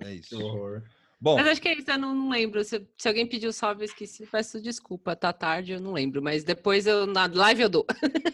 É 0.00 0.04
que 0.06 0.10
isso. 0.16 0.38
horror. 0.42 0.82
Bom, 1.18 1.36
Mas 1.36 1.46
acho 1.48 1.62
que 1.62 1.68
é 1.68 1.78
isso, 1.78 1.90
eu 1.90 1.98
não, 1.98 2.14
não 2.14 2.28
lembro. 2.28 2.62
Se, 2.62 2.86
se 2.98 3.08
alguém 3.08 3.26
pediu 3.26 3.50
salve, 3.52 3.82
eu 3.82 3.86
esqueci, 3.86 4.26
peço 4.26 4.60
desculpa. 4.60 5.16
Tá 5.16 5.32
tarde, 5.32 5.72
eu 5.72 5.80
não 5.80 5.92
lembro. 5.92 6.20
Mas 6.20 6.44
depois 6.44 6.86
eu 6.86 7.06
na 7.06 7.26
live 7.26 7.62
eu 7.62 7.68
dou. 7.70 7.86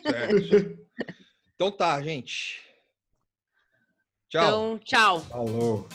certo. 0.02 0.78
Então 1.54 1.70
tá, 1.70 2.02
gente. 2.02 2.60
Tchau. 4.28 4.42
Então, 4.42 4.78
tchau. 4.82 5.20
Falou. 5.20 5.88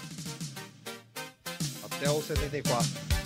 Até 1.84 2.10
o 2.10 2.22
74. 2.22 3.17